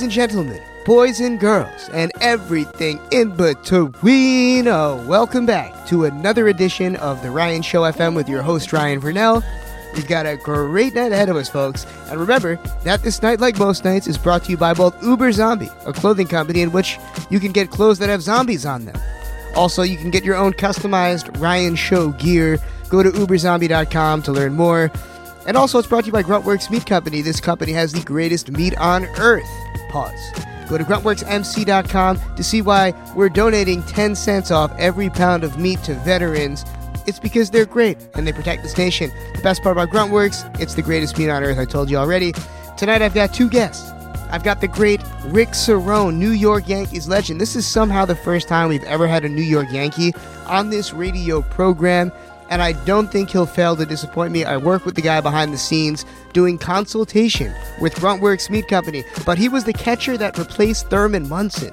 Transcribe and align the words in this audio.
ladies 0.00 0.16
and 0.16 0.30
gentlemen, 0.30 0.62
boys 0.86 1.20
and 1.20 1.38
girls, 1.38 1.90
and 1.92 2.10
everything 2.22 2.98
in 3.10 3.36
between. 3.36 4.66
Oh, 4.66 5.04
welcome 5.06 5.44
back 5.44 5.86
to 5.88 6.06
another 6.06 6.48
edition 6.48 6.96
of 6.96 7.20
The 7.20 7.30
Ryan 7.30 7.60
Show 7.60 7.82
FM 7.82 8.14
with 8.14 8.26
your 8.26 8.40
host, 8.40 8.72
Ryan 8.72 8.98
Verneuille. 8.98 9.44
We've 9.92 10.08
got 10.08 10.24
a 10.24 10.38
great 10.38 10.94
night 10.94 11.12
ahead 11.12 11.28
of 11.28 11.36
us, 11.36 11.50
folks. 11.50 11.84
And 12.08 12.18
remember 12.18 12.56
that 12.82 13.02
this 13.02 13.20
night, 13.20 13.40
like 13.40 13.58
most 13.58 13.84
nights, 13.84 14.06
is 14.06 14.16
brought 14.16 14.44
to 14.44 14.52
you 14.52 14.56
by 14.56 14.72
both 14.72 14.96
Uber 15.02 15.32
Zombie, 15.32 15.68
a 15.84 15.92
clothing 15.92 16.26
company 16.26 16.62
in 16.62 16.72
which 16.72 16.98
you 17.28 17.38
can 17.38 17.52
get 17.52 17.68
clothes 17.68 17.98
that 17.98 18.08
have 18.08 18.22
zombies 18.22 18.64
on 18.64 18.86
them. 18.86 18.98
Also, 19.54 19.82
you 19.82 19.98
can 19.98 20.10
get 20.10 20.24
your 20.24 20.36
own 20.36 20.54
customized 20.54 21.38
Ryan 21.38 21.76
Show 21.76 22.12
gear. 22.12 22.58
Go 22.88 23.02
to 23.02 23.10
uberzombie.com 23.10 24.22
to 24.22 24.32
learn 24.32 24.54
more. 24.54 24.90
And 25.46 25.56
also, 25.56 25.78
it's 25.78 25.88
brought 25.88 26.02
to 26.02 26.06
you 26.06 26.12
by 26.12 26.22
Gruntworks 26.22 26.70
Meat 26.70 26.86
Company. 26.86 27.22
This 27.22 27.40
company 27.40 27.72
has 27.72 27.92
the 27.92 28.02
greatest 28.02 28.50
meat 28.50 28.76
on 28.78 29.06
earth. 29.18 29.48
Pause. 29.88 30.32
Go 30.68 30.78
to 30.78 30.84
gruntworksmc.com 30.84 32.20
to 32.36 32.44
see 32.44 32.62
why 32.62 32.94
we're 33.16 33.28
donating 33.28 33.82
10 33.84 34.14
cents 34.14 34.50
off 34.50 34.72
every 34.78 35.10
pound 35.10 35.42
of 35.42 35.58
meat 35.58 35.82
to 35.84 35.94
veterans. 35.94 36.64
It's 37.06 37.18
because 37.18 37.50
they're 37.50 37.66
great 37.66 37.98
and 38.14 38.26
they 38.26 38.32
protect 38.32 38.62
this 38.62 38.78
nation. 38.78 39.10
The 39.34 39.42
best 39.42 39.62
part 39.62 39.76
about 39.76 39.88
Gruntworks, 39.88 40.60
it's 40.60 40.74
the 40.74 40.82
greatest 40.82 41.18
meat 41.18 41.28
on 41.28 41.42
earth. 41.42 41.58
I 41.58 41.64
told 41.64 41.90
you 41.90 41.96
already. 41.96 42.32
Tonight, 42.76 43.02
I've 43.02 43.14
got 43.14 43.34
two 43.34 43.48
guests. 43.48 43.90
I've 44.30 44.44
got 44.44 44.60
the 44.60 44.68
great 44.68 45.02
Rick 45.24 45.50
Cerone, 45.50 46.14
New 46.14 46.30
York 46.30 46.68
Yankees 46.68 47.08
legend. 47.08 47.40
This 47.40 47.56
is 47.56 47.66
somehow 47.66 48.04
the 48.04 48.14
first 48.14 48.46
time 48.46 48.68
we've 48.68 48.84
ever 48.84 49.08
had 49.08 49.24
a 49.24 49.28
New 49.28 49.42
York 49.42 49.72
Yankee 49.72 50.14
on 50.46 50.70
this 50.70 50.92
radio 50.92 51.42
program, 51.42 52.12
and 52.50 52.60
I 52.60 52.72
don't 52.84 53.10
think 53.10 53.30
he'll 53.30 53.46
fail 53.46 53.76
to 53.76 53.86
disappoint 53.86 54.32
me. 54.32 54.44
I 54.44 54.56
work 54.56 54.84
with 54.84 54.96
the 54.96 55.02
guy 55.02 55.20
behind 55.20 55.54
the 55.54 55.58
scenes 55.58 56.04
doing 56.32 56.58
consultation 56.58 57.54
with 57.80 57.94
Gruntworks 57.94 58.50
Meat 58.50 58.68
Company, 58.68 59.04
but 59.24 59.38
he 59.38 59.48
was 59.48 59.64
the 59.64 59.72
catcher 59.72 60.18
that 60.18 60.36
replaced 60.36 60.90
Thurman 60.90 61.28
Munson. 61.28 61.72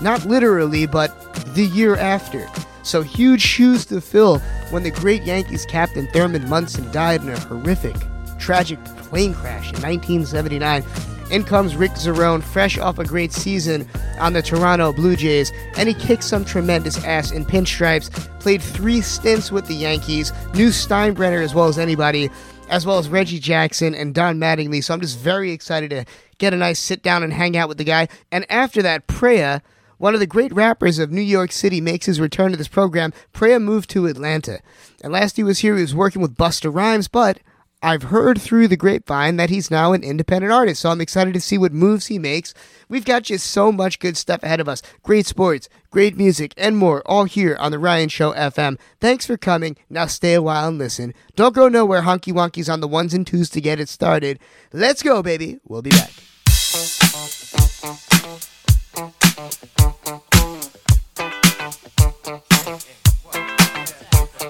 Not 0.00 0.24
literally, 0.24 0.86
but 0.86 1.34
the 1.54 1.66
year 1.66 1.96
after. 1.96 2.48
So 2.82 3.02
huge 3.02 3.42
shoes 3.42 3.84
to 3.86 4.00
fill 4.00 4.38
when 4.70 4.84
the 4.84 4.90
great 4.90 5.24
Yankees 5.24 5.66
captain 5.66 6.06
Thurman 6.12 6.48
Munson 6.48 6.90
died 6.92 7.22
in 7.22 7.28
a 7.28 7.38
horrific, 7.38 7.96
tragic 8.38 8.82
plane 8.84 9.34
crash 9.34 9.72
in 9.72 9.82
1979. 9.82 10.82
In 11.30 11.44
comes 11.44 11.76
Rick 11.76 11.92
Cerone, 11.92 12.42
fresh 12.42 12.76
off 12.76 12.98
a 12.98 13.04
great 13.04 13.32
season 13.32 13.88
on 14.18 14.32
the 14.32 14.42
Toronto 14.42 14.92
Blue 14.92 15.14
Jays, 15.14 15.52
and 15.76 15.88
he 15.88 15.94
kicked 15.94 16.24
some 16.24 16.44
tremendous 16.44 17.04
ass 17.04 17.30
in 17.30 17.44
pinstripes. 17.44 18.10
Played 18.40 18.60
three 18.60 19.00
stints 19.00 19.52
with 19.52 19.66
the 19.66 19.74
Yankees, 19.74 20.32
knew 20.54 20.70
Steinbrenner 20.70 21.40
as 21.40 21.54
well 21.54 21.68
as 21.68 21.78
anybody, 21.78 22.30
as 22.68 22.84
well 22.84 22.98
as 22.98 23.08
Reggie 23.08 23.38
Jackson 23.38 23.94
and 23.94 24.12
Don 24.12 24.38
Mattingly. 24.38 24.82
So 24.82 24.92
I'm 24.92 25.00
just 25.00 25.20
very 25.20 25.52
excited 25.52 25.90
to 25.90 26.04
get 26.38 26.52
a 26.52 26.56
nice 26.56 26.80
sit 26.80 27.00
down 27.00 27.22
and 27.22 27.32
hang 27.32 27.56
out 27.56 27.68
with 27.68 27.78
the 27.78 27.84
guy. 27.84 28.08
And 28.32 28.44
after 28.50 28.82
that, 28.82 29.06
Prayah, 29.06 29.60
one 29.98 30.14
of 30.14 30.20
the 30.20 30.26
great 30.26 30.52
rappers 30.52 30.98
of 30.98 31.12
New 31.12 31.20
York 31.20 31.52
City, 31.52 31.80
makes 31.80 32.06
his 32.06 32.20
return 32.20 32.50
to 32.50 32.56
this 32.56 32.66
program. 32.66 33.12
Prayah 33.32 33.62
moved 33.62 33.88
to 33.90 34.06
Atlanta, 34.06 34.58
and 35.00 35.12
last 35.12 35.36
he 35.36 35.44
was 35.44 35.60
here, 35.60 35.76
he 35.76 35.82
was 35.82 35.94
working 35.94 36.22
with 36.22 36.36
Busta 36.36 36.74
Rhymes, 36.74 37.06
but 37.06 37.38
I've 37.82 38.04
heard 38.04 38.40
through 38.40 38.68
the 38.68 38.76
grapevine 38.76 39.36
that 39.36 39.48
he's 39.48 39.70
now 39.70 39.94
an 39.94 40.02
independent 40.02 40.52
artist, 40.52 40.82
so 40.82 40.90
I'm 40.90 41.00
excited 41.00 41.32
to 41.32 41.40
see 41.40 41.56
what 41.56 41.72
moves 41.72 42.06
he 42.08 42.18
makes. 42.18 42.52
We've 42.90 43.06
got 43.06 43.22
just 43.22 43.46
so 43.46 43.72
much 43.72 43.98
good 43.98 44.18
stuff 44.18 44.42
ahead 44.42 44.60
of 44.60 44.68
us 44.68 44.82
great 45.02 45.24
sports, 45.26 45.68
great 45.90 46.14
music, 46.16 46.52
and 46.58 46.76
more, 46.76 47.02
all 47.06 47.24
here 47.24 47.56
on 47.58 47.72
The 47.72 47.78
Ryan 47.78 48.10
Show 48.10 48.34
FM. 48.34 48.78
Thanks 49.00 49.24
for 49.24 49.38
coming. 49.38 49.78
Now 49.88 50.06
stay 50.06 50.34
a 50.34 50.42
while 50.42 50.68
and 50.68 50.76
listen. 50.76 51.14
Don't 51.36 51.54
go 51.54 51.68
nowhere, 51.68 52.02
Honky 52.02 52.34
Wonky's 52.34 52.68
on 52.68 52.80
the 52.80 52.88
ones 52.88 53.14
and 53.14 53.26
twos 53.26 53.48
to 53.50 53.62
get 53.62 53.80
it 53.80 53.88
started. 53.88 54.38
Let's 54.74 55.02
go, 55.02 55.22
baby. 55.22 55.58
We'll 55.64 55.80
be 55.80 55.90
back. 55.90 56.12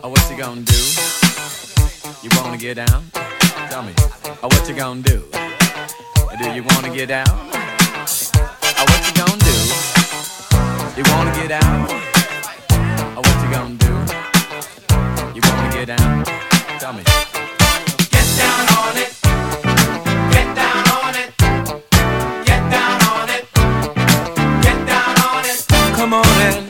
Oh, 0.03 0.09
what 0.09 0.31
you 0.31 0.37
gonna 0.37 0.62
do? 0.62 1.09
You 2.22 2.28
wanna 2.36 2.58
get 2.58 2.75
down? 2.75 3.10
Tell 3.70 3.82
me. 3.82 3.94
Oh, 4.42 4.48
what 4.48 4.69
you 4.69 4.75
gonna 4.75 5.00
do? 5.00 5.25
Do 6.38 6.50
you 6.50 6.62
wanna 6.62 6.94
get 6.94 7.08
down? 7.08 7.25
Oh, 7.31 8.84
what 8.88 9.06
you 9.06 9.14
gonna 9.14 9.38
do? 9.38 9.56
You 10.98 11.04
wanna 11.14 11.32
get 11.34 11.50
out? 11.50 11.91
Oh, 13.16 13.22
what 13.25 13.36
you 13.42 13.50
gonna 13.50 13.75
do? 13.76 13.92
You 15.34 15.41
wanna 15.48 15.72
get 15.72 15.86
down? 15.86 16.25
Tell 16.78 16.92
me. 16.92 17.04
Get 18.10 18.26
down 18.37 18.69
on 18.76 18.97
it. 18.98 19.16
Get 20.31 20.54
down 20.54 20.88
on 21.00 21.14
it. 21.16 21.32
Get 22.44 22.62
down 22.70 23.00
on 23.14 23.31
it. 23.31 23.44
Get 24.60 24.87
down 24.87 25.16
on 25.22 25.44
it. 25.47 25.66
Come 25.97 26.12
on 26.12 26.26
and 26.26 26.69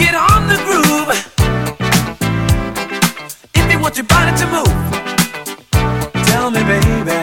get 0.00 0.14
on 0.14 0.48
the 0.48 0.56
groove 0.66 1.12
if 3.54 3.66
you 3.72 3.78
want 3.78 3.96
your 3.96 4.06
body 4.06 4.32
to 4.40 4.46
move. 4.56 4.78
Tell 6.30 6.50
me, 6.50 6.62
baby, 6.72 7.20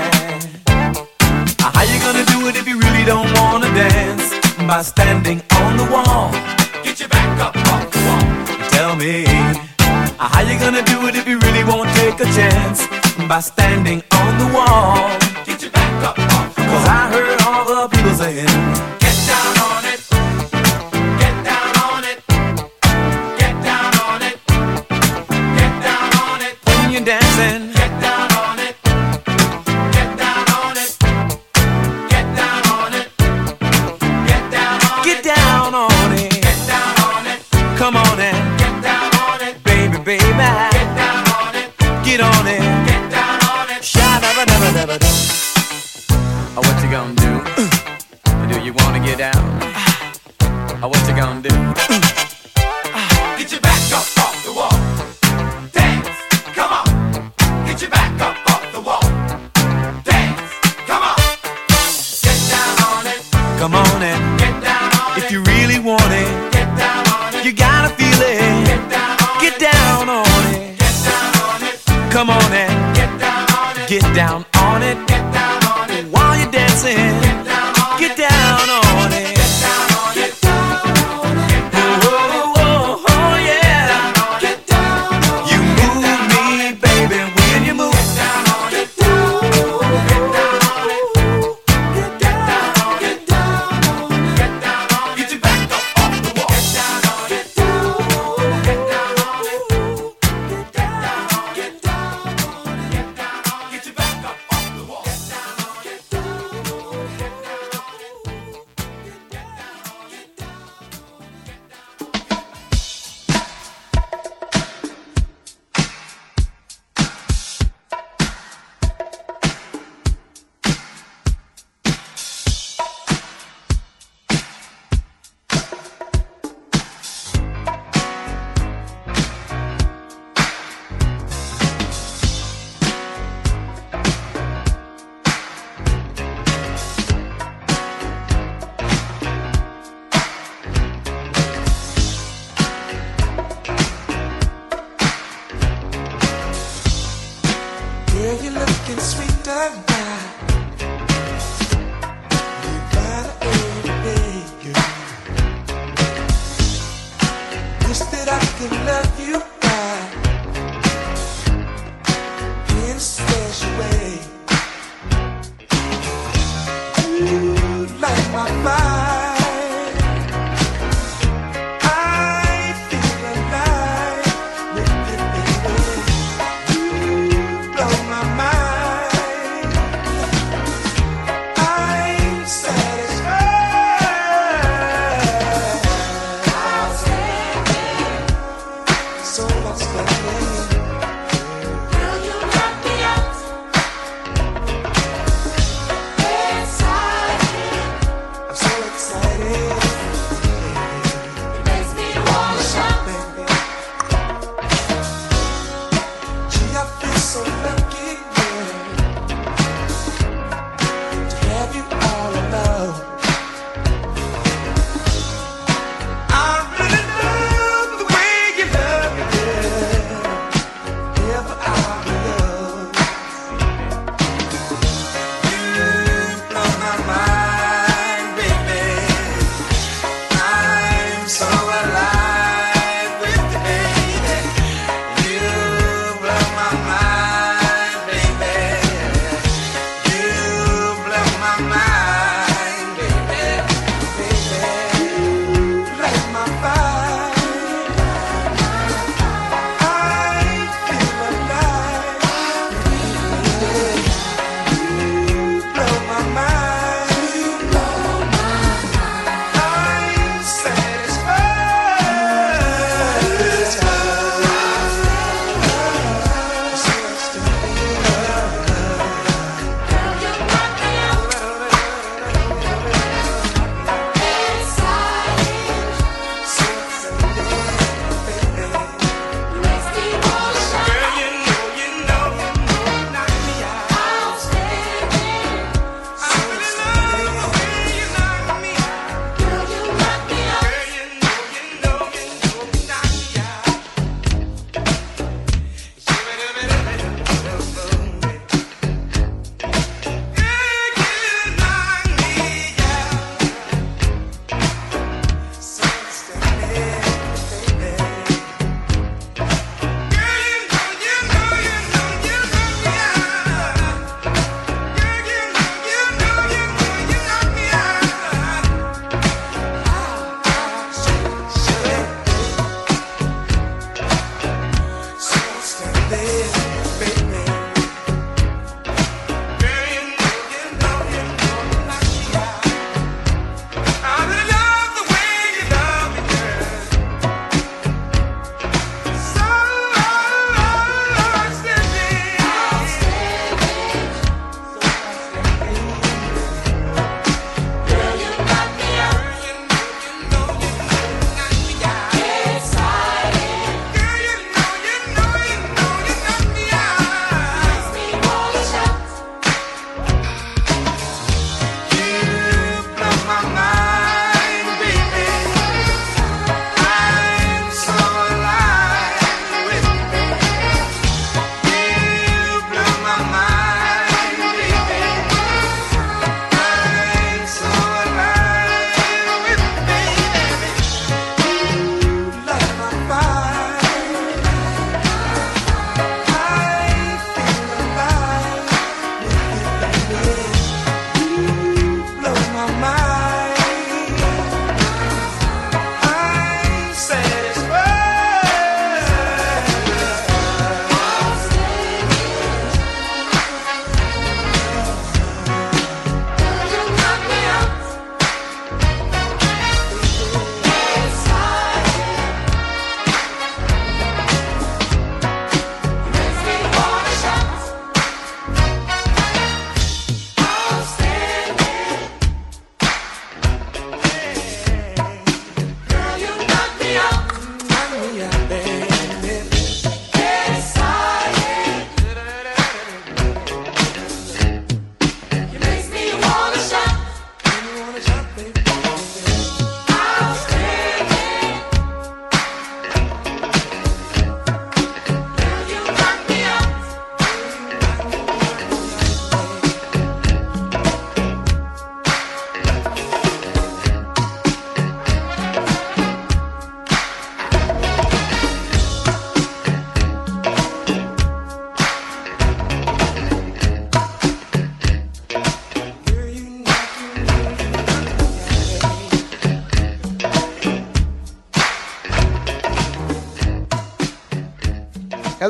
how 1.75 1.83
you 1.91 1.97
gonna 2.05 2.25
do 2.33 2.47
it 2.49 2.55
if 2.55 2.67
you 2.67 2.77
really 2.79 3.05
don't 3.05 3.29
wanna 3.39 3.69
dance? 3.73 4.25
By 4.69 4.81
standing 4.81 5.41
on 5.61 5.71
the 5.81 5.88
wall. 5.93 6.31
Get 6.83 6.99
your 6.99 7.09
back 7.09 7.39
up 7.45 7.55
off 7.73 7.85
the 7.93 7.99
wall. 8.07 8.25
Tell 8.75 8.95
me, 8.95 9.25
how 10.17 10.41
you 10.41 10.59
gonna 10.59 10.83
do 10.94 11.07
it 11.07 11.15
if 11.15 11.27
you 11.27 11.39
really 11.39 11.63
won't 11.63 11.89
take 12.01 12.19
a 12.19 12.29
chance? 12.38 12.79
By 13.31 13.39
standing 13.39 14.03
on 14.21 14.31
the 14.41 14.49
wall. 14.55 15.09
Get 15.45 15.61
your 15.63 15.71
back 15.71 16.03
up 16.09 16.19
off 16.19 16.55
the 16.55 16.61
Cause. 16.61 16.88
I 16.99 17.01
heard 17.13 17.41
all 17.47 17.63
the 17.65 17.95
people 17.95 18.13
saying, 18.21 18.96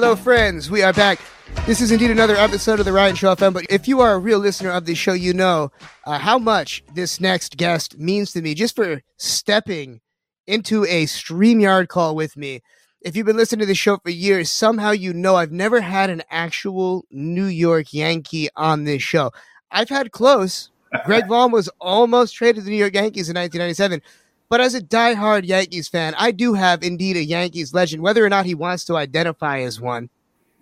Hello, 0.07 0.15
friends. 0.15 0.71
We 0.71 0.83
are 0.83 0.93
back. 0.93 1.19
This 1.65 1.81
is 1.81 1.91
indeed 1.91 2.11
another 2.11 2.37
episode 2.37 2.79
of 2.79 2.85
the 2.85 2.93
Ryan 2.93 3.13
Show 3.13 3.35
FM. 3.35 3.51
But 3.51 3.65
if 3.69 3.89
you 3.89 3.99
are 3.99 4.13
a 4.13 4.17
real 4.17 4.39
listener 4.39 4.71
of 4.71 4.85
this 4.85 4.97
show, 4.97 5.11
you 5.11 5.33
know 5.33 5.69
uh, 6.05 6.17
how 6.17 6.39
much 6.39 6.81
this 6.93 7.19
next 7.19 7.57
guest 7.57 7.99
means 7.99 8.31
to 8.31 8.41
me 8.41 8.53
just 8.53 8.73
for 8.73 9.01
stepping 9.17 9.99
into 10.47 10.85
a 10.85 11.07
StreamYard 11.07 11.89
call 11.89 12.15
with 12.15 12.37
me. 12.37 12.61
If 13.01 13.17
you've 13.17 13.25
been 13.25 13.35
listening 13.35 13.59
to 13.59 13.65
the 13.65 13.75
show 13.75 13.97
for 13.97 14.09
years, 14.09 14.49
somehow 14.49 14.91
you 14.91 15.11
know 15.11 15.35
I've 15.35 15.51
never 15.51 15.81
had 15.81 16.09
an 16.09 16.23
actual 16.31 17.03
New 17.11 17.47
York 17.47 17.93
Yankee 17.93 18.47
on 18.55 18.85
this 18.85 19.03
show. 19.03 19.31
I've 19.71 19.89
had 19.89 20.13
close. 20.13 20.69
Greg 21.03 21.27
Vaughn 21.27 21.51
was 21.51 21.67
almost 21.81 22.33
traded 22.33 22.55
to 22.55 22.61
the 22.61 22.71
New 22.71 22.77
York 22.77 22.93
Yankees 22.93 23.27
in 23.27 23.35
1997. 23.35 24.01
But 24.49 24.61
as 24.61 24.73
a 24.73 24.81
diehard 24.81 25.45
Yankees 25.45 25.87
fan, 25.87 26.15
I 26.17 26.31
do 26.31 26.53
have 26.53 26.83
indeed 26.83 27.17
a 27.17 27.23
Yankees 27.23 27.73
legend, 27.73 28.01
whether 28.01 28.25
or 28.25 28.29
not 28.29 28.45
he 28.45 28.55
wants 28.55 28.85
to 28.85 28.95
identify 28.95 29.59
as 29.59 29.81
one. 29.81 30.09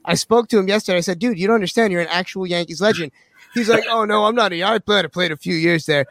I 0.04 0.15
spoke 0.15 0.48
to 0.50 0.60
him 0.60 0.68
yesterday. 0.68 0.98
I 0.98 1.01
said, 1.01 1.20
dude, 1.20 1.39
you 1.39 1.48
don't 1.48 1.56
understand. 1.56 1.92
You're 1.92 2.01
an 2.01 2.08
actual 2.10 2.48
Yankees 2.48 2.82
legend. 2.82 3.12
He's 3.54 3.70
like, 3.70 3.86
oh 3.89 4.06
no, 4.06 4.25
I'm 4.25 4.36
not 4.36 4.54
a 4.54 4.63
I 4.63 4.80
played. 4.80 5.06
I 5.06 5.08
played 5.08 5.32
a 5.32 5.38
few 5.38 5.56
years 5.56 5.86
there. 5.86 6.06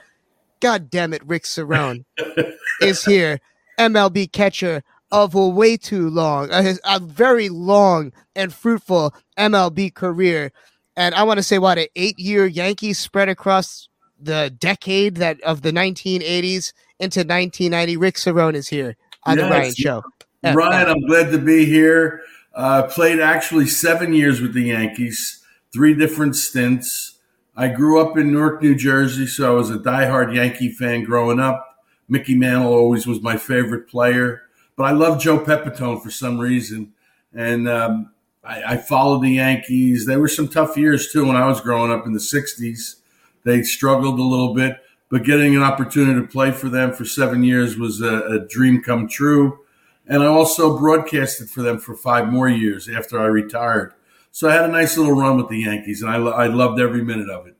God 0.60 0.88
damn 0.88 1.12
it, 1.12 1.24
Rick 1.26 1.44
Cerone 1.44 2.04
is 2.80 3.04
here, 3.04 3.40
MLB 3.78 4.32
catcher 4.32 4.82
of 5.12 5.34
a 5.34 5.48
way 5.48 5.76
too 5.76 6.08
long, 6.08 6.48
a, 6.50 6.74
a 6.84 6.98
very 6.98 7.48
long 7.48 8.12
and 8.34 8.52
fruitful 8.52 9.14
MLB 9.38 9.94
career, 9.94 10.52
and 10.96 11.14
I 11.14 11.22
want 11.22 11.38
to 11.38 11.42
say 11.42 11.58
what 11.58 11.78
an 11.78 11.86
eight-year 11.96 12.46
Yankees 12.46 12.98
spread 12.98 13.28
across 13.28 13.88
the 14.18 14.52
decade 14.58 15.16
that 15.16 15.40
of 15.42 15.62
the 15.62 15.70
1980s 15.70 16.72
into 17.00 17.20
1990. 17.20 17.96
Rick 17.96 18.16
Cerone 18.16 18.54
is 18.54 18.68
here 18.68 18.96
on 19.24 19.38
yes. 19.38 19.46
the 19.46 19.50
Ryan 19.50 19.74
Show. 19.74 20.02
Ryan, 20.44 20.88
I'm 20.90 21.06
glad 21.06 21.30
to 21.32 21.38
be 21.38 21.64
here. 21.64 22.22
Uh, 22.54 22.84
played 22.84 23.20
actually 23.20 23.66
seven 23.66 24.12
years 24.12 24.40
with 24.40 24.54
the 24.54 24.62
Yankees, 24.62 25.42
three 25.72 25.94
different 25.94 26.36
stints. 26.36 27.18
I 27.56 27.68
grew 27.68 28.00
up 28.00 28.16
in 28.16 28.32
Newark, 28.32 28.62
New 28.62 28.74
Jersey, 28.74 29.26
so 29.26 29.52
I 29.52 29.54
was 29.54 29.70
a 29.70 29.78
diehard 29.78 30.34
Yankee 30.34 30.70
fan 30.70 31.04
growing 31.04 31.40
up. 31.40 31.82
Mickey 32.08 32.34
Mantle 32.34 32.72
always 32.72 33.06
was 33.06 33.22
my 33.22 33.36
favorite 33.36 33.88
player, 33.88 34.42
but 34.76 34.84
I 34.84 34.90
love 34.90 35.20
Joe 35.20 35.38
Pepitone 35.38 36.02
for 36.02 36.10
some 36.10 36.38
reason. 36.38 36.92
And 37.32 37.68
um, 37.68 38.12
I, 38.44 38.74
I, 38.74 38.76
followed 38.76 39.22
the 39.22 39.30
Yankees. 39.30 40.06
There 40.06 40.20
were 40.20 40.28
some 40.28 40.48
tough 40.48 40.76
years 40.76 41.10
too 41.10 41.26
when 41.26 41.36
I 41.36 41.46
was 41.46 41.60
growing 41.60 41.90
up 41.90 42.06
in 42.06 42.12
the 42.12 42.20
'60s. 42.20 42.96
They 43.44 43.62
struggled 43.62 44.18
a 44.18 44.22
little 44.22 44.54
bit, 44.54 44.80
but 45.14 45.22
getting 45.22 45.54
an 45.54 45.62
opportunity 45.62 46.20
to 46.20 46.26
play 46.26 46.50
for 46.50 46.68
them 46.68 46.92
for 46.92 47.04
seven 47.04 47.44
years 47.44 47.76
was 47.76 48.00
a, 48.00 48.22
a 48.32 48.38
dream 48.40 48.82
come 48.82 49.06
true. 49.06 49.60
And 50.08 50.24
I 50.24 50.26
also 50.26 50.76
broadcasted 50.76 51.48
for 51.48 51.62
them 51.62 51.78
for 51.78 51.94
five 51.94 52.32
more 52.32 52.48
years 52.48 52.88
after 52.88 53.20
I 53.20 53.26
retired. 53.26 53.94
So 54.32 54.48
I 54.48 54.54
had 54.54 54.64
a 54.64 54.72
nice 54.72 54.96
little 54.96 55.12
run 55.12 55.36
with 55.36 55.48
the 55.48 55.60
Yankees, 55.60 56.02
and 56.02 56.10
I, 56.10 56.16
I 56.16 56.46
loved 56.48 56.80
every 56.80 57.04
minute 57.04 57.30
of 57.30 57.46
it. 57.46 57.53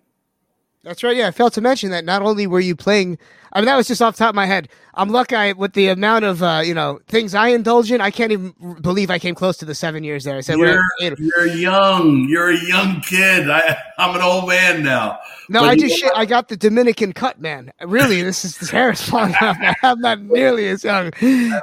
That's 0.84 1.02
right. 1.02 1.16
Yeah, 1.16 1.28
I 1.28 1.30
failed 1.30 1.54
to 1.54 1.62
mention 1.62 1.90
that 1.90 2.04
not 2.04 2.20
only 2.20 2.46
were 2.46 2.60
you 2.60 2.76
playing, 2.76 3.18
I 3.54 3.60
mean, 3.60 3.66
that 3.66 3.76
was 3.76 3.88
just 3.88 4.02
off 4.02 4.16
top 4.16 4.28
of 4.28 4.34
my 4.34 4.44
head. 4.44 4.68
I'm 4.92 5.08
lucky 5.08 5.54
with 5.54 5.72
the 5.72 5.88
amount 5.88 6.26
of, 6.26 6.42
uh, 6.42 6.60
you 6.62 6.74
know, 6.74 7.00
things 7.08 7.34
I 7.34 7.48
indulge 7.48 7.90
in. 7.90 8.02
I 8.02 8.10
can't 8.10 8.32
even 8.32 8.52
believe 8.82 9.10
I 9.10 9.18
came 9.18 9.34
close 9.34 9.56
to 9.58 9.64
the 9.64 9.74
seven 9.74 10.04
years 10.04 10.24
there. 10.24 10.36
I 10.36 10.40
said, 10.42 10.58
you're, 10.58 10.82
you're 11.00 11.46
young. 11.46 12.28
You're 12.28 12.50
a 12.50 12.64
young 12.66 13.00
kid. 13.00 13.48
I, 13.48 13.78
I'm 13.98 14.14
an 14.14 14.20
old 14.20 14.48
man 14.48 14.82
now. 14.82 15.18
No, 15.48 15.60
but 15.60 15.70
I 15.70 15.76
just, 15.76 15.96
shit, 15.96 16.12
I 16.14 16.26
got 16.26 16.48
the 16.48 16.56
Dominican 16.56 17.14
cut, 17.14 17.40
man. 17.40 17.72
Really, 17.82 18.22
this 18.22 18.44
is 18.44 18.58
this 18.58 18.70
hair 18.70 18.92
is 18.92 19.02
falling 19.02 19.34
off. 19.40 19.56
I'm 19.82 20.00
not 20.00 20.20
nearly 20.20 20.68
as 20.68 20.84
young 20.84 21.12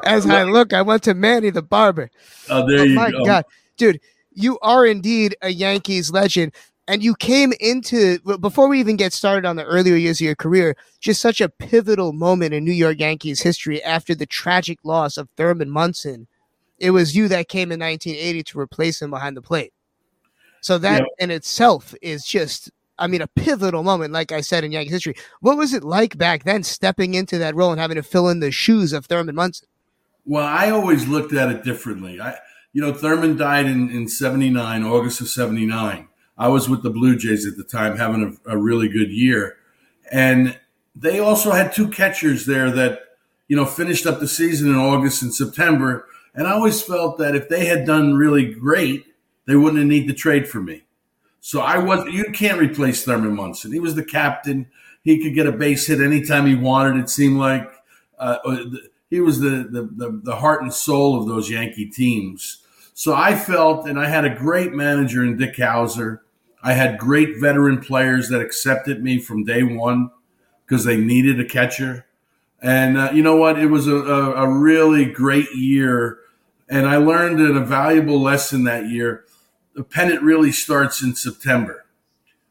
as 0.03 0.25
I 0.25 0.43
look. 0.43 0.73
I 0.73 0.81
went 0.81 1.03
to 1.03 1.13
Manny 1.13 1.51
the 1.51 1.61
barber. 1.61 2.09
Oh, 2.49 2.67
there 2.67 2.79
oh, 2.79 2.83
you 2.83 2.95
my 2.95 3.11
go. 3.11 3.25
God. 3.25 3.45
Dude, 3.77 3.99
you 4.33 4.57
are 4.59 4.85
indeed 4.85 5.35
a 5.41 5.49
Yankees 5.49 6.11
legend 6.11 6.53
and 6.91 7.01
you 7.01 7.15
came 7.15 7.53
into 7.61 8.19
before 8.39 8.67
we 8.67 8.77
even 8.77 8.97
get 8.97 9.13
started 9.13 9.47
on 9.47 9.55
the 9.55 9.63
earlier 9.63 9.95
years 9.95 10.19
of 10.19 10.25
your 10.25 10.35
career 10.35 10.75
just 10.99 11.21
such 11.21 11.39
a 11.39 11.47
pivotal 11.47 12.11
moment 12.11 12.53
in 12.53 12.65
new 12.65 12.71
york 12.73 12.99
yankees 12.99 13.41
history 13.41 13.81
after 13.81 14.13
the 14.13 14.25
tragic 14.25 14.77
loss 14.83 15.17
of 15.17 15.29
thurman 15.37 15.69
munson. 15.69 16.27
It 16.77 16.91
was 16.91 17.15
you 17.15 17.27
that 17.29 17.47
came 17.47 17.71
in 17.71 17.79
1980 17.79 18.43
to 18.43 18.59
replace 18.59 19.01
him 19.01 19.11
behind 19.11 19.37
the 19.37 19.41
plate. 19.41 19.71
So 20.61 20.79
that 20.79 21.03
in 21.19 21.31
itself 21.31 21.95
is 22.01 22.25
just 22.25 22.69
i 22.99 23.07
mean 23.07 23.21
a 23.21 23.27
pivotal 23.27 23.83
moment 23.83 24.11
like 24.11 24.33
i 24.33 24.41
said 24.41 24.65
in 24.65 24.73
yankees 24.73 24.91
history. 24.91 25.15
What 25.39 25.57
was 25.57 25.73
it 25.73 25.85
like 25.85 26.17
back 26.17 26.43
then 26.43 26.61
stepping 26.61 27.13
into 27.13 27.37
that 27.37 27.55
role 27.55 27.71
and 27.71 27.79
having 27.79 27.95
to 27.95 28.03
fill 28.03 28.27
in 28.27 28.41
the 28.41 28.51
shoes 28.51 28.91
of 28.91 29.05
thurman 29.05 29.35
munson? 29.35 29.69
Well 30.25 30.45
i 30.45 30.69
always 30.69 31.07
looked 31.07 31.31
at 31.31 31.49
it 31.49 31.63
differently. 31.63 32.19
I 32.19 32.35
you 32.73 32.81
know 32.81 32.93
thurman 32.93 33.37
died 33.37 33.67
in, 33.67 33.89
in 33.89 34.09
79 34.09 34.83
august 34.83 35.21
of 35.21 35.29
79 35.29 36.09
I 36.41 36.47
was 36.47 36.67
with 36.67 36.81
the 36.81 36.89
Blue 36.89 37.15
Jays 37.15 37.45
at 37.45 37.55
the 37.55 37.63
time, 37.63 37.97
having 37.97 38.39
a, 38.47 38.53
a 38.53 38.57
really 38.57 38.87
good 38.87 39.11
year, 39.11 39.57
and 40.11 40.57
they 40.95 41.19
also 41.19 41.51
had 41.51 41.71
two 41.71 41.87
catchers 41.87 42.47
there 42.47 42.71
that 42.71 43.01
you 43.47 43.55
know 43.55 43.65
finished 43.65 44.07
up 44.07 44.19
the 44.19 44.27
season 44.27 44.71
in 44.71 44.75
August 44.75 45.21
and 45.21 45.31
September. 45.31 46.07
And 46.33 46.47
I 46.47 46.53
always 46.53 46.81
felt 46.81 47.19
that 47.19 47.35
if 47.35 47.47
they 47.47 47.65
had 47.65 47.85
done 47.85 48.15
really 48.15 48.51
great, 48.51 49.05
they 49.45 49.55
wouldn't 49.55 49.77
have 49.77 49.87
need 49.87 50.07
to 50.07 50.15
trade 50.15 50.47
for 50.47 50.59
me. 50.59 50.81
So 51.41 51.61
I 51.61 51.77
was 51.77 52.11
you 52.11 52.23
can't 52.33 52.59
replace 52.59 53.05
Thurman 53.05 53.35
Munson. 53.35 53.71
He 53.71 53.79
was 53.79 53.93
the 53.93 54.03
captain. 54.03 54.65
He 55.03 55.21
could 55.21 55.35
get 55.35 55.45
a 55.45 55.51
base 55.51 55.85
hit 55.85 56.01
anytime 56.01 56.47
he 56.47 56.55
wanted. 56.55 56.99
It 56.99 57.09
seemed 57.11 57.37
like 57.37 57.71
uh, 58.17 58.37
uh 58.43 58.63
he 59.11 59.19
was 59.19 59.41
the, 59.41 59.67
the, 59.69 59.83
the 59.83 60.21
the 60.23 60.35
heart 60.37 60.63
and 60.63 60.73
soul 60.73 61.21
of 61.21 61.27
those 61.27 61.51
Yankee 61.51 61.91
teams. 61.91 62.63
So 62.95 63.13
I 63.13 63.35
felt, 63.35 63.87
and 63.87 63.99
I 63.99 64.07
had 64.07 64.25
a 64.25 64.35
great 64.35 64.73
manager 64.73 65.23
in 65.23 65.37
Dick 65.37 65.55
Howser 65.55 66.19
I 66.63 66.73
had 66.73 66.99
great 66.99 67.39
veteran 67.39 67.79
players 67.79 68.29
that 68.29 68.41
accepted 68.41 69.03
me 69.03 69.19
from 69.19 69.43
day 69.43 69.63
one 69.63 70.11
because 70.65 70.85
they 70.85 70.97
needed 70.97 71.39
a 71.39 71.45
catcher. 71.45 72.05
And 72.61 72.97
uh, 72.97 73.11
you 73.13 73.23
know 73.23 73.35
what? 73.35 73.59
It 73.59 73.67
was 73.67 73.87
a, 73.87 73.95
a, 73.95 74.45
a, 74.45 74.49
really 74.49 75.05
great 75.05 75.51
year. 75.55 76.19
And 76.69 76.87
I 76.87 76.97
learned 76.97 77.41
a 77.41 77.59
valuable 77.65 78.21
lesson 78.21 78.63
that 78.65 78.87
year. 78.87 79.25
The 79.73 79.83
pennant 79.83 80.21
really 80.21 80.51
starts 80.51 81.01
in 81.01 81.15
September. 81.15 81.85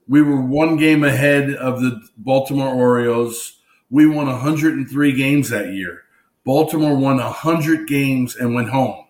We 0.09 0.23
were 0.23 0.41
one 0.41 0.77
game 0.77 1.05
ahead 1.05 1.55
of 1.55 1.81
the 1.81 2.01
Baltimore 2.17 2.75
Orioles. 2.75 3.61
We 3.89 4.07
won 4.07 4.27
103 4.27 5.13
games 5.13 5.51
that 5.51 5.73
year. 5.73 6.03
Baltimore 6.45 6.97
won 6.97 7.19
100 7.19 7.87
games 7.87 8.35
and 8.35 8.55
went 8.55 8.71
home. 8.71 9.05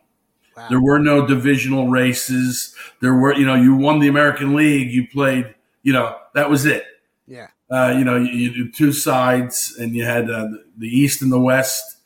Wow. 0.61 0.67
There 0.69 0.81
were 0.81 0.99
no 0.99 1.27
divisional 1.27 1.89
races. 1.89 2.75
There 3.01 3.15
were, 3.15 3.35
you 3.35 3.47
know, 3.47 3.55
you 3.55 3.75
won 3.75 3.99
the 3.99 4.09
American 4.09 4.55
League. 4.55 4.93
You 4.93 5.09
played, 5.09 5.55
you 5.83 5.93
know, 5.95 6.19
that 6.35 6.51
was 6.51 6.67
it. 6.67 6.85
Yeah. 7.27 7.49
Uh, 7.71 7.95
you 7.97 8.05
know, 8.05 8.17
you, 8.17 8.31
you 8.31 8.53
do 8.53 8.71
two 8.71 8.93
sides, 8.93 9.75
and 9.79 9.95
you 9.95 10.05
had 10.05 10.29
uh, 10.29 10.49
the 10.77 10.89
East 10.89 11.23
and 11.23 11.33
the 11.33 11.41
West, 11.41 11.99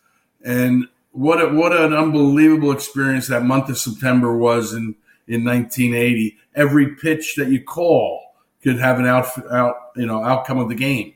and 0.44 0.86
what 1.10 1.40
a, 1.42 1.48
what 1.48 1.72
an 1.72 1.94
unbelievable 1.94 2.70
experience 2.70 3.28
that 3.28 3.42
month 3.42 3.70
of 3.70 3.78
September 3.78 4.36
was 4.36 4.72
in 4.72 4.94
in 5.26 5.42
1980. 5.42 6.36
Every 6.54 6.94
pitch 6.96 7.34
that 7.36 7.48
you 7.48 7.64
call 7.64 8.34
could 8.62 8.78
have 8.78 8.98
an 8.98 9.06
out, 9.06 9.26
out 9.50 9.76
you 9.96 10.06
know 10.06 10.22
outcome 10.22 10.58
of 10.58 10.68
the 10.68 10.74
game, 10.74 11.14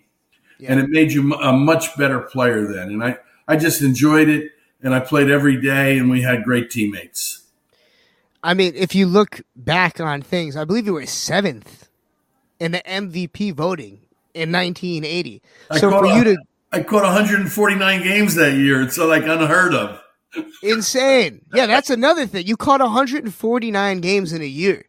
yeah. 0.59 0.73
and 0.73 0.80
it 0.80 0.88
made 0.88 1.12
you 1.12 1.35
a 1.35 1.52
much 1.52 1.97
better 1.99 2.21
player 2.21 2.66
then. 2.66 2.88
And 2.88 3.04
I 3.04 3.18
I 3.47 3.57
just 3.57 3.83
enjoyed 3.83 4.30
it 4.30 4.52
and 4.82 4.94
I 4.94 5.00
played 5.00 5.30
every 5.30 5.61
day, 5.61 5.99
and 5.99 6.11
we 6.11 6.23
had 6.23 6.44
great 6.44 6.70
teammates. 6.70 7.44
I 8.42 8.54
mean, 8.54 8.75
if 8.76 8.94
you 8.94 9.06
look 9.06 9.40
back 9.56 10.00
on 10.00 10.23
things, 10.23 10.56
I 10.56 10.64
believe 10.64 10.87
you 10.87 10.94
were 10.94 11.06
seventh 11.06 11.88
in 12.61 12.73
the 12.73 12.82
MVP 12.87 13.52
voting 13.54 14.00
in 14.35 14.52
1980. 14.52 15.42
I 15.70 15.78
so 15.78 15.90
for 15.90 16.04
a, 16.04 16.16
you 16.16 16.25
to, 16.25 16.37
I 16.73 16.82
caught 16.82 17.02
149 17.02 18.02
games 18.02 18.35
that 18.37 18.54
year. 18.54 18.82
It's 18.82 18.99
uh, 18.99 19.06
like 19.06 19.25
unheard 19.25 19.75
of. 19.75 20.00
Insane. 20.62 21.44
Yeah, 21.54 21.66
that's 21.66 21.90
another 21.90 22.26
thing. 22.26 22.47
You 22.47 22.56
caught 22.56 22.80
149 22.80 24.00
games 24.00 24.32
in 24.32 24.42
a 24.42 24.47
year. 24.47 24.85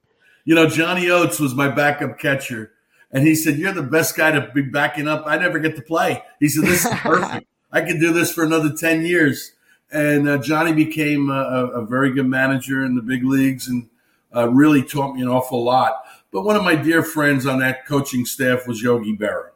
You 0.46 0.56
know, 0.56 0.68
Johnny 0.68 1.10
Oates 1.10 1.40
was 1.40 1.56
my 1.56 1.70
backup 1.70 2.20
catcher, 2.20 2.74
and 3.12 3.26
he 3.26 3.36
said, 3.36 3.58
"You're 3.58 3.72
the 3.72 3.84
best 3.84 4.16
guy 4.16 4.32
to 4.32 4.52
be 4.54 4.62
backing 4.62 5.08
up. 5.08 5.24
I 5.26 5.38
never 5.38 5.60
get 5.60 5.76
to 5.76 5.82
play." 5.82 6.24
He 6.40 6.50
said, 6.50 6.66
"This 6.66 6.86
is 6.86 6.92
perfect. 6.98 7.48
I 7.72 7.82
can 7.82 8.00
do 8.00 8.14
this 8.14 8.32
for 8.32 8.44
another 8.44 8.74
10 8.76 9.06
years." 9.06 9.54
And 9.92 10.30
uh, 10.30 10.38
Johnny 10.38 10.74
became 10.74 11.30
a, 11.30 11.72
a, 11.74 11.86
very 11.86 12.12
good 12.12 12.28
manager 12.28 12.86
in 12.86 12.96
the 12.96 13.02
big 13.02 13.24
leagues 13.24 13.68
and 13.68 13.90
uh, 14.36 14.48
really 14.50 14.84
taught 14.84 15.16
me 15.16 15.22
an 15.22 15.28
awful 15.28 15.64
lot. 15.64 16.04
But 16.32 16.44
one 16.44 16.56
of 16.56 16.64
my 16.64 16.76
dear 16.76 17.02
friends 17.02 17.48
on 17.48 17.60
that 17.60 17.88
coaching 17.88 18.26
staff 18.26 18.68
was 18.68 18.84
Yogi 18.84 19.18
Berra. 19.18 19.50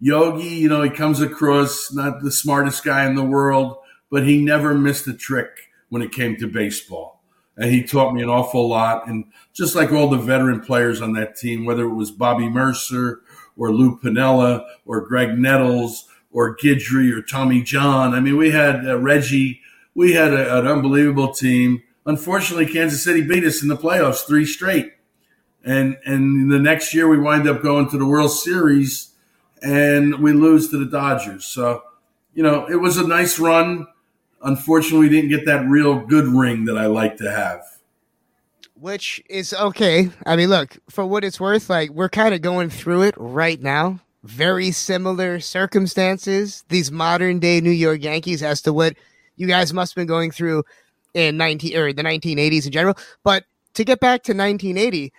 Yogi, 0.00 0.48
you 0.48 0.68
know, 0.68 0.82
he 0.82 0.90
comes 0.90 1.20
across 1.20 1.92
not 1.92 2.22
the 2.22 2.32
smartest 2.32 2.82
guy 2.82 3.06
in 3.06 3.14
the 3.14 3.22
world, 3.22 3.76
but 4.10 4.26
he 4.26 4.42
never 4.42 4.74
missed 4.74 5.06
a 5.06 5.14
trick 5.14 5.70
when 5.90 6.02
it 6.02 6.10
came 6.10 6.36
to 6.36 6.48
baseball. 6.48 7.22
And 7.56 7.70
he 7.70 7.84
taught 7.84 8.12
me 8.12 8.22
an 8.22 8.28
awful 8.28 8.68
lot. 8.68 9.06
And 9.06 9.26
just 9.52 9.76
like 9.76 9.92
all 9.92 10.08
the 10.08 10.18
veteran 10.18 10.60
players 10.60 11.00
on 11.00 11.12
that 11.12 11.36
team, 11.36 11.64
whether 11.64 11.84
it 11.84 11.94
was 11.94 12.10
Bobby 12.10 12.48
Murcer 12.48 13.20
or 13.56 13.70
Lou 13.70 13.96
Piniella 13.98 14.66
or 14.86 15.08
Graig 15.08 15.38
Nettles 15.38 16.08
or 16.32 16.56
Guidry 16.56 17.12
or 17.12 17.22
Tommy 17.22 17.62
John. 17.62 18.14
I 18.14 18.20
mean, 18.20 18.36
we 18.36 18.50
had 18.50 18.86
uh, 18.86 18.98
Reggie. 18.98 19.60
We 19.94 20.12
had 20.12 20.32
a, 20.32 20.58
an 20.58 20.66
unbelievable 20.66 21.32
team. 21.32 21.82
Unfortunately, 22.06 22.66
Kansas 22.66 23.04
City 23.04 23.20
beat 23.20 23.44
us 23.44 23.62
in 23.62 23.68
the 23.68 23.76
playoffs 23.76 24.26
three 24.26 24.46
straight. 24.46 24.92
And 25.64 25.96
and 26.04 26.50
the 26.50 26.58
next 26.58 26.92
year 26.92 27.06
we 27.06 27.18
wind 27.18 27.48
up 27.48 27.62
going 27.62 27.88
to 27.90 27.98
the 27.98 28.06
World 28.06 28.32
Series 28.32 29.12
and 29.62 30.16
we 30.16 30.32
lose 30.32 30.70
to 30.70 30.78
the 30.78 30.90
Dodgers. 30.90 31.46
So, 31.46 31.84
you 32.34 32.42
know, 32.42 32.66
it 32.66 32.76
was 32.76 32.96
a 32.96 33.06
nice 33.06 33.38
run. 33.38 33.86
Unfortunately, 34.42 35.08
we 35.08 35.14
didn't 35.14 35.30
get 35.30 35.46
that 35.46 35.64
real 35.68 36.00
good 36.00 36.24
ring 36.24 36.64
that 36.64 36.76
I 36.76 36.86
like 36.86 37.18
to 37.18 37.30
have. 37.30 37.62
Which 38.74 39.22
is 39.30 39.54
okay. 39.54 40.10
I 40.26 40.34
mean, 40.34 40.48
look, 40.48 40.78
for 40.90 41.06
what 41.06 41.22
it's 41.22 41.38
worth, 41.38 41.70
like 41.70 41.90
we're 41.90 42.08
kind 42.08 42.34
of 42.34 42.40
going 42.40 42.70
through 42.70 43.02
it 43.02 43.14
right 43.16 43.60
now 43.60 44.00
very 44.24 44.70
similar 44.70 45.40
circumstances, 45.40 46.64
these 46.68 46.90
modern 46.92 47.38
day 47.38 47.60
New 47.60 47.70
York 47.70 48.02
Yankees, 48.02 48.42
as 48.42 48.62
to 48.62 48.72
what 48.72 48.94
you 49.36 49.46
guys 49.46 49.72
must 49.72 49.92
have 49.92 50.00
been 50.02 50.06
going 50.08 50.30
through 50.30 50.62
in 51.14 51.36
19 51.36 51.76
or 51.76 51.92
the 51.92 52.02
1980s 52.02 52.66
in 52.66 52.72
general. 52.72 52.94
But 53.24 53.44
to 53.74 53.84
get 53.84 54.00
back 54.00 54.22
to 54.24 54.32
1980, 54.32 55.12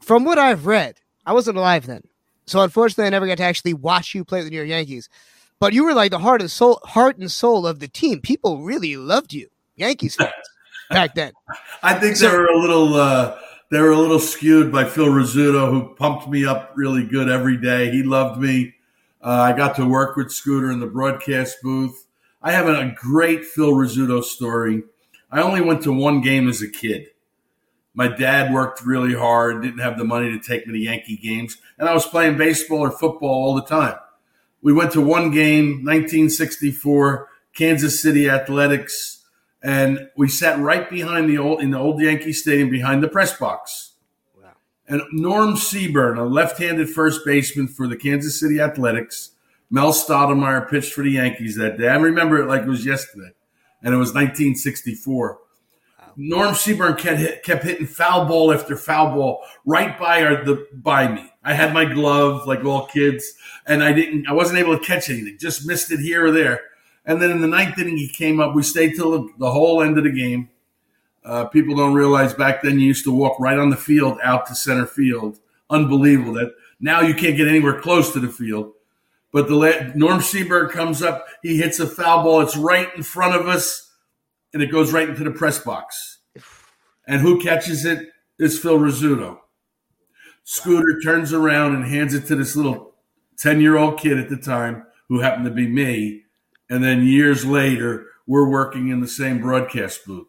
from 0.00 0.24
what 0.24 0.38
I've 0.38 0.66
read, 0.66 0.96
I 1.26 1.32
wasn't 1.32 1.56
alive 1.58 1.86
then, 1.86 2.02
So 2.46 2.60
unfortunately, 2.62 3.06
I 3.06 3.10
never 3.10 3.26
got 3.26 3.38
to 3.38 3.44
actually 3.44 3.74
watch 3.74 4.14
you 4.14 4.24
play 4.24 4.38
with 4.40 4.46
the 4.46 4.50
New 4.50 4.56
York 4.58 4.68
Yankees. 4.68 5.08
But 5.58 5.72
you 5.74 5.84
were 5.84 5.92
like 5.94 6.10
the 6.10 6.18
heart 6.18 6.40
and 6.40 6.50
soul, 6.50 6.80
heart 6.84 7.18
and 7.18 7.30
soul 7.30 7.66
of 7.66 7.80
the 7.80 7.88
team. 7.88 8.20
People 8.20 8.62
really 8.62 8.96
loved 8.96 9.32
you, 9.34 9.48
Yankees 9.76 10.14
fans, 10.16 10.32
back 10.90 11.14
then. 11.14 11.32
I 11.82 11.94
think 11.94 12.16
So- 12.16 12.30
they 12.30 12.36
were 12.36 12.46
a 12.46 12.58
little 12.58 12.94
uh, 12.94 13.38
they 13.70 13.80
were 13.80 13.92
a 13.92 13.98
little 13.98 14.18
skewed 14.18 14.72
by 14.72 14.84
Phil 14.84 15.06
Rizzuto, 15.06 15.70
who 15.70 15.94
pumped 15.94 16.28
me 16.28 16.44
up 16.44 16.72
really 16.74 17.04
good 17.04 17.28
every 17.28 17.56
day. 17.56 17.90
He 17.90 18.02
loved 18.02 18.40
me. 18.40 18.74
Uh, 19.22 19.28
I 19.30 19.52
got 19.52 19.76
to 19.76 19.86
work 19.86 20.16
with 20.16 20.32
Scooter 20.32 20.72
in 20.72 20.80
the 20.80 20.86
broadcast 20.86 21.58
booth. 21.62 22.06
I 22.42 22.52
have 22.52 22.68
a 22.68 22.94
great 22.96 23.44
Phil 23.44 23.72
Rizzuto 23.72 24.24
story. 24.24 24.82
I 25.30 25.40
only 25.40 25.60
went 25.60 25.82
to 25.82 25.92
one 25.92 26.20
game 26.20 26.48
as 26.48 26.62
a 26.62 26.68
kid. 26.68 27.08
My 27.94 28.08
dad 28.08 28.52
worked 28.52 28.84
really 28.84 29.14
hard, 29.14 29.62
didn't 29.62 29.80
have 29.80 29.98
the 29.98 30.04
money 30.04 30.30
to 30.30 30.40
take 30.40 30.66
me 30.66 30.72
to 30.72 30.78
Yankee 30.78 31.16
games, 31.16 31.58
and 31.78 31.88
I 31.88 31.94
was 31.94 32.06
playing 32.06 32.38
baseball 32.38 32.78
or 32.78 32.90
football 32.90 33.30
all 33.30 33.54
the 33.54 33.64
time. 33.64 33.96
We 34.62 34.72
went 34.72 34.92
to 34.92 35.00
one 35.00 35.30
game, 35.30 35.84
1964, 35.84 37.28
Kansas 37.54 38.00
City 38.00 38.28
Athletics, 38.28 39.09
and 39.62 40.08
we 40.16 40.28
sat 40.28 40.58
right 40.58 40.88
behind 40.88 41.28
the 41.28 41.38
old 41.38 41.60
in 41.60 41.70
the 41.70 41.78
old 41.78 42.00
Yankee 42.00 42.32
Stadium 42.32 42.70
behind 42.70 43.02
the 43.02 43.08
press 43.08 43.36
box. 43.36 43.92
Wow. 44.40 44.52
And 44.88 45.02
Norm 45.12 45.54
Siebern, 45.54 46.18
a 46.18 46.24
left-handed 46.24 46.88
first 46.88 47.24
baseman 47.24 47.68
for 47.68 47.86
the 47.86 47.96
Kansas 47.96 48.40
City 48.40 48.60
Athletics, 48.60 49.32
Mel 49.70 49.92
Stottlemyre 49.92 50.68
pitched 50.68 50.92
for 50.92 51.02
the 51.02 51.12
Yankees 51.12 51.56
that 51.56 51.78
day. 51.78 51.88
I 51.88 51.96
remember 51.96 52.40
it 52.40 52.46
like 52.46 52.62
it 52.62 52.68
was 52.68 52.84
yesterday, 52.84 53.32
and 53.82 53.94
it 53.94 53.98
was 53.98 54.08
1964. 54.08 55.38
Norm 56.16 56.54
Siebern 56.54 56.98
kept, 56.98 57.18
hit, 57.18 57.42
kept 57.42 57.64
hitting 57.64 57.86
foul 57.86 58.26
ball 58.26 58.52
after 58.52 58.76
foul 58.76 59.14
ball 59.14 59.42
right 59.64 59.98
by 59.98 60.22
our, 60.22 60.44
the 60.44 60.66
by 60.74 61.08
me. 61.08 61.30
I 61.44 61.54
had 61.54 61.72
my 61.72 61.84
glove 61.84 62.46
like 62.46 62.64
all 62.64 62.86
kids, 62.86 63.32
and 63.66 63.82
I 63.82 63.92
didn't. 63.92 64.26
I 64.26 64.32
wasn't 64.32 64.58
able 64.58 64.76
to 64.76 64.84
catch 64.84 65.08
anything. 65.08 65.38
Just 65.38 65.66
missed 65.66 65.90
it 65.90 66.00
here 66.00 66.26
or 66.26 66.30
there. 66.30 66.60
And 67.10 67.20
then 67.20 67.32
in 67.32 67.40
the 67.40 67.48
ninth 67.48 67.76
inning, 67.76 67.96
he 67.96 68.06
came 68.06 68.38
up. 68.38 68.54
We 68.54 68.62
stayed 68.62 68.94
till 68.94 69.30
the, 69.36 69.50
whole 69.50 69.82
end 69.82 69.98
of 69.98 70.04
the 70.04 70.12
game. 70.12 70.48
Uh, 71.24 71.44
people 71.46 71.74
don't 71.74 71.92
realize 71.92 72.34
back 72.34 72.62
then 72.62 72.78
you 72.78 72.86
used 72.86 73.02
to 73.02 73.10
walk 73.10 73.36
right 73.40 73.58
on 73.58 73.68
the 73.68 73.76
field 73.76 74.18
out 74.22 74.46
to 74.46 74.54
center 74.54 74.86
field. 74.86 75.40
Unbelievable 75.70 76.34
that 76.34 76.54
now 76.78 77.00
you 77.00 77.12
can't 77.12 77.36
get 77.36 77.48
anywhere 77.48 77.80
close 77.80 78.12
to 78.12 78.20
the 78.20 78.28
field. 78.28 78.74
But 79.32 79.48
the 79.48 79.56
la- 79.56 79.92
Norm 79.96 80.20
Siebern 80.20 80.70
comes 80.70 81.02
up. 81.02 81.26
He 81.42 81.56
hits 81.56 81.80
a 81.80 81.86
foul 81.88 82.22
ball. 82.22 82.42
It's 82.42 82.56
right 82.56 82.94
in 82.94 83.02
front 83.02 83.34
of 83.34 83.48
us, 83.48 83.90
and 84.54 84.62
it 84.62 84.70
goes 84.70 84.92
right 84.92 85.08
into 85.08 85.24
the 85.24 85.32
press 85.32 85.58
box. 85.58 86.18
And 87.08 87.22
who 87.22 87.40
catches 87.40 87.84
it? 87.84 88.06
Is 88.38 88.56
Phil 88.56 88.78
Rizzuto. 88.78 89.38
Scooter 90.44 91.00
turns 91.00 91.32
around 91.32 91.74
and 91.74 91.84
hands 91.86 92.14
it 92.14 92.26
to 92.28 92.36
this 92.36 92.54
little 92.54 92.94
10 93.38 93.60
year 93.60 93.76
old 93.76 93.98
kid 93.98 94.16
at 94.16 94.28
the 94.28 94.36
time 94.36 94.86
who 95.08 95.18
happened 95.18 95.46
to 95.46 95.50
be 95.50 95.66
me. 95.66 96.22
And 96.70 96.82
then 96.82 97.04
years 97.04 97.44
later, 97.44 98.06
we're 98.26 98.48
working 98.48 98.88
in 98.88 99.00
the 99.00 99.08
same 99.08 99.40
broadcast 99.40 100.06
booth. 100.06 100.28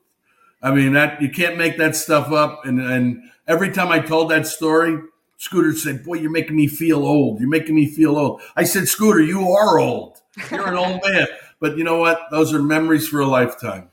I 0.61 0.71
mean, 0.71 0.93
that 0.93 1.21
you 1.21 1.29
can't 1.29 1.57
make 1.57 1.77
that 1.77 1.95
stuff 1.95 2.31
up. 2.31 2.65
And, 2.65 2.81
and 2.81 3.23
every 3.47 3.71
time 3.71 3.89
I 3.89 3.99
told 3.99 4.29
that 4.31 4.47
story, 4.47 4.99
Scooter 5.37 5.73
said, 5.73 6.03
Boy, 6.03 6.15
you're 6.15 6.31
making 6.31 6.55
me 6.55 6.67
feel 6.67 7.05
old. 7.05 7.39
You're 7.39 7.49
making 7.49 7.75
me 7.75 7.85
feel 7.85 8.17
old. 8.17 8.41
I 8.55 8.63
said, 8.63 8.87
Scooter, 8.87 9.21
you 9.21 9.51
are 9.51 9.79
old. 9.79 10.17
You're 10.49 10.67
an 10.67 10.77
old 10.77 11.01
man. 11.07 11.27
But 11.59 11.77
you 11.77 11.83
know 11.83 11.97
what? 11.97 12.19
Those 12.31 12.55
are 12.55 12.59
memories 12.59 13.07
for 13.07 13.19
a 13.19 13.27
lifetime. 13.27 13.91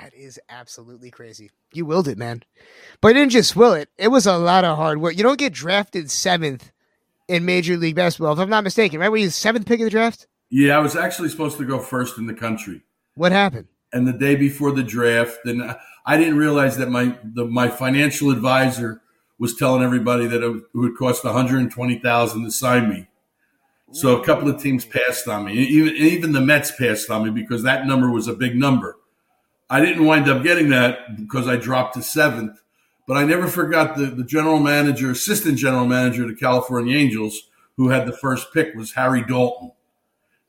That 0.00 0.14
is 0.14 0.40
absolutely 0.48 1.10
crazy. 1.10 1.50
You 1.70 1.84
willed 1.84 2.08
it, 2.08 2.16
man. 2.16 2.44
But 3.02 3.12
didn't 3.12 3.32
just 3.32 3.54
will 3.54 3.74
it. 3.74 3.90
It 3.98 4.08
was 4.08 4.26
a 4.26 4.38
lot 4.38 4.64
of 4.64 4.78
hard 4.78 4.98
work. 4.98 5.14
You 5.14 5.22
don't 5.22 5.38
get 5.38 5.52
drafted 5.52 6.10
seventh 6.10 6.72
in 7.28 7.44
Major 7.44 7.76
League 7.76 7.94
Basketball, 7.94 8.32
if 8.32 8.38
I'm 8.38 8.48
not 8.48 8.64
mistaken, 8.64 9.00
right? 9.00 9.10
Were 9.10 9.18
you 9.18 9.26
the 9.26 9.32
seventh 9.32 9.66
pick 9.66 9.80
of 9.80 9.84
the 9.84 9.90
draft? 9.90 10.26
Yeah, 10.50 10.76
I 10.76 10.80
was 10.80 10.96
actually 10.96 11.28
supposed 11.28 11.58
to 11.58 11.64
go 11.64 11.78
first 11.78 12.18
in 12.18 12.26
the 12.26 12.34
country. 12.34 12.82
What 13.14 13.32
happened? 13.32 13.68
and 13.92 14.06
the 14.06 14.12
day 14.12 14.36
before 14.36 14.72
the 14.72 14.82
draft, 14.82 15.38
and 15.44 15.76
I 16.04 16.16
didn't 16.16 16.36
realize 16.36 16.76
that 16.78 16.90
my 16.90 17.18
the, 17.24 17.44
my 17.44 17.68
financial 17.68 18.30
advisor 18.30 19.02
was 19.38 19.56
telling 19.56 19.82
everybody 19.82 20.26
that 20.26 20.42
it 20.42 20.62
would 20.74 20.96
cost 20.96 21.24
one 21.24 21.32
hundred 21.32 21.60
and 21.60 21.70
twenty 21.70 21.98
thousand 21.98 22.44
to 22.44 22.50
sign 22.50 22.88
me. 22.88 23.06
So 23.90 24.20
a 24.20 24.24
couple 24.24 24.50
of 24.50 24.60
teams 24.60 24.84
passed 24.84 25.28
on 25.28 25.46
me. 25.46 25.54
Even 25.54 25.94
even 25.96 26.32
the 26.32 26.40
Mets 26.40 26.72
passed 26.76 27.10
on 27.10 27.24
me 27.24 27.30
because 27.30 27.62
that 27.62 27.86
number 27.86 28.10
was 28.10 28.28
a 28.28 28.34
big 28.34 28.56
number. 28.56 28.96
I 29.70 29.80
didn't 29.80 30.06
wind 30.06 30.28
up 30.28 30.42
getting 30.42 30.70
that 30.70 31.16
because 31.16 31.48
I 31.48 31.56
dropped 31.56 31.94
to 31.94 32.02
seventh. 32.02 32.60
But 33.06 33.16
I 33.16 33.24
never 33.24 33.48
forgot 33.48 33.96
the, 33.96 34.06
the 34.06 34.24
general 34.24 34.58
manager, 34.58 35.10
assistant 35.10 35.56
general 35.56 35.86
manager 35.86 36.24
of 36.24 36.28
the 36.28 36.34
California 36.34 36.94
Angels, 36.94 37.48
who 37.78 37.88
had 37.88 38.06
the 38.06 38.12
first 38.12 38.52
pick, 38.52 38.74
was 38.74 38.92
Harry 38.92 39.24
Dalton. 39.24 39.72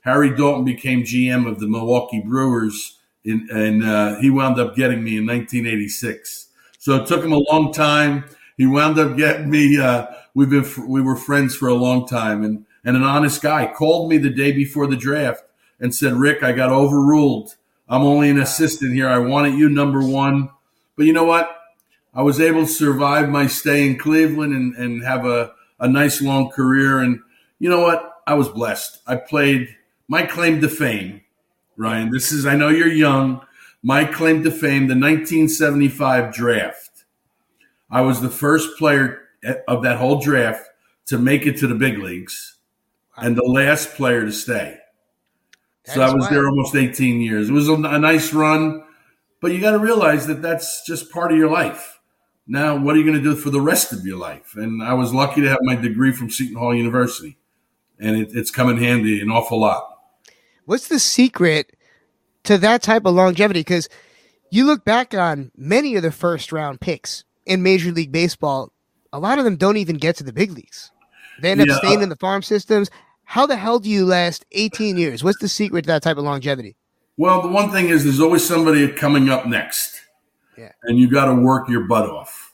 Harry 0.01 0.35
Dalton 0.35 0.65
became 0.65 1.03
GM 1.03 1.47
of 1.49 1.59
the 1.59 1.67
Milwaukee 1.67 2.21
Brewers 2.21 2.99
in, 3.23 3.47
and 3.51 3.83
uh, 3.83 4.15
he 4.19 4.29
wound 4.29 4.59
up 4.59 4.75
getting 4.75 5.03
me 5.03 5.17
in 5.17 5.25
1986. 5.25 6.47
So 6.77 6.95
it 6.95 7.07
took 7.07 7.23
him 7.23 7.33
a 7.33 7.43
long 7.51 7.73
time. 7.73 8.25
He 8.57 8.65
wound 8.65 8.97
up 8.97 9.17
getting 9.17 9.49
me. 9.49 9.79
Uh, 9.79 10.07
we've 10.33 10.49
been 10.49 10.65
we 10.87 11.01
were 11.01 11.15
friends 11.15 11.55
for 11.55 11.67
a 11.67 11.73
long 11.73 12.07
time, 12.07 12.43
and 12.43 12.65
and 12.83 12.95
an 12.95 13.03
honest 13.03 13.41
guy 13.41 13.71
called 13.71 14.09
me 14.09 14.17
the 14.17 14.29
day 14.29 14.51
before 14.51 14.87
the 14.87 14.95
draft 14.95 15.43
and 15.79 15.93
said, 15.93 16.13
"Rick, 16.13 16.43
I 16.43 16.51
got 16.53 16.71
overruled. 16.71 17.55
I'm 17.87 18.03
only 18.03 18.29
an 18.29 18.39
assistant 18.39 18.93
here. 18.93 19.09
I 19.09 19.17
wanted 19.17 19.55
you 19.55 19.69
number 19.69 20.01
one, 20.05 20.49
but 20.95 21.05
you 21.05 21.13
know 21.13 21.25
what? 21.25 21.55
I 22.13 22.21
was 22.21 22.39
able 22.39 22.61
to 22.61 22.71
survive 22.71 23.29
my 23.29 23.47
stay 23.47 23.85
in 23.85 23.97
Cleveland 23.97 24.53
and 24.53 24.75
and 24.75 25.03
have 25.03 25.25
a 25.25 25.53
a 25.79 25.87
nice 25.87 26.21
long 26.21 26.49
career. 26.49 26.99
And 26.99 27.19
you 27.59 27.69
know 27.69 27.81
what? 27.81 28.13
I 28.27 28.35
was 28.35 28.49
blessed. 28.49 29.01
I 29.07 29.15
played 29.15 29.75
my 30.09 30.23
claim 30.23 30.59
to 30.59 30.67
fame." 30.67 31.21
Ryan. 31.79 32.11
This 32.11 32.33
is, 32.33 32.45
I 32.45 32.55
know 32.55 32.67
you're 32.67 32.91
young. 32.91 33.41
My 33.81 34.03
claim 34.03 34.43
to 34.43 34.51
fame, 34.51 34.87
the 34.87 34.95
1975 34.95 36.33
draft. 36.33 37.05
I 37.89 38.01
was 38.01 38.19
the 38.19 38.29
first 38.29 38.77
player 38.77 39.21
eh, 39.43 39.55
of 39.67 39.81
that 39.83 39.97
whole 39.97 40.19
draft 40.19 40.67
to 41.07 41.17
make 41.17 41.47
it 41.47 41.57
to 41.59 41.67
the 41.67 41.75
big 41.75 41.97
leagues 41.97 42.57
and 43.17 43.37
the 43.37 43.43
last 43.43 43.95
player 43.95 44.25
to 44.25 44.31
stay. 44.33 44.77
That 45.85 45.95
so 45.95 46.01
I 46.01 46.13
was 46.13 46.23
wild. 46.23 46.33
there 46.33 46.47
almost 46.47 46.75
18 46.75 47.21
years. 47.21 47.49
It 47.49 47.53
was 47.53 47.69
a, 47.69 47.73
a 47.73 47.97
nice 47.97 48.33
run, 48.33 48.83
but 49.41 49.53
you 49.53 49.61
got 49.61 49.71
to 49.71 49.79
realize 49.79 50.27
that 50.27 50.41
that's 50.41 50.85
just 50.85 51.09
part 51.09 51.31
of 51.31 51.37
your 51.37 51.49
life. 51.49 51.99
Now, 52.45 52.77
what 52.77 52.95
are 52.95 52.99
you 52.99 53.05
going 53.05 53.17
to 53.17 53.23
do 53.23 53.35
for 53.35 53.51
the 53.51 53.61
rest 53.61 53.93
of 53.93 54.05
your 54.05 54.17
life? 54.17 54.55
And 54.55 54.83
I 54.83 54.95
was 54.95 55.13
lucky 55.13 55.39
to 55.41 55.49
have 55.49 55.59
my 55.61 55.75
degree 55.75 56.11
from 56.11 56.29
Seton 56.29 56.57
Hall 56.57 56.75
University, 56.75 57.37
and 57.99 58.17
it, 58.17 58.31
it's 58.33 58.51
come 58.51 58.69
in 58.69 58.77
handy 58.77 59.21
an 59.21 59.29
awful 59.29 59.61
lot. 59.61 59.98
What's 60.69 60.87
the 60.87 60.99
secret 60.99 61.75
to 62.43 62.59
that 62.59 62.83
type 62.83 63.07
of 63.07 63.15
longevity? 63.15 63.61
Because 63.61 63.89
you 64.51 64.65
look 64.65 64.85
back 64.85 65.15
on 65.15 65.49
many 65.57 65.95
of 65.95 66.03
the 66.03 66.11
first 66.11 66.51
round 66.51 66.79
picks 66.79 67.23
in 67.47 67.63
Major 67.63 67.91
League 67.91 68.11
Baseball, 68.11 68.71
a 69.11 69.17
lot 69.17 69.39
of 69.39 69.45
them 69.45 69.55
don't 69.55 69.77
even 69.77 69.97
get 69.97 70.15
to 70.17 70.23
the 70.23 70.31
big 70.31 70.51
leagues. 70.51 70.91
They 71.41 71.49
end 71.49 71.61
up 71.61 71.67
Yeah. 71.69 71.77
staying 71.79 72.03
in 72.03 72.09
the 72.09 72.15
farm 72.15 72.43
systems. 72.43 72.91
How 73.23 73.47
the 73.47 73.55
hell 73.55 73.79
do 73.79 73.89
you 73.89 74.05
last 74.05 74.45
18 74.51 74.95
years? 74.95 75.23
What's 75.23 75.39
the 75.39 75.47
secret 75.47 75.85
to 75.85 75.87
that 75.87 76.03
type 76.03 76.17
of 76.17 76.23
longevity? 76.23 76.75
Well, 77.17 77.41
the 77.41 77.47
one 77.47 77.71
thing 77.71 77.89
is, 77.89 78.03
there's 78.03 78.19
always 78.19 78.45
somebody 78.47 78.87
coming 78.89 79.27
up 79.27 79.47
next, 79.47 80.01
Yeah. 80.55 80.73
and 80.83 80.99
you 80.99 81.09
got 81.09 81.25
to 81.25 81.33
work 81.33 81.67
your 81.67 81.85
butt 81.87 82.07
off. 82.07 82.53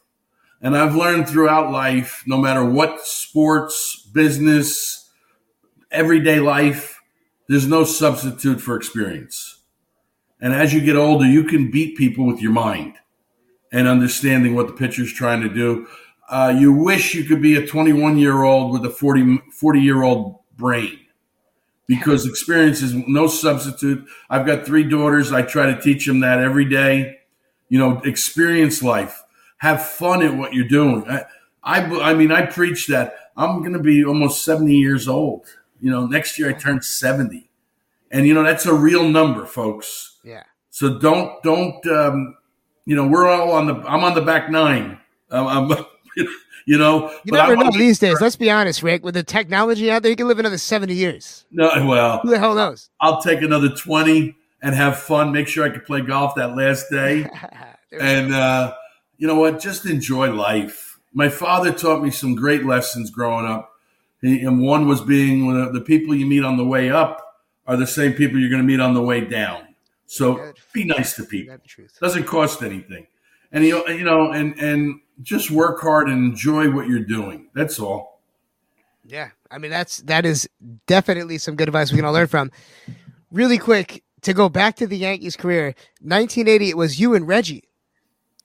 And 0.62 0.78
I've 0.78 0.96
learned 0.96 1.28
throughout 1.28 1.70
life, 1.70 2.24
no 2.26 2.38
matter 2.38 2.64
what 2.64 3.06
sports, 3.06 4.08
business, 4.14 5.10
everyday 5.92 6.40
life, 6.40 6.95
there's 7.48 7.68
no 7.68 7.84
substitute 7.84 8.60
for 8.60 8.76
experience. 8.76 9.62
And 10.42 10.54
as 10.54 10.74
you 10.74 10.82
get 10.82 10.96
older, 10.96 11.26
you 11.26 11.44
can 11.44 11.72
beat 11.72 11.98
people 11.98 12.26
with 12.26 12.42
your 12.42 12.52
mind 12.52 12.96
and 13.72 13.88
understanding 13.88 14.56
what 14.56 14.68
the 14.68 14.74
pitcher's 14.74 15.12
trying 15.12 15.42
to 15.42 15.50
do. 15.50 15.88
Uh, 16.30 16.56
you 16.58 16.74
wish 16.74 17.14
you 17.14 17.24
could 17.24 17.42
be 17.42 17.56
a 17.56 17.66
21 17.66 18.18
year 18.18 18.44
old 18.44 18.74
with 18.74 18.86
a 18.86 18.90
40, 18.90 19.40
40 19.54 19.80
year 19.82 20.04
old 20.04 20.40
brain 20.58 21.00
because 21.88 22.26
experience 22.30 22.82
is 22.82 22.94
no 22.94 23.28
substitute. 23.28 24.06
I've 24.30 24.46
got 24.46 24.66
three 24.66 24.84
daughters. 24.84 25.32
I 25.32 25.44
try 25.44 25.68
to 25.68 25.80
teach 25.80 26.06
them 26.06 26.22
that 26.22 26.40
every 26.40 26.66
day. 26.66 27.20
You 27.70 27.80
know, 27.80 28.00
experience 28.02 28.84
life, 28.84 29.24
have 29.58 29.84
fun 29.84 30.22
at 30.22 30.36
what 30.36 30.54
you're 30.54 30.68
doing. 30.68 31.04
I, 31.10 31.26
I, 31.64 32.12
I 32.12 32.14
mean, 32.14 32.32
I 32.32 32.46
preach 32.46 32.88
that. 32.88 33.16
I'm 33.36 33.60
going 33.62 33.74
to 33.74 33.80
be 33.80 34.06
almost 34.06 34.46
70 34.46 34.76
years 34.76 35.08
old. 35.08 35.48
You 35.80 35.92
know, 35.92 36.06
next 36.06 36.40
year 36.40 36.50
I 36.50 36.54
turn 36.54 36.82
70. 36.82 37.50
And, 38.12 38.28
you 38.28 38.34
know, 38.34 38.44
that's 38.44 38.66
a 38.66 38.74
real 38.74 39.08
number, 39.08 39.46
folks. 39.46 40.18
Yeah. 40.24 40.44
So 40.70 41.00
don't, 41.00 41.42
don't, 41.44 41.86
um, 41.88 42.38
you 42.86 42.96
know, 42.96 43.08
we're 43.08 43.28
all 43.28 43.52
on 43.52 43.68
the, 43.68 43.74
I'm 43.74 44.04
on 44.04 44.14
the 44.14 44.22
back 44.22 44.50
nine. 44.50 45.00
Um, 45.32 45.48
I'm, 45.48 45.86
you 46.66 46.78
know, 46.78 47.10
You 47.24 47.32
but 47.32 47.48
never 47.48 47.56
know 47.56 47.72
these 47.72 48.00
days. 48.00 48.22
Let's 48.22 48.36
be 48.36 48.50
honest, 48.50 48.84
Rick. 48.84 49.04
With 49.04 49.16
the 49.16 49.24
technology 49.24 49.92
out 49.92 50.02
there, 50.02 50.12
you 50.12 50.16
can 50.16 50.28
live 50.28 50.40
another 50.40 50.58
70 50.58 50.94
years. 50.94 51.46
No, 51.52 51.70
well, 51.86 52.20
Who 52.20 52.30
the 52.30 52.40
hell 52.40 52.56
knows? 52.56 52.90
I'll 53.02 53.22
take 53.22 53.42
another 53.42 53.70
20 53.70 54.36
and 54.62 54.76
have 54.76 54.98
fun. 55.00 55.32
Make 55.32 55.48
sure 55.48 55.66
I 55.66 55.70
can 55.70 55.82
play 55.82 56.02
golf 56.02 56.36
that 56.36 56.56
last 56.56 56.90
day. 56.90 57.30
and, 58.00 58.34
uh, 58.34 58.74
you 59.18 59.28
know 59.28 59.36
what? 59.36 59.60
Just 59.60 59.86
enjoy 59.86 60.32
life. 60.32 61.00
My 61.14 61.30
father 61.30 61.72
taught 61.72 62.04
me 62.04 62.12
some 62.12 62.36
great 62.36 62.66
lessons 62.66 63.10
growing 63.10 63.46
up. 63.46 63.72
And 64.26 64.62
one 64.62 64.88
was 64.88 65.02
being 65.02 65.50
uh, 65.56 65.72
the 65.72 65.82
people 65.82 66.16
you 66.16 66.26
meet 66.26 66.44
on 66.44 66.58
the 66.58 66.66
way 66.66 66.90
up 66.90 67.44
are 67.68 67.78
the 67.78 67.88
same 67.88 68.14
people 68.14 68.40
you're 68.40 68.50
going 68.50 68.62
to 68.62 68.68
meet 68.68 68.80
on 68.80 68.94
the 68.94 69.02
way 69.02 69.22
down. 69.22 69.68
So 70.06 70.36
Good. 70.36 70.56
be 70.74 70.84
nice 70.84 71.16
to 71.16 71.24
people. 71.24 71.54
got 71.54 71.64
the 71.64 71.68
truth. 71.70 71.98
Doesn't 72.00 72.26
cost 72.26 72.62
anything, 72.62 73.08
and 73.52 73.64
you 73.64 73.88
you 73.90 74.04
know, 74.04 74.32
and 74.32 74.58
and 74.60 75.00
just 75.22 75.50
work 75.50 75.82
hard 75.82 76.10
and 76.10 76.32
enjoy 76.32 76.70
what 76.70 76.88
you're 76.88 77.00
doing. 77.00 77.48
That's 77.54 77.80
all. 77.80 78.22
Yeah, 79.04 79.30
I 79.50 79.58
mean 79.58 79.72
that's 79.72 79.98
that 80.04 80.26
is 80.26 80.48
definitely 80.88 81.38
some 81.38 81.56
good 81.56 81.68
advice 81.68 81.92
we 81.92 81.98
can 81.98 82.06
all 82.06 82.14
learn 82.14 82.28
from. 82.28 82.52
Really 83.32 83.58
quick 83.58 84.04
to 84.22 84.34
go 84.34 84.50
back 84.50 84.76
to 84.78 84.88
the 84.88 84.98
Yankees 84.98 85.36
career, 85.36 85.76
1980. 86.02 86.70
It 86.70 86.78
was 86.78 87.00
you 87.00 87.16
and 87.16 87.28
Reggie. 87.28 87.64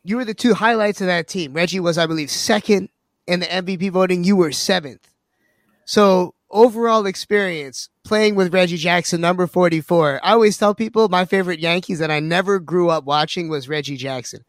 You 0.03 0.16
were 0.16 0.25
the 0.25 0.35
two 0.35 0.55
highlights 0.55 1.01
of 1.03 1.07
that 1.09 1.29
team. 1.29 1.53
Reggie 1.53 1.81
was, 1.81 1.99
I 1.99 2.07
believe, 2.07 2.31
second 2.31 2.88
in 3.27 3.40
the 3.40 3.47
MVP 3.47 3.90
voting. 3.90 4.25
You 4.25 4.37
were 4.37 4.51
seventh. 4.51 5.10
So 5.90 6.37
overall 6.50 7.05
experience 7.05 7.88
playing 8.05 8.37
with 8.37 8.55
Reggie 8.55 8.76
Jackson, 8.76 9.20
number 9.20 9.48
44. 9.48 10.20
I 10.22 10.35
always 10.35 10.57
tell 10.57 10.72
people 10.72 11.09
my 11.09 11.24
favorite 11.24 11.59
Yankees 11.59 11.98
that 11.98 12.12
I 12.12 12.20
never 12.20 12.61
grew 12.61 12.90
up 12.90 13.03
watching 13.03 13.48
was 13.48 13.68
Reggie 13.68 13.96
Jackson. 13.96 14.44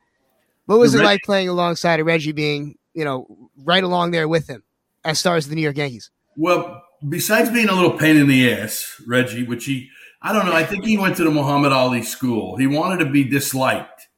What 0.67 0.77
was 0.77 0.93
it 0.93 1.03
like 1.03 1.23
playing 1.23 1.49
alongside 1.49 1.99
of 1.99 2.05
Reggie, 2.05 2.31
being 2.31 2.75
you 2.93 3.03
know 3.03 3.25
right 3.57 3.83
along 3.83 4.11
there 4.11 4.27
with 4.27 4.47
him 4.47 4.61
as 5.03 5.17
stars 5.17 5.45
of 5.45 5.49
the 5.49 5.55
New 5.55 5.63
York 5.63 5.77
Yankees? 5.77 6.11
Well, 6.37 6.83
besides 7.09 7.49
being 7.49 7.69
a 7.69 7.73
little 7.73 7.97
pain 7.97 8.17
in 8.17 8.27
the 8.27 8.53
ass, 8.53 9.01
Reggie, 9.07 9.41
which 9.41 9.65
he, 9.65 9.89
I 10.21 10.33
don't 10.33 10.45
know, 10.45 10.53
I 10.53 10.63
think 10.63 10.85
he 10.85 10.95
went 10.95 11.17
to 11.17 11.23
the 11.23 11.31
Muhammad 11.31 11.71
Ali 11.71 12.03
school. 12.03 12.57
He 12.57 12.67
wanted 12.67 13.03
to 13.03 13.09
be 13.09 13.23
disliked. 13.23 14.09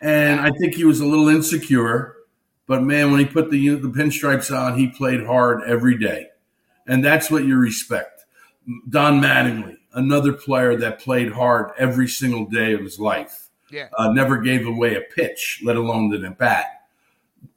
And 0.00 0.38
I 0.38 0.52
think 0.60 0.76
he 0.76 0.84
was 0.84 1.00
a 1.00 1.06
little 1.06 1.28
insecure. 1.28 2.14
But 2.68 2.84
man, 2.84 3.10
when 3.10 3.18
he 3.18 3.26
put 3.26 3.50
the, 3.50 3.70
the 3.70 3.88
pinstripes 3.88 4.56
on, 4.56 4.78
he 4.78 4.86
played 4.86 5.26
hard 5.26 5.64
every 5.66 5.98
day. 5.98 6.28
And 6.86 7.04
that's 7.04 7.30
what 7.30 7.44
you 7.44 7.56
respect. 7.56 8.24
Don 8.88 9.20
Mattingly, 9.20 9.76
another 9.94 10.32
player 10.32 10.76
that 10.76 11.00
played 11.00 11.32
hard 11.32 11.72
every 11.78 12.08
single 12.08 12.46
day 12.46 12.72
of 12.74 12.80
his 12.80 12.98
life 12.98 13.48
Yeah. 13.70 13.88
uh, 13.98 14.12
never 14.12 14.38
gave 14.38 14.66
away 14.66 14.94
a 14.96 15.00
pitch, 15.00 15.60
let 15.64 15.76
alone 15.76 16.10
the 16.10 16.30
bat. 16.30 16.66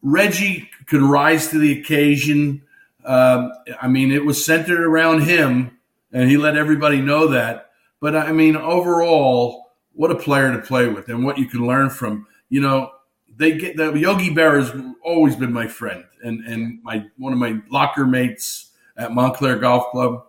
Reggie 0.02 0.70
could 0.88 1.02
rise 1.02 1.50
to 1.50 1.60
the 1.60 1.80
occasion. 1.80 2.64
Um, 3.04 3.52
I 3.82 3.88
mean, 3.88 4.12
it 4.12 4.26
was 4.26 4.44
centered 4.44 4.82
around 4.82 5.22
him, 5.24 5.78
and 6.12 6.30
he 6.30 6.38
let 6.38 6.58
everybody 6.58 7.02
know 7.02 7.28
that. 7.28 7.72
But 8.00 8.16
I 8.16 8.32
mean, 8.32 8.56
overall, 8.56 9.72
what 9.94 10.12
a 10.12 10.16
player 10.16 10.52
to 10.52 10.60
play 10.60 10.88
with, 10.88 11.08
and 11.10 11.24
what 11.24 11.38
you 11.38 11.48
can 11.48 11.66
learn 11.66 11.90
from. 11.90 12.28
You 12.50 12.62
know, 12.62 12.92
they 13.36 13.58
get 13.58 13.78
the 13.78 13.92
Yogi 13.94 14.34
Berra 14.34 14.62
has 14.62 14.82
always 15.04 15.36
been 15.36 15.54
my 15.54 15.68
friend, 15.68 16.04
and 16.24 16.44
and 16.46 16.82
my 16.84 17.06
one 17.18 17.34
of 17.34 17.40
my 17.40 17.60
locker 17.70 18.06
mates 18.06 18.65
at 18.98 19.14
Montclair 19.14 19.58
Golf 19.58 19.92
Club. 19.92 20.24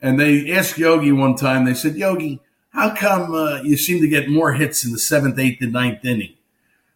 And 0.00 0.18
they 0.18 0.50
asked 0.52 0.78
Yogi 0.78 1.12
one 1.12 1.34
time. 1.34 1.64
They 1.64 1.74
said, 1.74 1.96
"Yogi, 1.96 2.40
how 2.70 2.94
come 2.94 3.34
uh, 3.34 3.62
you 3.62 3.76
seem 3.76 4.00
to 4.00 4.08
get 4.08 4.28
more 4.28 4.52
hits 4.52 4.84
in 4.84 4.92
the 4.92 4.98
seventh, 4.98 5.38
eighth, 5.38 5.60
and 5.60 5.72
ninth 5.72 6.04
inning 6.04 6.34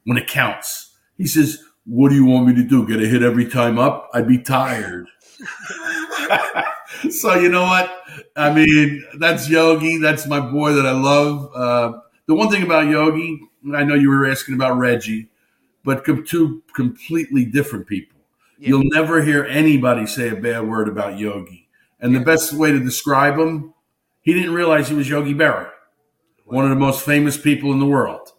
when 0.05 0.17
it 0.17 0.29
counts?" 0.29 0.93
He 1.19 1.27
says, 1.27 1.63
"What 1.85 2.11
do 2.11 2.15
you 2.15 2.25
want 2.25 2.47
me 2.47 2.55
to 2.55 2.63
do? 2.63 2.87
Get 2.87 3.03
a 3.03 3.07
hit 3.07 3.23
every 3.23 3.47
time 3.47 3.79
up? 3.79 4.09
I'd 4.15 4.29
be 4.29 4.39
tired." 4.39 5.09
so 7.11 7.35
you 7.35 7.49
know 7.49 7.63
what? 7.63 7.93
I 8.37 8.53
mean, 8.53 9.05
that's 9.19 9.49
Yogi. 9.49 9.99
That's 9.99 10.27
my 10.27 10.41
boy 10.41 10.75
that 10.75 10.87
I 10.87 10.93
love. 10.93 11.51
Uh, 11.55 12.01
the 12.27 12.35
one 12.35 12.51
thing 12.51 12.63
about 12.63 12.87
Yogi, 12.87 13.41
I 13.75 13.85
know 13.85 13.95
you 13.95 14.11
were 14.11 14.31
asking 14.31 14.55
about 14.55 14.79
Reggie, 14.79 15.29
but 15.85 16.05
com- 16.05 16.25
two 16.25 16.63
completely 16.75 17.45
different 17.45 17.87
people. 17.87 18.12
Yeah. 18.63 18.69
You'll 18.69 18.85
never 18.85 19.23
hear 19.23 19.45
anybody 19.45 20.07
say 20.07 20.29
a 20.29 20.37
bad 20.37 20.69
word 20.69 20.89
about 20.89 21.19
Yogi. 21.19 21.69
And 22.01 22.15
the 22.15 22.21
best 22.21 22.53
way 22.53 22.71
to 22.71 22.79
describe 22.79 23.37
him, 23.37 23.75
he 24.21 24.33
didn't 24.35 24.55
realize 24.55 24.89
he 24.89 24.95
was 24.95 25.09
Yogi 25.09 25.35
Berra, 25.35 25.71
one 26.45 26.63
of 26.65 26.71
the 26.71 26.77
most 26.77 27.05
famous 27.05 27.37
people 27.37 27.73
in 27.73 27.81
the 27.81 27.87
world. 27.87 28.33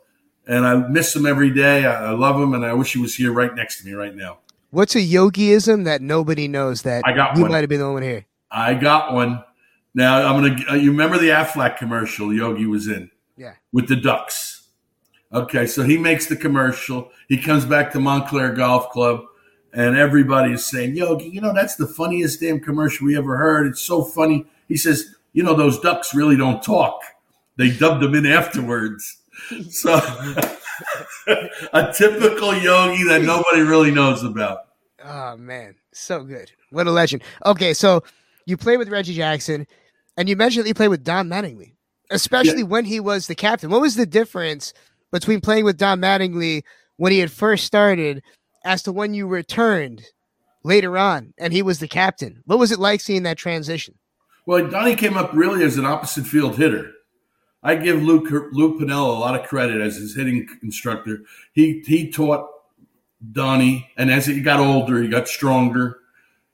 And 0.48 0.66
I 0.66 0.76
miss 0.76 1.14
him 1.14 1.26
every 1.26 1.50
day. 1.52 1.86
I, 1.86 2.06
I 2.08 2.12
love 2.12 2.40
him, 2.42 2.54
and 2.54 2.66
I 2.66 2.72
wish 2.74 2.94
he 2.94 3.00
was 3.00 3.16
here 3.16 3.34
right 3.34 3.54
next 3.54 3.80
to 3.82 3.86
me 3.86 3.94
right 3.94 4.16
now. 4.16 4.40
What's 4.72 4.96
a 4.96 5.00
yogiism 5.00 5.84
that 5.84 6.02
nobody 6.02 6.48
knows 6.48 6.84
that 6.84 7.04
I 7.06 7.12
got 7.14 7.36
you 7.36 7.42
one. 7.44 7.52
might 7.52 7.60
have 7.60 7.70
been 7.70 7.80
the 7.80 7.86
only 7.86 7.96
one 8.02 8.04
here? 8.04 8.26
I 8.50 8.74
got 8.76 9.14
one. 9.14 9.44
Now 9.94 10.26
I'm 10.26 10.42
gonna. 10.42 10.72
uh, 10.72 10.76
You 10.76 10.92
remember 10.92 11.18
the 11.18 11.30
Aflac 11.30 11.78
commercial 11.78 12.34
Yogi 12.34 12.66
was 12.66 12.88
in 12.88 13.12
Yeah. 13.38 13.56
with 13.74 13.88
the 13.90 13.96
Ducks? 13.98 14.68
Okay, 15.34 15.66
so 15.66 15.84
he 15.84 15.98
makes 15.98 16.28
the 16.28 16.36
commercial. 16.36 17.12
He 17.28 17.38
comes 17.38 17.66
back 17.66 17.92
to 17.92 18.00
Montclair 18.00 18.54
Golf 18.54 18.90
Club, 18.90 19.22
and 19.74 19.98
everybody 19.98 20.54
is 20.54 20.66
saying, 20.66 20.96
"Yogi, 20.96 21.26
you 21.26 21.42
know 21.42 21.54
that's 21.54 21.76
the 21.76 21.88
funniest 21.88 22.40
damn 22.40 22.60
commercial 22.60 23.08
we 23.08 23.18
ever 23.18 23.38
heard. 23.38 23.68
It's 23.68 23.82
so 23.82 24.04
funny." 24.04 24.46
He 24.68 24.78
says, 24.78 25.16
"You 25.34 25.44
know 25.44 25.56
those 25.56 25.80
ducks 25.80 26.14
really 26.14 26.38
don't 26.38 26.64
talk. 26.64 27.02
They 27.58 27.72
dubbed 27.72 28.02
them 28.02 28.16
in 28.16 28.26
afterwards." 28.26 29.18
So, 29.70 29.96
a 31.74 31.92
typical 31.94 32.56
Yogi 32.56 33.04
that 33.06 33.24
nobody 33.24 33.62
really 33.62 33.92
knows 33.92 34.24
about. 34.24 34.60
Oh 35.04 35.36
man, 35.36 35.76
so 35.92 36.24
good. 36.24 36.52
What 36.70 36.88
a 36.88 36.92
legend. 36.92 37.24
Okay, 37.46 37.74
so 37.74 38.04
you 38.46 38.58
played 38.58 38.78
with 38.78 38.90
Reggie 38.90 39.16
Jackson, 39.16 39.68
and 40.18 40.30
you 40.30 40.36
mentioned 40.36 40.64
that 40.64 40.70
you 40.70 40.74
played 40.74 40.90
with 40.90 41.04
Don 41.04 41.28
Mattingly, 41.28 41.74
especially 42.10 42.64
when 42.64 42.86
he 42.86 43.00
was 43.00 43.28
the 43.28 43.36
captain. 43.36 43.70
What 43.70 43.82
was 43.82 43.96
the 43.96 44.06
difference 44.06 44.74
between 45.12 45.42
playing 45.42 45.66
with 45.66 45.78
Don 45.78 46.00
Mattingly 46.00 46.64
when 46.98 47.12
he 47.12 47.20
had 47.20 47.32
first 47.32 47.66
started, 47.66 48.24
as 48.64 48.84
to 48.84 48.92
when 48.92 49.14
you 49.14 49.28
returned 49.28 50.04
later 50.64 50.98
on 50.98 51.34
and 51.38 51.54
he 51.54 51.62
was 51.62 51.80
the 51.80 51.88
captain? 51.88 52.44
What 52.46 52.60
was 52.60 52.72
it 52.72 52.80
like 52.80 53.02
seeing 53.02 53.24
that 53.24 53.38
transition? 53.38 53.96
Well, 54.46 54.68
Donnie 54.70 54.96
came 54.96 55.18
up 55.18 55.32
really 55.34 55.64
as 55.64 55.78
an 55.78 55.86
opposite 55.86 56.26
field 56.26 56.58
hitter. 56.58 56.92
I 57.62 57.76
give 57.76 58.04
Luke 58.04 58.30
Luke 58.52 58.80
Piniella 58.80 59.16
a 59.16 59.20
lot 59.20 59.40
of 59.40 59.48
credit 59.48 59.80
as 59.80 59.96
his 59.96 60.16
hitting 60.16 60.48
instructor. 60.62 61.22
He 61.54 61.82
he 61.86 62.12
taught 62.12 62.50
Donnie, 63.32 63.90
and 63.96 64.12
as 64.12 64.26
he 64.26 64.42
got 64.42 64.60
older, 64.60 65.02
he 65.02 65.08
got 65.08 65.30
stronger, 65.30 66.00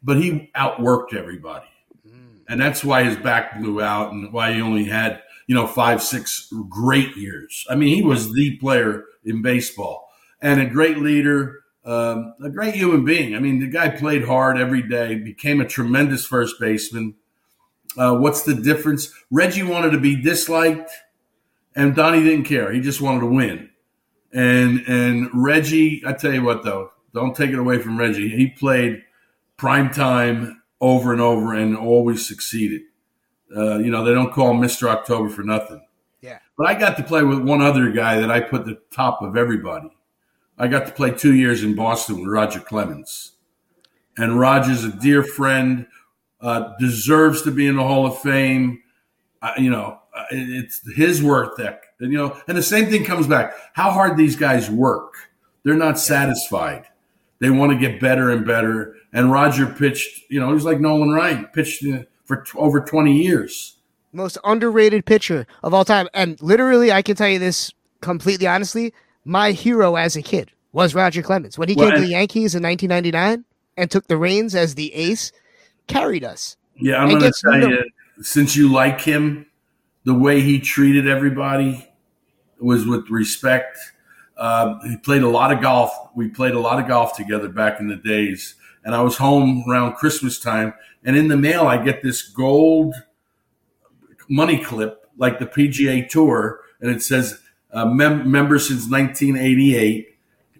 but 0.03 0.17
he 0.17 0.51
outworked 0.55 1.15
everybody, 1.15 1.65
mm. 2.07 2.41
and 2.47 2.61
that's 2.61 2.83
why 2.83 3.03
his 3.03 3.15
back 3.17 3.59
blew 3.59 3.81
out, 3.81 4.11
and 4.11 4.31
why 4.31 4.53
he 4.53 4.61
only 4.61 4.85
had 4.85 5.23
you 5.47 5.55
know 5.55 5.65
five 5.65 6.03
six 6.03 6.53
great 6.69 7.17
years. 7.17 7.65
I 7.67 7.75
mean, 7.75 7.95
he 7.95 8.03
was 8.03 8.31
the 8.31 8.57
player 8.57 9.05
in 9.25 9.41
baseball 9.41 10.09
and 10.41 10.61
a 10.61 10.65
great 10.65 10.97
leader, 10.97 11.63
um, 11.85 12.33
a 12.43 12.49
great 12.49 12.75
human 12.75 13.05
being. 13.05 13.35
I 13.35 13.39
mean, 13.39 13.59
the 13.59 13.67
guy 13.67 13.89
played 13.89 14.25
hard 14.25 14.57
every 14.57 14.81
day, 14.81 15.15
became 15.15 15.61
a 15.61 15.65
tremendous 15.65 16.25
first 16.25 16.59
baseman. 16.59 17.15
Uh, 17.97 18.15
what's 18.15 18.43
the 18.43 18.53
difference? 18.53 19.11
Reggie 19.31 19.63
wanted 19.63 19.91
to 19.91 19.99
be 19.99 20.15
disliked, 20.15 20.91
and 21.75 21.95
Donnie 21.95 22.23
didn't 22.23 22.45
care. 22.45 22.71
He 22.71 22.79
just 22.79 23.01
wanted 23.01 23.21
to 23.21 23.25
win. 23.27 23.69
And 24.31 24.83
and 24.87 25.29
Reggie, 25.33 26.03
I 26.05 26.13
tell 26.13 26.33
you 26.33 26.43
what 26.43 26.63
though, 26.63 26.91
don't 27.13 27.35
take 27.35 27.49
it 27.49 27.57
away 27.57 27.79
from 27.79 27.97
Reggie. 27.97 28.29
He 28.29 28.49
played 28.49 29.03
prime 29.57 29.89
time 29.89 30.61
over 30.79 31.11
and 31.11 31.21
over 31.21 31.53
and 31.53 31.75
always 31.75 32.27
succeeded. 32.27 32.81
Uh, 33.55 33.79
you 33.79 33.89
know, 33.89 34.03
they 34.03 34.13
don't 34.13 34.31
call 34.31 34.51
him 34.51 34.61
Mr. 34.61 34.87
October 34.87 35.29
for 35.29 35.43
nothing. 35.43 35.81
Yeah. 36.21 36.39
But 36.57 36.67
I 36.67 36.75
got 36.75 36.97
to 36.97 37.03
play 37.03 37.23
with 37.23 37.39
one 37.39 37.61
other 37.61 37.89
guy 37.89 38.19
that 38.19 38.29
I 38.29 38.41
put 38.41 38.65
the 38.65 38.79
top 38.91 39.21
of 39.21 39.35
everybody. 39.35 39.89
I 40.59 40.67
got 40.67 40.85
to 40.85 40.91
play 40.91 41.11
two 41.11 41.33
years 41.33 41.63
in 41.63 41.73
Boston 41.73 42.19
with 42.19 42.27
Roger 42.29 42.59
Clemens. 42.59 43.31
And 44.17 44.37
Roger's 44.37 44.83
a 44.83 44.91
dear 44.91 45.23
friend, 45.23 45.87
uh, 46.41 46.73
deserves 46.79 47.41
to 47.43 47.51
be 47.51 47.65
in 47.65 47.77
the 47.77 47.83
Hall 47.83 48.05
of 48.05 48.19
Fame. 48.19 48.83
Uh, 49.41 49.53
you 49.57 49.69
know, 49.69 49.99
uh, 50.13 50.25
it's 50.31 50.81
his 50.95 51.23
work 51.23 51.55
that, 51.57 51.81
and, 52.01 52.11
you 52.11 52.17
know, 52.17 52.37
and 52.47 52.57
the 52.57 52.63
same 52.63 52.89
thing 52.89 53.05
comes 53.05 53.25
back. 53.25 53.53
How 53.73 53.91
hard 53.91 54.17
these 54.17 54.35
guys 54.35 54.69
work. 54.69 55.13
They're 55.63 55.75
not 55.75 55.97
satisfied. 55.97 56.85
They 57.39 57.49
want 57.49 57.71
to 57.71 57.77
get 57.77 58.01
better 58.01 58.29
and 58.29 58.45
better. 58.45 58.95
And 59.13 59.31
Roger 59.31 59.65
pitched, 59.65 60.29
you 60.29 60.41
know, 60.41 60.53
he's 60.53 60.65
like 60.65 60.81
Nolan 60.81 61.11
Ryan, 61.11 61.45
pitched 61.53 61.85
uh, 61.85 62.03
for 62.25 62.41
t- 62.41 62.57
over 62.57 62.81
20 62.81 63.15
years. 63.15 63.77
Most 64.11 64.37
underrated 64.43 65.05
pitcher 65.05 65.47
of 65.63 65.73
all 65.73 65.85
time. 65.85 66.09
And 66.13 66.41
literally, 66.41 66.91
I 66.91 67.01
can 67.01 67.15
tell 67.15 67.29
you 67.29 67.39
this 67.39 67.71
completely 68.01 68.47
honestly. 68.47 68.93
My 69.29 69.51
hero 69.51 69.95
as 69.95 70.15
a 70.15 70.23
kid 70.23 70.51
was 70.71 70.95
Roger 70.95 71.21
Clemens. 71.21 71.55
When 71.55 71.69
he 71.69 71.75
Well, 71.75 71.91
came 71.91 71.97
to 71.97 72.01
the 72.01 72.07
Yankees 72.07 72.55
in 72.55 72.63
1999 72.63 73.45
and 73.77 73.91
took 73.91 74.07
the 74.07 74.17
reins 74.17 74.55
as 74.55 74.73
the 74.73 74.91
ace, 74.95 75.31
carried 75.85 76.23
us. 76.23 76.57
Yeah, 76.75 76.95
I'm 76.95 77.09
going 77.09 77.31
to 77.31 77.31
tell 77.39 77.69
you, 77.69 77.83
since 78.21 78.55
you 78.55 78.71
like 78.71 79.01
him, 79.01 79.45
the 80.03 80.15
way 80.15 80.41
he 80.41 80.59
treated 80.59 81.07
everybody 81.07 81.87
was 82.59 82.87
with 82.87 83.07
respect. 83.11 83.77
Um, 84.35 84.79
he 84.83 84.97
played 84.97 85.21
a 85.21 85.29
lot 85.29 85.51
of 85.51 85.61
golf. 85.61 85.91
We 86.15 86.29
played 86.29 86.55
a 86.55 86.59
lot 86.59 86.79
of 86.79 86.87
golf 86.87 87.15
together 87.15 87.49
back 87.49 87.79
in 87.79 87.87
the 87.87 87.97
days. 87.97 88.55
And 88.83 88.95
I 88.95 89.01
was 89.01 89.17
home 89.17 89.63
around 89.69 89.93
Christmas 89.93 90.39
time, 90.39 90.73
and 91.03 91.15
in 91.15 91.27
the 91.27 91.37
mail, 91.37 91.67
I 91.67 91.77
get 91.77 92.01
this 92.01 92.23
gold 92.23 92.95
money 94.27 94.57
clip, 94.57 95.05
like 95.17 95.37
the 95.37 95.45
PGA 95.45 96.09
Tour, 96.09 96.61
and 96.81 96.89
it 96.89 97.03
says 97.03 97.39
uh, 97.71 97.85
mem- 97.85 98.29
member 98.29 98.59
since 98.59 98.89
1988. 98.89 100.07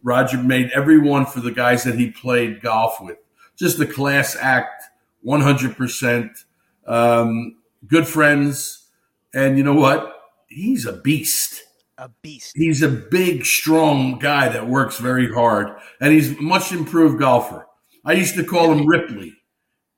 Roger 0.02 0.38
made 0.38 0.72
every 0.74 0.98
one 0.98 1.26
for 1.26 1.42
the 1.42 1.52
guys 1.52 1.84
that 1.84 1.96
he 1.96 2.10
played 2.10 2.62
golf 2.62 3.02
with. 3.02 3.18
Just 3.58 3.80
a 3.80 3.86
class 3.86 4.36
act 4.40 4.84
100%. 5.26 6.46
Um, 6.88 7.58
good 7.86 8.08
friends. 8.08 8.88
And 9.34 9.58
you 9.58 9.64
know 9.64 9.74
what? 9.74 10.16
He's 10.48 10.86
a 10.86 10.94
beast. 10.94 11.64
A 11.98 12.10
beast. 12.22 12.54
He's 12.56 12.82
a 12.82 12.90
big, 12.90 13.46
strong 13.46 14.20
guy 14.20 14.50
that 14.50 14.68
works 14.68 14.98
very 14.98 15.32
hard. 15.32 15.70
And 16.00 16.14
he's 16.14 16.38
a 16.38 16.42
much 16.42 16.72
improved 16.72 17.20
golfer. 17.20 17.68
I 18.06 18.14
used 18.14 18.36
to 18.36 18.46
call 18.46 18.72
him 18.72 18.88
Ripley, 18.88 19.34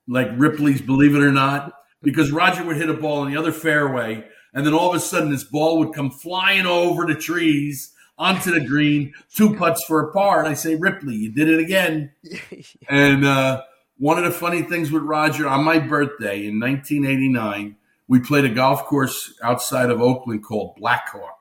like 0.08 0.28
Ripley's 0.36 0.82
Believe 0.82 1.14
It 1.14 1.22
or 1.22 1.30
Not, 1.30 1.72
because 2.02 2.32
Roger 2.32 2.64
would 2.64 2.76
hit 2.76 2.90
a 2.90 2.94
ball 2.94 3.24
in 3.24 3.32
the 3.32 3.38
other 3.38 3.52
fairway. 3.52 4.24
And 4.54 4.66
then 4.66 4.74
all 4.74 4.90
of 4.90 4.94
a 4.94 5.00
sudden, 5.00 5.30
this 5.30 5.44
ball 5.44 5.78
would 5.78 5.94
come 5.94 6.10
flying 6.10 6.66
over 6.66 7.06
the 7.06 7.14
trees 7.14 7.92
onto 8.18 8.52
the 8.52 8.60
green, 8.60 9.14
two 9.34 9.56
putts 9.56 9.84
for 9.84 10.00
a 10.00 10.12
par. 10.12 10.40
And 10.40 10.48
I 10.48 10.54
say, 10.54 10.76
Ripley, 10.76 11.14
you 11.14 11.32
did 11.32 11.48
it 11.48 11.58
again. 11.58 12.12
and 12.88 13.24
uh, 13.24 13.62
one 13.98 14.18
of 14.18 14.24
the 14.24 14.30
funny 14.30 14.62
things 14.62 14.90
with 14.90 15.02
Roger, 15.02 15.48
on 15.48 15.64
my 15.64 15.78
birthday 15.78 16.46
in 16.46 16.60
1989, 16.60 17.76
we 18.08 18.20
played 18.20 18.44
a 18.44 18.50
golf 18.50 18.84
course 18.84 19.34
outside 19.42 19.90
of 19.90 20.00
Oakland 20.00 20.44
called 20.44 20.76
Blackhawk. 20.76 21.38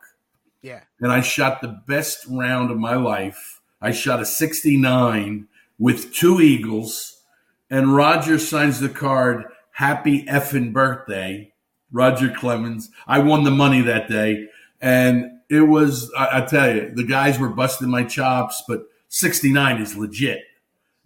Yeah. 0.62 0.82
And 1.00 1.12
I 1.12 1.22
shot 1.22 1.62
the 1.62 1.82
best 1.88 2.26
round 2.30 2.72
of 2.72 2.78
my 2.78 2.96
life. 2.96 3.62
I 3.82 3.92
shot 3.92 4.22
a 4.22 4.26
69 4.26 5.48
with 5.80 6.14
two 6.14 6.40
eagles. 6.40 7.24
And 7.70 7.96
Roger 7.96 8.38
signs 8.38 8.80
the 8.80 8.90
card, 8.90 9.46
Happy 9.76 10.26
effing 10.26 10.74
birthday, 10.74 11.51
Roger 11.92 12.32
Clemens. 12.32 12.90
I 13.08 13.20
won 13.20 13.44
the 13.44 13.52
money 13.52 13.82
that 13.82 14.10
day. 14.10 14.48
And 14.82 15.40
it 15.50 15.62
was, 15.62 16.12
I, 16.18 16.40
I 16.40 16.46
tell 16.46 16.74
you, 16.74 16.92
the 16.94 17.04
guys 17.04 17.38
were 17.38 17.50
busting 17.50 17.90
my 17.90 18.04
chops, 18.04 18.64
but 18.68 18.84
69 19.10 19.82
is 19.82 19.96
legit, 19.96 20.42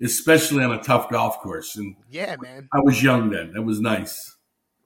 especially 0.02 0.64
on 0.64 0.72
a 0.72 0.82
tough 0.82 1.10
golf 1.10 1.40
course. 1.40 1.76
And 1.76 1.96
Yeah, 2.10 2.36
man. 2.40 2.70
I 2.74 2.80
was 2.80 3.02
young 3.02 3.30
then. 3.30 3.54
That 3.54 3.64
was 3.64 3.82
nice. 3.82 4.36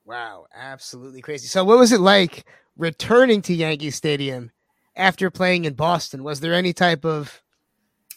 Wow, 0.04 0.46
absolutely 0.54 1.20
crazy. 1.20 1.46
So, 1.46 1.62
what 1.62 1.78
was 1.78 1.92
it 1.92 2.00
like 2.00 2.44
returning 2.76 3.42
to 3.42 3.54
Yankee 3.54 3.92
Stadium 3.92 4.50
after 4.96 5.30
playing 5.30 5.66
in 5.66 5.74
Boston? 5.74 6.24
Was 6.24 6.40
there 6.40 6.54
any 6.54 6.72
type 6.72 7.04
of 7.04 7.42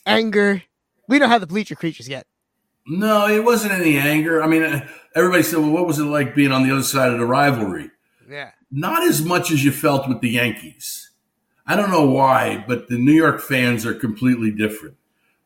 anger? 0.06 0.64
We 1.08 1.20
don't 1.20 1.30
have 1.30 1.42
the 1.42 1.48
bleacher 1.48 1.76
creatures 1.76 2.10
yet. 2.10 2.26
No, 2.86 3.28
it 3.28 3.44
wasn't 3.44 3.74
any 3.74 3.98
anger. 3.98 4.44
I 4.44 4.48
mean, 4.48 4.64
uh, 4.64 4.88
everybody 5.16 5.44
said, 5.44 5.60
well, 5.60 5.72
what 5.72 5.88
was 5.88 6.00
it 6.00 6.06
like 6.06 6.36
being 6.36 6.52
on 6.52 6.64
the 6.64 6.74
other 6.74 6.84
side 6.84 7.12
of 7.12 7.20
the 7.20 7.26
rivalry? 7.26 7.92
Yeah. 8.30 8.52
Not 8.72 9.04
as 9.04 9.24
much 9.24 9.52
as 9.52 9.64
you 9.64 9.72
felt 9.72 10.08
with 10.10 10.22
the 10.22 10.32
Yankees. 10.32 11.12
I 11.66 11.76
don't 11.76 11.92
know 11.92 12.06
why, 12.10 12.64
but 12.68 12.90
the 12.90 12.98
New 12.98 13.14
York 13.14 13.40
fans 13.40 13.86
are 13.86 13.94
completely 13.94 14.52
different. 14.52 14.98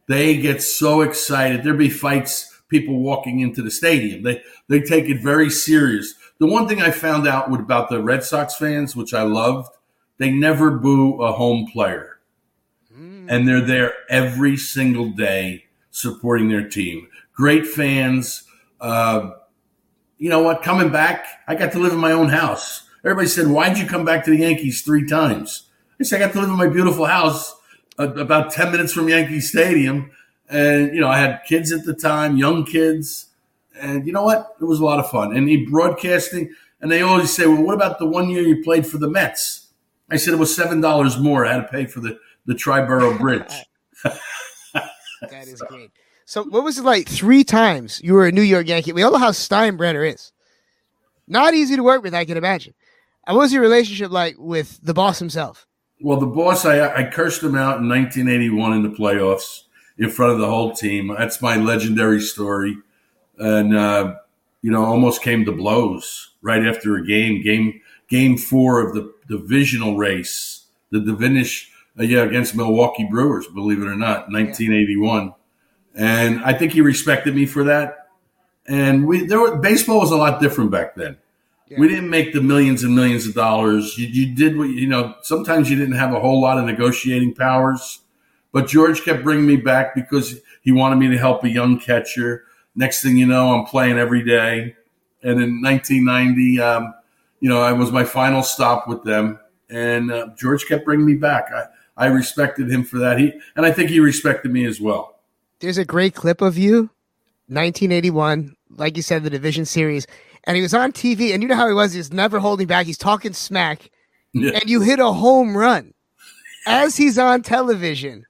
They 0.07 0.37
get 0.37 0.63
so 0.63 1.01
excited. 1.01 1.63
There'd 1.63 1.77
be 1.77 1.89
fights, 1.89 2.61
people 2.69 2.99
walking 2.99 3.39
into 3.39 3.61
the 3.61 3.69
stadium. 3.69 4.23
They 4.23 4.41
they 4.67 4.79
take 4.79 5.05
it 5.05 5.21
very 5.21 5.49
serious. 5.49 6.15
The 6.39 6.47
one 6.47 6.67
thing 6.67 6.81
I 6.81 6.91
found 6.91 7.27
out 7.27 7.53
about 7.53 7.89
the 7.89 8.01
Red 8.01 8.23
Sox 8.23 8.55
fans, 8.55 8.95
which 8.95 9.13
I 9.13 9.23
loved, 9.23 9.69
they 10.17 10.31
never 10.31 10.71
boo 10.71 11.21
a 11.21 11.33
home 11.33 11.67
player. 11.71 12.19
And 13.29 13.47
they're 13.47 13.61
there 13.61 13.93
every 14.09 14.57
single 14.57 15.09
day 15.09 15.65
supporting 15.91 16.47
their 16.49 16.67
team. 16.67 17.07
Great 17.37 17.67
fans. 17.67 18.43
Uh, 18.81 19.29
you 20.17 20.29
know 20.29 20.41
what? 20.41 20.63
Coming 20.63 20.91
back, 20.91 21.25
I 21.47 21.53
got 21.53 21.71
to 21.73 21.79
live 21.79 21.93
in 21.93 21.99
my 21.99 22.11
own 22.11 22.29
house. 22.29 22.89
Everybody 23.05 23.27
said, 23.27 23.47
Why'd 23.47 23.77
you 23.77 23.85
come 23.85 24.03
back 24.03 24.25
to 24.25 24.31
the 24.31 24.37
Yankees 24.37 24.81
three 24.81 25.05
times? 25.05 25.69
I 25.99 26.03
said, 26.03 26.21
I 26.21 26.25
got 26.25 26.33
to 26.33 26.41
live 26.41 26.49
in 26.49 26.57
my 26.57 26.67
beautiful 26.67 27.05
house 27.05 27.55
uh, 27.99 28.13
about 28.15 28.51
10 28.51 28.71
minutes 28.71 28.91
from 28.91 29.07
Yankee 29.07 29.39
Stadium. 29.39 30.11
And, 30.49 30.93
you 30.95 30.99
know, 30.99 31.07
I 31.07 31.19
had 31.19 31.41
kids 31.47 31.71
at 31.71 31.85
the 31.85 31.93
time, 31.93 32.37
young 32.37 32.65
kids. 32.65 33.27
And 33.79 34.07
you 34.07 34.13
know 34.13 34.23
what? 34.23 34.55
It 34.59 34.65
was 34.65 34.79
a 34.79 34.85
lot 34.85 34.99
of 34.99 35.09
fun. 35.09 35.35
And 35.35 35.47
he 35.47 35.65
broadcasting, 35.65 36.53
and 36.81 36.91
they 36.91 37.01
always 37.01 37.35
say, 37.35 37.45
Well, 37.45 37.61
what 37.61 37.75
about 37.75 37.99
the 37.99 38.07
one 38.07 38.29
year 38.29 38.41
you 38.41 38.63
played 38.63 38.87
for 38.87 38.97
the 38.97 39.09
Mets? 39.09 39.69
I 40.09 40.15
said 40.15 40.33
it 40.33 40.37
was 40.39 40.57
$7 40.57 41.21
more. 41.21 41.45
I 41.45 41.53
had 41.53 41.61
to 41.61 41.67
pay 41.67 41.85
for 41.85 41.99
the, 41.99 42.17
the 42.45 42.53
Triborough 42.53 43.19
Bridge. 43.19 43.53
That 45.21 45.47
is 45.47 45.63
great. 45.67 45.91
So, 46.29 46.43
what 46.43 46.65
was 46.65 46.77
it 46.77 46.83
like 46.83 47.07
three 47.07 47.45
times 47.45 48.01
you 48.03 48.13
were 48.13 48.27
a 48.27 48.33
New 48.33 48.41
York 48.41 48.67
Yankee? 48.67 48.91
We 48.91 49.01
all 49.01 49.13
know 49.13 49.17
how 49.17 49.31
Steinbrenner 49.31 50.13
is. 50.13 50.33
Not 51.25 51.53
easy 51.53 51.77
to 51.77 51.83
work 51.83 52.03
with, 52.03 52.13
I 52.13 52.25
can 52.25 52.35
imagine. 52.35 52.73
And 53.25 53.37
what 53.37 53.43
was 53.43 53.53
your 53.53 53.61
relationship 53.61 54.11
like 54.11 54.35
with 54.37 54.77
the 54.83 54.93
boss 54.93 55.19
himself? 55.19 55.65
Well, 56.01 56.19
the 56.19 56.25
boss, 56.25 56.65
I, 56.65 56.95
I 56.95 57.09
cursed 57.09 57.41
him 57.41 57.55
out 57.55 57.79
in 57.79 57.87
1981 57.87 58.73
in 58.73 58.83
the 58.83 58.89
playoffs 58.89 59.63
in 59.97 60.09
front 60.09 60.33
of 60.33 60.39
the 60.39 60.47
whole 60.47 60.73
team. 60.73 61.15
That's 61.17 61.41
my 61.41 61.55
legendary 61.55 62.19
story. 62.19 62.75
And, 63.37 63.73
uh, 63.73 64.15
you 64.61 64.69
know, 64.69 64.83
almost 64.83 65.21
came 65.21 65.45
to 65.45 65.53
blows 65.53 66.31
right 66.41 66.65
after 66.65 66.97
a 66.97 67.07
game, 67.07 67.41
game, 67.41 67.79
game 68.09 68.35
four 68.37 68.85
of 68.85 68.93
the 68.93 69.13
divisional 69.29 69.95
race, 69.95 70.65
the 70.91 70.99
divinish, 70.99 71.69
uh, 71.97 72.03
yeah, 72.03 72.23
against 72.23 72.53
Milwaukee 72.53 73.07
Brewers, 73.09 73.47
believe 73.47 73.81
it 73.81 73.87
or 73.87 73.95
not, 73.95 74.29
1981. 74.29 75.33
And 75.97 76.43
I 76.45 76.53
think 76.53 76.73
he 76.73 76.81
respected 76.81 77.35
me 77.35 77.47
for 77.47 77.63
that. 77.65 78.07
And 78.67 79.07
we, 79.07 79.25
there 79.25 79.39
were, 79.39 79.57
baseball 79.57 79.99
was 79.99 80.11
a 80.11 80.15
lot 80.15 80.39
different 80.39 80.69
back 80.69 80.95
then. 80.95 81.17
We 81.75 81.89
didn't 81.89 82.09
make 82.09 82.31
the 82.31 82.41
millions 82.41 82.83
and 82.83 82.95
millions 82.95 83.27
of 83.27 83.33
dollars. 83.33 83.97
You, 83.97 84.07
you 84.07 84.33
did 84.33 84.57
what 84.57 84.69
you 84.69 84.87
know. 84.87 85.15
Sometimes 85.21 85.69
you 85.69 85.75
didn't 85.75 85.95
have 85.95 86.13
a 86.13 86.19
whole 86.19 86.39
lot 86.39 86.57
of 86.57 86.63
negotiating 86.63 87.35
powers, 87.35 87.99
but 88.53 88.67
George 88.67 89.03
kept 89.03 89.21
bringing 89.21 89.45
me 89.45 89.57
back 89.57 89.93
because 89.93 90.39
he 90.61 90.71
wanted 90.71 90.95
me 90.95 91.09
to 91.09 91.17
help 91.17 91.43
a 91.43 91.49
young 91.49 91.77
catcher. 91.77 92.45
Next 92.73 93.01
thing 93.01 93.17
you 93.17 93.25
know, 93.25 93.53
I'm 93.53 93.65
playing 93.65 93.97
every 93.97 94.23
day. 94.23 94.77
And 95.23 95.41
in 95.41 95.61
1990, 95.61 96.61
um, 96.61 96.93
you 97.41 97.49
know, 97.49 97.61
I 97.61 97.73
was 97.73 97.91
my 97.91 98.05
final 98.05 98.43
stop 98.43 98.87
with 98.87 99.03
them, 99.03 99.37
and 99.69 100.09
uh, 100.09 100.29
George 100.37 100.65
kept 100.67 100.85
bringing 100.85 101.05
me 101.05 101.15
back. 101.15 101.51
I, 101.51 101.65
I 101.97 102.07
respected 102.07 102.71
him 102.71 102.85
for 102.85 102.99
that. 102.99 103.19
He 103.19 103.33
and 103.57 103.65
I 103.65 103.71
think 103.71 103.89
he 103.89 103.99
respected 103.99 104.53
me 104.53 104.65
as 104.65 104.79
well. 104.79 105.16
There's 105.59 105.77
a 105.77 105.85
great 105.85 106.13
clip 106.13 106.41
of 106.41 106.57
you, 106.57 106.89
1981, 107.47 108.55
like 108.77 108.95
you 108.95 109.01
said, 109.03 109.23
the 109.23 109.29
division 109.29 109.65
series, 109.65 110.05
and 110.43 110.55
he 110.55 110.61
was 110.61 110.73
on 110.73 110.91
TV, 110.91 111.33
and 111.33 111.41
you 111.41 111.49
know 111.49 111.55
how 111.55 111.67
he 111.67 111.73
was. 111.73 111.93
He's 111.93 112.11
never 112.13 112.39
holding 112.39 112.67
back. 112.67 112.85
He's 112.85 112.97
talking 112.97 113.33
smack, 113.33 113.89
Yeah. 114.33 114.51
and 114.51 114.69
you 114.69 114.81
hit 114.81 114.99
a 114.99 115.11
home 115.11 115.57
run 115.57 115.93
as 116.67 116.95
he's 116.97 117.17
on 117.17 117.41
television, 117.41 118.25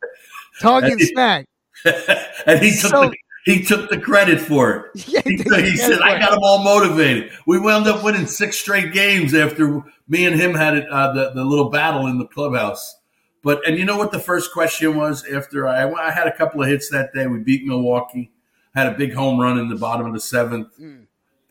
talking 0.61 0.99
smack. 0.99 1.45
and 2.45 2.59
he 2.59 2.71
took 2.71 2.91
So- 2.91 3.09
the, 3.09 3.17
he 3.45 3.63
took 3.63 3.89
the 3.89 3.97
credit 3.97 4.41
for 4.41 4.75
it. 4.93 5.07
Yeah, 5.07 5.21
He, 5.23 5.37
he 5.37 5.61
he 5.71 5.77
said, 5.77 6.01
"I 6.01 6.19
got 6.19 6.31
them 6.31 6.39
all 6.43 6.63
motivated." 6.63 7.31
We 7.45 7.57
wound 7.59 7.87
up 7.87 8.03
winning 8.03 8.25
six 8.27 8.57
straight 8.59 8.91
games 8.93 9.33
after 9.33 9.81
me 10.09 10.25
and 10.25 10.35
him 10.39 10.53
had 10.53 10.75
it, 10.77 10.85
uh, 10.91 11.13
the 11.13 11.31
the 11.33 11.45
little 11.45 11.69
battle 11.69 12.07
in 12.07 12.17
the 12.19 12.25
clubhouse. 12.27 12.95
But 13.43 13.65
and 13.67 13.78
you 13.78 13.86
know 13.86 13.97
what 13.97 14.12
the 14.12 14.19
first 14.19 14.52
question 14.52 14.95
was 14.95 15.26
after 15.26 15.67
I 15.67 15.89
I 15.89 16.12
had 16.12 16.28
a 16.28 16.36
couple 16.36 16.62
of 16.62 16.67
hits 16.67 16.89
that 16.89 17.13
day. 17.13 17.28
We 17.28 17.39
beat 17.39 17.65
Milwaukee, 17.65 18.32
had 18.76 18.88
a 18.88 18.97
big 18.97 19.13
home 19.13 19.39
run 19.39 19.60
in 19.60 19.69
the 19.69 19.76
bottom 19.76 20.06
of 20.06 20.13
the 20.13 20.19
seventh, 20.19 20.76
hmm. 20.76 21.02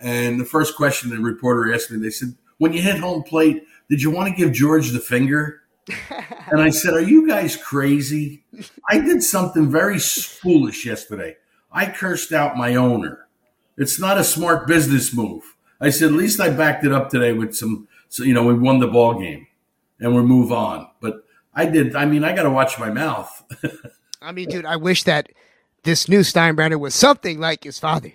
and 0.00 0.40
the 0.40 0.44
first 0.44 0.76
question 0.76 1.10
the 1.10 1.18
reporter 1.18 1.72
asked 1.72 1.90
me, 1.90 1.98
they 1.98 2.10
said, 2.10 2.34
"When 2.58 2.72
you 2.72 2.82
hit 2.82 2.98
home 2.98 3.22
plate, 3.22 3.64
did 3.88 4.02
you 4.02 4.10
want 4.10 4.28
to 4.28 4.34
give 4.34 4.52
George 4.52 4.90
the 4.90 5.00
finger?" 5.00 5.62
And 6.50 6.60
I 6.60 6.70
said, 6.70 6.94
Are 6.94 7.00
you 7.00 7.26
guys 7.26 7.56
crazy? 7.56 8.44
I 8.88 8.98
did 8.98 9.22
something 9.22 9.70
very 9.70 9.98
foolish 9.98 10.86
yesterday. 10.86 11.36
I 11.72 11.86
cursed 11.86 12.32
out 12.32 12.56
my 12.56 12.76
owner. 12.76 13.26
It's 13.76 14.00
not 14.00 14.18
a 14.18 14.24
smart 14.24 14.66
business 14.66 15.12
move. 15.12 15.56
I 15.80 15.90
said, 15.90 16.10
At 16.10 16.14
least 16.14 16.40
I 16.40 16.50
backed 16.50 16.84
it 16.84 16.92
up 16.92 17.10
today 17.10 17.32
with 17.32 17.54
some, 17.54 17.88
so, 18.08 18.22
you 18.22 18.32
know, 18.32 18.44
we 18.44 18.54
won 18.54 18.78
the 18.78 18.86
ball 18.86 19.18
game 19.18 19.46
and 19.98 20.14
we 20.14 20.22
move 20.22 20.52
on. 20.52 20.88
But 21.00 21.24
I 21.56 21.64
did, 21.66 21.96
I 21.96 22.04
mean, 22.04 22.22
I 22.22 22.34
got 22.34 22.42
to 22.42 22.50
watch 22.50 22.78
my 22.78 22.90
mouth. 22.90 23.42
I 24.22 24.30
mean, 24.32 24.48
dude, 24.48 24.66
I 24.66 24.76
wish 24.76 25.04
that 25.04 25.30
this 25.84 26.08
new 26.08 26.20
Steinbrenner 26.20 26.78
was 26.78 26.94
something 26.94 27.40
like 27.40 27.64
his 27.64 27.78
father. 27.78 28.12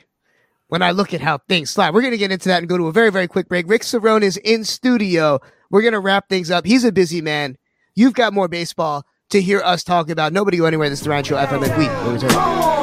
When 0.67 0.81
I 0.81 0.91
look 0.91 1.13
at 1.13 1.21
how 1.21 1.39
things 1.39 1.71
slide, 1.71 1.93
we're 1.93 2.01
going 2.01 2.11
to 2.11 2.17
get 2.17 2.31
into 2.31 2.47
that 2.49 2.59
and 2.59 2.69
go 2.69 2.77
to 2.77 2.87
a 2.87 2.91
very, 2.91 3.09
very 3.09 3.27
quick 3.27 3.49
break. 3.49 3.67
Rick 3.67 3.81
Cerone 3.81 4.21
is 4.21 4.37
in 4.37 4.63
studio. 4.63 5.39
We're 5.69 5.81
going 5.81 5.93
to 5.93 5.99
wrap 5.99 6.29
things 6.29 6.51
up. 6.51 6.65
He's 6.65 6.85
a 6.85 6.91
busy 6.91 7.21
man. 7.21 7.57
You've 7.95 8.13
got 8.13 8.31
more 8.31 8.47
baseball 8.47 9.05
to 9.31 9.41
hear 9.41 9.61
us 9.61 9.83
talk 9.83 10.09
about. 10.09 10.31
Nobody 10.31 10.57
go 10.57 10.65
anywhere. 10.65 10.89
This 10.89 10.99
is 10.99 11.05
the 11.05 11.09
Ryan 11.09 11.23
Show 11.23 11.37
FM 11.37 11.67
and 11.67 11.77
we 11.77 12.80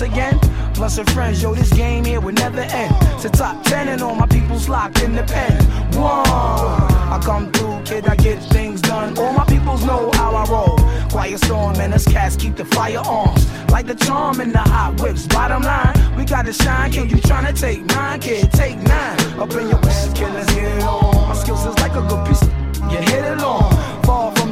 again. 0.00 0.38
Plus 0.74 0.96
her 0.96 1.04
friends, 1.06 1.42
yo, 1.42 1.54
this 1.54 1.72
game 1.72 2.04
here 2.04 2.20
would 2.20 2.36
never 2.36 2.60
end. 2.60 2.94
To 3.22 3.28
top 3.28 3.62
ten 3.64 3.88
and 3.88 4.02
all 4.02 4.14
my 4.14 4.26
people's 4.26 4.68
locked 4.68 5.02
in 5.02 5.14
the 5.14 5.22
pen. 5.22 5.62
One. 5.98 6.90
I 7.10 7.20
come 7.22 7.50
through, 7.52 7.82
kid, 7.84 8.06
I 8.06 8.16
get 8.16 8.42
things 8.44 8.80
done. 8.80 9.18
All 9.18 9.32
my 9.32 9.44
peoples 9.44 9.84
know 9.84 10.10
how 10.14 10.34
I 10.34 10.44
roll. 10.48 10.78
Quiet 11.10 11.40
storm 11.40 11.76
and 11.76 11.92
us 11.92 12.04
cats 12.06 12.36
keep 12.36 12.56
the 12.56 12.64
fire 12.64 12.98
on. 12.98 13.34
Like 13.68 13.86
the 13.86 13.94
charm 13.94 14.40
in 14.40 14.52
the 14.52 14.58
hot 14.58 15.00
whips. 15.00 15.26
Bottom 15.26 15.62
line, 15.62 16.16
we 16.16 16.24
gotta 16.24 16.52
shine, 16.52 16.92
kid. 16.92 17.10
You 17.10 17.18
tryna 17.18 17.58
take 17.58 17.84
mine, 17.94 18.20
kid? 18.20 18.50
Take 18.52 18.78
nine. 18.78 19.18
Up 19.40 19.52
in 19.52 19.68
your 19.68 19.80
west, 19.80 20.14
killers, 20.14 20.46
get 20.46 20.78
it 20.78 20.82
on. 20.84 21.28
My 21.28 21.34
skills 21.34 21.66
is 21.66 21.74
like 21.78 21.94
a 21.94 22.02
good 22.02 22.26
piece. 22.26 22.42
You 22.90 22.98
hit 22.98 23.24
it 23.24 23.38
long. 23.38 23.70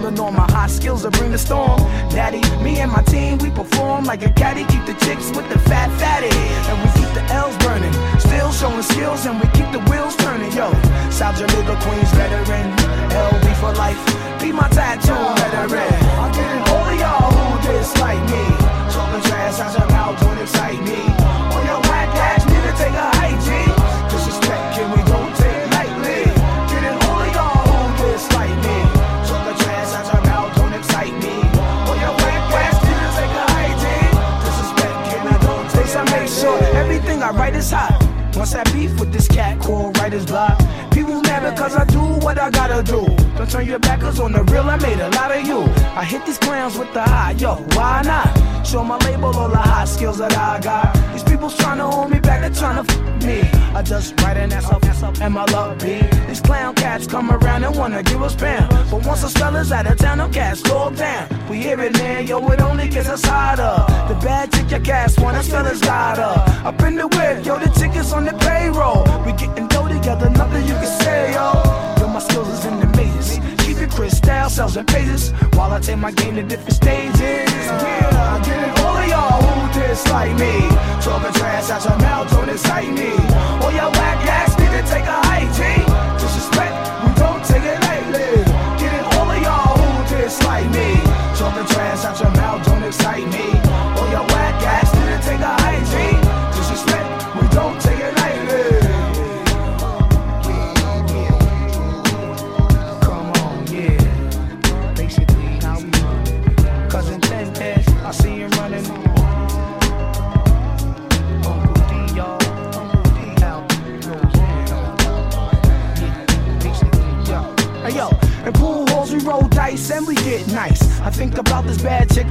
The 0.09 0.15
norm. 0.15 0.37
My 0.37 0.51
hot 0.51 0.71
skills 0.71 1.05
will 1.05 1.11
bring 1.11 1.33
the 1.33 1.39
storm. 1.39 1.77
Daddy, 2.09 2.41
me 2.65 2.81
and 2.81 2.91
my 2.91 3.03
team, 3.03 3.37
we 3.45 3.51
perform 3.51 4.05
like 4.05 4.25
a 4.25 4.33
caddy. 4.33 4.65
Keep 4.65 4.87
the 4.87 4.97
chicks 5.05 5.29
with 5.37 5.47
the 5.53 5.59
fat 5.69 5.93
fatty. 6.01 6.33
And 6.33 6.77
we 6.81 6.89
keep 6.97 7.13
the 7.13 7.21
L's 7.29 7.57
burning. 7.61 7.93
Still 8.17 8.51
showing 8.53 8.81
skills 8.81 9.27
and 9.27 9.37
we 9.37 9.47
keep 9.53 9.69
the 9.69 9.85
wheels 9.91 10.17
turning. 10.17 10.51
Yo, 10.57 10.73
South 11.13 11.37
Jamaica 11.37 11.77
Queens 11.85 12.11
veteran. 12.17 12.73
LB 13.13 13.47
for 13.61 13.73
life. 13.77 14.01
Be 14.41 14.51
my 14.51 14.69
tattoo 14.73 15.13
veteran. 15.13 15.93
I'm 16.17 16.33
getting 16.33 16.63
all 16.73 16.89
of 16.89 16.97
y'all 16.97 17.29
who 17.29 17.69
dislike 17.69 18.25
me. 18.33 18.45
Talking 18.89 19.23
trash 19.29 19.61
out 19.61 19.77
your 19.77 19.89
mouth, 19.93 20.17
don't 20.25 20.39
excite 20.41 20.81
me. 20.89 21.05
On 21.53 21.63
your 21.69 21.88
I 37.29 37.31
write 37.33 37.57
is 37.57 37.71
hot. 37.71 38.08
Once 38.37 38.55
I 38.55 38.63
beef 38.73 38.99
with 39.01 39.13
this 39.13 39.29
cat 39.29 39.59
called 39.59 39.99
writer's 39.99 40.27
block. 40.27 40.59
People 40.91 41.21
mad 41.23 41.55
because 41.55 41.75
I 41.77 41.85
do 41.85 42.01
what 42.25 42.39
I 42.39 42.51
gotta 42.51 42.83
do. 42.83 43.07
Don't 43.37 43.51
turn 43.51 43.67
your 43.67 43.79
back, 43.79 44.03
on 44.03 44.33
the 44.33 44.43
real 44.45 44.69
I 44.69 44.77
made 44.77 45.01
a 45.01 45.11
lot 45.11 45.31
of 45.31 45.47
you. 45.47 45.61
I 45.95 46.05
hit 46.05 46.25
these 46.27 46.39
clowns 46.39 46.77
with 46.79 46.93
the 46.93 47.03
hot, 47.03 47.41
yo, 47.41 47.57
why 47.75 48.03
not? 48.05 48.67
Show 48.67 48.85
my 48.85 48.99
label 48.99 49.35
all 49.37 49.49
the 49.49 49.57
hot 49.57 49.89
skills 49.89 50.19
that 50.19 50.37
I 50.37 50.61
got. 50.61 50.95
These 51.13 51.23
people's 51.23 51.57
trying 51.57 51.79
to 51.79 51.87
hold 51.87 52.11
me 52.11 52.21
back, 52.21 52.41
they're 52.41 52.51
trying 52.51 52.85
to 52.85 52.93
f 52.93 52.99
me. 53.25 53.41
I 53.75 53.83
just 53.83 54.21
write 54.21 54.37
an 54.37 54.53
ass 54.53 54.71
up, 54.71 54.85
ass 54.85 55.03
up, 55.03 55.21
and 55.21 55.35
my 55.35 55.45
luck 55.47 55.79
be. 55.79 56.01
These 56.27 56.41
clown 56.41 56.75
cats 56.75 57.07
come 57.07 57.31
around 57.31 57.65
and 57.65 57.77
wanna 57.77 58.03
give 58.03 58.23
us 58.23 58.35
spam. 58.35 58.69
But 58.91 59.07
once 59.07 59.23
the 59.23 59.29
spellers 59.29 59.73
out 59.73 59.87
of 59.87 59.99
town, 59.99 60.19
them 60.19 60.33
cats 60.33 60.63
go 60.63 60.91
down. 60.91 61.29
We 61.49 61.59
hear 61.59 61.81
it, 61.81 61.93
man, 61.95 62.27
yo, 62.27 62.47
it 62.49 62.61
only 62.61 62.89
gets 62.89 63.09
us 63.09 63.25
hotter. 63.25 63.75
The 64.13 64.19
bad 64.21 64.53
chick 64.53 64.71
your 64.71 64.81
cats 64.81 65.19
want, 65.19 65.37
us 65.37 65.49
fellas 65.49 65.81
got 65.81 66.19
her. 66.19 66.69
Up 66.69 66.81
in 66.83 66.97
the 66.97 67.09
whip, 67.09 67.28
take 75.89 75.99
my 75.99 76.11
game 76.13 76.35
to 76.37 76.43
different 76.43 76.75
stages. 76.75 77.49
Yeah, 77.49 78.35
I 78.35 78.45
get 78.45 78.61
it 78.69 78.79
all 78.85 78.97
of 78.97 79.09
y'all 79.09 79.41
who 79.41 79.81
dislike 79.81 80.35
me. 80.37 80.69
Talking 81.01 81.33
trash 81.33 81.71
out 81.71 81.83
your 81.83 81.99
mouth, 81.99 82.31
don't 82.31 82.51
excite 82.51 82.93
me. 82.93 83.11
All 83.63 83.73
y'all 83.73 83.93
whack 83.93 84.27
ass 84.27 84.59
need 84.59 84.73
to 84.77 84.83
take 84.93 85.05
a 85.05 85.19
hike, 85.29 85.51
G. 85.57 85.88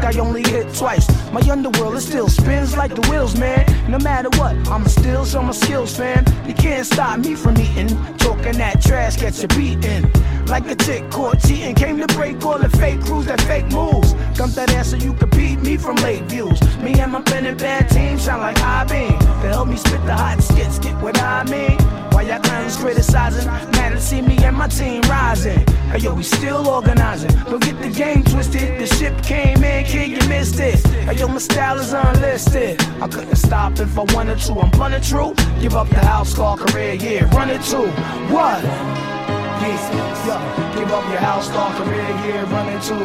I 0.07 0.17
only 0.19 0.41
hit 0.41 0.73
twice. 0.73 1.05
My 1.33 1.41
underworld, 1.51 1.97
it 1.97 1.99
still 1.99 2.29
spins 2.29 2.77
like 2.77 2.95
the 2.95 3.01
wheels, 3.11 3.37
man. 3.37 3.65
No 3.91 3.99
matter 3.99 4.29
what, 4.39 4.55
I'ma 4.69 4.87
still 4.87 5.25
show 5.25 5.41
my 5.41 5.51
skills, 5.51 5.97
fam. 5.97 6.23
You 6.47 6.53
can't 6.53 6.85
stop 6.85 7.19
me 7.19 7.35
from 7.35 7.57
eating. 7.57 7.89
Talking 8.15 8.57
that 8.57 8.81
trash, 8.81 9.17
get 9.17 9.41
you 9.41 9.49
beaten. 9.49 10.09
Like 10.45 10.65
a 10.71 10.75
chick 10.75 11.11
caught 11.11 11.41
cheating. 11.41 11.75
Came 11.75 11.99
to 11.99 12.07
break 12.15 12.41
all 12.45 12.57
the 12.57 12.69
fake 12.69 13.01
crews, 13.01 13.25
that 13.25 13.41
fake 13.41 13.69
moves. 13.73 14.13
Dump 14.37 14.53
that 14.53 14.71
ass 14.71 14.91
so 14.91 14.95
you 14.95 15.13
could 15.13 15.31
beat 15.31 15.59
me 15.59 15.75
from 15.75 15.97
late 15.97 16.23
views. 16.23 16.61
Me 16.77 16.93
and 17.01 17.11
my 17.11 17.21
pen 17.21 17.45
and 17.45 17.57
bad 17.57 17.89
team 17.89 18.17
shine 18.17 18.39
like 18.39 18.61
I 18.61 18.85
been. 18.85 19.11
To 19.19 19.47
help 19.49 19.67
me 19.67 19.75
spit 19.75 20.05
the 20.05 20.15
hot 20.15 20.41
skits, 20.41 20.79
get 20.79 20.95
what 21.01 21.21
I 21.21 21.43
mean. 21.43 21.96
Why 22.17 22.23
y'all 22.23 22.39
clowns 22.39 22.75
criticizing? 22.77 23.45
Mad 23.45 23.91
to 23.91 24.01
see 24.01 24.23
me 24.23 24.43
and 24.43 24.57
my 24.57 24.67
team 24.67 25.03
rising. 25.03 25.59
Hey 25.91 25.99
yo, 25.99 26.15
we 26.15 26.23
still 26.23 26.67
organizing. 26.67 27.29
Don't 27.45 27.61
get 27.61 27.79
the 27.79 27.89
game 27.89 28.23
twisted. 28.23 28.79
The 28.79 28.87
ship 28.87 29.21
came 29.21 29.63
in, 29.63 29.85
kid, 29.85 30.09
you 30.09 30.27
missed 30.27 30.59
it. 30.59 30.83
Hey 31.05 31.13
yo, 31.13 31.27
my 31.27 31.37
style 31.37 31.77
is 31.77 31.93
unlisted. 31.93 32.81
I 33.03 33.07
couldn't 33.07 33.35
stop 33.35 33.77
if 33.77 33.95
I 33.99 34.01
wanted 34.15 34.39
to. 34.39 34.53
I'm 34.53 34.71
running 34.79 35.03
true. 35.03 35.35
Give 35.61 35.75
up 35.75 35.89
the 35.89 35.99
house 35.99 36.33
call 36.33 36.57
career, 36.57 36.95
yeah, 36.95 37.29
run 37.35 37.51
it 37.51 37.61
too. 37.61 37.85
What? 38.33 38.63
Yeah. 38.63 40.73
Give 40.75 40.91
up 40.91 41.07
your 41.11 41.19
house 41.19 41.51
call 41.51 41.71
career, 41.73 42.01
yeah, 42.01 42.51
run 42.51 42.67
it 42.69 42.81
too. 42.81 42.95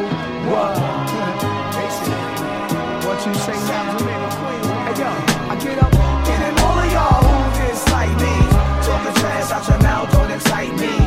What? 0.49 0.75
What 3.05 3.23
you 3.27 3.33
say 3.35 3.53
now? 3.67 3.95
Hey 4.87 4.95
yo, 4.99 5.32
trash 9.23 9.51
out 9.51 9.67
your 9.69 9.79
mouth, 9.79 10.11
don't 10.11 10.31
excite 10.31 10.73
me. 10.75 11.02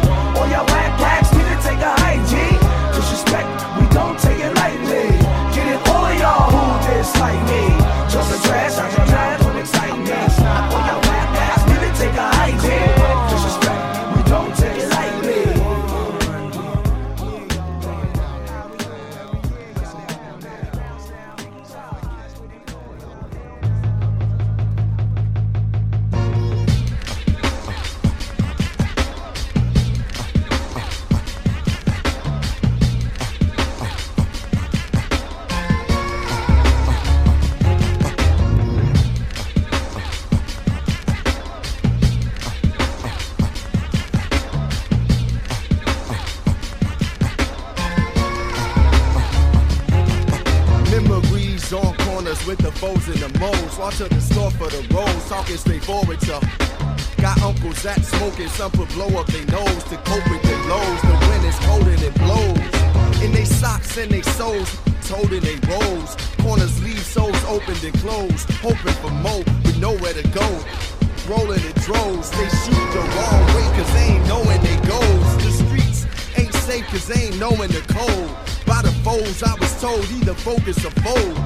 Some 58.57 58.70
put 58.70 58.88
blow 58.94 59.09
up 59.20 59.26
their 59.26 59.44
nose 59.52 59.84
to 59.84 59.96
cope 60.09 60.30
with 60.30 60.42
their 60.42 60.62
blows. 60.64 61.00
The 61.02 61.16
wind 61.28 61.44
is 61.44 61.59
cold 61.68 61.86
and 61.86 62.02
it 62.02 62.14
blows. 62.14 63.22
In 63.22 63.32
they 63.32 63.44
socks 63.44 63.98
and 63.98 64.11
they 64.11 64.22
soles, 64.22 64.70
holding 65.04 65.42
they 65.42 65.57
rolls. 65.68 66.16
Corners 66.40 66.82
leave 66.82 67.04
souls 67.04 67.36
opened 67.44 67.84
and 67.84 67.92
closed, 68.00 68.50
hoping 68.64 68.96
for 69.04 69.11
more 69.11 69.44
with 69.62 69.78
nowhere 69.78 70.14
to 70.14 70.26
go. 70.28 70.48
Rolling 71.28 71.61
in 71.61 71.76
droves, 71.84 72.30
they 72.30 72.48
shoot 72.64 72.86
the 72.96 73.04
wrong 73.12 73.44
way 73.52 73.66
cause 73.76 73.92
they 73.92 74.16
ain't 74.16 74.26
knowing 74.26 74.61
they 74.62 74.76
goes. 74.88 75.28
The 75.44 75.50
streets 75.61 76.07
ain't 76.38 76.54
safe 76.54 76.86
cause 76.86 77.07
they 77.09 77.26
ain't 77.26 77.38
knowing 77.38 77.70
the 77.76 77.84
code. 77.92 78.30
By 78.64 78.80
the 78.80 78.92
foes, 79.04 79.42
I 79.42 79.54
was 79.61 79.80
told 79.82 80.02
either 80.12 80.32
focus 80.32 80.82
or 80.82 80.92
fold. 81.04 81.36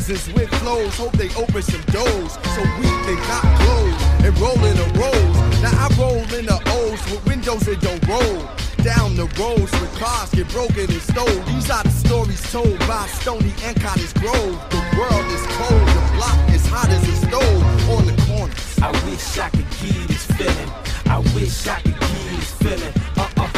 Cousins 0.00 0.32
with 0.32 0.48
flows, 0.60 0.96
hope 0.96 1.12
they 1.12 1.28
open 1.34 1.60
some 1.60 1.82
doors. 1.92 2.32
So 2.56 2.62
we 2.80 2.88
they 3.04 3.16
got 3.28 3.44
clothes 3.60 4.02
and 4.24 4.32
rolling 4.40 4.74
the 4.80 4.88
rolls. 4.96 5.36
Now 5.60 5.76
I 5.76 5.92
roll 6.00 6.24
in 6.38 6.46
the 6.46 6.58
O's 6.72 7.04
with 7.10 7.22
windows 7.26 7.60
that 7.68 7.82
don't 7.82 8.00
roll. 8.08 8.40
Down 8.82 9.14
the 9.14 9.28
roads 9.36 9.70
where 9.72 9.92
cars 10.00 10.30
get 10.30 10.48
broken 10.48 10.88
and 10.88 11.02
stole. 11.02 11.44
These 11.52 11.68
are 11.68 11.82
the 11.82 11.90
stories 11.90 12.40
told 12.50 12.78
by 12.88 13.06
Stony 13.08 13.52
and 13.62 13.78
Cottage 13.78 14.14
Grove. 14.14 14.56
The 14.72 14.80
world 14.96 15.26
is 15.36 15.44
cold, 15.60 15.88
the 15.92 16.02
block 16.16 16.48
is 16.48 16.64
hot 16.66 16.88
as 16.88 17.06
a 17.06 17.16
stove 17.28 17.90
on 17.92 18.06
the 18.06 18.16
corners. 18.24 18.78
I 18.80 18.90
wish 19.04 19.36
I 19.36 19.50
could 19.50 19.68
give 19.84 20.08
this 20.08 20.24
feeling. 20.32 20.70
I 21.12 21.18
wish 21.36 21.66
I 21.66 21.78
could 21.82 22.00
give 22.00 22.40
this 22.40 22.52
feeling. 22.54 22.94
Uh 23.18 23.28
uh 23.36 23.50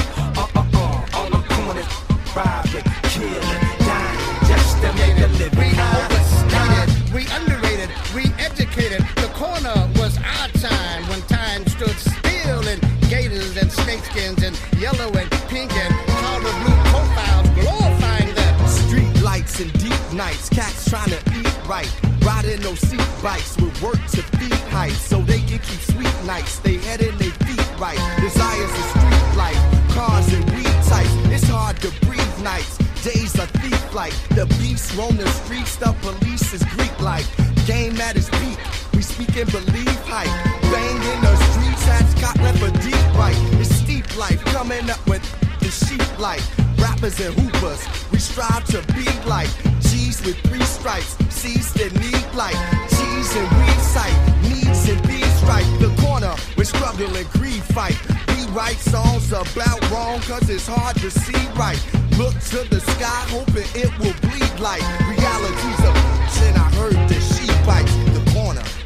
stated 2.72 2.84
the 2.84 3.01
corner 9.42 9.90
was 9.96 10.16
our 10.18 10.48
time 10.62 11.02
when 11.08 11.20
time 11.22 11.66
stood 11.66 11.96
still 11.98 12.66
in 12.68 12.78
gators 13.10 13.56
and 13.56 13.68
snakeskins 13.68 14.40
and 14.46 14.54
yellow 14.80 15.10
and 15.18 15.28
pink 15.50 15.72
and 15.72 15.92
powder 16.06 16.54
blue 16.62 16.80
profiles 16.92 17.48
glorifying 17.58 18.32
the 18.34 18.66
Street 18.68 19.22
lights 19.22 19.58
and 19.58 19.72
deep 19.80 20.02
nights, 20.12 20.48
cats 20.48 20.88
trying 20.88 21.10
to 21.10 21.20
eat 21.38 21.68
right. 21.68 21.90
Riding 22.24 22.60
those 22.60 22.78
seat 22.78 23.04
bikes 23.20 23.56
with 23.56 23.74
work 23.82 24.00
to 24.14 24.22
feed 24.38 24.62
heights, 24.70 25.02
so 25.10 25.20
they 25.22 25.40
can 25.40 25.58
keep 25.58 25.82
sweet 25.92 26.16
nights. 26.24 26.60
They 26.60 26.76
head 26.76 27.00
in 27.00 27.16
their 27.18 27.34
feet 27.46 27.66
right. 27.80 27.98
Desires 28.20 28.70
a 28.70 28.84
street 28.94 29.36
life, 29.36 29.62
cars 29.90 30.32
and 30.32 30.44
weed 30.54 30.76
types. 30.92 31.14
It's 31.34 31.48
hard 31.48 31.76
to 31.80 31.90
breathe 32.06 32.38
nights. 32.42 32.78
Days 33.02 33.36
are 33.40 33.50
thief 33.60 33.94
like 33.94 34.14
the 34.36 34.46
beasts 34.60 34.94
roam 34.94 35.16
the 35.16 35.28
streets. 35.28 35.74
The 35.76 35.92
police 36.00 36.52
is 36.52 36.62
Greek 36.76 36.96
like 37.00 37.26
game 37.66 38.00
at 38.00 38.16
its 38.16 38.28
We 39.34 39.44
believe 39.44 39.88
hype. 40.04 40.28
Bang 40.70 40.96
in 40.96 41.20
the 41.22 41.34
streets, 41.36 41.84
hats 41.84 42.14
got 42.20 42.36
left 42.40 42.58
for 42.58 42.70
deep 42.84 43.06
right. 43.16 43.34
It's 43.58 43.74
steep 43.74 44.04
life 44.18 44.44
coming 44.44 44.90
up 44.90 45.00
with 45.08 45.24
the 45.58 45.70
sheep 45.70 46.04
life. 46.18 46.44
Rappers 46.78 47.18
and 47.18 47.34
hoopers, 47.34 47.80
we 48.12 48.18
strive 48.18 48.64
to 48.66 48.82
be 48.92 49.08
like 49.26 49.48
G's 49.80 50.20
with 50.22 50.36
three 50.46 50.60
stripes. 50.60 51.16
C's 51.30 51.72
that 51.74 51.92
need 51.96 52.28
like 52.36 52.54
G's 52.92 53.34
and 53.34 53.48
weed 53.56 53.80
sight. 53.80 54.14
Needs 54.42 54.88
and 54.90 55.00
bees 55.08 55.42
right. 55.48 55.66
The 55.80 55.88
corner, 56.02 56.34
we 56.58 56.66
struggle 56.66 57.16
and 57.16 57.28
greed 57.30 57.62
fight. 57.72 57.96
We 58.36 58.44
write 58.52 58.78
songs 58.78 59.32
about 59.32 59.80
wrong, 59.90 60.20
cause 60.20 60.48
it's 60.50 60.68
hard 60.68 60.96
to 60.96 61.10
see 61.10 61.42
right. 61.56 61.80
Look 62.18 62.34
to 62.52 62.68
the 62.68 62.80
sky, 62.80 63.24
hoping 63.32 63.66
it 63.74 63.90
will 63.98 64.14
bleed 64.28 64.60
like 64.60 64.84
reality's 65.08 65.80
a 65.88 65.92
bitch, 66.04 66.36
and 66.48 66.58
I 66.58 66.68
heard 66.76 67.08
the 67.08 67.22
corner. 67.64 68.01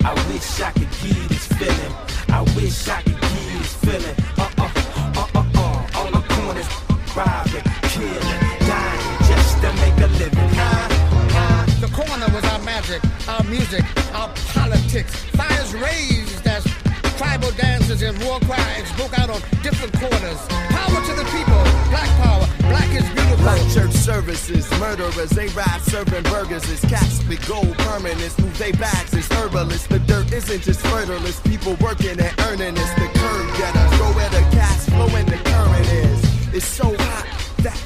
I 0.07 0.15
wish 0.31 0.61
I 0.61 0.71
could 0.71 0.91
get 1.03 1.29
this 1.29 1.47
feeling. 1.59 1.93
I 2.29 2.43
wish 2.55 2.87
I 2.87 3.03
could 3.03 3.21
get 3.21 3.59
this 3.59 3.75
feeling. 3.83 4.17
Uh 4.39 4.49
uh 4.57 4.71
uh 4.95 5.27
uh 5.35 5.45
uh. 5.53 5.99
All 5.99 6.11
the 6.15 6.23
corners, 6.31 6.69
robbing, 7.11 7.67
killing, 7.91 8.41
dying 8.71 9.03
just 9.27 9.59
to 9.63 9.69
make 9.83 9.99
a 9.99 10.11
living. 10.23 10.51
Huh? 10.55 11.67
The 11.81 11.91
corner 11.91 12.29
was 12.33 12.45
our 12.45 12.61
magic, 12.61 13.03
our 13.27 13.43
music, 13.51 13.83
our 14.15 14.31
politics. 14.55 15.13
Fires 15.35 15.75
raised 15.75 16.47
as 16.47 16.63
tribal 17.19 17.51
dances 17.59 18.03
and 18.03 18.17
war 18.23 18.39
cries 18.47 18.93
broke 18.93 19.19
out 19.19 19.31
on 19.31 19.41
different 19.65 19.93
corners. 19.99 20.41
Power 20.71 21.01
to 21.03 21.13
the 21.19 21.27
people, 21.35 21.46
black 22.77 22.95
is 22.95 23.09
beautiful. 23.11 23.37
Black 23.37 23.61
church 23.73 23.93
services, 23.93 24.71
murderers, 24.79 25.31
they 25.31 25.49
rap 25.49 25.81
serving 25.81 26.23
burgers. 26.25 26.69
It's 26.71 26.85
cats 26.87 27.25
with 27.29 27.47
gold 27.47 27.77
permanents, 27.87 28.39
move 28.43 28.57
they 28.59 28.73
bags, 28.73 29.15
it's 29.15 29.29
herbalists. 29.33 29.87
The 29.87 29.99
dirt 30.01 30.33
isn't 30.33 30.63
just 30.63 30.81
fertile, 30.81 31.25
it's 31.25 31.41
people 31.41 31.77
working 31.81 32.19
and 32.19 32.35
earning. 32.49 32.77
It's 32.77 32.95
the 32.95 33.09
curve 33.15 33.49
getters, 33.59 33.99
go 33.99 34.07
where 34.17 34.31
the 34.31 34.43
cash 34.57 34.81
flowing, 34.91 35.27
the 35.27 35.39
current 35.51 35.89
is. 35.89 36.55
It's 36.55 36.67
so 36.67 36.95
hot 36.97 37.27
that 37.59 37.79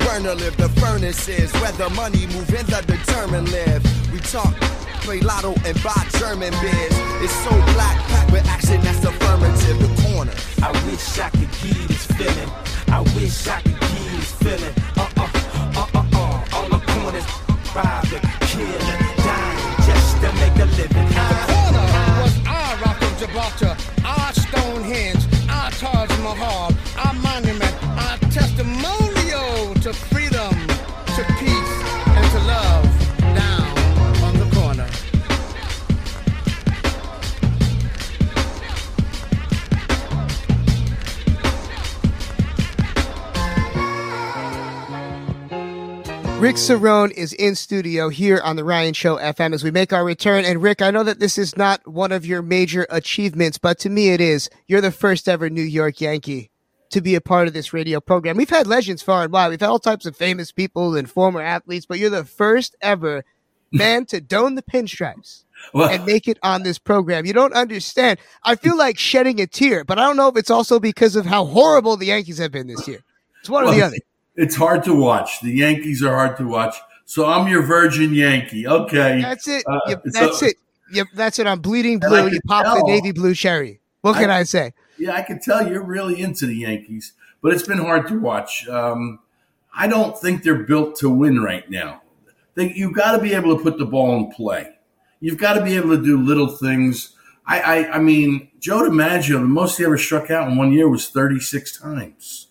burner 0.00 0.34
live, 0.34 0.56
the 0.56 0.68
furnace 0.80 1.28
is 1.28 1.52
where 1.54 1.72
the 1.72 1.90
money 1.90 2.26
move 2.28 2.48
in 2.54 2.66
the 2.66 2.82
determined 2.86 3.50
live. 3.50 3.82
We 4.12 4.20
talk, 4.20 4.54
play 5.02 5.20
lotto 5.20 5.54
and 5.66 5.76
buy 5.82 6.06
German 6.18 6.52
beers. 6.62 6.96
It's 7.24 7.34
so 7.44 7.50
black, 7.74 7.98
packed 8.08 8.32
with 8.32 8.46
action 8.46 8.80
that's 8.82 9.04
affirmative. 9.04 9.78
The 9.78 9.90
corner. 10.02 10.32
I 10.62 10.70
wish 10.86 11.18
I 11.18 11.30
could 11.30 11.50
get 11.60 11.88
this 11.88 12.06
feeling. 12.16 12.50
I 12.94 13.00
wish 13.00 13.48
I 13.48 13.60
could 13.60 13.80
get 13.80 13.90
this 13.90 14.32
feeling. 14.38 14.74
Uh 14.94 15.08
uh 15.16 15.26
uh 15.74 15.86
uh 15.94 16.06
uh. 16.14 16.54
All 16.54 16.68
the 16.70 16.78
corners, 16.86 17.26
killing, 18.54 19.02
dying 19.18 19.74
just 19.82 20.14
to 20.22 20.30
make 20.38 20.54
a 20.62 20.66
living. 20.78 21.08
Was 22.22 22.38
our 22.46 22.76
Rock 22.84 23.02
Gibraltar, 23.18 23.74
Rick 46.44 46.56
Cerone 46.56 47.10
is 47.12 47.32
in 47.32 47.54
studio 47.54 48.10
here 48.10 48.38
on 48.44 48.56
the 48.56 48.64
Ryan 48.64 48.92
Show 48.92 49.16
FM 49.16 49.54
as 49.54 49.64
we 49.64 49.70
make 49.70 49.94
our 49.94 50.04
return. 50.04 50.44
And 50.44 50.62
Rick, 50.62 50.82
I 50.82 50.90
know 50.90 51.02
that 51.02 51.18
this 51.18 51.38
is 51.38 51.56
not 51.56 51.88
one 51.88 52.12
of 52.12 52.26
your 52.26 52.42
major 52.42 52.86
achievements, 52.90 53.56
but 53.56 53.78
to 53.78 53.88
me 53.88 54.10
it 54.10 54.20
is. 54.20 54.50
You're 54.66 54.82
the 54.82 54.90
first 54.90 55.26
ever 55.26 55.48
New 55.48 55.62
York 55.62 56.02
Yankee 56.02 56.50
to 56.90 57.00
be 57.00 57.14
a 57.14 57.22
part 57.22 57.48
of 57.48 57.54
this 57.54 57.72
radio 57.72 57.98
program. 57.98 58.36
We've 58.36 58.50
had 58.50 58.66
legends 58.66 59.00
far 59.00 59.22
and 59.22 59.32
wide. 59.32 59.48
We've 59.48 59.60
had 59.60 59.70
all 59.70 59.78
types 59.78 60.04
of 60.04 60.18
famous 60.18 60.52
people 60.52 60.94
and 60.94 61.10
former 61.10 61.40
athletes, 61.40 61.86
but 61.86 61.98
you're 61.98 62.10
the 62.10 62.26
first 62.26 62.76
ever 62.82 63.24
man 63.72 64.04
to 64.04 64.20
don 64.20 64.54
the 64.54 64.62
pinstripes 64.62 65.44
Well, 65.72 65.88
and 65.88 66.04
make 66.04 66.28
it 66.28 66.38
on 66.42 66.62
this 66.62 66.78
program. 66.78 67.24
You 67.24 67.32
don't 67.32 67.54
understand. 67.54 68.18
I 68.42 68.56
feel 68.56 68.76
like 68.76 68.98
shedding 68.98 69.40
a 69.40 69.46
tear, 69.46 69.82
but 69.82 69.98
I 69.98 70.02
don't 70.02 70.18
know 70.18 70.28
if 70.28 70.36
it's 70.36 70.50
also 70.50 70.78
because 70.78 71.16
of 71.16 71.24
how 71.24 71.46
horrible 71.46 71.96
the 71.96 72.08
Yankees 72.08 72.36
have 72.36 72.52
been 72.52 72.66
this 72.66 72.86
year. 72.86 73.02
It's 73.40 73.48
one 73.48 73.64
or 73.64 73.72
the 73.72 73.80
other. 73.80 73.96
It's 74.36 74.54
hard 74.56 74.84
to 74.84 74.94
watch. 74.94 75.40
The 75.40 75.50
Yankees 75.52 76.02
are 76.02 76.14
hard 76.14 76.36
to 76.38 76.46
watch. 76.46 76.76
So 77.04 77.26
I'm 77.26 77.48
your 77.48 77.62
virgin 77.62 78.14
Yankee. 78.14 78.66
Okay. 78.66 79.20
That's 79.22 79.46
it. 79.48 79.64
Uh, 79.68 79.78
Yep, 79.88 80.02
so- 80.04 80.20
that's 80.26 80.42
it. 80.42 80.56
Yep, 80.92 81.06
that's 81.14 81.38
it. 81.38 81.46
I'm 81.46 81.60
bleeding 81.60 81.98
blue. 81.98 82.28
You 82.28 82.40
pop 82.46 82.64
the 82.64 82.82
navy 82.86 83.12
blue 83.12 83.34
cherry. 83.34 83.80
What 84.02 84.16
can 84.16 84.30
I, 84.30 84.40
I- 84.40 84.42
say? 84.44 84.72
Yeah, 84.98 85.14
I 85.14 85.22
can 85.22 85.40
tell 85.40 85.68
you're 85.68 85.82
really 85.82 86.20
into 86.20 86.46
the 86.46 86.54
Yankees, 86.54 87.14
but 87.42 87.52
it's 87.52 87.66
been 87.66 87.78
hard 87.78 88.06
to 88.08 88.18
watch. 88.20 88.68
Um, 88.68 89.18
I 89.74 89.88
don't 89.88 90.16
think 90.16 90.44
they're 90.44 90.62
built 90.62 90.96
to 90.96 91.10
win 91.10 91.40
right 91.42 91.68
now. 91.68 92.02
They, 92.54 92.72
you've 92.72 92.92
got 92.94 93.12
to 93.16 93.18
be 93.22 93.34
able 93.34 93.56
to 93.56 93.62
put 93.62 93.76
the 93.78 93.86
ball 93.86 94.16
in 94.18 94.30
play. 94.30 94.70
You've 95.18 95.38
got 95.38 95.54
to 95.54 95.64
be 95.64 95.74
able 95.76 95.96
to 95.96 96.02
do 96.02 96.16
little 96.22 96.46
things. 96.48 97.16
I, 97.46 97.60
I, 97.60 97.92
I 97.94 97.98
mean, 97.98 98.50
Joe 98.60 98.82
DiMaggio, 98.88 99.32
the 99.32 99.40
most 99.40 99.78
he 99.78 99.84
ever 99.84 99.98
struck 99.98 100.30
out 100.30 100.48
in 100.48 100.56
one 100.56 100.72
year 100.72 100.88
was 100.88 101.08
36 101.08 101.76
times 101.78 102.43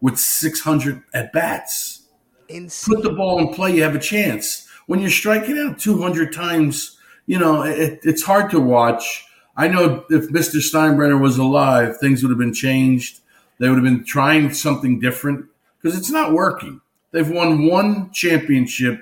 with 0.00 0.18
600 0.18 1.02
at 1.14 1.32
bats. 1.32 2.02
Insane. 2.48 2.94
Put 2.94 3.02
the 3.02 3.12
ball 3.12 3.38
in 3.40 3.52
play, 3.54 3.74
you 3.74 3.82
have 3.82 3.94
a 3.94 4.00
chance. 4.00 4.66
When 4.86 5.00
you're 5.00 5.10
striking 5.10 5.58
out 5.58 5.78
200 5.78 6.32
times, 6.32 6.98
you 7.26 7.38
know, 7.38 7.62
it, 7.62 8.00
it's 8.02 8.22
hard 8.22 8.50
to 8.52 8.60
watch. 8.60 9.26
I 9.56 9.68
know 9.68 10.04
if 10.08 10.30
Mr. 10.30 10.56
Steinbrenner 10.60 11.20
was 11.20 11.36
alive, 11.36 11.98
things 11.98 12.22
would 12.22 12.30
have 12.30 12.38
been 12.38 12.54
changed. 12.54 13.20
They 13.58 13.68
would 13.68 13.74
have 13.74 13.84
been 13.84 14.04
trying 14.04 14.52
something 14.54 15.00
different 15.00 15.46
because 15.80 15.98
it's 15.98 16.10
not 16.10 16.32
working. 16.32 16.80
They've 17.10 17.28
won 17.28 17.66
one 17.66 18.10
championship 18.12 19.00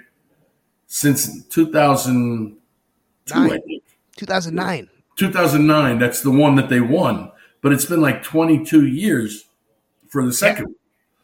since 0.86 1.44
2002, 1.48 3.34
I 3.34 3.48
think. 3.48 3.82
2009. 4.16 4.88
2009, 5.16 5.98
that's 5.98 6.20
the 6.22 6.30
one 6.30 6.54
that 6.56 6.68
they 6.68 6.80
won. 6.80 7.30
But 7.60 7.72
it's 7.72 7.84
been 7.84 8.00
like 8.00 8.22
22 8.22 8.86
years 8.86 9.46
for 10.08 10.24
the 10.24 10.32
second. 10.32 10.74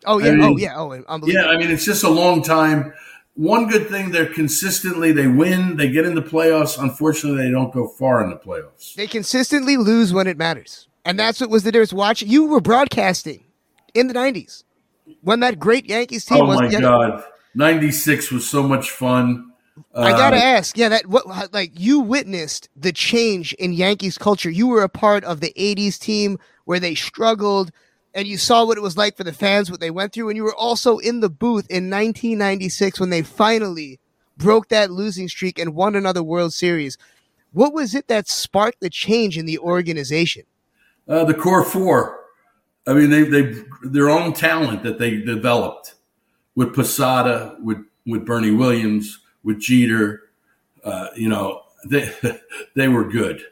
Oh 0.06 0.20
I 0.20 0.26
yeah. 0.26 0.46
oh 0.46 0.56
yeah. 0.56 0.74
Oh, 0.76 0.92
Yeah, 0.92 1.02
unbelievable. 1.08 1.50
I 1.50 1.56
mean, 1.56 1.70
it's 1.70 1.84
just 1.84 2.04
a 2.04 2.10
long 2.10 2.42
time. 2.42 2.92
One 3.34 3.66
good 3.66 3.88
thing, 3.88 4.10
they're 4.10 4.26
consistently, 4.26 5.10
they 5.10 5.26
win, 5.26 5.76
they 5.78 5.90
get 5.90 6.04
in 6.04 6.14
the 6.14 6.20
playoffs. 6.22 6.78
Unfortunately, 6.78 7.42
they 7.44 7.50
don't 7.50 7.72
go 7.72 7.88
far 7.88 8.22
in 8.22 8.28
the 8.28 8.36
playoffs. 8.36 8.94
They 8.94 9.06
consistently 9.06 9.78
lose 9.78 10.12
when 10.12 10.26
it 10.26 10.36
matters, 10.36 10.86
and 11.06 11.18
that's 11.18 11.40
what 11.40 11.48
was 11.48 11.62
the 11.62 11.72
difference. 11.72 11.94
Watch, 11.94 12.22
you 12.22 12.44
were 12.44 12.60
broadcasting 12.60 13.44
in 13.94 14.08
the 14.08 14.14
90s 14.14 14.64
when 15.22 15.40
that 15.40 15.58
great 15.58 15.86
Yankees 15.86 16.26
team 16.26 16.46
was. 16.46 16.58
Oh 16.58 16.64
was. 16.64 16.74
my. 16.74 16.80
God. 16.80 17.24
96 17.54 18.32
was 18.32 18.48
so 18.48 18.62
much 18.62 18.90
fun. 18.90 19.50
I 19.94 20.10
gotta 20.10 20.36
Uh, 20.36 20.40
ask, 20.40 20.76
yeah, 20.76 20.90
that 20.90 21.06
what 21.06 21.52
like 21.54 21.72
you 21.78 22.00
witnessed 22.00 22.68
the 22.76 22.92
change 22.92 23.54
in 23.54 23.72
Yankees 23.72 24.18
culture. 24.18 24.50
You 24.50 24.66
were 24.66 24.82
a 24.82 24.88
part 24.88 25.24
of 25.24 25.40
the 25.40 25.52
'80s 25.56 25.98
team 25.98 26.38
where 26.66 26.78
they 26.80 26.94
struggled, 26.94 27.72
and 28.14 28.26
you 28.26 28.36
saw 28.36 28.64
what 28.64 28.76
it 28.76 28.82
was 28.82 28.96
like 28.96 29.16
for 29.16 29.24
the 29.24 29.32
fans, 29.32 29.70
what 29.70 29.80
they 29.80 29.90
went 29.90 30.12
through, 30.12 30.28
and 30.28 30.36
you 30.36 30.44
were 30.44 30.54
also 30.54 30.98
in 30.98 31.20
the 31.20 31.30
booth 31.30 31.66
in 31.70 31.90
1996 31.90 33.00
when 33.00 33.10
they 33.10 33.22
finally 33.22 33.98
broke 34.36 34.68
that 34.68 34.90
losing 34.90 35.28
streak 35.28 35.58
and 35.58 35.74
won 35.74 35.94
another 35.94 36.22
World 36.22 36.52
Series. 36.52 36.98
What 37.52 37.72
was 37.72 37.94
it 37.94 38.08
that 38.08 38.28
sparked 38.28 38.80
the 38.80 38.90
change 38.90 39.36
in 39.38 39.46
the 39.46 39.58
organization? 39.58 40.44
Uh, 41.08 41.24
the 41.24 41.34
core 41.34 41.64
four. 41.64 42.20
I 42.86 42.94
mean, 42.94 43.10
they 43.10 43.22
they 43.22 43.54
their 43.82 44.10
own 44.10 44.32
talent 44.32 44.82
that 44.82 44.98
they 44.98 45.20
developed 45.20 45.94
with 46.54 46.74
Posada, 46.74 47.56
with 47.60 47.78
with 48.06 48.24
Bernie 48.24 48.50
Williams, 48.50 49.20
with 49.42 49.60
Jeter. 49.60 50.22
Uh, 50.84 51.08
you 51.16 51.28
know, 51.28 51.62
they 51.86 52.12
they 52.74 52.88
were 52.88 53.04
good, 53.04 53.44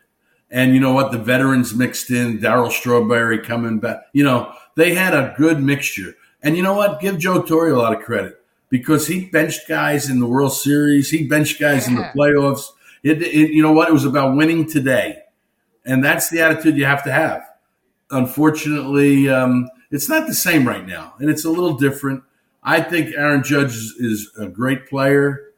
and 0.51 0.75
you 0.75 0.81
know 0.81 0.93
what? 0.93 1.13
The 1.13 1.19
veterans 1.19 1.75
mixed 1.75 2.11
in. 2.11 2.39
Darryl 2.39 2.71
Strawberry 2.71 3.39
coming 3.39 3.79
back. 3.79 4.07
You 4.13 4.25
know, 4.25 4.53
they 4.77 4.95
had 4.95 5.15
a 5.15 5.35
good 5.37 5.63
mixture. 5.63 6.15
And 6.43 6.57
you 6.57 6.63
know 6.63 6.75
what? 6.75 7.01
Give 7.01 7.19
Joe 7.19 7.43
Torre 7.43 7.71
a 7.71 7.79
lot 7.79 7.97
of 7.97 8.03
credit 8.03 8.43
because 8.69 9.07
he 9.07 9.27
benched 9.27 9.69
guys 9.69 10.09
in 10.09 10.21
the 10.21 10.27
World 10.27 10.53
Series. 10.53 11.11
He 11.11 11.27
benched 11.27 11.61
guys 11.61 11.87
in 11.87 11.97
the 11.97 12.11
playoffs. 12.17 12.67
It, 13.03 13.23
it, 13.23 13.51
you 13.51 13.63
know 13.63 13.73
what? 13.73 13.89
It 13.89 13.93
was 13.93 14.05
about 14.05 14.37
winning 14.37 14.67
today, 14.67 15.19
and 15.85 16.05
that's 16.05 16.31
the 16.31 16.41
attitude 16.41 16.77
you 16.77 16.85
have 16.85 17.05
to 17.05 17.13
have. 17.13 17.43
Unfortunately, 18.11 19.29
um, 19.29 19.69
it's 19.91 20.09
not 20.09 20.27
the 20.27 20.35
same 20.35 20.67
right 20.67 20.87
now, 20.87 21.15
and 21.19 21.31
it's 21.31 21.45
a 21.45 21.51
little 21.51 21.75
different. 21.75 22.23
I 22.63 22.83
think 22.83 23.15
Aaron 23.17 23.43
Judge 23.43 23.75
is, 23.75 23.95
is 23.99 24.31
a 24.39 24.47
great 24.47 24.89
player. 24.89 25.53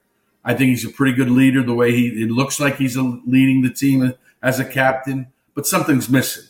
I 0.45 0.55
think 0.55 0.71
he's 0.71 0.85
a 0.85 0.91
pretty 0.91 1.15
good 1.15 1.31
leader. 1.31 1.63
The 1.63 1.75
way 1.75 1.93
he 1.93 2.09
it 2.23 2.31
looks 2.31 2.61
like 2.61 2.77
he's 2.77 2.97
leading 2.97 3.63
the 3.63 3.71
team 3.71 4.15
as 4.43 4.59
a 4.59 4.65
captain, 4.65 5.29
but 5.55 5.67
something's 5.67 6.09
missing, 6.09 6.45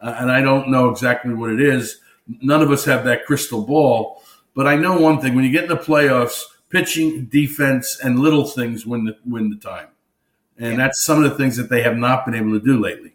uh, 0.00 0.16
and 0.18 0.30
I 0.30 0.40
don't 0.42 0.68
know 0.68 0.90
exactly 0.90 1.34
what 1.34 1.50
it 1.50 1.60
is. 1.60 2.00
None 2.40 2.62
of 2.62 2.70
us 2.70 2.84
have 2.84 3.04
that 3.04 3.24
crystal 3.26 3.62
ball, 3.62 4.22
but 4.54 4.66
I 4.66 4.76
know 4.76 4.98
one 4.98 5.20
thing: 5.20 5.34
when 5.34 5.44
you 5.44 5.52
get 5.52 5.64
in 5.64 5.70
the 5.70 5.76
playoffs, 5.76 6.44
pitching, 6.68 7.26
defense, 7.26 7.98
and 8.02 8.18
little 8.18 8.46
things 8.46 8.86
win 8.86 9.04
the 9.04 9.16
win 9.24 9.50
the 9.50 9.56
time, 9.56 9.88
and 10.58 10.78
that's 10.78 11.04
some 11.04 11.22
of 11.22 11.30
the 11.30 11.36
things 11.36 11.56
that 11.56 11.70
they 11.70 11.82
have 11.82 11.96
not 11.96 12.24
been 12.24 12.34
able 12.34 12.52
to 12.52 12.64
do 12.64 12.78
lately. 12.78 13.14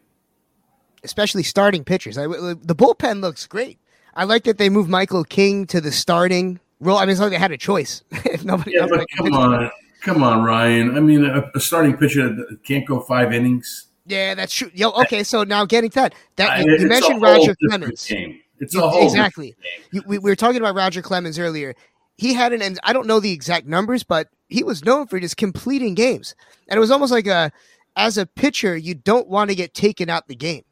Especially 1.04 1.44
starting 1.44 1.84
pitchers. 1.84 2.18
I, 2.18 2.26
the 2.26 2.76
bullpen 2.76 3.22
looks 3.22 3.46
great. 3.46 3.78
I 4.16 4.24
like 4.24 4.46
that 4.46 4.58
they 4.58 4.70
moved 4.70 4.90
Michael 4.90 5.24
King 5.24 5.68
to 5.68 5.82
the 5.82 5.92
starting 5.92 6.60
role. 6.80 6.98
I 6.98 7.02
mean, 7.02 7.12
it's 7.12 7.20
like 7.20 7.32
they 7.32 7.38
had 7.38 7.52
a 7.52 7.58
choice. 7.58 8.04
if 8.12 8.46
nobody 8.46 8.72
Yeah, 8.74 8.88
but 8.90 9.06
come 9.16 9.34
on, 9.34 9.72
come 10.02 10.24
on, 10.24 10.44
Ryan. 10.44 10.98
I 10.98 11.02
mean, 11.02 11.26
a, 11.26 11.52
a 11.54 11.60
starting 11.60 11.98
pitcher 11.98 12.34
that 12.34 12.64
can't 12.64 12.88
go 12.88 13.02
five 13.02 13.34
innings. 13.34 13.88
Yeah, 14.06 14.36
that's 14.36 14.54
true. 14.54 14.70
Yo, 14.74 14.92
okay, 14.92 15.24
so 15.24 15.44
now 15.44 15.66
getting 15.66 15.90
to 15.92 15.96
that, 15.96 16.16
that 16.36 16.52
I 16.52 16.60
you, 16.60 16.66
mean, 16.68 16.70
you 16.70 16.76
it's 16.76 16.84
mentioned 16.86 17.22
Roger 17.22 17.56
Clemens. 17.68 18.06
game. 18.06 18.40
It's 18.60 18.74
You- 18.74 18.84
a 18.84 18.90
whole 18.90 19.04
exactly. 19.04 19.56
You, 19.92 20.04
we, 20.06 20.18
we 20.20 20.30
were 20.30 20.36
talking 20.36 20.62
about 20.62 20.76
Roger 20.76 21.02
Clemens 21.02 21.40
earlier. 21.40 21.76
He 22.18 22.34
had 22.34 22.54
an, 22.54 22.62
and 22.62 22.80
I 22.84 22.94
don't 22.94 23.08
know 23.08 23.20
the 23.20 23.32
exact 23.32 23.68
numbers, 23.68 24.04
but 24.04 24.28
he 24.48 24.64
was 24.64 24.86
known 24.86 25.08
for 25.08 25.20
just 25.20 25.38
completing 25.38 25.96
games. 25.96 26.36
And 26.70 26.78
it 26.78 26.80
was 26.80 26.92
almost 26.92 27.12
like 27.12 27.28
a, 27.28 27.52
as 27.98 28.18
a 28.18 28.26
pitcher, 28.26 28.78
you 28.78 28.94
don't 28.96 29.28
want 29.28 29.50
to 29.50 29.56
get 29.56 29.74
taken 29.74 30.10
out 30.10 30.28
the 30.28 30.36
game. 30.36 30.64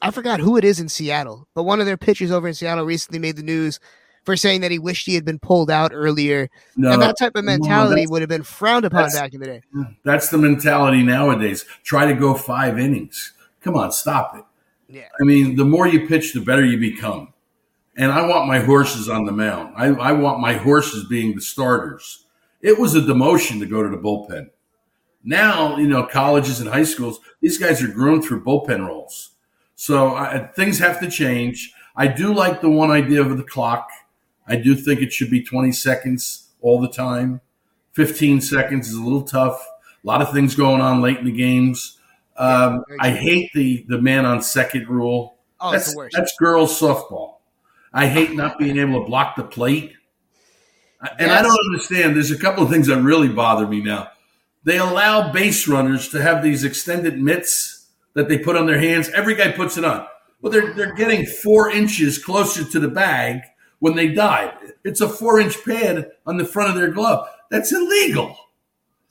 I 0.00 0.10
forgot 0.10 0.40
who 0.40 0.56
it 0.56 0.64
is 0.64 0.80
in 0.80 0.88
Seattle, 0.88 1.46
but 1.54 1.64
one 1.64 1.80
of 1.80 1.86
their 1.86 1.96
pitchers 1.96 2.30
over 2.30 2.48
in 2.48 2.54
Seattle 2.54 2.84
recently 2.84 3.18
made 3.18 3.36
the 3.36 3.42
news 3.42 3.78
for 4.28 4.36
saying 4.36 4.60
that 4.60 4.70
he 4.70 4.78
wished 4.78 5.06
he 5.06 5.14
had 5.14 5.24
been 5.24 5.38
pulled 5.38 5.70
out 5.70 5.90
earlier. 5.94 6.50
No, 6.76 6.92
and 6.92 7.00
that 7.00 7.16
type 7.18 7.34
of 7.34 7.46
mentality 7.46 8.02
that's- 8.02 8.10
would 8.10 8.20
have 8.20 8.28
been 8.28 8.42
frowned 8.42 8.84
upon 8.84 9.10
back 9.10 9.32
in 9.32 9.40
the 9.40 9.46
day. 9.46 9.62
That's 10.04 10.28
the 10.28 10.36
mentality 10.36 11.02
nowadays. 11.02 11.64
Try 11.82 12.04
to 12.04 12.12
go 12.12 12.34
five 12.34 12.78
innings. 12.78 13.32
Come 13.62 13.74
on, 13.74 13.90
stop 13.90 14.36
it. 14.36 14.44
Yeah. 14.86 15.08
I 15.18 15.24
mean, 15.24 15.56
the 15.56 15.64
more 15.64 15.88
you 15.88 16.06
pitch, 16.06 16.34
the 16.34 16.42
better 16.42 16.62
you 16.62 16.78
become. 16.78 17.32
And 17.96 18.12
I 18.12 18.26
want 18.26 18.46
my 18.46 18.58
horses 18.58 19.08
on 19.08 19.24
the 19.24 19.32
mound. 19.32 19.72
I, 19.74 19.86
I 19.86 20.12
want 20.12 20.40
my 20.40 20.52
horses 20.52 21.06
being 21.08 21.34
the 21.34 21.40
starters. 21.40 22.26
It 22.60 22.78
was 22.78 22.94
a 22.94 23.00
demotion 23.00 23.60
to 23.60 23.66
go 23.66 23.82
to 23.82 23.88
the 23.88 23.96
bullpen. 23.96 24.50
Now, 25.24 25.78
you 25.78 25.86
know, 25.86 26.04
colleges 26.04 26.60
and 26.60 26.68
high 26.68 26.84
schools, 26.84 27.18
these 27.40 27.56
guys 27.56 27.82
are 27.82 27.88
groomed 27.88 28.26
for 28.26 28.38
bullpen 28.38 28.86
roles. 28.86 29.30
So 29.74 30.14
I, 30.14 30.50
things 30.54 30.78
have 30.80 31.00
to 31.00 31.10
change. 31.10 31.72
I 31.96 32.08
do 32.08 32.34
like 32.34 32.60
the 32.60 32.68
one 32.68 32.90
idea 32.90 33.22
of 33.22 33.34
the 33.38 33.42
clock. 33.42 33.88
I 34.48 34.56
do 34.56 34.74
think 34.74 35.00
it 35.00 35.12
should 35.12 35.30
be 35.30 35.42
20 35.42 35.72
seconds 35.72 36.48
all 36.60 36.80
the 36.80 36.88
time. 36.88 37.40
15 37.92 38.40
seconds 38.40 38.88
is 38.88 38.94
a 38.94 39.02
little 39.02 39.22
tough. 39.22 39.66
A 40.02 40.06
lot 40.06 40.22
of 40.22 40.32
things 40.32 40.54
going 40.54 40.80
on 40.80 41.02
late 41.02 41.18
in 41.18 41.24
the 41.24 41.32
games. 41.32 41.98
Um, 42.36 42.84
very 42.86 43.00
I 43.00 43.10
hate 43.10 43.50
the 43.52 43.84
the 43.88 44.00
man 44.00 44.24
on 44.24 44.40
second 44.42 44.88
rule. 44.88 45.36
Oh, 45.60 45.72
that's 45.72 45.86
it's 45.86 45.92
the 45.92 45.98
worst. 45.98 46.16
that's 46.16 46.36
girls 46.38 46.80
softball. 46.80 47.34
I 47.92 48.06
hate 48.06 48.32
not 48.32 48.58
being 48.58 48.78
able 48.78 49.00
to 49.00 49.06
block 49.06 49.34
the 49.36 49.42
plate. 49.42 49.94
And 51.18 51.30
I 51.30 51.42
don't 51.42 51.58
understand. 51.66 52.16
There's 52.16 52.30
a 52.30 52.38
couple 52.38 52.62
of 52.64 52.70
things 52.70 52.88
that 52.88 53.00
really 53.00 53.28
bother 53.28 53.66
me 53.66 53.80
now. 53.82 54.08
They 54.64 54.78
allow 54.78 55.32
base 55.32 55.68
runners 55.68 56.08
to 56.10 56.20
have 56.20 56.42
these 56.42 56.64
extended 56.64 57.20
mitts 57.20 57.86
that 58.14 58.28
they 58.28 58.38
put 58.38 58.56
on 58.56 58.66
their 58.66 58.80
hands. 58.80 59.08
Every 59.10 59.34
guy 59.34 59.52
puts 59.52 59.76
it 59.76 59.84
on. 59.84 60.06
Well, 60.40 60.52
they're 60.52 60.72
they're 60.72 60.94
getting 60.94 61.26
four 61.26 61.70
inches 61.70 62.22
closer 62.22 62.64
to 62.64 62.80
the 62.80 62.88
bag 62.88 63.42
when 63.80 63.94
they 63.96 64.08
dive. 64.08 64.52
It's 64.84 65.00
a 65.00 65.08
four 65.08 65.40
inch 65.40 65.62
pad 65.64 66.10
on 66.26 66.36
the 66.36 66.44
front 66.44 66.70
of 66.70 66.76
their 66.76 66.90
glove. 66.90 67.28
That's 67.50 67.72
illegal. 67.72 68.36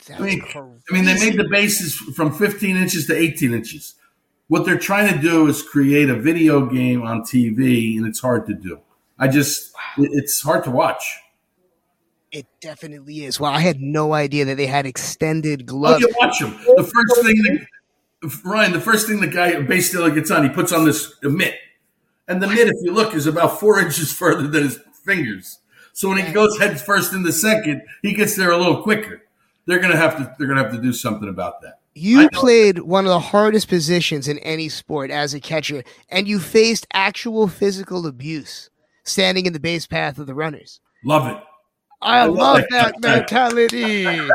That's 0.07 0.19
I 0.21 0.23
mean, 0.23 0.39
crazy. 0.41 0.81
I 0.89 0.93
mean, 0.93 1.05
they 1.05 1.15
made 1.19 1.37
the 1.37 1.47
bases 1.49 1.95
from 1.95 2.33
15 2.33 2.75
inches 2.77 3.07
to 3.07 3.15
18 3.17 3.53
inches. 3.53 3.95
What 4.47 4.65
they're 4.65 4.77
trying 4.77 5.13
to 5.13 5.19
do 5.19 5.47
is 5.47 5.61
create 5.61 6.09
a 6.09 6.15
video 6.15 6.65
game 6.65 7.01
on 7.01 7.21
TV, 7.21 7.97
and 7.97 8.05
it's 8.07 8.19
hard 8.19 8.45
to 8.47 8.53
do. 8.53 8.79
I 9.19 9.27
just, 9.27 9.71
it- 9.97 10.11
it's 10.13 10.41
hard 10.41 10.63
to 10.65 10.71
watch. 10.71 11.03
It 12.31 12.45
definitely 12.61 13.23
is. 13.25 13.39
Well, 13.39 13.51
I 13.51 13.59
had 13.61 13.79
no 13.81 14.13
idea 14.13 14.45
that 14.45 14.55
they 14.57 14.67
had 14.67 14.85
extended 14.85 15.61
Oh, 15.63 15.65
gloves. 15.65 16.01
you 16.01 16.13
watch 16.19 16.39
them. 16.39 16.51
The 16.75 16.83
first 16.83 17.25
thing, 17.25 17.35
that, 18.21 18.39
Ryan, 18.45 18.71
the 18.73 18.81
first 18.81 19.07
thing 19.07 19.21
the 19.21 19.27
guy 19.27 19.59
base 19.61 19.89
stealer 19.89 20.11
gets 20.11 20.29
on, 20.29 20.43
he 20.43 20.49
puts 20.49 20.71
on 20.71 20.85
this 20.85 21.13
mitt, 21.23 21.55
and 22.27 22.41
the 22.41 22.47
mitt, 22.47 22.67
if 22.67 22.75
you 22.81 22.93
look, 22.93 23.13
is 23.13 23.27
about 23.27 23.59
four 23.59 23.79
inches 23.85 24.11
further 24.11 24.47
than 24.47 24.63
his 24.63 24.79
fingers. 25.05 25.59
So 25.93 26.09
when 26.09 26.23
he 26.23 26.31
goes 26.31 26.57
head 26.59 26.79
first 26.79 27.13
in 27.13 27.23
the 27.23 27.33
second, 27.33 27.81
he 28.03 28.13
gets 28.13 28.35
there 28.35 28.51
a 28.51 28.57
little 28.57 28.83
quicker. 28.83 29.23
They're 29.65 29.79
gonna 29.79 29.97
have 29.97 30.17
to. 30.17 30.33
They're 30.37 30.47
gonna 30.47 30.63
have 30.63 30.71
to 30.73 30.81
do 30.81 30.93
something 30.93 31.27
about 31.27 31.61
that. 31.61 31.79
You 31.93 32.29
played 32.29 32.79
one 32.79 33.05
of 33.05 33.09
the 33.09 33.19
hardest 33.19 33.67
positions 33.67 34.27
in 34.27 34.37
any 34.39 34.69
sport 34.69 35.09
as 35.09 35.33
a 35.33 35.39
catcher, 35.39 35.83
and 36.09 36.27
you 36.27 36.39
faced 36.39 36.85
actual 36.93 37.47
physical 37.47 38.05
abuse 38.05 38.69
standing 39.03 39.47
in 39.47 39.53
the 39.53 39.59
base 39.59 39.87
path 39.87 40.19
of 40.19 40.27
the 40.27 40.35
runners. 40.35 40.79
Love 41.03 41.27
it. 41.27 41.41
I, 42.01 42.19
I 42.19 42.25
love 42.25 42.37
love 42.37 42.63
that. 42.69 42.99
mentality. 43.01 44.05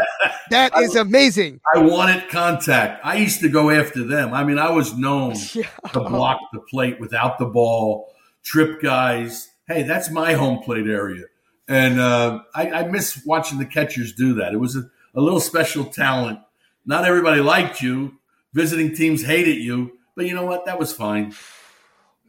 that 0.52 0.78
is 0.78 0.96
amazing. 0.96 1.60
I 1.74 1.78
wanted 1.78 2.28
contact. 2.28 3.04
I 3.04 3.16
used 3.16 3.40
to 3.40 3.48
go 3.48 3.70
after 3.70 4.04
them. 4.04 4.32
I 4.32 4.44
mean, 4.44 4.58
I 4.58 4.70
was 4.70 4.96
known 4.96 5.34
to 5.92 6.00
block 6.00 6.38
the 6.52 6.60
plate 6.60 7.00
without 7.00 7.38
the 7.38 7.46
ball, 7.46 8.12
trip 8.42 8.80
guys. 8.80 9.48
Hey, 9.66 9.82
that's 9.82 10.10
my 10.10 10.34
home 10.34 10.62
plate 10.62 10.86
area. 10.86 11.24
And 11.68 11.98
uh, 11.98 12.40
I, 12.54 12.70
I 12.70 12.88
miss 12.88 13.22
watching 13.24 13.58
the 13.58 13.66
catchers 13.66 14.12
do 14.12 14.34
that. 14.34 14.52
It 14.52 14.58
was 14.58 14.76
a, 14.76 14.90
a 15.14 15.20
little 15.20 15.40
special 15.40 15.84
talent. 15.84 16.38
Not 16.84 17.04
everybody 17.04 17.40
liked 17.40 17.80
you. 17.80 18.18
Visiting 18.52 18.94
teams 18.94 19.24
hated 19.24 19.56
you. 19.56 19.98
But 20.14 20.26
you 20.26 20.34
know 20.34 20.44
what? 20.44 20.66
That 20.66 20.78
was 20.78 20.92
fine. 20.92 21.34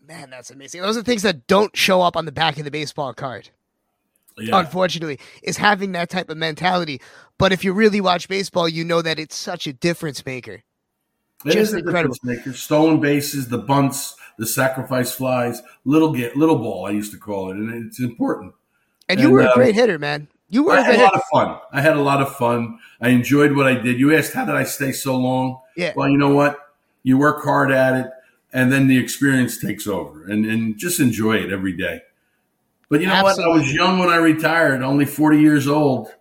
Man, 0.08 0.30
that's 0.30 0.52
amazing. 0.52 0.82
Those 0.82 0.98
are 0.98 1.04
things 1.04 1.24
that 1.24 1.48
don't 1.48 1.76
show 1.76 2.02
up 2.02 2.16
on 2.16 2.26
the 2.26 2.32
back 2.32 2.58
of 2.58 2.66
the 2.66 2.72
baseball 2.72 3.14
card. 3.14 3.50
Yeah. 4.38 4.60
unfortunately, 4.60 5.20
is 5.44 5.58
having 5.58 5.92
that 5.94 6.10
type 6.10 6.30
of 6.30 6.38
mentality. 6.38 7.00
But 7.38 7.52
if 7.54 7.64
you 7.64 7.74
really 7.74 8.02
watch 8.02 8.28
baseball, 8.28 8.68
you 8.70 8.84
know 8.84 9.02
that 9.02 9.20
it's 9.20 9.36
such 9.36 9.68
a 9.68 9.74
difference 9.74 10.26
maker. 10.26 10.64
It 11.46 11.52
Just 11.52 11.58
is 11.58 11.74
a 11.74 11.78
incredible. 11.80 12.16
difference 12.16 12.40
maker. 12.46 12.54
Stolen 12.58 13.00
bases, 13.00 13.50
the 13.50 13.58
bunts, 13.58 14.16
the 14.40 14.46
sacrifice 14.46 15.12
flies, 15.14 15.62
little 15.86 16.14
get 16.14 16.38
little 16.38 16.58
ball. 16.58 16.86
I 16.88 16.92
used 16.92 17.12
to 17.12 17.18
call 17.20 17.52
it, 17.52 17.58
and 17.58 17.86
it's 17.86 18.00
important. 18.00 18.54
And 19.10 19.20
you 19.20 19.26
And, 19.28 19.34
were 19.34 19.42
a 19.42 19.46
uh, 19.50 19.56
great 19.56 19.76
hitter, 19.76 20.00
man. 20.00 20.28
You 20.50 20.64
were 20.64 20.74
I 20.74 20.80
a 20.80 20.84
had 20.84 20.96
a 20.96 20.98
lot 21.04 21.14
hitter. 21.14 21.18
of 21.18 21.24
fun. 21.48 21.60
I 21.74 21.82
had 21.82 21.98
a 21.98 22.02
lot 22.02 22.22
of 22.22 22.36
fun. 22.36 22.80
I 23.02 23.10
enjoyed 23.10 23.56
what 23.56 23.68
I 23.68 23.74
did. 23.76 24.00
You 24.00 24.16
asked 24.16 24.34
how 24.34 24.46
did 24.46 24.56
I 24.56 24.64
stay 24.64 24.92
so 24.92 25.18
long? 25.18 25.60
Yeah. 25.76 25.94
Well, 25.96 26.10
you 26.10 26.18
know 26.18 26.34
what? 26.34 26.58
You 27.04 27.18
work 27.18 27.44
hard 27.44 27.72
at 27.72 27.96
it, 28.06 28.12
and 28.54 28.72
then 28.72 28.88
the 28.88 28.98
experience 28.98 29.58
takes 29.58 29.86
over, 29.88 30.24
and 30.26 30.46
and 30.46 30.78
just 30.78 31.00
enjoy 31.02 31.36
it 31.38 31.52
every 31.52 31.76
day. 31.76 32.02
But 32.94 33.02
you 33.02 33.08
know 33.08 33.24
what? 33.24 33.40
I 33.40 33.48
was 33.48 33.74
young 33.74 33.98
when 33.98 34.10
I 34.10 34.18
retired, 34.18 34.84
only 34.84 35.06
forty 35.06 35.40
years 35.40 35.68
old, 35.68 36.14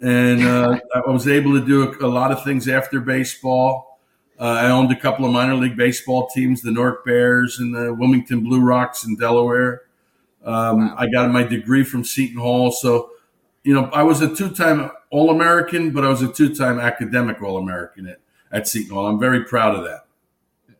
and 0.00 0.40
uh, 0.40 0.78
I 0.94 1.10
was 1.10 1.26
able 1.26 1.58
to 1.58 1.66
do 1.66 1.82
a, 1.82 2.06
a 2.06 2.10
lot 2.10 2.30
of 2.30 2.44
things 2.44 2.68
after 2.68 3.00
baseball. 3.00 3.98
Uh, 4.38 4.44
I 4.44 4.70
owned 4.70 4.92
a 4.92 4.96
couple 4.96 5.24
of 5.24 5.32
minor 5.32 5.56
league 5.56 5.76
baseball 5.76 6.28
teams, 6.28 6.62
the 6.62 6.70
Newark 6.70 7.04
Bears 7.04 7.58
and 7.58 7.74
the 7.74 7.92
Wilmington 7.92 8.44
Blue 8.44 8.60
Rocks 8.60 9.02
in 9.04 9.16
Delaware. 9.16 9.82
Um, 10.44 10.94
I 10.96 11.08
got 11.08 11.28
my 11.32 11.42
degree 11.42 11.82
from 11.82 12.04
Seton 12.04 12.38
Hall, 12.38 12.70
so 12.70 13.10
you 13.64 13.74
know, 13.74 13.86
I 13.86 14.04
was 14.04 14.20
a 14.22 14.32
two-time 14.32 14.92
All-American, 15.10 15.90
but 15.90 16.04
I 16.04 16.08
was 16.08 16.22
a 16.22 16.32
two-time 16.32 16.78
academic 16.78 17.42
All-American 17.42 18.06
at, 18.06 18.20
at 18.52 18.68
Seton 18.68 18.94
Hall. 18.94 19.08
I'm 19.08 19.18
very 19.18 19.44
proud 19.44 19.74
of 19.74 19.82
that. 19.82 20.04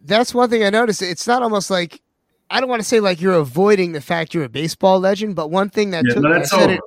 That's 0.05 0.33
one 0.33 0.51
thing 0.51 0.63
I 0.63 0.71
noticed. 0.71 1.03
It's 1.03 1.27
not 1.27 1.43
almost 1.43 1.69
like 1.69 2.01
I 2.53 2.61
don't 2.61 2.69
want 2.69 2.83
to 2.83 2.87
say 2.89 3.01
like 3.01 3.21
you're 3.21 3.33
avoiding 3.35 3.93
the 3.93 4.01
fact 4.01 4.35
you're 4.35 4.45
a 4.45 4.49
baseball 4.49 5.01
legend, 5.01 5.35
but 5.35 5.51
one 5.51 5.71
thing 5.71 5.91
that 5.91 6.05
Yeah, 6.07 6.15
took 6.15 6.23
no, 6.23 6.29
me, 6.31 6.37
I 6.37 6.43
said 6.43 6.63
over. 6.65 6.73
it. 6.75 6.81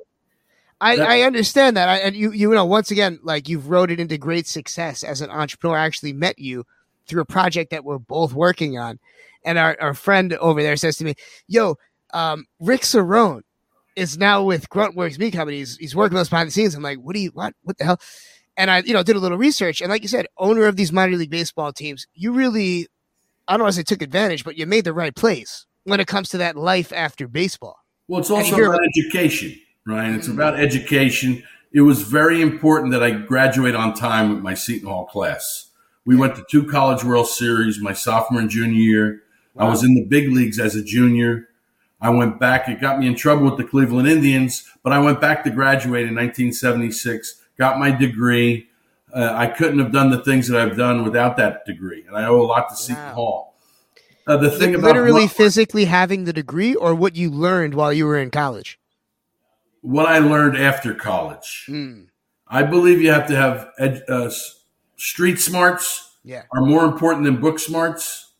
I, 0.80 0.96
That- 0.96 1.08
I 1.08 1.22
understand 1.22 1.76
that. 1.76 1.88
I, 1.88 1.96
and 1.98 2.14
you, 2.14 2.30
you 2.32 2.50
know, 2.54 2.64
once 2.64 2.90
again, 2.90 3.18
like 3.22 3.48
you've 3.48 3.68
wrote 3.68 3.90
it 3.90 3.98
into 3.98 4.16
great 4.16 4.46
success 4.46 5.02
as 5.02 5.20
an 5.22 5.30
entrepreneur. 5.30 5.76
I 5.76 5.84
actually 5.84 6.12
met 6.12 6.38
you 6.38 6.64
through 7.08 7.22
a 7.22 7.26
project 7.26 7.70
that 7.70 7.84
we're 7.84 7.98
both 7.98 8.32
working 8.32 8.78
on. 8.78 8.98
And 9.44 9.58
our, 9.58 9.76
our 9.80 9.94
friend 9.94 10.34
over 10.34 10.62
there 10.62 10.76
says 10.76 10.96
to 10.98 11.04
me, 11.04 11.14
yo, 11.48 11.76
um, 12.14 12.46
Rick 12.60 12.82
Cerone 12.82 13.42
is 13.96 14.18
now 14.18 14.44
with 14.44 14.68
Gruntworks 14.70 15.18
Meat 15.18 15.32
Company. 15.32 15.58
He's, 15.58 15.76
he's 15.78 15.96
working 15.96 16.14
with 16.14 16.22
us 16.22 16.28
behind 16.28 16.48
the 16.48 16.52
scenes. 16.52 16.74
I'm 16.74 16.82
like, 16.82 16.98
what 16.98 17.14
do 17.14 17.20
you, 17.20 17.30
what, 17.30 17.54
what 17.62 17.78
the 17.78 17.84
hell? 17.84 18.00
And 18.56 18.70
I, 18.70 18.82
you 18.82 18.92
know, 18.92 19.02
did 19.02 19.16
a 19.16 19.20
little 19.20 19.38
research. 19.38 19.80
And 19.80 19.90
like 19.90 20.02
you 20.02 20.08
said, 20.08 20.26
owner 20.38 20.66
of 20.66 20.76
these 20.76 20.92
minor 20.92 21.16
league 21.16 21.30
baseball 21.30 21.72
teams, 21.72 22.06
you 22.14 22.32
really, 22.32 22.86
I 23.48 23.54
don't 23.54 23.62
want 23.62 23.74
to 23.74 23.80
say 23.80 23.84
took 23.84 24.02
advantage, 24.02 24.44
but 24.44 24.56
you 24.56 24.66
made 24.66 24.84
the 24.84 24.92
right 24.92 25.14
plays 25.14 25.66
when 25.84 26.00
it 26.00 26.06
comes 26.06 26.28
to 26.30 26.38
that 26.38 26.56
life 26.56 26.92
after 26.92 27.28
baseball. 27.28 27.76
Well, 28.08 28.20
it's 28.20 28.30
also 28.30 28.56
about 28.56 28.80
education, 28.84 29.58
Ryan. 29.86 30.14
It's 30.14 30.28
about 30.28 30.54
mm. 30.54 30.60
education. 30.60 31.42
It 31.72 31.82
was 31.82 32.02
very 32.02 32.40
important 32.40 32.92
that 32.92 33.02
I 33.02 33.10
graduate 33.10 33.74
on 33.74 33.94
time 33.94 34.30
with 34.30 34.42
my 34.42 34.54
Seton 34.54 34.88
Hall 34.88 35.06
class. 35.06 35.70
We 36.04 36.16
went 36.16 36.36
to 36.36 36.44
two 36.48 36.64
College 36.64 37.04
World 37.04 37.28
Series 37.28 37.80
my 37.80 37.92
sophomore 37.92 38.40
and 38.40 38.50
junior 38.50 38.80
year. 38.80 39.22
I 39.58 39.68
was 39.68 39.82
in 39.82 39.94
the 39.94 40.04
big 40.04 40.30
leagues 40.32 40.58
as 40.58 40.74
a 40.74 40.84
junior. 40.84 41.48
I 42.00 42.10
went 42.10 42.38
back. 42.38 42.68
It 42.68 42.80
got 42.80 42.98
me 42.98 43.06
in 43.06 43.14
trouble 43.14 43.44
with 43.44 43.56
the 43.56 43.64
Cleveland 43.64 44.06
Indians, 44.06 44.70
but 44.82 44.92
I 44.92 44.98
went 44.98 45.20
back 45.20 45.44
to 45.44 45.50
graduate 45.50 46.06
in 46.06 46.14
1976, 46.14 47.42
got 47.58 47.78
my 47.78 47.90
degree. 47.90 48.68
Uh, 49.16 49.32
I 49.34 49.46
couldn't 49.46 49.78
have 49.78 49.92
done 49.92 50.10
the 50.10 50.18
things 50.22 50.46
that 50.48 50.60
I've 50.60 50.76
done 50.76 51.02
without 51.02 51.38
that 51.38 51.64
degree, 51.64 52.04
and 52.06 52.14
I 52.16 52.26
owe 52.26 52.40
a 52.40 52.44
lot 52.44 52.68
to 52.68 52.76
Seton 52.76 53.02
Wow. 53.02 53.14
Hall. 53.14 53.54
Uh, 54.26 54.36
the 54.36 54.50
thing 54.50 54.74
about 54.74 54.88
literally 54.88 55.22
what- 55.22 55.30
physically 55.32 55.86
having 55.86 56.24
the 56.24 56.32
degree 56.34 56.74
or 56.74 56.94
what 56.94 57.16
you 57.16 57.30
learned 57.30 57.74
while 57.74 57.92
you 57.92 58.04
were 58.06 58.18
in 58.18 58.30
college. 58.30 58.78
what 59.82 60.06
I 60.06 60.18
learned 60.18 60.56
after 60.56 60.92
college. 60.94 61.64
Hmm. 61.66 62.00
I 62.48 62.64
believe 62.64 63.00
you 63.00 63.10
have 63.12 63.26
to 63.28 63.36
have 63.36 63.68
ed, 63.78 64.02
uh, 64.08 64.30
street 64.96 65.38
smarts 65.38 66.16
Yeah. 66.24 66.42
are 66.52 66.60
more 66.62 66.84
important 66.84 67.24
than 67.24 67.36
book 67.40 67.60
smarts. 67.60 68.32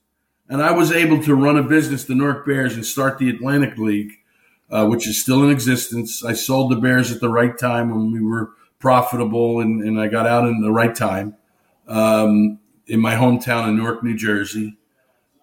And 0.48 0.60
I 0.60 0.72
was 0.72 0.90
able 0.92 1.22
to 1.22 1.34
run 1.36 1.56
a 1.56 1.62
business, 1.62 2.02
the 2.04 2.14
Newark 2.16 2.46
Bears, 2.46 2.74
and 2.74 2.84
start 2.84 3.18
the 3.18 3.30
Atlantic 3.30 3.78
League, 3.78 4.12
uh, 4.70 4.86
which 4.86 5.06
is 5.06 5.20
still 5.22 5.44
in 5.44 5.50
existence. 5.50 6.24
I 6.24 6.32
sold 6.34 6.72
the 6.72 6.76
Bears 6.76 7.12
at 7.12 7.20
the 7.20 7.28
right 7.30 7.56
time 7.56 7.90
when 7.90 8.10
we 8.12 8.20
were 8.20 8.50
profitable, 8.86 9.58
and, 9.58 9.82
and 9.82 10.00
I 10.00 10.06
got 10.06 10.28
out 10.28 10.46
in 10.46 10.60
the 10.60 10.70
right 10.70 10.94
time 10.94 11.34
um, 11.88 12.60
in 12.86 13.00
my 13.00 13.16
hometown 13.16 13.68
in 13.68 13.76
Newark, 13.76 14.04
New 14.04 14.16
Jersey. 14.16 14.78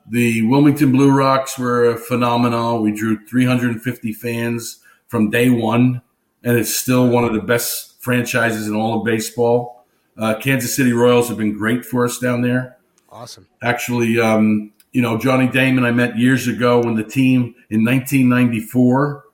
The 0.10 0.44
Wilmington 0.44 0.94
Blue 0.94 1.12
Rocks 1.12 1.60
were 1.60 1.89
a 1.89 1.98
phenomenon. 1.98 2.82
We 2.82 2.94
drew 2.94 3.20
350 3.28 4.14
fans 4.14 4.80
from 5.08 5.30
day 5.30 5.50
one, 5.50 6.02
and 6.41 6.58
it's 6.58 6.74
still 6.74 7.10
one 7.10 7.26
of 7.26 7.34
the 7.34 7.41
best 7.41 8.02
franchises 8.02 8.70
in 8.70 8.76
all 8.76 9.00
of 9.00 9.06
baseball. 9.06 9.86
Uh, 10.18 10.36
Kansas 10.36 10.74
City 10.74 10.94
Royals 10.94 11.28
have 11.28 11.38
been 11.38 11.58
great 11.58 11.84
for 11.84 12.06
us 12.06 12.20
down 12.20 12.44
there. 12.44 12.78
Awesome. 13.10 13.46
Actually, 13.62 14.22
um, 14.22 14.72
you 14.94 15.02
know, 15.02 15.18
Johnny 15.18 15.50
Damon, 15.50 15.84
I 15.84 15.91
met 15.91 16.18
years 16.18 16.48
ago 16.48 16.80
when 16.80 16.96
the 16.96 17.04
team 17.04 17.56
in 17.70 17.84
1994, 17.84 19.26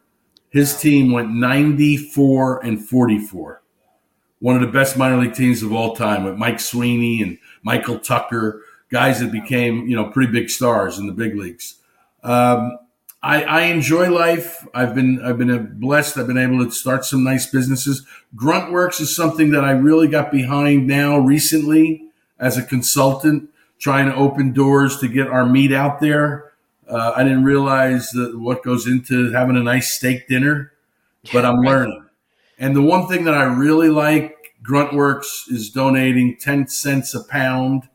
his 0.50 0.82
team 0.82 1.12
went 1.12 1.30
94 1.30 2.66
and 2.66 2.84
44. 2.84 3.62
One 4.40 4.56
of 4.56 4.62
the 4.62 4.68
best 4.68 4.98
minor 4.98 5.18
league 5.18 5.34
teams 5.34 5.64
of 5.64 5.74
all 5.74 5.96
time 5.96 6.24
with 6.24 6.36
Mike 6.36 6.60
Sweeney 6.60 7.22
and 7.22 7.38
Michael 7.62 8.00
Tucker, 8.00 8.64
guys 8.90 9.20
that 9.20 9.32
became, 9.32 9.88
you 9.88 9.96
know, 9.96 10.06
pretty 10.06 10.32
big 10.32 10.50
stars 10.50 10.98
in 10.98 11.08
the 11.08 11.14
big 11.14 11.36
leagues. 11.36 11.76
Um, 12.24 12.78
I, 13.22 13.44
I 13.44 13.62
enjoy 13.64 14.10
life. 14.10 14.66
I've 14.74 14.96
been 14.96 15.22
I've 15.22 15.38
been 15.38 15.80
blessed. 15.80 16.18
I've 16.18 16.28
been 16.28 16.38
able 16.38 16.64
to 16.64 16.72
start 16.72 17.04
some 17.04 17.24
nice 17.24 17.48
businesses. 17.48 18.06
Gruntworks 18.36 19.02
is 19.02 19.14
something 19.14 19.52
that 19.52 19.66
I 19.66 19.72
really 19.72 20.08
got 20.08 20.32
behind 20.32 20.88
now 20.88 21.18
recently 21.18 22.06
as 22.40 22.58
a 22.58 22.64
consultant, 22.64 23.50
trying 23.78 24.06
to 24.06 24.16
open 24.16 24.54
doors 24.54 25.00
to 25.00 25.10
get 25.10 25.28
our 25.28 25.46
meat 25.46 25.74
out 25.74 26.00
there. 26.00 26.54
Uh, 26.88 27.12
I 27.16 27.24
didn't 27.24 27.44
realize 27.44 28.10
that 28.12 28.40
what 28.40 28.64
goes 28.64 28.88
into 28.88 29.32
having 29.32 29.58
a 29.58 29.64
nice 29.64 29.94
steak 29.94 30.30
dinner, 30.30 30.72
but 31.34 31.44
I'm 31.44 31.58
learning. 31.62 32.06
And 32.60 32.76
the 32.76 32.82
one 32.82 33.08
thing 33.08 33.24
that 33.24 33.34
I 33.34 33.44
really 33.44 33.90
like, 33.90 34.36
Gruntworks 34.64 35.50
is 35.50 35.70
donating 35.70 36.36
10 36.38 36.68
cents 36.68 37.14
a 37.16 37.24
pound 37.24 37.88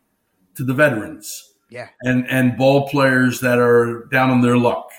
to 0.55 0.65
the 0.65 0.73
veterans 0.75 1.53
Yeah. 1.69 1.89
and 2.03 2.27
and 2.31 2.57
ball 2.57 2.89
players 2.89 3.41
that 3.41 3.59
are 3.59 4.07
down 4.11 4.31
on 4.31 4.41
their 4.41 4.57
luck. 4.57 4.91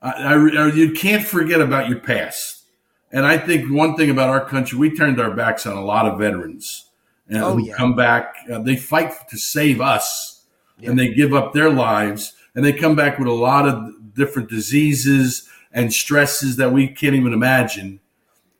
I, 0.00 0.34
I, 0.34 0.66
you 0.72 0.92
can't 0.92 1.24
forget 1.26 1.60
about 1.60 1.88
your 1.88 1.98
past. 1.98 2.64
And 3.10 3.24
I 3.26 3.38
think 3.38 3.72
one 3.72 3.96
thing 3.96 4.10
about 4.10 4.28
our 4.28 4.44
country, 4.44 4.78
we 4.78 4.94
turned 4.94 5.20
our 5.20 5.30
backs 5.32 5.66
on 5.66 5.76
a 5.76 5.84
lot 5.84 6.06
of 6.06 6.18
veterans 6.18 6.90
and 7.28 7.38
Oh, 7.42 7.56
yeah. 7.56 7.74
come 7.74 7.96
back. 7.96 8.34
Uh, 8.52 8.58
they 8.60 8.76
fight 8.76 9.12
to 9.30 9.36
save 9.38 9.80
us, 9.80 10.44
and 10.82 10.98
they 10.98 11.12
give 11.14 11.32
up 11.34 11.52
their 11.52 11.70
lives, 11.70 12.34
and 12.54 12.64
they 12.64 12.72
come 12.72 12.94
back 12.94 13.18
with 13.18 13.26
a 13.28 13.32
lot 13.32 13.66
of 13.66 14.14
different 14.14 14.48
diseases 14.50 15.48
and 15.72 15.92
stresses 15.92 16.56
that 16.56 16.72
we 16.72 16.86
can't 16.88 17.14
even 17.16 17.32
imagine. 17.32 17.98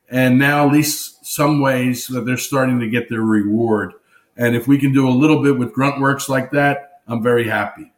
And 0.09 0.39
now, 0.39 0.67
at 0.67 0.73
least 0.73 1.27
some 1.27 1.61
ways, 1.61 2.07
that 2.09 2.25
they're 2.27 2.37
starting 2.37 2.79
to 2.81 2.89
get 2.89 3.09
their 3.09 3.23
reward. 3.23 3.93
And 4.37 4.55
if 4.55 4.69
we 4.69 4.79
can 4.79 4.93
do 4.93 5.09
a 5.09 5.11
little 5.11 5.43
bit 5.43 5.59
with 5.59 5.73
Gruntworks 5.75 6.29
like 6.29 6.53
that, 6.53 7.01
I'm 7.09 7.23
very 7.23 7.49
happy. 7.49 7.93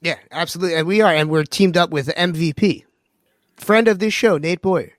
Yeah, 0.00 0.16
absolutely. 0.30 0.76
And 0.76 0.86
we 0.86 1.00
are, 1.00 1.12
and 1.12 1.30
we're 1.30 1.44
teamed 1.44 1.76
up 1.76 1.90
with 1.90 2.08
MVP, 2.08 2.84
friend 3.56 3.88
of 3.88 3.98
this 3.98 4.12
show, 4.12 4.36
Nate 4.38 4.60
Boyer. 4.60 4.92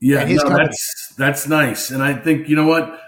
Yeah, 0.00 0.24
no, 0.24 0.42
company. 0.42 0.64
that's 0.64 1.14
that's 1.16 1.46
nice, 1.46 1.90
and 1.90 2.02
I 2.02 2.14
think 2.14 2.48
you 2.48 2.56
know 2.56 2.66
what. 2.66 2.98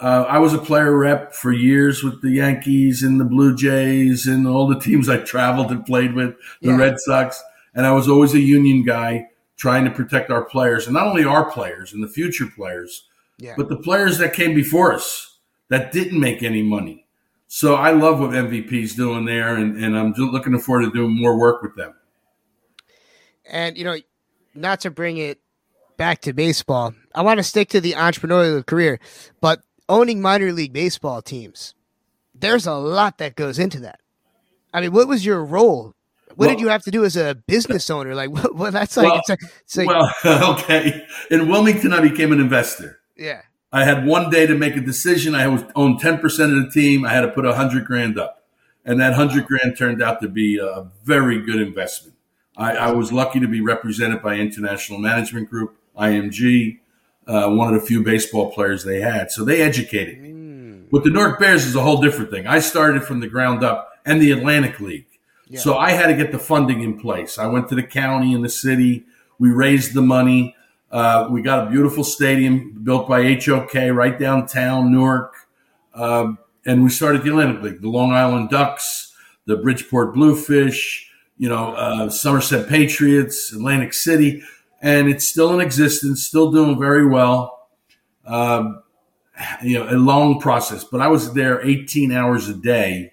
Uh, 0.00 0.24
I 0.28 0.38
was 0.38 0.52
a 0.52 0.58
player 0.58 0.94
rep 0.96 1.32
for 1.32 1.52
years 1.52 2.02
with 2.02 2.20
the 2.20 2.30
Yankees 2.30 3.02
and 3.04 3.18
the 3.20 3.24
Blue 3.24 3.54
Jays 3.56 4.26
and 4.26 4.46
all 4.46 4.66
the 4.66 4.78
teams 4.80 5.08
I 5.08 5.18
traveled 5.18 5.70
and 5.70 5.84
played 5.86 6.14
with, 6.14 6.34
the 6.62 6.70
Yeah. 6.70 6.76
Red 6.76 6.98
Sox, 6.98 7.42
and 7.74 7.86
I 7.86 7.92
was 7.92 8.08
always 8.08 8.34
a 8.34 8.40
union 8.40 8.84
guy 8.84 9.28
trying 9.56 9.84
to 9.84 9.90
protect 9.90 10.30
our 10.30 10.44
players, 10.44 10.86
and 10.86 10.94
not 10.94 11.06
only 11.06 11.24
our 11.24 11.50
players 11.50 11.92
and 11.92 12.02
the 12.02 12.08
future 12.08 12.46
players, 12.54 13.06
Yeah. 13.38 13.54
but 13.56 13.68
the 13.68 13.76
players 13.76 14.18
that 14.18 14.32
came 14.34 14.54
before 14.54 14.92
us 14.92 15.38
that 15.68 15.92
didn't 15.92 16.18
make 16.20 16.42
any 16.42 16.62
money. 16.62 17.06
So 17.46 17.74
I 17.76 17.92
love 17.92 18.18
what 18.18 18.30
MVP's 18.30 18.94
doing 18.96 19.24
there, 19.26 19.54
and, 19.56 19.76
and 19.82 19.96
I'm 19.96 20.12
just 20.14 20.32
looking 20.32 20.58
forward 20.58 20.86
to 20.86 20.90
doing 20.90 21.20
more 21.20 21.38
work 21.38 21.62
with 21.62 21.76
them. 21.76 21.94
And 23.48 23.76
you 23.78 23.84
know, 23.84 23.96
not 24.54 24.80
to 24.80 24.90
bring 24.90 25.18
it 25.18 25.40
back 25.96 26.20
to 26.22 26.32
baseball, 26.32 26.94
I 27.14 27.22
want 27.22 27.38
to 27.38 27.44
stick 27.44 27.68
to 27.70 27.80
the 27.80 27.92
entrepreneurial 27.92 28.64
career, 28.66 28.98
but 29.40 29.60
owning 29.88 30.20
minor 30.20 30.52
league 30.52 30.72
baseball 30.72 31.22
teams, 31.22 31.74
there's 32.34 32.66
a 32.66 32.74
lot 32.74 33.18
that 33.18 33.36
goes 33.36 33.58
into 33.58 33.80
that. 33.80 34.00
I 34.72 34.80
mean, 34.80 34.92
what 34.92 35.06
was 35.06 35.24
your 35.24 35.44
role? 35.44 35.94
What 36.36 36.48
did 36.48 36.60
you 36.60 36.68
have 36.68 36.82
to 36.84 36.90
do 36.90 37.04
as 37.04 37.16
a 37.16 37.34
business 37.46 37.88
owner? 37.90 38.14
Like, 38.14 38.30
what, 38.36 38.54
well, 38.54 38.70
that's 38.72 38.96
like, 38.96 39.06
Well- 39.10 39.18
it's 39.18 39.28
like, 39.28 39.40
it's 39.62 39.76
like 39.76 39.88
well, 39.88 40.12
okay. 40.54 41.06
In 41.30 41.48
Wilmington, 41.48 41.92
I 41.92 42.00
became 42.00 42.32
an 42.32 42.40
investor. 42.40 43.00
yeah, 43.16 43.42
I 43.72 43.84
had 43.84 44.06
one 44.06 44.30
day 44.30 44.46
to 44.46 44.54
make 44.54 44.76
a 44.76 44.80
decision. 44.80 45.34
I 45.34 45.48
was 45.48 45.64
owned 45.74 46.00
ten 46.00 46.18
percent 46.18 46.56
of 46.56 46.64
the 46.64 46.70
team. 46.70 47.04
I 47.04 47.10
had 47.12 47.22
to 47.22 47.28
put 47.28 47.44
a 47.44 47.54
hundred 47.54 47.84
grand 47.86 48.18
up, 48.18 48.44
and 48.84 49.00
that 49.00 49.14
hundred 49.14 49.46
grand 49.46 49.76
turned 49.76 50.02
out 50.02 50.20
to 50.22 50.28
be 50.28 50.58
a 50.58 50.88
very 51.04 51.40
good 51.40 51.60
investment. 51.60 52.14
I, 52.56 52.76
I 52.76 52.90
was 52.92 53.10
lucky 53.12 53.40
to 53.40 53.48
be 53.48 53.60
represented 53.60 54.22
by 54.22 54.36
International 54.36 54.98
Management 55.00 55.50
Group 55.50 55.76
(IMG), 55.98 56.78
uh, 57.26 57.48
one 57.50 57.74
of 57.74 57.80
the 57.80 57.84
few 57.86 58.02
baseball 58.04 58.52
players 58.52 58.84
they 58.84 59.00
had. 59.00 59.30
So 59.32 59.44
they 59.44 59.60
educated 59.60 60.20
me. 60.20 60.84
With 60.90 61.02
the 61.02 61.10
Newark 61.10 61.40
Bears 61.40 61.64
is 61.66 61.74
a 61.74 61.82
whole 61.82 62.00
different 62.00 62.30
thing. 62.30 62.46
I 62.46 62.60
started 62.60 63.02
from 63.02 63.18
the 63.18 63.26
ground 63.26 63.64
up, 63.64 63.90
and 64.04 64.22
the 64.22 64.30
Atlantic 64.30 64.78
League. 64.78 65.06
So 65.56 65.76
I 65.76 65.90
had 65.90 66.06
to 66.06 66.14
get 66.14 66.32
the 66.32 66.38
funding 66.38 66.82
in 66.82 66.98
place. 66.98 67.38
I 67.38 67.46
went 67.46 67.68
to 67.68 67.74
the 67.74 67.82
county 67.82 68.34
and 68.34 68.44
the 68.44 68.48
city. 68.48 69.04
We 69.38 69.50
raised 69.50 69.94
the 69.94 70.02
money. 70.02 70.56
Uh, 70.90 71.28
we 71.30 71.42
got 71.42 71.66
a 71.66 71.70
beautiful 71.70 72.04
stadium 72.04 72.80
built 72.82 73.08
by 73.08 73.34
HOK 73.34 73.74
right 73.74 74.18
downtown 74.18 74.92
Newark. 74.92 75.34
Um, 75.92 76.38
and 76.64 76.82
we 76.82 76.90
started 76.90 77.22
the 77.22 77.30
Atlantic 77.30 77.62
League, 77.62 77.82
the 77.82 77.88
Long 77.88 78.12
Island 78.12 78.48
Ducks, 78.48 79.14
the 79.46 79.56
Bridgeport 79.56 80.14
Bluefish, 80.14 81.10
you 81.36 81.48
know, 81.48 81.74
uh, 81.74 82.08
Somerset 82.08 82.68
Patriots, 82.68 83.52
Atlantic 83.52 83.92
City. 83.92 84.42
And 84.80 85.08
it's 85.08 85.26
still 85.26 85.52
in 85.52 85.60
existence, 85.60 86.22
still 86.22 86.50
doing 86.50 86.78
very 86.78 87.06
well. 87.06 87.68
Um, 88.24 88.82
you 89.62 89.78
know, 89.78 89.88
a 89.90 89.98
long 89.98 90.40
process, 90.40 90.84
but 90.84 91.00
I 91.00 91.08
was 91.08 91.34
there 91.34 91.64
18 91.66 92.12
hours 92.12 92.48
a 92.48 92.54
day 92.54 93.12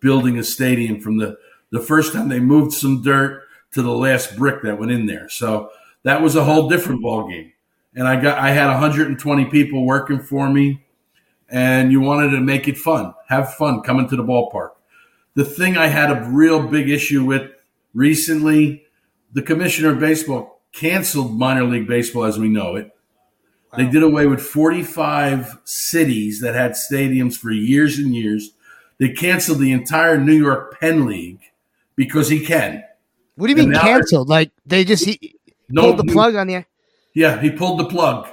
building 0.00 0.38
a 0.38 0.44
stadium 0.44 1.00
from 1.00 1.18
the, 1.18 1.36
the 1.70 1.80
first 1.80 2.12
time 2.12 2.28
they 2.28 2.40
moved 2.40 2.72
some 2.72 3.02
dirt 3.02 3.42
to 3.72 3.82
the 3.82 3.92
last 3.92 4.36
brick 4.36 4.62
that 4.62 4.78
went 4.78 4.92
in 4.92 5.06
there. 5.06 5.28
So 5.28 5.70
that 6.02 6.22
was 6.22 6.36
a 6.36 6.44
whole 6.44 6.68
different 6.68 7.02
ball 7.02 7.28
game. 7.28 7.52
And 7.94 8.06
I 8.06 8.20
got 8.20 8.38
I 8.38 8.50
had 8.50 8.68
120 8.68 9.46
people 9.46 9.84
working 9.84 10.20
for 10.20 10.48
me, 10.48 10.84
and 11.48 11.90
you 11.90 12.00
wanted 12.00 12.30
to 12.30 12.40
make 12.40 12.68
it 12.68 12.78
fun, 12.78 13.14
have 13.28 13.54
fun 13.54 13.82
coming 13.82 14.08
to 14.08 14.16
the 14.16 14.22
ballpark. 14.22 14.70
The 15.34 15.44
thing 15.44 15.76
I 15.76 15.86
had 15.86 16.10
a 16.10 16.28
real 16.28 16.66
big 16.66 16.88
issue 16.88 17.24
with 17.24 17.50
recently, 17.94 18.84
the 19.32 19.42
commissioner 19.42 19.92
of 19.92 19.98
baseball 19.98 20.62
canceled 20.72 21.36
minor 21.38 21.64
league 21.64 21.88
baseball 21.88 22.24
as 22.24 22.38
we 22.38 22.48
know 22.48 22.76
it. 22.76 22.90
They 23.76 23.86
did 23.86 24.02
away 24.02 24.26
with 24.26 24.40
45 24.40 25.58
cities 25.64 26.40
that 26.40 26.54
had 26.54 26.72
stadiums 26.72 27.36
for 27.36 27.50
years 27.50 27.98
and 27.98 28.14
years. 28.14 28.52
They 28.98 29.10
canceled 29.10 29.58
the 29.58 29.72
entire 29.72 30.18
New 30.18 30.32
York 30.34 30.78
Penn 30.80 31.06
League 31.06 31.40
because 31.98 32.30
he 32.30 32.40
can. 32.46 32.82
what 33.34 33.48
do 33.48 33.50
you 33.50 33.56
mean 33.56 33.66
And 33.66 33.74
they're- 33.74 33.82
canceled? 33.82 34.28
Like 34.30 34.52
they 34.64 34.84
just 34.84 35.04
he, 35.04 35.34
No, 35.68 35.82
pulled 35.82 35.98
the 35.98 36.10
plug 36.12 36.34
on 36.36 36.46
the 36.46 36.64
Yeah, 37.14 37.38
he 37.42 37.50
pulled 37.50 37.78
the 37.80 37.84
plug. 37.84 38.26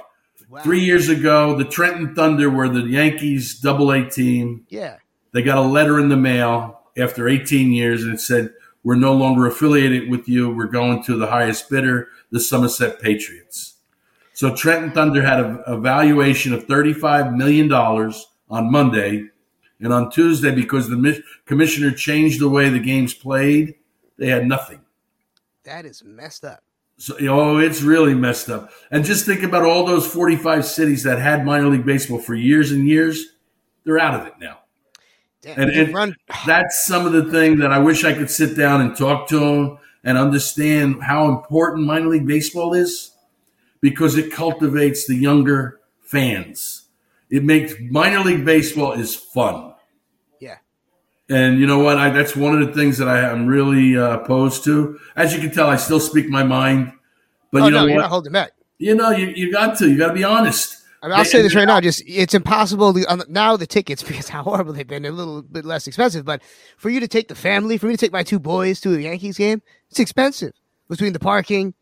Three 0.62 0.80
years 0.80 1.08
ago, 1.10 1.54
the 1.56 1.64
Trenton 1.64 2.14
Thunder 2.14 2.48
were 2.48 2.68
the 2.68 2.80
Yankees 2.82 3.58
double 3.60 3.90
A 3.90 4.08
team. 4.08 4.64
yeah, 4.70 4.96
They 5.32 5.42
got 5.42 5.58
a 5.58 5.62
letter 5.62 5.98
in 6.00 6.08
the 6.08 6.16
mail 6.16 6.80
after 6.96 7.28
18 7.28 7.72
years 7.72 8.04
and 8.04 8.14
it 8.14 8.20
said, 8.20 8.54
We're 8.82 8.94
no 8.94 9.12
longer 9.12 9.46
affiliated 9.46 10.08
with 10.08 10.28
you. 10.28 10.48
We're 10.48 10.68
going 10.68 11.02
to 11.04 11.16
the 11.18 11.26
highest 11.26 11.68
bidder, 11.68 12.08
the 12.30 12.40
Somerset 12.40 13.00
Patriots. 13.02 13.74
So 14.32 14.54
Trenton 14.54 14.92
Thunder 14.92 15.22
had 15.22 15.40
a, 15.40 15.56
a 15.66 15.78
valuation 15.80 16.54
of 16.54 16.66
$35 16.66 17.34
million 17.36 17.70
on 17.72 18.70
Monday. 18.70 19.24
And 19.80 19.92
on 19.92 20.10
Tuesday, 20.10 20.54
because 20.54 20.88
the 20.88 21.22
commissioner 21.44 21.90
changed 21.90 22.40
the 22.40 22.48
way 22.48 22.68
the 22.68 22.78
games 22.78 23.12
played, 23.12 23.74
they 24.16 24.28
had 24.28 24.46
nothing. 24.46 24.80
That 25.64 25.84
is 25.84 26.02
messed 26.04 26.44
up. 26.44 26.62
So, 26.98 27.16
oh, 27.28 27.58
it's 27.58 27.82
really 27.82 28.14
messed 28.14 28.48
up. 28.48 28.70
And 28.90 29.04
just 29.04 29.26
think 29.26 29.42
about 29.42 29.64
all 29.64 29.84
those 29.84 30.06
45 30.06 30.64
cities 30.64 31.02
that 31.02 31.18
had 31.18 31.44
minor 31.44 31.68
league 31.68 31.84
baseball 31.84 32.18
for 32.18 32.34
years 32.34 32.72
and 32.72 32.86
years. 32.86 33.34
They're 33.84 33.98
out 33.98 34.18
of 34.18 34.26
it 34.26 34.34
now. 34.40 34.60
Damn, 35.42 35.60
And, 35.60 35.70
and 35.70 35.94
run 35.94 36.16
that's 36.46 36.86
some 36.86 37.04
of 37.04 37.12
the 37.12 37.30
thing 37.30 37.58
that 37.58 37.70
I 37.70 37.78
wish 37.78 38.04
I 38.04 38.14
could 38.14 38.30
sit 38.30 38.56
down 38.56 38.80
and 38.80 38.96
talk 38.96 39.28
to 39.28 39.38
them 39.38 39.78
and 40.02 40.16
understand 40.16 41.02
how 41.02 41.28
important 41.28 41.86
minor 41.86 42.08
league 42.08 42.26
baseball 42.26 42.72
is 42.72 43.10
because 43.80 44.16
it 44.16 44.32
cultivates 44.32 45.06
the 45.06 45.16
younger 45.16 45.80
fans. 46.00 46.85
It 47.30 47.44
makes 47.44 47.74
minor 47.90 48.20
league 48.20 48.44
baseball 48.44 48.92
is 48.92 49.14
fun. 49.14 49.74
yeah. 50.40 50.58
And 51.28 51.58
you 51.58 51.66
know 51.66 51.80
what? 51.80 51.98
I, 51.98 52.10
that's 52.10 52.36
one 52.36 52.60
of 52.60 52.66
the 52.66 52.72
things 52.72 52.98
that 52.98 53.08
I, 53.08 53.30
am 53.30 53.46
really 53.46 53.96
uh, 53.96 54.20
opposed 54.20 54.64
to. 54.64 54.98
As 55.16 55.34
you 55.34 55.40
can 55.40 55.50
tell, 55.50 55.68
I 55.68 55.76
still 55.76 56.00
speak 56.00 56.28
my 56.28 56.44
mind. 56.44 56.92
But 57.50 57.62
oh 57.62 57.64
you 57.66 57.70
know 57.72 57.80
no, 57.80 57.86
you're 57.86 58.00
not 58.00 58.10
holding 58.10 58.32
back. 58.32 58.52
you 58.78 58.94
know, 58.94 59.10
you, 59.10 59.28
you 59.28 59.52
got 59.52 59.78
to. 59.78 59.90
You 59.90 59.98
got 59.98 60.08
to 60.08 60.14
be 60.14 60.24
honest. 60.24 60.76
I 61.02 61.08
mean, 61.08 61.18
I'll 61.18 61.24
say 61.24 61.42
this 61.42 61.54
right 61.54 61.66
now. 61.66 61.80
Just 61.80 62.02
it's 62.06 62.34
impossible 62.34 62.94
to, 62.94 63.04
um, 63.06 63.22
now. 63.28 63.56
The 63.56 63.66
tickets, 63.66 64.02
because 64.06 64.28
how 64.28 64.42
horrible 64.42 64.72
they've 64.72 64.86
been, 64.86 65.04
a 65.04 65.10
little 65.10 65.42
bit 65.42 65.64
less 65.64 65.86
expensive. 65.86 66.24
But 66.24 66.42
for 66.76 66.90
you 66.90 67.00
to 67.00 67.08
take 67.08 67.28
the 67.28 67.34
family, 67.34 67.78
for 67.78 67.86
me 67.86 67.92
to 67.92 67.98
take 67.98 68.12
my 68.12 68.22
two 68.22 68.38
boys 68.38 68.80
to 68.80 68.94
a 68.94 68.98
Yankees 68.98 69.38
game, 69.38 69.62
it's 69.90 70.00
expensive. 70.00 70.52
Between 70.88 71.12
the 71.12 71.18
parking, 71.18 71.74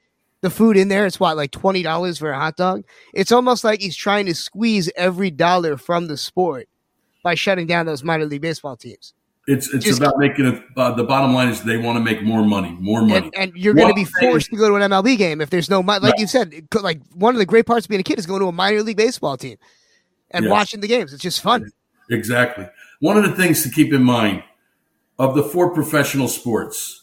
the 0.44 0.50
food 0.50 0.76
in 0.76 0.88
there, 0.88 1.06
it's 1.06 1.18
what 1.18 1.36
like 1.36 1.50
twenty 1.50 1.82
dollars 1.82 2.18
for 2.18 2.30
a 2.30 2.38
hot 2.38 2.56
dog. 2.56 2.84
It's 3.14 3.32
almost 3.32 3.64
like 3.64 3.80
he's 3.80 3.96
trying 3.96 4.26
to 4.26 4.34
squeeze 4.34 4.90
every 4.94 5.30
dollar 5.30 5.76
from 5.78 6.06
the 6.06 6.16
sport 6.18 6.68
by 7.22 7.34
shutting 7.34 7.66
down 7.66 7.86
those 7.86 8.04
minor 8.04 8.26
league 8.26 8.42
baseball 8.42 8.76
teams. 8.76 9.14
It's 9.46 9.72
it's 9.74 9.84
Just- 9.84 9.98
about 10.00 10.18
making 10.18 10.44
it. 10.46 10.62
Uh, 10.76 10.92
the 10.94 11.04
bottom 11.04 11.34
line 11.34 11.48
is 11.48 11.62
they 11.62 11.76
want 11.78 11.96
to 11.98 12.04
make 12.04 12.22
more 12.22 12.44
money, 12.44 12.76
more 12.80 13.00
money. 13.02 13.30
And, 13.34 13.34
and 13.36 13.52
you're 13.56 13.74
going 13.74 13.88
to 13.88 13.94
be 13.94 14.04
forced 14.04 14.50
to 14.50 14.56
go 14.56 14.68
to 14.68 14.74
an 14.76 14.82
MLB 14.90 15.16
game 15.18 15.40
if 15.40 15.50
there's 15.50 15.68
no 15.68 15.82
money. 15.82 16.02
Like 16.02 16.12
Right. 16.12 16.20
you 16.20 16.26
said, 16.26 16.70
could- 16.70 16.82
like 16.82 17.00
one 17.14 17.34
of 17.34 17.38
the 17.38 17.46
great 17.46 17.66
parts 17.66 17.86
of 17.86 17.90
being 17.90 18.00
a 18.00 18.04
kid 18.04 18.18
is 18.18 18.26
going 18.26 18.40
to 18.40 18.46
a 18.48 18.52
minor 18.52 18.82
league 18.82 18.96
baseball 18.96 19.36
team 19.36 19.56
and 20.30 20.44
Yes. 20.44 20.50
watching 20.50 20.80
the 20.80 20.88
games. 20.88 21.12
It's 21.12 21.22
just 21.22 21.40
fun. 21.42 21.70
Exactly. 22.10 22.66
One 23.00 23.16
of 23.16 23.22
the 23.24 23.32
things 23.32 23.62
to 23.64 23.70
keep 23.70 23.92
in 23.94 24.02
mind 24.02 24.42
of 25.18 25.34
the 25.34 25.42
four 25.42 25.72
professional 25.74 26.28
sports, 26.28 27.02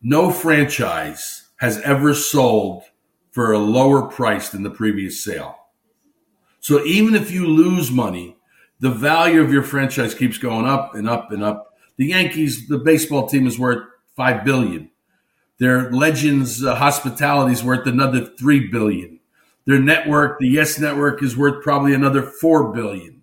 no 0.00 0.30
franchise 0.32 1.41
has 1.62 1.80
ever 1.82 2.14
sold 2.14 2.84
for 3.32 3.52
a 3.52 3.58
lower 3.58 4.02
price 4.08 4.50
than 4.50 4.64
the 4.64 4.70
previous 4.70 5.24
sale. 5.24 5.56
So 6.60 6.84
even 6.84 7.14
if 7.14 7.30
you 7.30 7.46
lose 7.46 7.90
money, 7.90 8.36
the 8.80 8.90
value 8.90 9.40
of 9.40 9.52
your 9.52 9.62
franchise 9.62 10.14
keeps 10.14 10.38
going 10.38 10.66
up 10.66 10.94
and 10.94 11.08
up 11.08 11.30
and 11.32 11.42
up. 11.42 11.74
The 11.96 12.06
Yankees, 12.06 12.68
the 12.68 12.78
baseball 12.78 13.28
team 13.28 13.46
is 13.46 13.58
worth 13.58 13.86
5 14.16 14.44
billion. 14.44 14.90
Their 15.58 15.90
Legends 15.92 16.64
uh, 16.64 16.76
hospitality 16.76 17.52
is 17.52 17.64
worth 17.64 17.86
another 17.86 18.26
3 18.26 18.68
billion. 18.68 19.20
Their 19.66 19.80
network, 19.80 20.40
the 20.40 20.48
Yes 20.48 20.78
Network 20.78 21.22
is 21.22 21.36
worth 21.36 21.62
probably 21.64 21.94
another 21.94 22.22
4 22.22 22.72
billion 22.74 23.22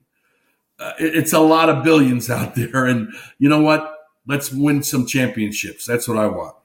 uh, 0.80 0.94
it- 1.00 1.16
it's 1.16 1.34
a 1.34 1.40
lot 1.40 1.70
of 1.70 1.84
billions 1.84 2.30
out 2.38 2.56
there. 2.56 2.86
And 2.86 3.14
you 3.40 3.50
know 3.50 3.62
what? 3.62 3.96
Let's 4.28 4.52
win 4.52 4.84
some 4.84 5.06
championships. 5.08 5.86
That's 5.86 6.08
what 6.08 6.18
I 6.18 6.28
want. 6.28 6.56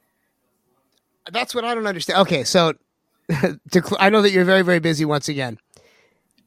That's 1.32 1.54
what 1.54 1.64
I 1.64 1.74
don't 1.74 1.86
understand. 1.86 2.20
Okay, 2.20 2.44
so 2.44 2.74
to 3.70 3.96
I 3.98 4.10
know 4.10 4.22
that 4.22 4.30
you're 4.32 4.44
very, 4.44 4.62
very 4.62 4.78
busy 4.80 5.04
once 5.04 5.28
again, 5.28 5.58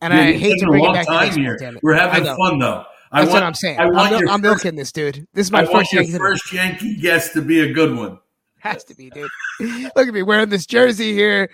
and 0.02 0.14
I 0.14 0.34
hate 0.34 0.60
to 0.60 0.68
bring 0.68 0.84
it 0.86 0.94
back 0.94 1.06
to 1.08 1.12
time 1.12 1.28
baseball. 1.28 1.44
here. 1.44 1.58
Damn 1.58 1.78
it. 1.78 1.84
We're 1.84 1.96
having 1.96 2.24
fun 2.26 2.60
though. 2.60 2.86
I 3.12 3.22
That's 3.22 3.32
want, 3.32 3.42
what 3.42 3.48
I'm 3.48 3.54
saying. 3.54 3.80
I 3.80 3.84
I'm, 3.86 4.12
mil- 4.12 4.38
milking 4.40 4.76
this, 4.76 4.92
dude. 4.92 5.28
This 5.34 5.48
is 5.48 5.52
my 5.52 5.62
first 5.62 5.74
want 5.74 5.92
your 5.94 6.02
Yankee 6.02 6.10
of 6.10 6.14
the- 6.14 6.20
first 6.20 6.54
Yankee 6.54 6.96
guest 6.98 7.34
to 7.34 7.42
be 7.42 7.62
a 7.62 7.72
good 7.72 7.96
one. 7.96 8.20
Has 8.60 8.84
to 8.86 8.96
be, 8.96 9.10
dude. 9.12 9.30
Look 9.96 10.08
at 10.08 10.14
me 10.14 10.24
wearing 10.24 10.50
this 10.50 10.66
jersey 10.66 11.14
here. 11.14 11.50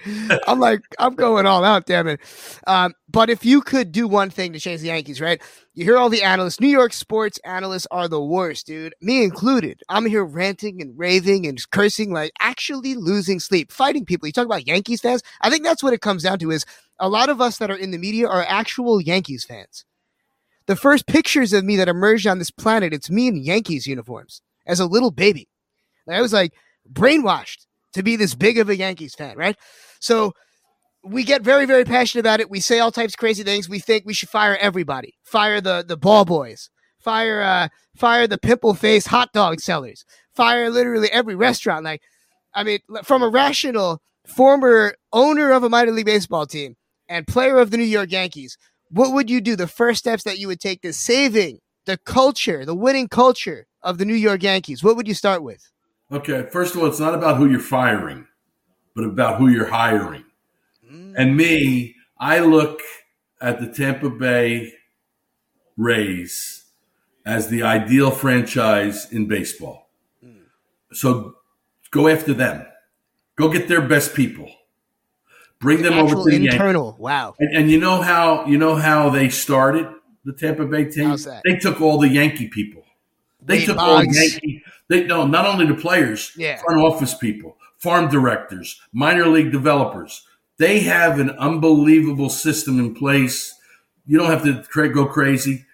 I'm 0.47 0.59
like, 0.59 0.81
I'm 0.99 1.15
going 1.15 1.45
all 1.45 1.65
out, 1.65 1.85
damn 1.85 2.07
it. 2.07 2.21
Um, 2.65 2.93
but 3.09 3.29
if 3.29 3.43
you 3.43 3.61
could 3.61 3.91
do 3.91 4.07
one 4.07 4.29
thing 4.29 4.53
to 4.53 4.59
change 4.59 4.81
the 4.81 4.87
Yankees, 4.87 5.19
right? 5.19 5.41
You 5.73 5.83
hear 5.83 5.97
all 5.97 6.09
the 6.09 6.23
analysts, 6.23 6.61
New 6.61 6.69
York 6.69 6.93
sports 6.93 7.39
analysts 7.43 7.87
are 7.91 8.07
the 8.07 8.21
worst, 8.21 8.67
dude. 8.67 8.95
Me 9.01 9.23
included. 9.23 9.81
I'm 9.89 10.05
here 10.05 10.23
ranting 10.23 10.81
and 10.81 10.97
raving 10.97 11.45
and 11.45 11.59
cursing, 11.71 12.13
like 12.13 12.31
actually 12.39 12.95
losing 12.95 13.39
sleep, 13.39 13.71
fighting 13.71 14.05
people. 14.05 14.27
You 14.27 14.33
talk 14.33 14.45
about 14.45 14.65
Yankees 14.67 15.01
fans. 15.01 15.23
I 15.41 15.49
think 15.49 15.63
that's 15.63 15.83
what 15.83 15.93
it 15.93 16.01
comes 16.01 16.23
down 16.23 16.39
to 16.39 16.51
is 16.51 16.65
a 16.99 17.09
lot 17.09 17.29
of 17.29 17.41
us 17.41 17.57
that 17.57 17.69
are 17.69 17.77
in 17.77 17.91
the 17.91 17.97
media 17.97 18.27
are 18.27 18.45
actual 18.47 19.01
Yankees 19.01 19.43
fans. 19.43 19.83
The 20.67 20.77
first 20.77 21.05
pictures 21.05 21.51
of 21.51 21.65
me 21.65 21.75
that 21.75 21.89
emerged 21.89 22.27
on 22.27 22.39
this 22.39 22.51
planet, 22.51 22.93
it's 22.93 23.09
me 23.09 23.27
in 23.27 23.35
Yankees 23.35 23.85
uniforms 23.87 24.41
as 24.65 24.79
a 24.79 24.85
little 24.85 25.11
baby. 25.11 25.49
I 26.09 26.21
was 26.21 26.33
like 26.33 26.53
brainwashed 26.91 27.65
to 27.93 28.03
be 28.03 28.15
this 28.15 28.35
big 28.35 28.57
of 28.57 28.69
a 28.69 28.75
Yankees 28.75 29.15
fan, 29.15 29.37
right? 29.37 29.55
So 29.99 30.33
we 31.03 31.23
get 31.23 31.41
very, 31.41 31.65
very 31.65 31.83
passionate 31.83 32.21
about 32.21 32.39
it. 32.39 32.49
We 32.49 32.59
say 32.59 32.79
all 32.79 32.91
types 32.91 33.13
of 33.13 33.17
crazy 33.17 33.43
things. 33.43 33.67
We 33.69 33.79
think 33.79 34.05
we 34.05 34.13
should 34.13 34.29
fire 34.29 34.57
everybody. 34.59 35.15
Fire 35.23 35.61
the 35.61 35.83
the 35.87 35.97
ball 35.97 36.25
boys. 36.25 36.69
Fire 36.99 37.41
uh 37.41 37.67
fire 37.97 38.27
the 38.27 38.37
pimple 38.37 38.73
face 38.73 39.07
hot 39.07 39.33
dog 39.33 39.59
sellers. 39.59 40.05
Fire 40.35 40.69
literally 40.69 41.11
every 41.11 41.35
restaurant. 41.35 41.83
Like, 41.83 42.01
I 42.53 42.63
mean, 42.63 42.79
from 43.03 43.21
a 43.21 43.29
rational 43.29 44.01
former 44.25 44.95
owner 45.11 45.51
of 45.51 45.63
a 45.63 45.69
minor 45.69 45.91
league 45.91 46.05
baseball 46.05 46.45
team 46.45 46.75
and 47.09 47.27
player 47.27 47.57
of 47.59 47.71
the 47.71 47.77
New 47.77 47.83
York 47.83 48.11
Yankees, 48.11 48.57
what 48.89 49.13
would 49.13 49.29
you 49.29 49.41
do? 49.41 49.55
The 49.55 49.67
first 49.67 49.99
steps 49.99 50.23
that 50.23 50.39
you 50.39 50.47
would 50.47 50.61
take 50.61 50.81
to 50.81 50.93
saving 50.93 51.59
the 51.85 51.97
culture, 51.97 52.65
the 52.65 52.75
winning 52.75 53.09
culture 53.09 53.67
of 53.81 53.97
the 53.97 54.05
New 54.05 54.13
York 54.13 54.41
Yankees. 54.41 54.83
What 54.83 54.95
would 54.95 55.07
you 55.07 55.13
start 55.13 55.43
with? 55.43 55.69
Okay, 56.13 56.47
first 56.51 56.75
of 56.75 56.81
all, 56.81 56.87
it's 56.87 56.99
not 56.99 57.15
about 57.15 57.37
who 57.37 57.49
you're 57.49 57.59
firing, 57.59 58.27
but 58.95 59.03
about 59.03 59.39
who 59.39 59.47
you're 59.47 59.71
hiring. 59.71 60.23
Mm. 60.87 61.15
And 61.17 61.35
me, 61.35 61.95
I 62.19 62.39
look 62.39 62.81
at 63.41 63.59
the 63.59 63.67
Tampa 63.67 64.11
Bay 64.11 64.73
Rays 65.75 66.65
as 67.25 67.47
the 67.47 67.63
ideal 67.63 68.11
franchise 68.11 69.11
in 69.11 69.27
baseball. 69.27 69.89
Mm. 70.23 70.43
So 70.91 71.37
go 71.89 72.07
after 72.07 72.33
them. 72.33 72.63
Go 73.35 73.49
get 73.49 73.67
their 73.67 73.81
best 73.81 74.13
people. 74.13 74.51
Bring 75.59 75.81
them 75.81 75.93
over 75.93 76.13
to 76.13 76.23
the 76.23 76.31
Yankees. 76.33 76.53
internal. 76.53 76.95
Wow. 76.99 77.33
And, 77.39 77.57
and 77.57 77.71
you 77.71 77.79
know 77.79 78.01
how 78.01 78.45
you 78.45 78.57
know 78.59 78.75
how 78.75 79.09
they 79.09 79.29
started 79.29 79.87
the 80.25 80.33
Tampa 80.33 80.65
Bay 80.65 80.85
team? 80.85 81.09
How's 81.09 81.25
that? 81.25 81.41
They 81.43 81.55
took 81.55 81.81
all 81.81 81.97
the 81.97 82.09
Yankee 82.09 82.49
people. 82.49 82.82
They 83.45 83.59
Wade 83.59 83.65
took 83.65 83.77
all. 83.77 84.03
Yankee. 84.03 84.63
They 84.89 85.05
no, 85.05 85.25
not 85.25 85.45
only 85.45 85.65
the 85.65 85.75
players, 85.75 86.31
Yeah. 86.37 86.57
front 86.57 86.81
office 86.81 87.13
people, 87.13 87.57
farm 87.77 88.09
directors, 88.09 88.79
minor 88.91 89.27
league 89.27 89.51
developers. 89.51 90.25
They 90.57 90.81
have 90.81 91.19
an 91.19 91.31
unbelievable 91.31 92.29
system 92.29 92.79
in 92.79 92.93
place. 92.93 93.55
You 94.05 94.17
don't 94.17 94.29
have 94.29 94.43
to 94.43 94.89
go 94.89 95.05
crazy. 95.05 95.65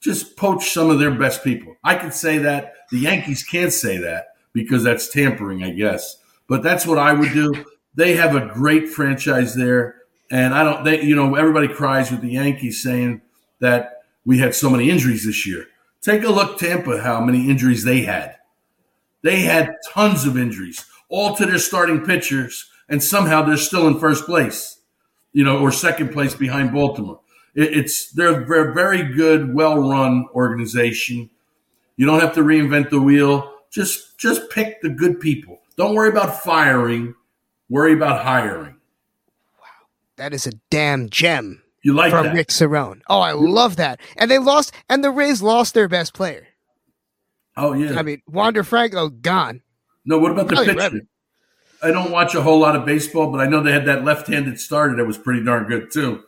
Just 0.00 0.36
poach 0.36 0.70
some 0.70 0.90
of 0.90 1.00
their 1.00 1.10
best 1.10 1.42
people. 1.42 1.76
I 1.82 1.96
could 1.96 2.14
say 2.14 2.38
that. 2.38 2.74
The 2.90 2.98
Yankees 2.98 3.42
can't 3.42 3.72
say 3.72 3.98
that 3.98 4.28
because 4.52 4.82
that's 4.84 5.08
tampering, 5.08 5.62
I 5.64 5.70
guess. 5.70 6.16
But 6.48 6.62
that's 6.62 6.86
what 6.86 6.98
I 6.98 7.12
would 7.12 7.32
do. 7.32 7.64
They 7.94 8.14
have 8.16 8.34
a 8.34 8.46
great 8.46 8.88
franchise 8.88 9.54
there. 9.54 9.96
And 10.30 10.54
I 10.54 10.62
don't, 10.62 10.84
they, 10.84 11.02
you 11.02 11.16
know, 11.16 11.34
everybody 11.34 11.68
cries 11.68 12.10
with 12.10 12.20
the 12.20 12.30
Yankees 12.30 12.82
saying 12.82 13.22
that 13.60 14.02
we 14.24 14.38
had 14.38 14.54
so 14.54 14.70
many 14.70 14.88
injuries 14.88 15.26
this 15.26 15.46
year. 15.46 15.66
Take 16.00 16.22
a 16.22 16.30
look, 16.30 16.58
Tampa, 16.58 17.02
how 17.02 17.20
many 17.20 17.50
injuries 17.50 17.84
they 17.84 18.02
had. 18.02 18.36
They 19.22 19.40
had 19.40 19.74
tons 19.92 20.24
of 20.26 20.38
injuries, 20.38 20.86
all 21.08 21.34
to 21.36 21.44
their 21.44 21.58
starting 21.58 22.04
pitchers, 22.04 22.70
and 22.88 23.02
somehow 23.02 23.42
they're 23.42 23.56
still 23.56 23.88
in 23.88 23.98
first 23.98 24.24
place, 24.24 24.78
you 25.32 25.44
know, 25.44 25.58
or 25.58 25.72
second 25.72 26.12
place 26.12 26.34
behind 26.34 26.72
Baltimore. 26.72 27.20
It, 27.54 27.76
it's 27.76 28.12
they're 28.12 28.42
a 28.42 28.74
very 28.74 29.02
good, 29.02 29.54
well-run 29.54 30.26
organization. 30.34 31.30
You 31.96 32.06
don't 32.06 32.20
have 32.20 32.34
to 32.34 32.42
reinvent 32.42 32.90
the 32.90 33.00
wheel. 33.00 33.54
Just 33.70 34.18
just 34.18 34.50
pick 34.50 34.80
the 34.80 34.88
good 34.88 35.20
people. 35.20 35.60
Don't 35.76 35.94
worry 35.94 36.08
about 36.08 36.42
firing. 36.42 37.14
Worry 37.68 37.92
about 37.92 38.24
hiring. 38.24 38.76
Wow, 39.60 39.66
that 40.16 40.32
is 40.32 40.46
a 40.46 40.52
damn 40.70 41.10
gem 41.10 41.62
You 41.84 41.92
like 41.94 42.10
from 42.10 42.26
that? 42.26 42.34
Rick 42.34 42.48
Cerone. 42.48 43.00
Oh, 43.08 43.20
I 43.20 43.32
love 43.32 43.76
that. 43.76 44.00
And 44.16 44.30
they 44.30 44.38
lost, 44.38 44.72
and 44.88 45.02
the 45.04 45.10
Rays 45.10 45.40
lost 45.42 45.74
their 45.74 45.88
best 45.88 46.12
player. 46.14 46.46
Oh 47.56 47.72
yeah. 47.72 47.98
I 47.98 48.02
mean, 48.02 48.22
Wander 48.28 48.62
Franco 48.64 49.08
gone. 49.08 49.62
no, 50.04 50.18
what 50.18 50.32
about 50.32 50.48
the 50.48 50.56
Ellie 50.56 50.74
pitcher? 50.74 51.00
I 51.82 51.90
don't 51.92 52.10
watch 52.10 52.34
a 52.34 52.42
whole 52.42 52.58
lot 52.58 52.74
of 52.74 52.84
baseball, 52.84 53.30
but 53.30 53.40
I 53.40 53.46
know 53.46 53.62
they 53.62 53.72
had 53.72 53.86
that 53.86 54.04
left-handed 54.04 54.58
starter 54.58 54.96
that 54.96 55.04
was 55.04 55.16
pretty 55.16 55.44
darn 55.44 55.66
good 55.68 55.92
too. 55.92 56.22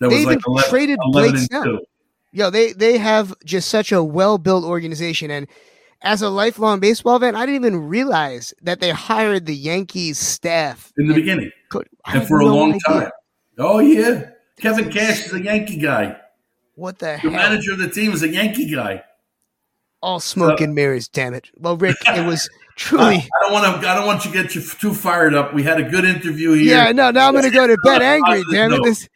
That 0.00 0.10
They 0.10 0.16
was 0.16 0.26
like 0.26 0.40
11, 0.46 0.70
traded 0.70 0.98
11 1.12 1.30
Blake 1.32 1.46
Snell. 1.46 1.78
Yo, 2.32 2.50
they 2.50 2.72
they 2.72 2.98
have 2.98 3.32
just 3.44 3.68
such 3.68 3.92
a 3.92 4.02
well 4.02 4.36
built 4.38 4.64
organization, 4.64 5.30
and 5.30 5.46
as 6.02 6.22
a 6.22 6.28
lifelong 6.28 6.80
baseball 6.80 7.18
fan, 7.18 7.34
I 7.36 7.46
didn't 7.46 7.64
even 7.64 7.88
realize 7.88 8.52
that 8.62 8.80
they 8.80 8.90
hired 8.90 9.46
the 9.46 9.54
Yankees 9.56 10.18
staff 10.18 10.92
in 10.98 11.06
the 11.06 11.14
beginning 11.14 11.50
could- 11.70 11.88
and 12.06 12.26
for 12.28 12.40
a 12.40 12.46
long 12.46 12.70
idea. 12.74 12.80
time. 12.88 13.10
Oh 13.58 13.78
yeah, 13.78 14.30
Kevin 14.60 14.90
Cash 14.90 15.26
is 15.26 15.32
a 15.32 15.42
Yankee 15.42 15.78
guy. 15.78 16.16
What 16.74 16.98
the 16.98 17.16
hell? 17.16 17.30
The 17.30 17.36
manager 17.36 17.72
of 17.72 17.78
the 17.78 17.88
team 17.88 18.12
is 18.12 18.22
a 18.22 18.28
Yankee 18.28 18.70
guy. 18.72 19.02
All 20.02 20.20
smoke 20.20 20.60
and 20.60 20.74
mirrors, 20.74 21.08
damn 21.08 21.34
it. 21.34 21.50
Well, 21.56 21.76
Rick, 21.76 21.96
it 22.06 22.26
was 22.26 22.48
truly. 22.76 23.16
I 23.16 23.28
don't 23.40 23.52
want 23.52 23.82
to. 23.82 23.88
I 23.88 23.94
don't 23.94 24.06
want 24.06 24.24
you 24.24 24.32
to 24.32 24.42
get 24.42 24.54
you 24.54 24.60
too 24.60 24.94
fired 24.94 25.34
up. 25.34 25.54
We 25.54 25.62
had 25.62 25.80
a 25.80 25.82
good 25.82 26.04
interview 26.04 26.52
here. 26.52 26.76
Yeah, 26.76 26.92
no, 26.92 27.10
now 27.10 27.28
I'm 27.28 27.32
going 27.32 27.44
to 27.44 27.50
go 27.50 27.66
to 27.66 27.76
bed 27.82 28.02
angry, 28.02 28.42
damn 28.52 28.72
it. 28.72 28.82
This, 28.82 29.08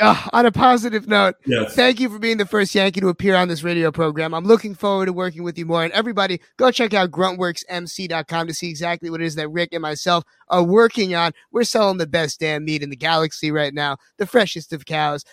uh, 0.00 0.16
on 0.32 0.46
a 0.46 0.52
positive 0.52 1.06
note, 1.06 1.34
Yes. 1.46 1.74
thank 1.74 2.00
you 2.00 2.08
for 2.08 2.18
being 2.18 2.36
the 2.38 2.46
first 2.46 2.74
Yankee 2.74 3.00
to 3.00 3.08
appear 3.08 3.36
on 3.36 3.48
this 3.48 3.62
radio 3.62 3.90
program. 3.92 4.34
I'm 4.34 4.44
looking 4.44 4.74
forward 4.74 5.06
to 5.06 5.12
working 5.12 5.42
with 5.42 5.58
you 5.58 5.66
more. 5.66 5.84
And 5.84 5.92
everybody, 5.92 6.40
go 6.56 6.70
check 6.70 6.94
out 6.94 7.10
gruntworksmc.com 7.10 8.46
to 8.46 8.54
see 8.54 8.68
exactly 8.70 9.10
what 9.10 9.20
it 9.20 9.24
is 9.26 9.34
that 9.36 9.48
Rick 9.48 9.70
and 9.72 9.82
myself 9.82 10.24
are 10.48 10.62
working 10.62 11.14
on. 11.14 11.32
We're 11.52 11.64
selling 11.64 11.98
the 11.98 12.06
best 12.06 12.40
damn 12.40 12.64
meat 12.64 12.82
in 12.82 12.90
the 12.90 12.96
galaxy 12.96 13.50
right 13.52 13.74
now, 13.74 13.98
the 14.18 14.26
freshest 14.26 14.72
of 14.72 14.84
cows. 14.86 15.24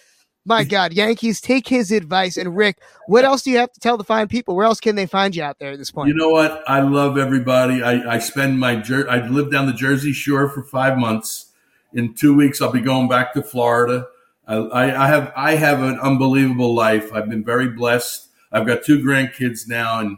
My 0.45 0.63
God, 0.63 0.93
Yankees, 0.93 1.41
take 1.41 1.67
his 1.67 1.91
advice. 1.91 2.37
And 2.37 2.55
Rick, 2.55 2.77
what 3.07 3.25
else 3.25 3.41
do 3.41 3.51
you 3.51 3.57
have 3.57 3.73
to 3.73 3.81
tell 3.81 3.97
the 3.97 4.05
fine 4.05 4.29
people? 4.29 4.55
Where 4.55 4.65
else 4.65 4.79
can 4.79 4.95
they 4.95 5.05
find 5.05 5.35
you 5.35 5.43
out 5.43 5.59
there 5.59 5.71
at 5.71 5.77
this 5.77 5.91
point? 5.91 6.07
You 6.07 6.13
know 6.15 6.29
what? 6.29 6.63
I 6.69 6.79
love 6.79 7.17
everybody. 7.17 7.83
I, 7.83 8.13
I 8.15 8.19
spend 8.19 8.57
my 8.57 8.77
jer- 8.77 9.09
I 9.09 9.27
live 9.27 9.51
down 9.51 9.65
the 9.65 9.73
Jersey 9.73 10.13
Shore 10.13 10.47
for 10.47 10.63
five 10.63 10.97
months. 10.97 11.51
In 11.93 12.13
two 12.13 12.33
weeks, 12.33 12.61
I'll 12.61 12.71
be 12.71 12.79
going 12.79 13.09
back 13.09 13.33
to 13.33 13.41
Florida. 13.43 14.07
I, 14.47 15.05
I, 15.05 15.07
have 15.07 15.33
I 15.35 15.55
have 15.55 15.81
an 15.81 15.99
unbelievable 15.99 16.73
life. 16.73 17.11
I've 17.13 17.29
been 17.29 17.43
very 17.43 17.69
blessed. 17.69 18.29
I've 18.51 18.65
got 18.65 18.83
two 18.83 19.03
grandkids 19.03 19.67
now, 19.67 19.99
and 19.99 20.17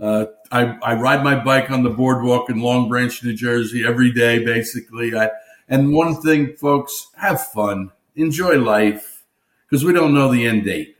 uh, 0.00 0.26
I, 0.50 0.78
I 0.82 0.94
ride 0.94 1.22
my 1.22 1.42
bike 1.42 1.70
on 1.70 1.82
the 1.82 1.90
boardwalk 1.90 2.48
in 2.48 2.60
Long 2.60 2.88
Branch, 2.88 3.22
New 3.22 3.34
Jersey, 3.34 3.84
every 3.86 4.12
day, 4.12 4.44
basically. 4.44 5.14
I 5.14 5.30
and 5.68 5.92
one 5.92 6.20
thing, 6.22 6.54
folks, 6.54 7.08
have 7.16 7.46
fun, 7.48 7.90
enjoy 8.14 8.58
life, 8.58 9.24
because 9.68 9.84
we 9.84 9.92
don't 9.92 10.14
know 10.14 10.32
the 10.32 10.46
end 10.46 10.64
date 10.64 10.96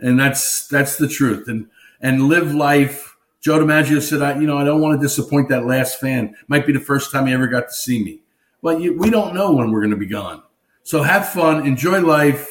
and 0.00 0.18
that's 0.18 0.66
that's 0.68 0.96
the 0.96 1.08
truth. 1.08 1.48
And 1.48 1.68
and 2.00 2.28
live 2.28 2.54
life. 2.54 3.16
Joe 3.40 3.58
DiMaggio 3.60 4.02
said, 4.02 4.22
"I 4.22 4.38
you 4.40 4.46
know 4.46 4.58
I 4.58 4.64
don't 4.64 4.80
want 4.80 5.00
to 5.00 5.06
disappoint 5.06 5.48
that 5.48 5.66
last 5.66 6.00
fan. 6.00 6.34
Might 6.48 6.66
be 6.66 6.72
the 6.72 6.80
first 6.80 7.12
time 7.12 7.26
he 7.26 7.32
ever 7.32 7.46
got 7.46 7.68
to 7.68 7.74
see 7.74 8.02
me. 8.02 8.20
Well, 8.62 8.80
you, 8.80 8.98
we 8.98 9.10
don't 9.10 9.34
know 9.34 9.52
when 9.52 9.70
we're 9.70 9.80
going 9.80 9.92
to 9.92 9.96
be 9.96 10.06
gone. 10.06 10.42
So 10.88 11.02
have 11.02 11.28
fun, 11.28 11.66
enjoy 11.66 12.00
life, 12.00 12.50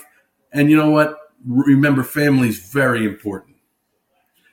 and 0.54 0.70
you 0.70 0.78
know 0.78 0.92
what? 0.92 1.18
Remember, 1.44 2.04
family 2.04 2.50
is 2.50 2.60
very 2.60 3.04
important. 3.04 3.56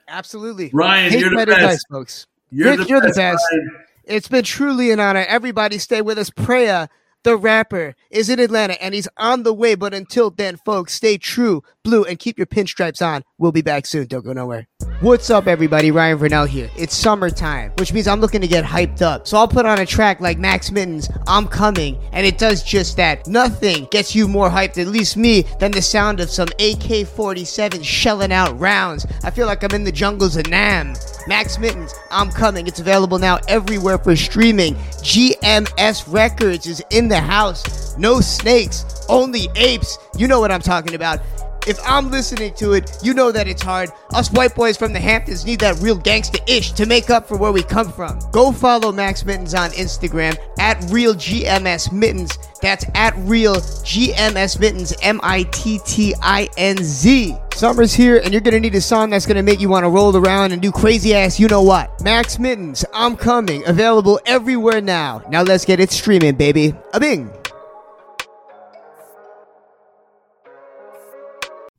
Absolutely. 0.09 0.70
Ryan, 0.72 1.11
Take 1.11 1.20
you're 1.20 1.28
the 1.28 1.45
best. 1.45 1.51
advice, 1.59 1.82
folks. 1.91 2.26
You're 2.51 2.70
Rick, 2.70 2.78
the 2.78 2.87
you're 2.87 3.01
the 3.03 3.09
best. 3.09 3.18
best. 3.18 3.45
Ryan. 3.53 3.85
It's 4.05 4.26
been 4.28 4.43
truly 4.43 4.91
an 4.91 5.01
honor. 5.01 5.26
Everybody 5.28 5.76
stay 5.76 6.01
with 6.01 6.16
us. 6.16 6.30
Prayah, 6.30 6.89
the 7.25 7.37
rapper, 7.37 7.97
is 8.11 8.29
in 8.29 8.39
Atlanta 8.39 8.81
and 8.83 8.95
he's 8.95 9.09
on 9.16 9.43
the 9.43 9.53
way. 9.53 9.75
But 9.75 9.93
until 9.93 10.31
then, 10.31 10.57
folks, 10.64 10.95
stay 10.95 11.18
true, 11.18 11.62
blue, 11.83 12.05
and 12.05 12.18
keep 12.18 12.39
your 12.39 12.47
pinstripes 12.47 13.05
on. 13.05 13.25
We'll 13.39 13.53
be 13.53 13.62
back 13.62 13.87
soon. 13.87 14.07
Don't 14.07 14.25
go 14.25 14.33
nowhere. 14.33 14.68
What's 15.01 15.29
up, 15.29 15.49
everybody? 15.49 15.91
Ryan 15.91 16.18
Verneuille 16.18 16.49
here. 16.49 16.70
It's 16.77 16.97
summertime, 16.97 17.72
which 17.79 17.93
means 17.93 18.07
I'm 18.07 18.20
looking 18.20 18.41
to 18.41 18.47
get 18.47 18.64
hyped 18.64 19.03
up. 19.03 19.27
So 19.27 19.37
I'll 19.37 19.49
put 19.49 19.66
on 19.66 19.81
a 19.81 19.87
track 19.87 20.20
like 20.20 20.39
Max 20.39 20.70
Mittens, 20.70 21.09
I'm 21.27 21.49
Coming, 21.49 21.99
and 22.12 22.25
it 22.25 22.39
does 22.39 22.62
just 22.62 22.97
that. 22.97 23.27
Nothing 23.27 23.89
gets 23.91 24.14
you 24.14 24.29
more 24.29 24.49
hyped, 24.49 24.81
at 24.81 24.87
least 24.87 25.16
me, 25.16 25.43
than 25.59 25.72
the 25.72 25.83
sound 25.83 26.20
of 26.20 26.31
some 26.31 26.49
AK 26.59 27.07
47 27.07 27.83
shelling 27.83 28.33
out 28.33 28.59
rounds. 28.59 29.07
I 29.25 29.31
feel 29.31 29.47
like 29.47 29.62
I'm 29.62 29.75
in 29.75 29.85
the 29.85 29.93
jungles 29.93 30.37
of 30.37 30.49
Nam. 30.49 30.95
Max 31.27 31.59
Mittens, 31.59 31.95
I'm 32.11 32.31
coming. 32.31 32.66
It's 32.66 32.81
available 32.81 33.18
now 33.18 33.41
everywhere 33.49 33.99
for 33.99 34.14
streaming. 34.14 34.75
GMS 35.03 36.05
Records 36.12 36.66
is 36.66 36.83
in 36.91 37.09
the 37.09 37.14
house. 37.21 37.97
No 37.97 38.21
snakes, 38.21 38.85
only 39.09 39.49
apes. 39.57 39.99
You 40.17 40.29
know 40.29 40.41
what 40.41 40.51
I'm 40.51 40.62
talking 40.62 40.95
about. 40.95 41.21
If 41.67 41.79
I'm 41.87 42.11
listening 42.11 42.53
to 42.55 42.75
it, 42.75 42.99
you 43.03 43.15
know 43.15 43.33
that 43.33 43.49
it's 43.49 43.62
hard. 43.62 43.91
Us 44.12 44.31
white 44.31 44.55
boys 44.55 44.77
from 44.77 44.93
the 44.93 45.01
Hamptons 45.01 45.47
need 45.47 45.61
that 45.61 45.79
real 45.81 45.99
gangsta 45.99 46.47
ish 46.47 46.73
to 46.73 46.85
make 46.85 47.09
up 47.09 47.27
for 47.27 47.39
where 47.39 47.53
we 47.53 47.62
come 47.62 47.91
from. 47.91 48.19
Go 48.33 48.53
follow 48.53 48.93
Max 48.93 49.25
Mittens 49.25 49.55
on 49.55 49.71
Instagram 49.71 50.37
at 50.59 50.85
real 50.91 51.15
GMS 51.15 51.91
Mittens. 51.91 52.39
That's 52.61 52.85
at 52.95 53.15
real 53.19 53.57
GMS 53.57 54.61
Mittens, 54.61 54.95
M 55.03 55.21
I 55.23 55.45
T 55.45 55.81
T 55.87 56.15
I 56.21 56.49
N 56.59 56.77
Z. 56.79 57.37
Summer's 57.55 57.95
here, 57.95 58.19
and 58.19 58.33
you're 58.33 58.43
gonna 58.43 58.61
need 58.61 58.75
a 58.75 58.81
song 58.81 59.11
that's 59.11 59.27
gonna 59.27 59.43
make 59.43 59.61
you 59.61 59.69
wanna 59.69 59.89
roll 59.89 60.15
around 60.17 60.53
and 60.53 60.61
do 60.61 60.71
crazy 60.71 61.15
ass 61.15 61.41
you 61.41 61.49
know 61.49 61.62
what. 61.62 61.99
Max 62.03 62.39
Mittens, 62.39 62.85
I'm 62.93 63.17
coming. 63.17 63.67
Available 63.67 64.21
everywhere 64.27 64.81
now. 64.81 65.23
Now 65.31 65.43
let's 65.43 65.65
get 65.65 65.81
it 65.81 65.91
streaming, 65.91 66.35
baby. 66.35 66.75
A 66.93 67.01
bing. 67.01 67.31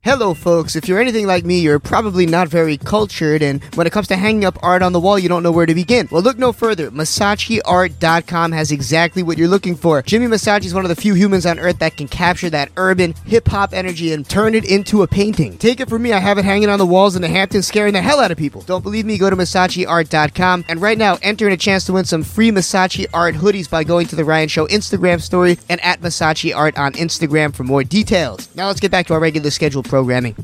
Hello, 0.06 0.34
folks. 0.34 0.76
If 0.76 0.86
you're 0.86 1.00
anything 1.00 1.26
like 1.26 1.44
me, 1.44 1.58
you're 1.58 1.80
probably 1.80 2.26
not 2.26 2.46
very 2.46 2.76
cultured, 2.76 3.42
and 3.42 3.60
when 3.74 3.88
it 3.88 3.92
comes 3.92 4.06
to 4.06 4.14
hanging 4.14 4.44
up 4.44 4.56
art 4.62 4.80
on 4.80 4.92
the 4.92 5.00
wall, 5.00 5.18
you 5.18 5.28
don't 5.28 5.42
know 5.42 5.50
where 5.50 5.66
to 5.66 5.74
begin. 5.74 6.06
Well, 6.12 6.22
look 6.22 6.38
no 6.38 6.52
further. 6.52 6.92
MasachiArt.com 6.92 8.52
has 8.52 8.70
exactly 8.70 9.24
what 9.24 9.36
you're 9.36 9.48
looking 9.48 9.74
for. 9.74 10.02
Jimmy 10.02 10.28
Masachi 10.28 10.66
is 10.66 10.74
one 10.74 10.84
of 10.84 10.90
the 10.90 10.94
few 10.94 11.14
humans 11.14 11.44
on 11.44 11.58
earth 11.58 11.80
that 11.80 11.96
can 11.96 12.06
capture 12.06 12.48
that 12.50 12.70
urban 12.76 13.14
hip 13.24 13.48
hop 13.48 13.74
energy 13.74 14.12
and 14.12 14.28
turn 14.28 14.54
it 14.54 14.64
into 14.64 15.02
a 15.02 15.08
painting. 15.08 15.58
Take 15.58 15.80
it 15.80 15.88
from 15.88 16.02
me, 16.02 16.12
I 16.12 16.20
have 16.20 16.38
it 16.38 16.44
hanging 16.44 16.68
on 16.68 16.78
the 16.78 16.86
walls 16.86 17.16
in 17.16 17.22
the 17.22 17.26
Hamptons, 17.26 17.66
scaring 17.66 17.92
the 17.92 18.00
hell 18.00 18.20
out 18.20 18.30
of 18.30 18.38
people. 18.38 18.60
Don't 18.60 18.84
believe 18.84 19.06
me? 19.06 19.18
Go 19.18 19.28
to 19.28 19.34
MasachiArt.com, 19.34 20.66
and 20.68 20.80
right 20.80 20.98
now, 20.98 21.18
enter 21.20 21.48
in 21.48 21.52
a 21.52 21.56
chance 21.56 21.84
to 21.86 21.94
win 21.94 22.04
some 22.04 22.22
free 22.22 22.52
Masachi 22.52 23.06
Art 23.12 23.34
hoodies 23.34 23.68
by 23.68 23.82
going 23.82 24.06
to 24.06 24.14
the 24.14 24.24
Ryan 24.24 24.48
Show 24.48 24.68
Instagram 24.68 25.20
story 25.20 25.58
and 25.68 25.80
at 25.80 26.00
Masachi 26.00 26.54
Art 26.54 26.78
on 26.78 26.92
Instagram 26.92 27.52
for 27.52 27.64
more 27.64 27.82
details. 27.82 28.54
Now 28.54 28.68
let's 28.68 28.78
get 28.78 28.92
back 28.92 29.08
to 29.08 29.14
our 29.14 29.20
regular 29.20 29.50
scheduled 29.50 29.88
programming. 29.96 30.36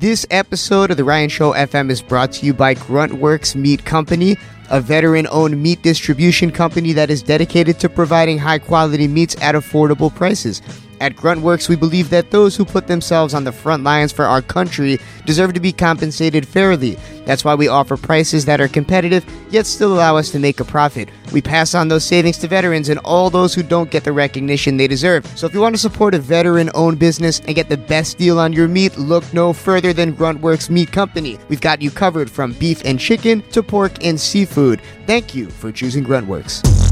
This 0.00 0.26
episode 0.30 0.90
of 0.90 0.96
the 0.96 1.04
Ryan 1.04 1.28
Show 1.28 1.52
FM 1.52 1.90
is 1.90 2.02
brought 2.02 2.32
to 2.32 2.46
you 2.46 2.52
by 2.52 2.74
Gruntworks 2.74 3.54
Meat 3.54 3.84
Company, 3.84 4.36
a 4.68 4.80
veteran 4.80 5.28
owned 5.30 5.62
meat 5.62 5.80
distribution 5.82 6.50
company 6.50 6.92
that 6.92 7.08
is 7.08 7.22
dedicated 7.22 7.78
to 7.78 7.88
providing 7.88 8.36
high 8.36 8.58
quality 8.58 9.06
meats 9.06 9.36
at 9.40 9.54
affordable 9.54 10.12
prices. 10.12 10.60
At 11.00 11.16
Gruntworks, 11.16 11.66
we 11.66 11.76
believe 11.76 12.10
that 12.10 12.30
those 12.30 12.54
who 12.54 12.64
put 12.66 12.86
themselves 12.86 13.32
on 13.32 13.44
the 13.44 13.52
front 13.52 13.84
lines 13.84 14.12
for 14.12 14.26
our 14.26 14.42
country 14.42 14.98
deserve 15.24 15.54
to 15.54 15.60
be 15.60 15.72
compensated 15.72 16.46
fairly. 16.46 16.98
That's 17.24 17.42
why 17.42 17.54
we 17.54 17.68
offer 17.68 17.96
prices 17.96 18.44
that 18.44 18.60
are 18.60 18.68
competitive, 18.68 19.24
yet 19.48 19.64
still 19.64 19.94
allow 19.94 20.18
us 20.18 20.30
to 20.32 20.38
make 20.38 20.60
a 20.60 20.64
profit. 20.64 21.08
We 21.32 21.40
pass 21.40 21.74
on 21.74 21.88
those 21.88 22.04
savings 22.04 22.36
to 22.38 22.48
veterans 22.48 22.90
and 22.90 23.00
all 23.00 23.30
those 23.30 23.54
who 23.54 23.62
don't 23.62 23.90
get 23.90 24.04
the 24.04 24.12
recognition 24.12 24.76
they 24.76 24.88
deserve. 24.88 25.26
So 25.38 25.46
if 25.46 25.54
you 25.54 25.60
want 25.60 25.74
to 25.74 25.80
support 25.80 26.14
a 26.14 26.18
veteran 26.18 26.68
owned 26.74 26.98
business 26.98 27.40
and 27.46 27.54
get 27.54 27.70
the 27.70 27.78
best 27.78 28.18
deal 28.18 28.38
on 28.38 28.52
your 28.52 28.68
meat, 28.68 28.98
look 28.98 29.24
no 29.32 29.54
further 29.54 29.94
than 29.94 30.14
Gruntworks 30.14 30.68
Meat 30.68 30.92
Company. 30.92 31.38
We've 31.48 31.62
got 31.62 31.80
you 31.80 31.90
covered 31.90 32.30
from 32.30 32.52
beef 32.54 32.82
and 32.84 33.00
chicken 33.00 33.40
to 33.52 33.62
pork 33.62 34.04
and 34.04 34.20
seafood. 34.20 34.82
Thank 35.06 35.34
you 35.34 35.48
for 35.48 35.72
choosing 35.72 36.04
Gruntworks. 36.04 36.89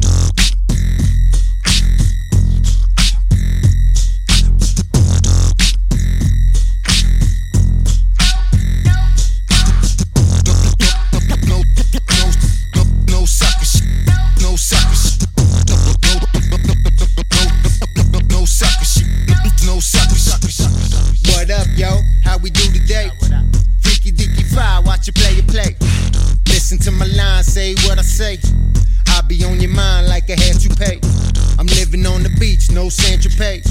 Beach, 32.68 32.74
no 32.74 32.88
Saint 32.88 33.22
Tropez. 33.22 33.66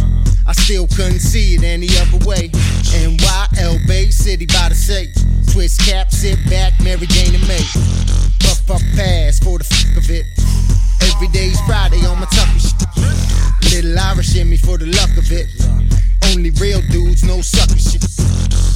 I 0.46 0.54
still 0.54 0.88
couldn't 0.88 1.20
see 1.20 1.56
it 1.56 1.64
any 1.64 1.88
other 2.00 2.26
way. 2.26 2.50
NYL 2.50 3.86
Bay 3.88 4.10
City 4.10 4.46
by 4.46 4.70
the 4.70 4.76
say. 4.76 5.12
Twist 5.52 5.82
cap, 5.82 6.12
sit 6.12 6.38
back, 6.50 6.74
Mary 6.82 7.08
Jane 7.08 7.36
and 7.36 7.48
May. 7.48 7.64
Puff 8.40 8.70
up 8.72 8.82
pass 8.96 9.40
for 9.40 9.58
the 9.58 9.64
fuck 9.64 9.98
of 9.98 10.10
it. 10.10 10.26
Every 11.02 11.28
day's 11.30 11.60
Friday 11.62 12.06
on 12.06 12.20
my 12.20 12.28
tucker 12.28 12.60
shit. 12.60 13.74
Little 13.74 14.00
Irish 14.00 14.36
in 14.36 14.50
me 14.50 14.58
for 14.58 14.78
the 14.78 14.86
luck 14.86 15.12
of 15.18 15.32
it. 15.32 15.50
Only 16.32 16.52
real 16.62 16.82
dudes, 16.92 17.24
no 17.24 17.42
sucker 17.42 17.78
shit. 17.78 18.04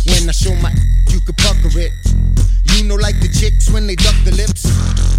When 0.07 0.27
I 0.27 0.31
show 0.31 0.55
my, 0.55 0.73
you 1.09 1.19
can 1.21 1.35
pucker 1.35 1.71
it. 1.79 1.93
You 2.77 2.87
know, 2.87 2.95
like 2.95 3.19
the 3.19 3.27
chicks 3.27 3.69
when 3.69 3.87
they 3.87 3.95
duck 3.95 4.15
the 4.23 4.31
lips. 4.31 4.65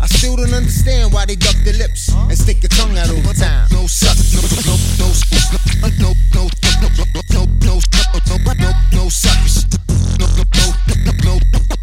I 0.00 0.06
still 0.06 0.36
don't 0.36 0.52
understand 0.52 1.12
why 1.12 1.26
they 1.26 1.36
duck 1.36 1.54
their 1.64 1.74
lips 1.74 2.12
and 2.12 2.36
stick 2.36 2.60
their 2.60 2.68
tongue 2.68 2.96
out 2.98 3.10
over 3.10 3.34
time. 3.34 3.68
No 3.70 3.86
suck, 3.86 4.16
no, 4.34 4.40
no, 4.42 4.58
no, 4.66 4.76
no, 4.98 5.12
no, 5.22 5.52
no, 5.92 6.14
no, 6.32 6.48
no, 7.30 7.44
no, 7.62 7.80
no, 8.26 8.36
no, 8.36 8.52
no, 8.54 8.72
no 8.92 9.08
suckers. 9.08 9.66
No, 10.18 10.26
no, 10.26 10.42
no, 10.54 10.66
no, 10.88 10.94
no, 11.04 11.12
no, 11.22 11.38
no, 11.70 11.81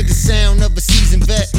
to 0.00 0.06
the 0.06 0.14
sound 0.14 0.62
of 0.62 0.74
a 0.76 0.80
seasoned 0.80 1.24
vet. 1.26 1.52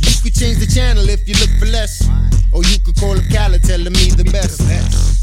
You 0.00 0.12
could 0.22 0.32
change 0.32 0.56
the 0.56 0.66
channel 0.66 1.04
if 1.08 1.28
you 1.28 1.34
look 1.36 1.50
for 1.60 1.66
less. 1.66 2.08
Or 2.52 2.64
you 2.64 2.78
could 2.80 2.96
call 2.96 3.12
up 3.12 3.28
Cali, 3.28 3.58
telling 3.58 3.92
me 3.92 4.08
the 4.08 4.24
best. 4.24 4.64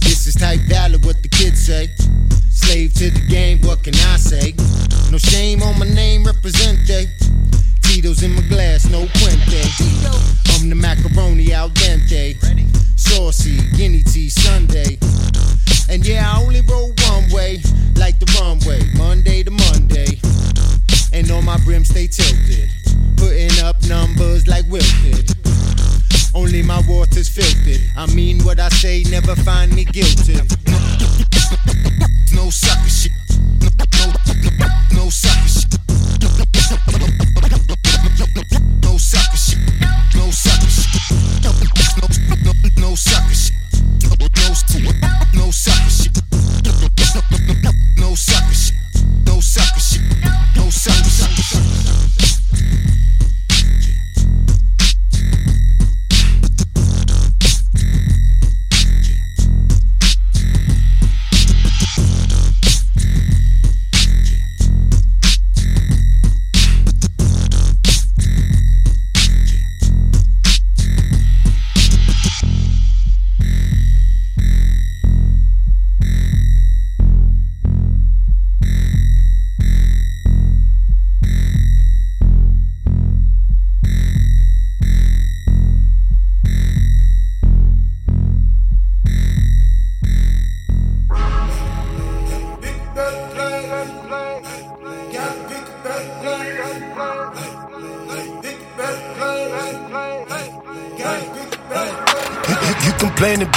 This 0.06 0.28
is 0.28 0.36
type 0.36 0.62
value, 0.70 1.00
what 1.00 1.24
the 1.24 1.30
kids 1.30 1.66
say. 1.66 1.90
Slave 2.54 2.94
to 3.02 3.10
the 3.10 3.26
game, 3.30 3.62
what 3.66 3.84
can 3.84 3.96
I 3.96 4.18
say? 4.18 4.54
No 5.10 5.18
shame 5.18 5.64
on 5.64 5.80
my 5.80 5.90
name, 5.90 6.24
represente. 6.24 7.10
Tito's 7.82 8.22
in 8.22 8.36
my 8.36 8.42
glass, 8.42 8.86
no 8.90 9.08
puente. 9.18 9.62
I'm 10.54 10.70
the 10.70 10.76
macaroni 10.76 11.54
al 11.54 11.70
dente. 11.70 12.38
Saucy, 12.96 13.58
guinea 13.76 14.04
tea, 14.04 14.30
Sunday. 14.30 15.00
And 15.90 16.06
yeah, 16.06 16.30
I 16.30 16.44
only 16.44 16.62
roll 16.62 16.94
one 17.10 17.26
way, 17.32 17.62
like 17.98 18.20
the 18.20 18.30
runway, 18.38 18.86
Monday 18.98 19.42
to 19.42 19.50
Monday 19.50 20.22
rim 21.66 21.86
stay 21.86 22.08
tilted. 22.08 22.70
Putting 23.18 23.64
up 23.64 23.82
numbers 23.88 24.48
like 24.48 24.66
wilted. 24.68 25.32
Only 26.34 26.62
my 26.64 26.82
water's 26.88 27.30
filtered. 27.30 27.82
I 27.98 28.06
mean 28.14 28.44
what 28.44 28.60
I 28.60 28.70
say, 28.70 29.04
never 29.10 29.36
find 29.36 29.74
me 29.76 29.86
guilty. 29.86 30.36
No 32.34 32.50
sucker 32.50 32.90
shit. 32.90 33.12
No, 33.60 33.70
no, 33.98 34.14
no 34.94 35.10
sucker 35.10 35.48
shit. 35.48 35.78
No 38.84 38.98
sucker 38.98 39.38
shit. 39.38 39.60
No 40.16 40.32
sucker 40.32 40.70
shit. 40.70 40.92
No, 41.44 41.52
no, 42.78 42.96
sucker 42.96 43.34
shit. 43.34 43.54
No, 44.04 44.14
no 45.34 45.52
sucker 45.52 45.90
shit. 45.90 46.18
No 47.98 48.16
sucker 48.16 48.54
shit. 48.54 48.81
No 50.72 50.78
sucker 50.78 51.41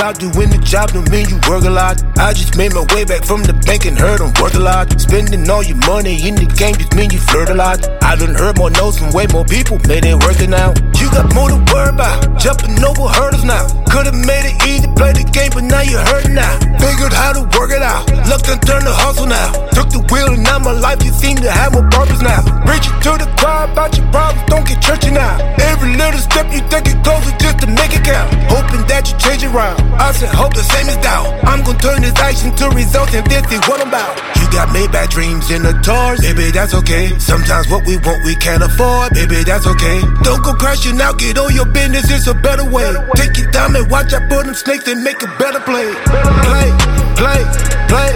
about 0.04 0.20
doing 0.20 0.50
the 0.50 0.58
job, 0.58 0.92
don't 0.92 1.08
mean 1.10 1.26
you 1.30 1.40
work 1.48 1.64
a 1.64 1.70
lot. 1.70 1.96
I 2.18 2.34
just 2.34 2.58
made 2.58 2.74
my 2.74 2.84
way 2.92 3.04
back 3.04 3.24
from 3.24 3.42
the 3.42 3.54
bank 3.64 3.86
and 3.86 3.98
heard 3.98 4.20
I'm 4.20 4.34
worth 4.36 4.54
a 4.54 4.60
lot. 4.60 5.00
Spending 5.00 5.48
all 5.48 5.62
your 5.62 5.78
money 5.88 6.28
in 6.28 6.34
the 6.34 6.44
game 6.44 6.74
just 6.76 6.94
mean 6.94 7.10
you 7.10 7.18
flirt 7.18 7.48
a 7.48 7.54
lot. 7.54 7.80
I 8.02 8.14
done 8.16 8.34
heard 8.34 8.58
more 8.58 8.70
no's 8.70 8.98
from 8.98 9.12
way 9.12 9.26
more 9.32 9.46
people, 9.46 9.78
made 9.88 10.04
it 10.04 10.20
working 10.20 10.52
out. 10.52 10.76
You 11.00 11.08
got 11.08 11.32
more 11.32 11.48
to 11.48 11.56
worry 11.72 11.88
about, 11.88 12.38
jumping 12.38 12.76
over 12.84 13.08
hurdles 13.08 13.44
now. 13.44 13.83
Could've 13.94 14.26
made 14.26 14.42
it 14.42 14.58
easy, 14.66 14.90
play 14.98 15.14
the 15.14 15.22
game, 15.22 15.54
but 15.54 15.62
now 15.62 15.78
you're 15.86 16.02
hurting 16.02 16.34
now. 16.34 16.50
Figured 16.82 17.14
how 17.14 17.30
to 17.30 17.46
work 17.54 17.70
it 17.70 17.78
out, 17.78 18.02
looked 18.26 18.50
and 18.50 18.58
turned 18.66 18.82
to 18.82 18.90
hustle 18.90 19.30
now. 19.30 19.54
Took 19.70 19.86
the 19.94 20.02
wheel 20.10 20.34
and 20.34 20.42
now 20.42 20.58
my 20.58 20.74
life, 20.74 20.98
you 21.06 21.14
seem 21.14 21.38
to 21.38 21.46
have 21.46 21.70
more 21.70 21.86
purpose 21.94 22.18
now. 22.18 22.42
Reaching 22.66 22.90
to 23.06 23.22
the 23.22 23.30
choir 23.38 23.70
about 23.70 23.94
your 23.94 24.10
problems, 24.10 24.42
don't 24.50 24.66
get 24.66 24.82
churchy 24.82 25.14
now. 25.14 25.38
Every 25.70 25.94
little 25.94 26.18
step 26.18 26.50
you 26.50 26.58
take 26.74 26.90
it 26.90 26.98
closer 27.06 27.30
just 27.38 27.62
to 27.62 27.70
make 27.70 27.94
it 27.94 28.02
count. 28.02 28.34
Hoping 28.50 28.82
that 28.90 29.06
you 29.06 29.14
change 29.22 29.46
it 29.46 29.54
round. 29.54 29.78
I 29.94 30.10
said, 30.10 30.34
hope 30.34 30.58
the 30.58 30.66
same 30.66 30.90
is 30.90 30.98
doubt. 30.98 31.30
I'm 31.46 31.62
gonna 31.62 31.78
turn 31.78 32.02
this 32.02 32.18
action 32.18 32.50
to 32.50 32.74
results, 32.74 33.14
and 33.14 33.22
this 33.30 33.46
is 33.46 33.62
what 33.70 33.78
I'm 33.78 33.94
about. 33.94 34.18
You 34.42 34.50
got 34.50 34.74
made 34.74 34.90
bad 34.90 35.14
dreams 35.14 35.54
in 35.54 35.62
the 35.62 35.70
tours, 35.86 36.18
baby, 36.18 36.50
that's 36.50 36.74
okay. 36.82 37.14
Sometimes 37.22 37.70
what 37.70 37.86
we 37.86 37.94
want 38.02 38.26
we 38.26 38.34
can't 38.42 38.66
afford, 38.66 39.14
baby, 39.14 39.46
that's 39.46 39.70
okay. 39.70 40.02
Don't 40.26 40.42
go 40.42 40.50
crashing 40.58 40.98
out, 40.98 41.22
get 41.22 41.38
all 41.38 41.50
your 41.54 41.70
business, 41.70 42.10
it's 42.10 42.26
a 42.26 42.34
better 42.34 42.66
way. 42.66 42.90
Take 43.14 43.38
your 43.38 43.54
time 43.54 43.78
and 43.78 43.83
watch 43.90 44.12
I 44.12 44.20
put 44.28 44.46
them 44.46 44.54
snakes 44.54 44.86
and 44.88 45.02
make 45.02 45.22
a 45.22 45.28
better 45.38 45.60
play. 45.60 45.92
Play, 46.46 46.68
play, 47.18 47.42
play, 47.88 48.12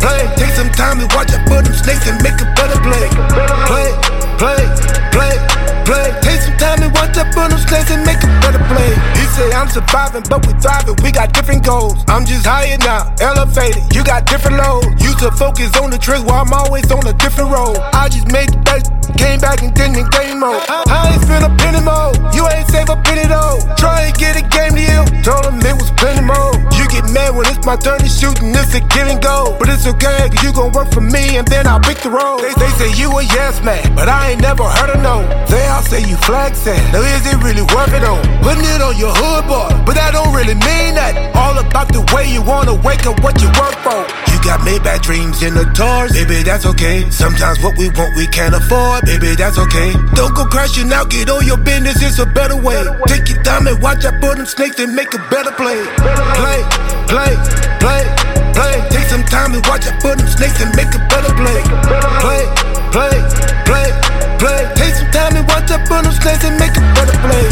play. 0.00 0.22
Take 0.36 0.54
some 0.54 0.70
time 0.72 1.00
and 1.00 1.10
watch 1.12 1.30
I 1.30 1.42
put 1.44 1.64
them 1.64 1.74
snakes 1.74 2.08
and 2.08 2.22
make 2.22 2.38
a 2.40 2.48
better 2.54 2.78
play. 2.80 3.08
Play, 3.68 3.90
play, 4.38 4.62
play, 5.12 5.34
play. 5.84 6.08
Some 6.22 6.31
time 6.62 6.82
and 6.86 6.94
watch 6.94 7.18
I 7.18 7.26
put 7.34 7.50
them 7.50 7.58
snakes 7.58 7.90
and 7.90 8.06
make 8.06 8.22
a 8.22 8.30
better 8.38 8.62
play. 8.70 8.94
He 9.18 9.24
say 9.34 9.50
I'm 9.50 9.66
surviving, 9.66 10.22
but 10.30 10.46
we 10.46 10.54
thriving. 10.62 10.96
We 11.02 11.10
got 11.10 11.34
different 11.34 11.66
goals. 11.66 11.98
I'm 12.06 12.24
just 12.24 12.46
higher 12.46 12.78
now, 12.78 13.10
elevated. 13.18 13.82
You 13.90 14.04
got 14.04 14.30
different 14.30 14.62
loads. 14.62 14.86
Used 15.02 15.18
to 15.26 15.30
focus 15.34 15.74
on 15.82 15.90
the 15.90 15.98
trick 15.98 16.22
while 16.22 16.46
I'm 16.46 16.52
always 16.54 16.86
on 16.92 17.02
a 17.06 17.14
different 17.18 17.50
road. 17.50 17.76
I 17.92 18.08
just 18.08 18.30
made 18.30 18.54
the 18.54 18.62
best, 18.62 18.86
came 19.18 19.40
back 19.42 19.62
and 19.62 19.74
did 19.74 19.96
in 19.98 20.06
game 20.14 20.38
mode. 20.38 20.62
I 20.68 21.10
ain't 21.10 21.22
spin 21.26 21.42
a 21.42 21.50
penny 21.58 21.82
mode. 21.82 22.14
You 22.34 22.46
ain't 22.46 22.68
safe 22.70 22.86
save 22.86 22.90
a 22.94 22.98
penny 23.02 23.26
though. 23.26 23.58
Try 23.76 24.06
and 24.06 24.14
get 24.16 24.38
a 24.38 24.44
game 24.46 24.74
deal. 24.78 25.04
Told 25.26 25.46
him 25.50 25.58
it 25.58 25.74
was 25.74 25.90
plenty 25.98 26.22
more. 26.22 26.54
You 26.78 26.81
get 26.92 27.08
mad 27.10 27.34
when 27.34 27.48
it's 27.48 27.64
my 27.64 27.74
turn 27.74 27.98
to 27.98 28.06
shoot 28.08 28.36
and 28.44 28.54
it's 28.54 28.74
a 28.76 28.80
give 28.92 29.08
and 29.08 29.20
go. 29.20 29.56
But 29.58 29.72
it's 29.72 29.86
okay, 29.88 30.28
cause 30.28 30.42
you 30.44 30.52
gon' 30.52 30.72
work 30.72 30.92
for 30.92 31.00
me 31.00 31.40
and 31.40 31.48
then 31.48 31.66
I'll 31.66 31.80
pick 31.80 31.98
the 32.04 32.10
road. 32.12 32.44
They, 32.44 32.52
they 32.60 32.70
say 32.76 32.90
you 33.00 33.08
a 33.08 33.24
yes 33.24 33.64
man, 33.64 33.80
but 33.96 34.08
I 34.08 34.32
ain't 34.32 34.42
never 34.42 34.64
heard 34.68 34.92
a 34.92 35.00
no. 35.00 35.24
They 35.48 35.64
all 35.72 35.82
say 35.82 36.04
you 36.04 36.16
flag 36.28 36.54
set. 36.54 36.78
Now 36.92 37.00
is 37.00 37.24
it 37.24 37.40
really 37.40 37.64
worth 37.72 37.92
it 37.96 38.04
on? 38.04 38.20
Putting 38.44 38.68
it 38.68 38.84
on 38.84 38.94
your 39.00 39.14
hood 39.16 39.48
boy, 39.48 39.72
but 39.88 39.96
that 39.96 40.12
don't 40.12 40.34
really 40.36 40.54
mean 40.54 41.00
that. 41.00 41.16
All 41.34 41.56
about 41.56 41.88
the 41.88 42.04
way 42.12 42.28
you 42.28 42.42
wanna 42.44 42.76
wake 42.76 43.06
up 43.08 43.18
what 43.24 43.40
you 43.40 43.48
work 43.56 43.74
for. 43.80 44.04
You 44.28 44.38
got 44.44 44.60
made 44.62 44.84
bad 44.84 45.00
dreams 45.00 45.42
in 45.42 45.54
the 45.54 45.64
tours, 45.72 46.12
baby, 46.12 46.44
that's 46.44 46.66
okay. 46.66 47.08
Sometimes 47.10 47.62
what 47.64 47.78
we 47.78 47.88
want 47.96 48.12
we 48.16 48.26
can't 48.28 48.54
afford, 48.54 49.08
baby, 49.08 49.34
that's 49.34 49.56
okay. 49.58 49.96
Don't 50.12 50.34
go 50.36 50.44
crashing 50.44 50.92
out, 50.92 51.08
get 51.08 51.30
all 51.30 51.42
your 51.42 51.56
business, 51.56 52.02
it's 52.02 52.18
a 52.18 52.26
better 52.26 52.56
way. 52.60 52.84
Take 53.06 53.28
your 53.32 53.42
time 53.42 53.66
and 53.66 53.80
watch 53.80 54.04
I 54.04 54.12
put 54.20 54.36
them 54.36 54.46
snakes 54.46 54.78
and 54.78 54.94
make 54.94 55.14
a 55.14 55.22
better 55.30 55.52
play. 55.52 55.80
Play, 56.36 56.60
play, 57.08 57.32
play, 57.80 58.02
play. 58.56 58.74
Take 58.90 59.08
some 59.08 59.24
time 59.24 59.54
and 59.54 59.64
watch 59.66 59.86
I 59.86 59.92
put 60.00 60.18
them 60.18 60.28
snakes 60.28 60.60
and 60.60 60.74
make 60.76 60.90
a 60.94 61.00
better 61.08 61.32
play. 61.34 61.60
Play, 62.24 62.44
play, 62.94 63.16
play, 63.68 63.88
play. 64.38 64.60
Take 64.74 64.94
some 64.94 65.10
time 65.10 65.36
and 65.36 65.46
watch 65.48 65.70
I 65.70 65.78
put 65.86 66.02
them 66.04 66.12
snakes 66.12 66.44
and 66.44 66.58
make 66.58 66.74
a 66.76 66.84
better 66.96 67.16
play. 67.24 67.46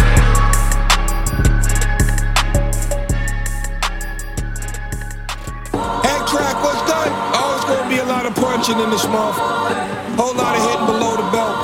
Head 6.05 6.23
track, 6.27 6.57
what's 6.65 6.83
done? 6.89 7.13
Oh, 7.35 7.41
Always 7.41 7.65
gonna 7.65 7.89
be 7.89 7.99
a 7.99 8.05
lot 8.05 8.27
of 8.27 8.35
punching 8.35 8.79
in 8.79 8.91
this 8.91 9.07
month. 9.07 9.37
Whole 10.19 10.35
lot 10.35 10.57
of 10.57 10.63
hitting 10.63 10.87
below 10.87 11.17
the 11.17 11.31
belt. 11.31 11.60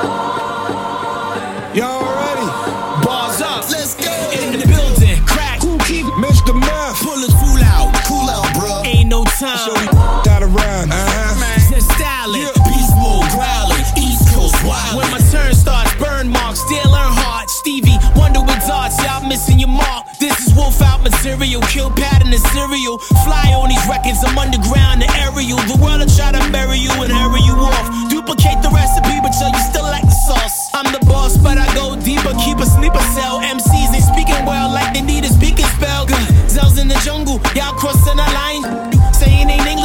Time. 9.39 9.59
So 9.59 9.73
we 9.77 9.87
got 10.25 10.41
around. 10.41 10.93
Uh-huh. 10.93 11.69
Just 11.69 11.93
styling. 11.93 12.49
Beast 12.65 12.95
mode 12.97 13.29
growling. 13.37 13.85
East 14.01 14.25
Coast 14.33 14.57
wild. 14.65 14.97
When 14.97 15.09
my 15.13 15.21
turn 15.29 15.53
starts, 15.53 15.93
burn 16.01 16.29
marks. 16.29 16.65
Dale 16.69 16.89
Earnhardt. 16.89 17.49
Stevie. 17.49 18.01
Wonder 18.17 18.41
with 18.41 18.65
darts. 18.65 18.97
Y'all 19.05 19.27
missing 19.29 19.59
your 19.61 19.69
mark. 19.69 20.09
This 20.19 20.33
is 20.41 20.55
wolf 20.57 20.81
out 20.81 21.03
material. 21.03 21.61
Kill 21.69 21.91
pattern 21.91 22.33
and 22.33 22.45
cereal. 22.53 22.99
Fly 23.29 23.53
on 23.53 23.69
these 23.69 23.85
records. 23.85 24.25
I'm 24.25 24.39
underground 24.39 25.05
and 25.05 25.13
aerial. 25.21 25.61
The 25.69 25.77
world 25.85 26.01
will 26.01 26.13
try 26.17 26.33
to 26.33 26.41
bury 26.49 26.81
you 26.81 26.93
and 26.97 27.13
hurry 27.13 27.45
you 27.45 27.57
off. 27.61 27.87
Duplicate 28.09 28.65
the 28.65 28.73
recipe, 28.73 29.21
but 29.21 29.37
yo, 29.37 29.53
you 29.53 29.63
still 29.69 29.85
like 29.85 30.07
the 30.09 30.17
sauce. 30.25 30.73
I'm 30.73 30.89
the 30.97 31.03
boss, 31.05 31.37
but 31.37 31.59
I 31.59 31.69
go 31.77 31.93
deeper. 32.01 32.33
Keep 32.41 32.65
a 32.65 32.67
sleeper 32.67 33.05
cell. 33.13 33.45
MCs 33.45 33.93
ain't 33.93 34.07
speaking 34.09 34.49
well 34.49 34.73
like 34.73 34.95
they 34.95 35.03
need 35.03 35.25
a 35.25 35.29
speaking 35.29 35.69
spell. 35.77 36.07
Good. 36.07 36.25
Zells 36.49 36.81
in 36.81 36.89
the 36.89 36.97
jungle. 37.05 37.37
Y'all 37.53 37.77
crossing 37.77 38.17
the 38.17 38.29
line. 38.33 38.96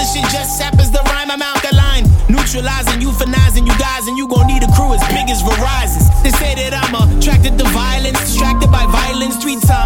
Just 0.01 0.59
happens 0.59 0.89
the 0.89 0.97
rhyme. 1.13 1.29
I'm 1.29 1.41
alkaline. 1.41 2.09
Neutralizing, 2.27 3.05
euthanizing 3.05 3.69
you 3.69 3.77
guys, 3.77 4.07
and 4.07 4.17
you 4.17 4.27
gon' 4.27 4.47
need 4.47 4.63
a 4.63 4.71
crew 4.73 4.93
as 4.97 5.01
big 5.13 5.29
as 5.29 5.43
Verizon's. 5.43 6.09
They 6.23 6.33
say 6.41 6.55
that 6.57 6.73
I'm 6.73 6.95
attracted 6.97 7.57
to 7.59 7.65
violence, 7.69 8.17
distracted 8.19 8.71
by 8.71 8.89
violence. 8.89 9.37
Three 9.37 9.61
times 9.61 9.80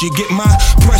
You 0.00 0.10
get 0.10 0.30
my 0.30 0.46
pressure 0.82 0.97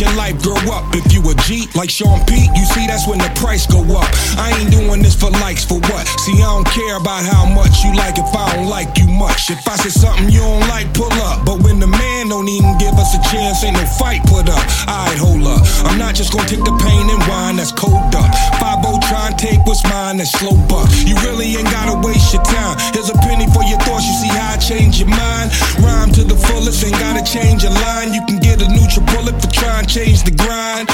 your 0.00 0.10
life, 0.16 0.40
grow 0.42 0.56
up. 0.72 0.88
If 0.96 1.12
you 1.12 1.20
a 1.28 1.34
G 1.44 1.68
like 1.76 1.90
Sean 1.90 2.24
Pete, 2.24 2.48
you 2.56 2.64
see 2.64 2.88
that's 2.88 3.06
when 3.06 3.18
the 3.18 3.30
price 3.36 3.66
go 3.68 3.84
up. 4.00 4.08
I 4.40 4.56
ain't 4.58 4.72
doing 4.72 5.02
this 5.02 5.14
for 5.14 5.30
likes, 5.44 5.62
for 5.62 5.78
what? 5.92 6.08
See, 6.24 6.40
I 6.40 6.48
don't 6.48 6.66
care 6.66 6.96
about 6.96 7.22
how 7.22 7.44
much 7.44 7.84
you 7.84 7.92
like 7.94 8.16
if 8.16 8.32
I 8.34 8.56
don't 8.56 8.68
like 8.68 8.96
you 8.96 9.06
much. 9.06 9.50
If 9.50 9.68
I 9.68 9.76
say 9.76 9.92
something 9.92 10.30
you 10.30 10.40
don't 10.40 10.66
like, 10.72 10.92
pull 10.94 11.12
up. 11.28 11.44
But 11.44 11.62
when 11.62 11.78
the 11.78 11.86
man 11.86 12.28
don't 12.28 12.48
even 12.48 12.78
give 12.78 12.96
us 12.96 13.14
a 13.14 13.20
chance, 13.28 13.62
ain't 13.62 13.76
no 13.76 13.84
fight 14.00 14.24
put 14.24 14.48
up. 14.48 14.64
Alright, 14.88 15.20
hold 15.20 15.46
up. 15.46 15.60
I'm 15.84 15.98
not 15.98 16.14
just 16.14 16.32
gonna 16.32 16.48
take 16.48 16.64
the 16.64 16.74
pain 16.80 17.04
and 17.04 17.20
wine 17.28 17.56
that's 17.56 17.72
cold 17.72 18.14
up. 18.16 18.32
5 18.56 18.80
try 19.10 19.26
and 19.26 19.36
take 19.36 19.58
what's 19.66 19.82
mine, 19.90 20.22
that's 20.22 20.30
slow 20.38 20.54
buck. 20.70 20.86
You 21.02 21.18
really 21.26 21.58
ain't 21.58 21.66
gotta 21.74 21.98
waste 22.06 22.32
your 22.32 22.46
time. 22.46 22.78
Here's 22.94 23.10
a 23.10 23.18
penny 23.26 23.50
for 23.50 23.66
your 23.66 23.82
thoughts, 23.82 24.06
you 24.06 24.14
see 24.22 24.30
how 24.30 24.54
I 24.54 24.56
change 24.56 25.02
your 25.02 25.10
mind. 25.10 25.50
Rhyme 25.82 26.14
to 26.14 26.22
the 26.22 26.38
fullest, 26.38 26.86
ain't 26.86 26.94
gotta 27.02 27.26
change 27.26 27.66
a 27.66 27.70
line. 27.70 28.14
You 28.14 28.22
can 28.30 28.38
get 28.38 28.62
a 28.62 28.68
neutral 28.70 29.04
bullet 29.10 29.34
for 29.42 29.50
trying 29.50 29.89
change 29.90 30.22
the 30.22 30.30
grind. 30.30 30.86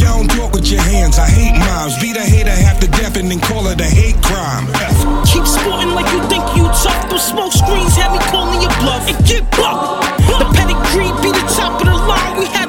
Y'all 0.00 0.24
don't 0.24 0.32
talk 0.32 0.52
with 0.56 0.72
your 0.72 0.80
hands, 0.80 1.18
I 1.18 1.28
hate 1.28 1.52
moms. 1.52 2.00
Beat 2.00 2.16
a 2.16 2.24
hater 2.24 2.50
half 2.50 2.80
to 2.80 2.88
death 2.88 3.16
and 3.20 3.30
then 3.30 3.40
call 3.40 3.68
it 3.68 3.78
a 3.80 3.84
hate 3.84 4.16
crime. 4.24 4.64
Keep 5.28 5.44
sporting 5.44 5.92
like 5.92 6.08
you 6.16 6.20
think 6.32 6.40
you 6.56 6.64
tough. 6.80 7.10
Those 7.12 7.28
smoke 7.28 7.52
screens 7.52 7.92
had 7.92 8.08
me 8.08 8.20
calling 8.32 8.64
your 8.64 8.72
bluff. 8.80 9.04
And 9.04 9.20
get 9.28 9.44
bucked. 9.52 10.08
The 10.24 10.48
pedigree 10.56 11.12
be 11.20 11.28
the 11.28 11.44
top 11.52 11.76
of 11.76 11.86
the 11.92 11.92
line. 11.92 12.40
We 12.40 12.46
had 12.46 12.67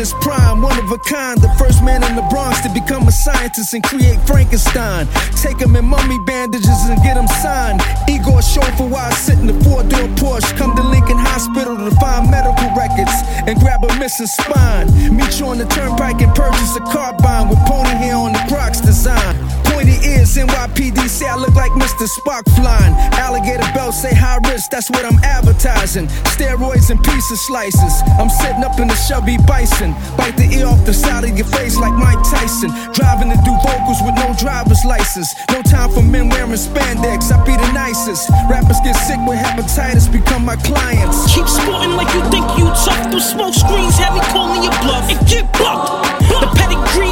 this 0.00 0.14
prime, 0.22 0.62
one 0.62 0.78
of 0.78 0.90
a 0.90 0.96
kind. 0.96 1.38
The 1.42 1.52
first 1.60 1.84
man 1.84 2.02
in 2.02 2.16
the 2.16 2.24
Bronx 2.32 2.62
to 2.62 2.72
become 2.72 3.06
a 3.06 3.12
scientist 3.12 3.74
and 3.74 3.84
create 3.84 4.18
Frankenstein. 4.26 5.06
Take 5.36 5.60
him 5.60 5.76
in 5.76 5.84
mummy 5.84 6.18
bandages 6.24 6.88
and 6.88 6.96
get 7.02 7.18
him 7.18 7.28
signed. 7.44 7.82
Igor 8.08 8.40
chauffeur 8.40 8.88
while 8.88 9.12
I 9.12 9.14
sit 9.14 9.38
in 9.38 9.46
the 9.46 9.58
four 9.62 9.82
door 9.82 10.08
Porsche. 10.16 10.56
Come 10.56 10.74
to 10.76 10.82
Lincoln 10.82 11.18
Hospital 11.18 11.76
to 11.76 11.92
find 12.00 12.30
medical 12.30 12.72
records 12.72 13.12
and 13.44 13.60
grab 13.60 13.84
a 13.84 13.92
missing 13.98 14.26
spine. 14.26 14.88
Meet 15.14 15.38
you 15.38 15.46
on 15.52 15.58
the 15.58 15.66
turnpike 15.66 16.22
and 16.22 16.34
purchase 16.34 16.74
a 16.76 16.80
carbine 16.80 17.50
with 17.50 17.60
pony 17.68 17.92
hair 18.00 18.16
on 18.16 18.32
the 18.32 18.42
Crocs 18.48 18.80
design. 18.80 19.36
Pointy 19.80 19.96
ears, 20.12 20.36
NYPD 20.36 21.08
say 21.08 21.24
I 21.24 21.36
look 21.36 21.54
like 21.54 21.72
Mr. 21.72 22.04
Spock 22.04 22.44
flying. 22.52 22.92
Alligator 23.16 23.64
belt 23.72 23.94
say 23.94 24.12
high 24.12 24.36
risk, 24.52 24.68
that's 24.68 24.90
what 24.90 25.08
I'm 25.08 25.16
advertising. 25.24 26.06
Steroids 26.36 26.90
and 26.90 27.00
pizza 27.00 27.34
slices. 27.48 28.04
I'm 28.20 28.28
sitting 28.28 28.60
up 28.60 28.78
in 28.78 28.88
the 28.88 28.98
Chevy 29.08 29.40
Bison. 29.48 29.96
Bite 30.20 30.36
the 30.36 30.44
ear 30.52 30.68
off 30.68 30.84
the 30.84 30.92
side 30.92 31.24
of 31.24 31.32
your 31.32 31.48
face 31.48 31.80
like 31.80 31.96
Mike 31.96 32.20
Tyson. 32.28 32.68
Driving 32.92 33.32
to 33.32 33.40
do 33.40 33.56
vocals 33.64 34.04
with 34.04 34.20
no 34.20 34.36
driver's 34.36 34.84
license. 34.84 35.32
No 35.48 35.64
time 35.64 35.88
for 35.96 36.04
men 36.04 36.28
wearing 36.28 36.52
spandex. 36.60 37.32
I 37.32 37.40
be 37.48 37.56
the 37.56 37.72
nicest. 37.72 38.28
Rappers 38.52 38.84
get 38.84 39.00
sick 39.08 39.20
with 39.24 39.40
hepatitis, 39.40 40.12
become 40.12 40.44
my 40.44 40.60
clients. 40.60 41.24
Keep 41.32 41.48
sporting 41.48 41.96
like 41.96 42.12
you 42.12 42.20
think 42.28 42.44
you 42.60 42.68
tough. 42.84 43.08
Those 43.08 43.32
smoke 43.32 43.56
screens 43.56 43.96
had 43.96 44.12
me 44.12 44.20
calling 44.28 44.60
your 44.60 44.76
bluff. 44.84 45.08
And 45.08 45.16
get 45.24 45.48
bucked. 45.56 46.20
The 46.28 46.52
pedigree 46.52 47.09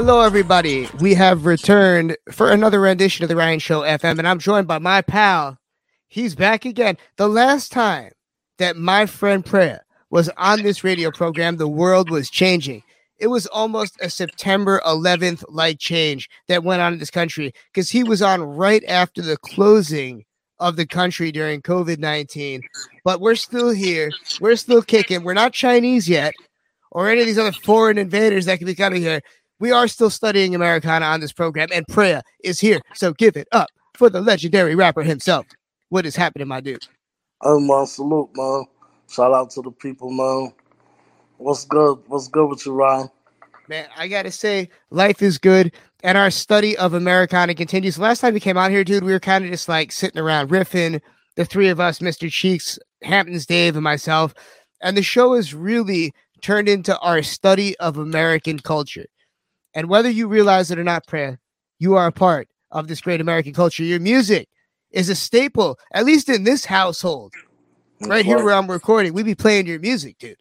Hello, 0.00 0.20
everybody. 0.20 0.88
We 1.00 1.14
have 1.14 1.44
returned 1.44 2.16
for 2.30 2.52
another 2.52 2.80
rendition 2.80 3.24
of 3.24 3.28
the 3.28 3.34
Ryan 3.34 3.58
Show 3.58 3.80
FM, 3.80 4.20
and 4.20 4.28
I'm 4.28 4.38
joined 4.38 4.68
by 4.68 4.78
my 4.78 5.02
pal. 5.02 5.58
He's 6.06 6.36
back 6.36 6.64
again. 6.64 6.96
The 7.16 7.26
last 7.26 7.72
time 7.72 8.12
that 8.58 8.76
my 8.76 9.06
friend 9.06 9.44
Prayah 9.44 9.80
was 10.08 10.28
on 10.36 10.62
this 10.62 10.84
radio 10.84 11.10
program, 11.10 11.56
the 11.56 11.66
world 11.66 12.10
was 12.10 12.30
changing. 12.30 12.84
It 13.18 13.26
was 13.26 13.48
almost 13.48 13.96
a 14.00 14.08
September 14.08 14.80
11th 14.86 15.42
like 15.48 15.80
change 15.80 16.30
that 16.46 16.62
went 16.62 16.80
on 16.80 16.92
in 16.92 17.00
this 17.00 17.10
country 17.10 17.52
because 17.72 17.90
he 17.90 18.04
was 18.04 18.22
on 18.22 18.40
right 18.40 18.84
after 18.86 19.20
the 19.20 19.36
closing 19.38 20.24
of 20.60 20.76
the 20.76 20.86
country 20.86 21.32
during 21.32 21.60
COVID 21.60 21.98
19. 21.98 22.62
But 23.02 23.20
we're 23.20 23.34
still 23.34 23.70
here. 23.70 24.12
We're 24.40 24.54
still 24.54 24.80
kicking. 24.80 25.24
We're 25.24 25.34
not 25.34 25.54
Chinese 25.54 26.08
yet 26.08 26.34
or 26.92 27.08
any 27.08 27.20
of 27.20 27.26
these 27.26 27.36
other 27.36 27.50
foreign 27.50 27.98
invaders 27.98 28.44
that 28.44 28.58
could 28.58 28.68
be 28.68 28.76
coming 28.76 29.02
here. 29.02 29.22
We 29.60 29.72
are 29.72 29.88
still 29.88 30.10
studying 30.10 30.54
Americana 30.54 31.06
on 31.06 31.20
this 31.20 31.32
program, 31.32 31.68
and 31.72 31.86
Prayah 31.86 32.22
is 32.44 32.60
here. 32.60 32.80
So 32.94 33.12
give 33.12 33.36
it 33.36 33.48
up 33.52 33.68
for 33.94 34.08
the 34.08 34.20
legendary 34.20 34.74
rapper 34.74 35.02
himself. 35.02 35.46
What 35.88 36.06
is 36.06 36.14
happening, 36.14 36.48
my 36.48 36.60
dude? 36.60 36.86
Oh, 37.42 37.58
man, 37.58 37.86
salute 37.86 38.30
man. 38.34 38.64
Shout 39.10 39.32
out 39.32 39.50
to 39.50 39.62
the 39.62 39.70
people, 39.70 40.10
man. 40.10 40.52
What's 41.38 41.64
good? 41.64 41.98
What's 42.06 42.28
good 42.28 42.46
with 42.46 42.66
you, 42.66 42.72
Ryan? 42.72 43.08
Man, 43.68 43.86
I 43.96 44.08
gotta 44.08 44.30
say, 44.30 44.68
life 44.90 45.22
is 45.22 45.38
good, 45.38 45.72
and 46.02 46.16
our 46.16 46.30
study 46.30 46.76
of 46.78 46.94
Americana 46.94 47.54
continues. 47.54 47.98
Last 47.98 48.20
time 48.20 48.34
we 48.34 48.40
came 48.40 48.56
out 48.56 48.70
here, 48.70 48.84
dude, 48.84 49.04
we 49.04 49.12
were 49.12 49.20
kind 49.20 49.44
of 49.44 49.50
just 49.50 49.68
like 49.68 49.92
sitting 49.92 50.20
around 50.20 50.50
riffing, 50.50 51.00
the 51.36 51.44
three 51.44 51.68
of 51.68 51.78
us, 51.78 51.98
Mr. 51.98 52.30
Cheeks, 52.30 52.78
Hamptons 53.02 53.46
Dave, 53.46 53.76
and 53.76 53.84
myself. 53.84 54.34
And 54.80 54.96
the 54.96 55.02
show 55.02 55.34
is 55.34 55.54
really 55.54 56.12
turned 56.40 56.68
into 56.68 56.98
our 57.00 57.22
study 57.22 57.76
of 57.78 57.98
American 57.98 58.58
culture. 58.58 59.06
And 59.74 59.88
whether 59.88 60.10
you 60.10 60.28
realize 60.28 60.70
it 60.70 60.78
or 60.78 60.84
not, 60.84 61.06
Prayah, 61.06 61.38
you 61.78 61.94
are 61.94 62.06
a 62.06 62.12
part 62.12 62.48
of 62.70 62.88
this 62.88 63.00
great 63.00 63.20
American 63.20 63.52
culture. 63.52 63.82
Your 63.82 64.00
music 64.00 64.48
is 64.90 65.08
a 65.08 65.14
staple, 65.14 65.78
at 65.92 66.04
least 66.04 66.28
in 66.28 66.44
this 66.44 66.64
household. 66.64 67.32
Right 68.00 68.24
here 68.24 68.42
where 68.42 68.54
I'm 68.54 68.70
recording, 68.70 69.12
we 69.12 69.22
be 69.22 69.34
playing 69.34 69.66
your 69.66 69.80
music, 69.80 70.18
dude. 70.18 70.36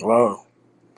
Wow. 0.00 0.46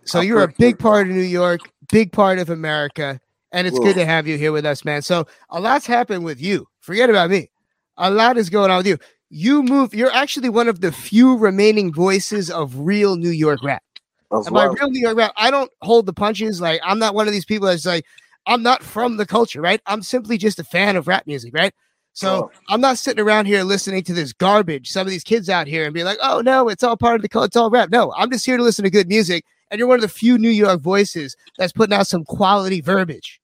So 0.04 0.20
you're 0.20 0.42
a 0.42 0.52
big 0.58 0.78
part 0.78 1.08
of 1.08 1.14
New 1.14 1.22
York, 1.22 1.60
big 1.90 2.12
part 2.12 2.38
of 2.38 2.48
America, 2.48 3.20
and 3.52 3.66
it's 3.66 3.78
good 3.78 3.96
to 3.96 4.06
have 4.06 4.26
you 4.26 4.38
here 4.38 4.52
with 4.52 4.64
us, 4.64 4.84
man. 4.84 5.02
So 5.02 5.26
a 5.50 5.60
lot's 5.60 5.86
happened 5.86 6.24
with 6.24 6.40
you. 6.40 6.66
Forget 6.80 7.10
about 7.10 7.30
me. 7.30 7.50
A 7.96 8.10
lot 8.10 8.38
is 8.38 8.48
going 8.50 8.70
on 8.70 8.78
with 8.78 8.86
you. 8.86 8.98
You 9.28 9.62
move. 9.62 9.94
You're 9.94 10.12
actually 10.12 10.48
one 10.48 10.68
of 10.68 10.80
the 10.80 10.92
few 10.92 11.36
remaining 11.36 11.92
voices 11.92 12.50
of 12.50 12.78
real 12.78 13.16
New 13.16 13.30
York 13.30 13.62
rap. 13.62 13.82
That's 14.30 14.46
And 14.46 14.54
by 14.54 14.66
right. 14.66 14.78
real 14.78 14.90
New 14.90 15.00
York 15.00 15.16
rap, 15.16 15.32
I 15.36 15.50
don't 15.50 15.70
hold 15.82 16.06
the 16.06 16.12
punches. 16.12 16.60
Like 16.60 16.80
I'm 16.84 16.98
not 16.98 17.14
one 17.14 17.26
of 17.26 17.32
these 17.32 17.44
people 17.44 17.66
that's 17.68 17.86
like, 17.86 18.04
I'm 18.46 18.62
not 18.62 18.82
from 18.82 19.16
the 19.16 19.26
culture, 19.26 19.60
right? 19.60 19.80
I'm 19.86 20.02
simply 20.02 20.38
just 20.38 20.58
a 20.58 20.64
fan 20.64 20.96
of 20.96 21.08
rap 21.08 21.26
music, 21.26 21.54
right? 21.54 21.74
So 22.12 22.50
I'm 22.68 22.80
not 22.80 22.98
sitting 22.98 23.22
around 23.24 23.46
here 23.46 23.62
listening 23.62 24.02
to 24.04 24.12
this 24.12 24.32
garbage. 24.32 24.90
Some 24.90 25.06
of 25.06 25.10
these 25.10 25.24
kids 25.24 25.48
out 25.48 25.66
here 25.66 25.84
and 25.84 25.94
be 25.94 26.04
like, 26.04 26.18
oh 26.20 26.40
no, 26.40 26.68
it's 26.68 26.82
all 26.82 26.96
part 26.96 27.16
of 27.16 27.22
the 27.22 27.28
culture, 27.28 27.46
it's 27.46 27.56
all 27.56 27.70
rap. 27.70 27.90
No, 27.90 28.12
I'm 28.16 28.30
just 28.30 28.44
here 28.44 28.56
to 28.56 28.62
listen 28.62 28.84
to 28.84 28.90
good 28.90 29.08
music. 29.08 29.44
And 29.70 29.78
you're 29.78 29.88
one 29.88 29.98
of 29.98 30.02
the 30.02 30.08
few 30.08 30.36
New 30.36 30.50
York 30.50 30.80
voices 30.80 31.36
that's 31.56 31.72
putting 31.72 31.94
out 31.94 32.08
some 32.08 32.24
quality 32.24 32.80
verbiage. 32.80 33.40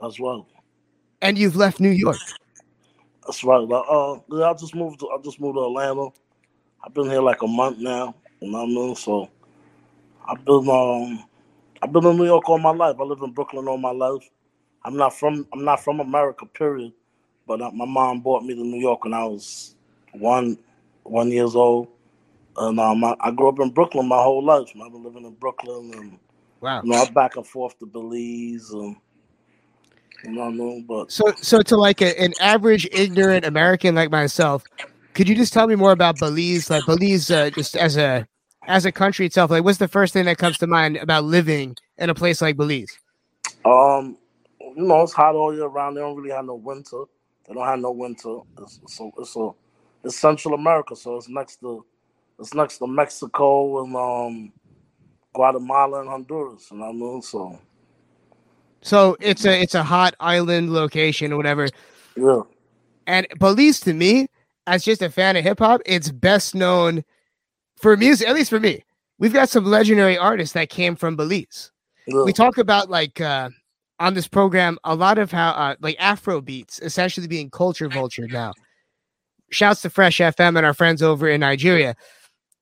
That's 0.00 0.18
right. 0.18 0.42
And 1.22 1.38
you've 1.38 1.56
left 1.56 1.78
New 1.80 1.90
York. 1.90 2.18
That's 3.26 3.44
right. 3.44 3.66
Uh, 3.70 4.14
I 4.14 4.54
just 4.54 4.74
moved. 4.74 5.00
To, 5.00 5.08
I 5.10 5.18
just 5.22 5.40
moved 5.40 5.56
to 5.56 5.64
Atlanta. 5.64 6.08
I've 6.84 6.94
been 6.94 7.08
here 7.08 7.20
like 7.20 7.42
a 7.42 7.46
month 7.46 7.78
now. 7.78 8.14
You 8.40 8.50
know 8.50 8.58
what 8.58 8.64
I 8.64 8.66
mean? 8.66 8.96
So 8.96 9.28
I've 10.28 10.44
been 10.44 10.68
um, 10.68 11.24
I've 11.82 11.92
been 11.92 12.06
in 12.06 12.16
New 12.18 12.26
York 12.26 12.48
all 12.48 12.58
my 12.58 12.70
life. 12.72 12.96
I 13.00 13.04
live 13.04 13.22
in 13.22 13.32
Brooklyn 13.32 13.68
all 13.68 13.78
my 13.78 13.92
life. 13.92 14.28
I'm 14.84 14.96
not 14.96 15.14
from. 15.18 15.46
I'm 15.52 15.64
not 15.64 15.82
from 15.82 16.00
America. 16.00 16.46
Period. 16.46 16.92
But 17.46 17.62
uh, 17.62 17.70
my 17.72 17.86
mom 17.86 18.20
brought 18.20 18.44
me 18.44 18.54
to 18.54 18.62
New 18.62 18.80
York 18.80 19.04
when 19.04 19.14
I 19.14 19.24
was 19.24 19.74
one 20.12 20.58
one 21.04 21.30
years 21.30 21.56
old, 21.56 21.88
and 22.58 22.78
um, 22.78 23.04
I, 23.04 23.16
I 23.20 23.30
grew 23.30 23.48
up 23.48 23.60
in 23.60 23.70
Brooklyn 23.70 24.06
my 24.06 24.22
whole 24.22 24.44
life. 24.44 24.68
I've 24.70 24.92
been 24.92 25.02
living 25.04 25.24
in 25.24 25.34
Brooklyn, 25.34 25.92
and 25.94 26.18
Wow. 26.60 26.82
you 26.82 26.90
know, 26.90 27.02
I'm 27.02 27.14
back 27.14 27.36
and 27.36 27.46
forth 27.46 27.78
to 27.78 27.86
Belize, 27.86 28.70
and 28.70 28.96
you 30.24 30.32
know 30.32 30.42
I 30.42 30.50
mean. 30.50 30.84
But 30.86 31.10
So, 31.10 31.24
so 31.40 31.62
to 31.62 31.76
like 31.76 32.02
a, 32.02 32.20
an 32.20 32.34
average 32.40 32.86
ignorant 32.92 33.44
American 33.46 33.94
like 33.94 34.10
myself, 34.10 34.64
could 35.14 35.28
you 35.28 35.34
just 35.34 35.52
tell 35.52 35.66
me 35.66 35.74
more 35.74 35.92
about 35.92 36.18
Belize? 36.18 36.70
Like 36.70 36.84
Belize, 36.84 37.30
uh, 37.30 37.50
just 37.50 37.76
as 37.76 37.96
a 37.96 38.26
as 38.68 38.84
a 38.84 38.92
country 38.92 39.26
itself. 39.26 39.50
Like, 39.50 39.64
what's 39.64 39.78
the 39.78 39.88
first 39.88 40.12
thing 40.12 40.26
that 40.26 40.38
comes 40.38 40.58
to 40.58 40.66
mind 40.66 40.98
about 40.98 41.24
living 41.24 41.76
in 41.96 42.10
a 42.10 42.14
place 42.14 42.40
like 42.40 42.56
Belize? 42.56 42.98
Um, 43.64 44.16
you 44.60 44.84
know, 44.84 45.02
it's 45.02 45.12
hot 45.12 45.34
all 45.34 45.52
year 45.54 45.66
round. 45.66 45.96
They 45.96 46.00
don't 46.00 46.16
really 46.16 46.30
have 46.30 46.44
no 46.44 46.54
winter. 46.54 47.04
They 47.46 47.54
don't 47.54 47.66
have 47.66 47.80
no 47.80 47.90
winter. 47.90 48.38
It's 48.60 48.78
so 48.86 49.10
it's 49.18 49.34
a 49.34 49.50
it's 50.04 50.16
Central 50.16 50.54
America, 50.54 50.94
so 50.94 51.16
it's 51.16 51.28
next 51.28 51.56
to 51.60 51.84
it's 52.38 52.54
next 52.54 52.78
to 52.78 52.86
Mexico 52.86 53.82
and 53.82 53.96
um 53.96 54.52
Guatemala 55.32 56.00
and 56.00 56.08
Honduras. 56.08 56.68
You 56.70 56.78
know 56.78 56.84
what 56.84 56.90
I 56.90 56.94
mean? 56.94 57.22
So 57.22 57.58
So 58.82 59.16
it's 59.20 59.46
a 59.46 59.60
it's 59.60 59.74
a 59.74 59.82
hot 59.82 60.14
island 60.20 60.72
location 60.72 61.32
or 61.32 61.36
whatever. 61.38 61.68
Yeah. 62.16 62.42
And 63.06 63.26
Belize 63.38 63.80
to 63.80 63.94
me, 63.94 64.26
as 64.66 64.84
just 64.84 65.00
a 65.00 65.08
fan 65.08 65.36
of 65.36 65.42
hip 65.42 65.58
hop, 65.58 65.80
it's 65.86 66.10
best 66.10 66.54
known 66.54 67.02
for 67.80 67.96
music, 67.96 68.28
at 68.28 68.34
least 68.34 68.50
for 68.50 68.60
me. 68.60 68.84
We've 69.18 69.32
got 69.32 69.48
some 69.48 69.64
legendary 69.64 70.16
artists 70.16 70.54
that 70.54 70.70
came 70.70 70.96
from 70.96 71.16
Belize. 71.16 71.72
Yeah. 72.06 72.22
We 72.22 72.32
talk 72.32 72.58
about 72.58 72.88
like 72.88 73.20
uh 73.20 73.50
on 74.00 74.14
this 74.14 74.28
program 74.28 74.78
a 74.84 74.94
lot 74.94 75.18
of 75.18 75.32
how 75.32 75.50
uh, 75.50 75.74
like 75.80 75.96
Afro 75.98 76.40
beats 76.40 76.80
essentially 76.80 77.26
being 77.26 77.50
culture 77.50 77.88
vulture 77.88 78.26
now. 78.28 78.52
Shouts 79.50 79.82
to 79.82 79.90
Fresh 79.90 80.18
FM 80.18 80.56
and 80.56 80.66
our 80.66 80.74
friends 80.74 81.02
over 81.02 81.28
in 81.28 81.40
Nigeria. 81.40 81.96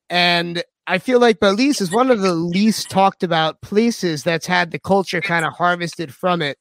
And 0.08 0.62
I 0.86 0.98
feel 0.98 1.18
like 1.18 1.40
Belize 1.40 1.80
is 1.80 1.90
one 1.90 2.10
of 2.10 2.20
the 2.20 2.34
least 2.34 2.88
talked 2.90 3.22
about 3.24 3.60
places 3.60 4.22
that's 4.22 4.46
had 4.46 4.70
the 4.70 4.78
culture 4.78 5.20
kind 5.20 5.44
of 5.44 5.52
harvested 5.52 6.14
from 6.14 6.42
it 6.42 6.58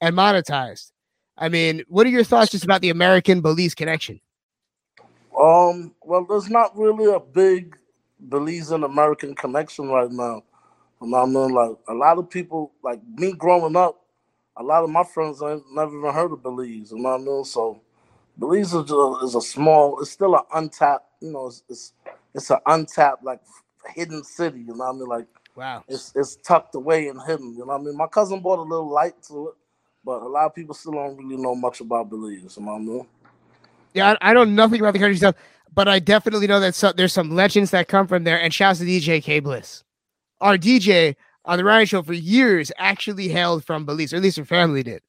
and 0.00 0.16
monetized. 0.16 0.90
I 1.38 1.48
mean, 1.48 1.82
what 1.88 2.06
are 2.06 2.10
your 2.10 2.24
thoughts 2.24 2.50
just 2.50 2.64
about 2.64 2.80
the 2.80 2.90
American 2.90 3.40
Belize 3.40 3.74
connection? 3.74 4.20
Um, 5.38 5.94
well, 6.02 6.26
there's 6.28 6.50
not 6.50 6.76
really 6.78 7.12
a 7.14 7.20
big 7.20 7.76
Belizean 8.28 8.84
American 8.84 9.34
connection 9.34 9.88
right 9.88 10.10
now. 10.10 10.42
You 11.02 11.08
know 11.08 11.18
I 11.22 11.26
mean? 11.26 11.50
Like 11.54 11.76
a 11.88 11.94
lot 11.94 12.18
of 12.18 12.30
people, 12.30 12.72
like 12.82 13.00
me 13.16 13.32
growing 13.32 13.76
up, 13.76 14.00
a 14.56 14.62
lot 14.62 14.84
of 14.84 14.90
my 14.90 15.04
friends 15.04 15.42
ain't 15.42 15.64
never 15.74 15.98
even 15.98 16.12
heard 16.12 16.32
of 16.32 16.42
Belize. 16.42 16.92
You 16.92 16.98
know 16.98 17.10
what 17.10 17.20
I 17.20 17.24
mean? 17.24 17.44
So 17.44 17.80
Belize 18.38 18.74
is 18.74 18.90
a, 18.90 19.14
is 19.24 19.34
a 19.36 19.40
small, 19.42 20.00
it's 20.00 20.10
still 20.12 20.36
an 20.36 20.42
untapped, 20.54 21.06
you 21.22 21.32
know, 21.32 21.48
it's 21.48 21.62
it's, 21.68 21.92
it's 22.34 22.50
an 22.50 22.58
untapped 22.66 23.24
like 23.24 23.40
hidden 23.94 24.24
city. 24.24 24.60
You 24.60 24.76
know 24.76 24.86
what 24.86 24.90
I 24.90 24.98
mean? 24.98 25.08
Like 25.08 25.26
Wow. 25.56 25.84
it's 25.88 26.12
it's 26.16 26.36
tucked 26.36 26.74
away 26.74 27.08
and 27.08 27.20
hidden. 27.22 27.52
You 27.54 27.60
know 27.60 27.66
what 27.66 27.80
I 27.80 27.84
mean? 27.84 27.96
My 27.96 28.08
cousin 28.08 28.40
brought 28.42 28.60
a 28.60 28.62
little 28.62 28.90
light 28.90 29.22
to 29.28 29.48
it, 29.50 29.54
but 30.04 30.22
a 30.22 30.28
lot 30.28 30.46
of 30.46 30.54
people 30.54 30.74
still 30.74 30.92
don't 30.92 31.16
really 31.16 31.36
know 31.40 31.54
much 31.54 31.80
about 31.80 32.10
Belize. 32.10 32.56
You 32.58 32.64
know 32.64 32.72
what 32.72 32.78
I 32.78 32.80
mean? 32.80 33.06
Yeah, 33.94 34.16
I, 34.20 34.30
I 34.30 34.34
know 34.34 34.44
nothing 34.44 34.80
about 34.80 34.92
the 34.92 34.98
country 34.98 35.16
stuff, 35.16 35.36
but 35.72 35.88
I 35.88 35.98
definitely 36.00 36.46
know 36.46 36.60
that 36.60 36.94
there's 36.96 37.12
some 37.12 37.30
legends 37.30 37.70
that 37.70 37.88
come 37.88 38.06
from 38.06 38.24
there. 38.24 38.40
And 38.40 38.52
shouts 38.52 38.80
to 38.80 38.84
DJ 38.84 39.22
K 39.22 39.40
Bliss, 39.40 39.84
our 40.40 40.58
DJ 40.58 41.16
on 41.44 41.58
the 41.58 41.64
Ryan 41.64 41.86
Show 41.86 42.02
for 42.02 42.12
years, 42.12 42.72
actually 42.76 43.28
hailed 43.28 43.64
from 43.64 43.84
Belize, 43.86 44.12
or 44.12 44.16
at 44.16 44.22
least 44.22 44.36
her 44.36 44.44
family 44.44 44.82
did. 44.82 45.02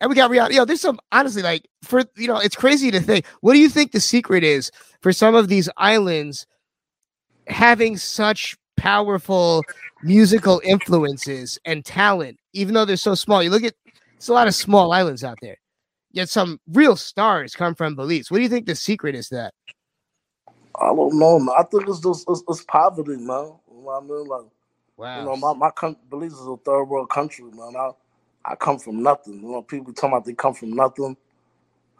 And 0.00 0.08
we 0.08 0.16
got 0.16 0.30
reality. 0.30 0.56
Yo, 0.56 0.64
there's 0.64 0.80
some 0.80 1.00
honestly 1.12 1.42
like 1.42 1.66
for 1.82 2.02
you 2.16 2.28
know, 2.28 2.38
it's 2.38 2.56
crazy 2.56 2.90
to 2.90 3.00
think. 3.00 3.26
What 3.40 3.54
do 3.54 3.58
you 3.58 3.68
think 3.68 3.92
the 3.92 4.00
secret 4.00 4.44
is 4.44 4.70
for 5.00 5.12
some 5.12 5.34
of 5.34 5.48
these 5.48 5.68
islands 5.76 6.46
having 7.46 7.96
such 7.96 8.56
powerful 8.76 9.64
musical 10.02 10.60
influences 10.64 11.58
and 11.64 11.84
talent, 11.84 12.38
even 12.52 12.74
though 12.74 12.84
they're 12.84 12.96
so 12.96 13.14
small? 13.14 13.42
You 13.42 13.50
look 13.50 13.64
at 13.64 13.74
it's 14.16 14.28
a 14.28 14.32
lot 14.32 14.48
of 14.48 14.54
small 14.54 14.92
islands 14.92 15.24
out 15.24 15.38
there. 15.42 15.58
Yet 16.12 16.28
some 16.30 16.60
real 16.68 16.96
stars 16.96 17.54
come 17.54 17.74
from 17.74 17.96
Belize. 17.96 18.30
What 18.30 18.38
do 18.38 18.44
you 18.44 18.50
think 18.50 18.66
the 18.66 18.76
secret 18.76 19.14
is 19.14 19.28
that? 19.30 19.54
I 20.80 20.86
don't 20.88 21.18
know, 21.18 21.38
man. 21.40 21.54
I 21.58 21.64
think 21.64 21.88
it's 21.88 22.00
just 22.00 22.26
it's, 22.28 22.42
it's 22.48 22.64
poverty, 22.64 23.16
man. 23.18 23.54
You 23.70 23.82
know 23.82 23.82
what 23.84 24.02
I 24.02 24.06
mean? 24.06 24.26
Like, 24.28 24.46
Wow. 24.96 25.16
you 25.16 25.22
know, 25.24 25.36
my 25.36 25.54
my 25.54 25.70
country, 25.70 26.02
Belize 26.10 26.32
is 26.34 26.46
a 26.46 26.56
third 26.58 26.84
world 26.84 27.10
country, 27.10 27.46
man. 27.46 27.74
I 27.76 27.90
I 28.44 28.56
come 28.56 28.78
from 28.78 29.02
nothing. 29.02 29.34
You 29.42 29.52
know, 29.52 29.62
people 29.62 29.92
talking 29.94 30.10
about 30.12 30.26
they 30.26 30.34
come 30.34 30.54
from 30.54 30.72
nothing. 30.72 31.16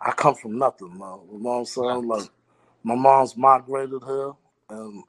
I 0.00 0.12
come 0.12 0.34
from 0.36 0.58
nothing, 0.58 0.90
man. 0.98 1.20
You 1.32 1.38
know 1.40 1.50
what 1.50 1.58
I'm 1.58 1.64
saying? 1.66 2.08
Like, 2.08 2.30
my 2.84 2.94
mom's 2.96 3.36
migrated 3.36 4.02
here, 4.04 4.32
and 4.70 5.04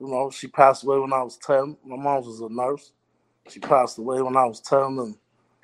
you 0.00 0.08
know, 0.08 0.30
she 0.30 0.48
passed 0.48 0.84
away 0.84 0.98
when 1.00 1.12
I 1.12 1.22
was 1.22 1.38
ten. 1.38 1.76
My 1.84 1.96
mom 1.96 2.24
was 2.24 2.40
a 2.40 2.48
nurse. 2.50 2.92
She 3.48 3.60
passed 3.60 3.98
away 3.98 4.22
when 4.22 4.36
I 4.36 4.46
was 4.46 4.60
ten, 4.60 4.98
and 4.98 5.16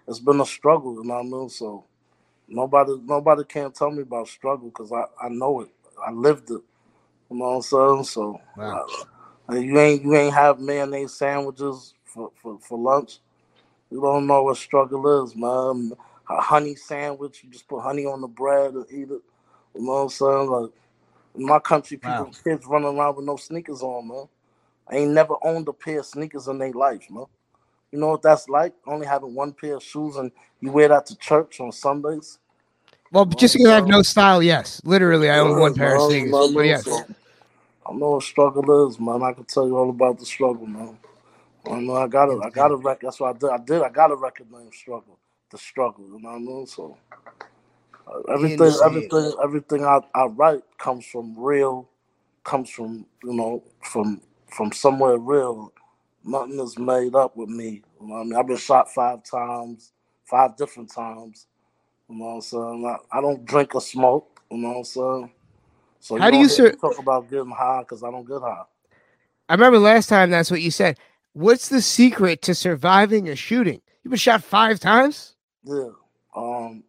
it's 0.09 0.21
been 0.21 0.41
a 0.41 0.47
struggle. 0.47 0.95
You 0.95 1.05
know 1.05 1.15
what 1.15 1.21
I 1.21 1.25
mean? 1.25 1.49
So 1.51 1.85
nobody 2.53 2.95
nobody 3.05 3.45
can't 3.45 3.75
tell 3.75 3.91
me 3.93 4.03
about 4.03 4.29
struggle 4.29 4.71
because 4.71 4.93
I 4.93 5.05
I 5.23 5.31
know 5.31 5.63
it. 5.63 5.71
I 6.07 6.13
lived 6.13 6.51
it. 6.51 6.63
You 7.31 7.39
know 7.39 7.47
what 7.47 7.57
I'm 7.57 7.63
saying? 7.63 8.05
So 8.05 8.41
Wow. 8.57 8.87
you 9.53 9.79
ain't 9.81 10.05
you 10.05 10.17
ain't 10.17 10.35
have 10.35 10.61
mayonnaise 10.61 11.15
sandwiches 11.15 11.95
for, 12.05 12.33
for, 12.43 12.59
for 12.61 12.79
lunch. 12.79 13.21
You 13.91 14.01
don't 14.03 14.27
know 14.27 14.45
what 14.45 14.59
struggle 14.59 15.25
is, 15.25 15.37
man. 15.37 15.93
A 16.31 16.41
honey 16.43 16.77
sandwich, 16.77 17.45
you 17.45 17.51
just 17.51 17.69
put 17.69 17.83
honey 17.83 18.07
on 18.07 18.21
the 18.23 18.29
bread 18.29 18.75
and 18.75 18.87
eat 18.91 19.11
it. 19.11 19.23
You 19.75 19.83
know 19.83 19.93
what 19.95 20.03
I'm 20.03 20.09
saying? 20.11 20.51
Like 20.51 20.71
in 21.37 21.47
my 21.47 21.61
country, 21.61 21.99
people 21.99 22.27
Wow. 22.27 22.33
kids 22.45 22.67
running 22.67 22.99
around 22.99 23.17
with 23.17 23.27
no 23.27 23.37
sneakers 23.37 23.83
on, 23.83 24.09
man. 24.09 24.27
I 24.89 24.97
ain't 24.99 25.13
never 25.13 25.37
owned 25.45 25.69
a 25.69 25.73
pair 25.75 26.01
of 26.01 26.07
sneakers 26.07 26.49
in 26.49 26.59
their 26.59 26.73
life, 26.73 27.11
man. 27.11 27.27
You 27.93 28.01
know 28.01 28.09
what 28.09 28.23
that's 28.23 28.49
like? 28.49 28.75
Only 28.87 29.07
having 29.07 29.35
one 29.35 29.53
pair 29.55 29.77
of 29.77 29.83
shoes 29.83 30.17
and 30.17 30.33
you 30.61 30.73
wear 30.73 30.89
that 30.89 31.07
to 31.07 31.17
church 31.19 31.61
on 31.61 31.73
Sundays. 31.73 32.39
Well, 33.13 33.27
just 33.27 33.55
because 33.55 33.69
I 33.69 33.75
have 33.75 33.87
no 33.87 34.03
style, 34.03 34.43
yes. 34.43 34.81
Literally, 34.85 35.29
I 35.29 35.39
own 35.39 35.61
one 35.61 35.75
pair 35.75 35.97
of 35.97 36.11
sneakers. 36.11 36.53
But 36.53 36.63
yes. 36.63 36.89
I 36.89 37.93
know 37.93 38.13
what 38.13 38.23
struggle 38.23 38.89
is, 38.89 38.99
man. 38.99 39.23
I 39.23 39.33
can 39.33 39.45
tell 39.45 39.67
you 39.67 39.77
all 39.77 39.91
about 39.91 40.19
the 40.19 40.25
struggle, 40.25 40.67
man. 40.67 40.99
I 41.71 41.79
know 41.81 41.97
I 41.97 42.09
got 42.09 42.31
it. 42.31 42.41
I 42.43 42.51
got 42.51 42.71
a 42.71 42.77
rec. 42.77 43.01
That's 43.01 43.21
what 43.21 43.37
I 43.37 43.39
did. 43.39 43.51
I 43.51 43.59
did. 43.59 43.83
I 43.83 43.91
got 43.91 44.11
a 44.11 44.17
record 44.17 44.51
named 44.51 44.75
Struggle. 44.75 45.19
The 45.51 45.59
struggle. 45.59 46.07
You 46.07 46.21
know 46.21 46.31
what 46.31 46.37
I 46.37 46.39
mean? 46.39 46.67
So 46.67 46.97
uh, 48.09 48.33
everything, 48.33 48.73
everything, 48.85 49.33
everything 49.43 49.85
I, 49.85 50.01
I 50.15 50.25
write 50.27 50.63
comes 50.79 51.07
from 51.07 51.39
real. 51.39 51.89
Comes 52.45 52.71
from 52.71 53.07
you 53.23 53.35
know 53.35 53.63
from 53.83 54.21
from 54.49 54.73
somewhere 54.73 55.19
real. 55.19 55.73
Nothing 56.25 56.59
is 56.61 56.79
made 56.79 57.15
up 57.15 57.37
with 57.37 57.49
me. 57.49 57.83
You 58.01 58.09
know 58.09 58.15
what 58.15 58.21
I 58.21 58.25
mean? 58.25 58.37
I've 58.37 58.47
been 58.47 58.57
shot 58.57 58.93
five 58.93 59.23
times, 59.23 59.93
five 60.25 60.57
different 60.57 60.91
times. 60.93 61.47
You 62.13 62.19
know 62.19 62.25
what 62.27 62.35
I'm 62.35 62.41
saying? 62.43 62.97
I, 63.13 63.19
I 63.19 63.21
don't 63.23 63.45
drink 63.47 63.75
or 63.75 63.81
smoke. 63.81 64.41
You 64.51 64.59
know 64.59 64.69
what 64.69 64.77
I'm 64.79 64.85
saying? 64.85 65.33
So 66.01 66.19
How 66.19 66.31
do 66.31 66.37
you 66.37 66.49
sur- 66.49 66.73
talk 66.73 66.99
about 66.99 67.31
getting 67.31 67.51
high 67.51 67.81
because 67.81 68.05
I 68.05 68.11
don't 68.11 68.29
get 68.29 68.41
high. 68.41 68.65
I 69.49 69.55
remember 69.55 69.79
last 69.79 70.09
time 70.09 70.31
that's 70.31 70.51
what 70.51 70.61
you 70.61 70.71
said. 70.71 70.99
What's 71.33 71.69
the 71.71 71.81
secret 71.81 72.43
to 72.43 72.55
surviving 72.55 73.29
a 73.29 73.37
shooting? 73.37 73.81
You've 74.05 74.11
been 74.11 74.19
shot 74.19 74.45
five 74.45 74.79
times? 74.79 75.35
Yeah. 75.65 75.91
Um, 76.37 76.85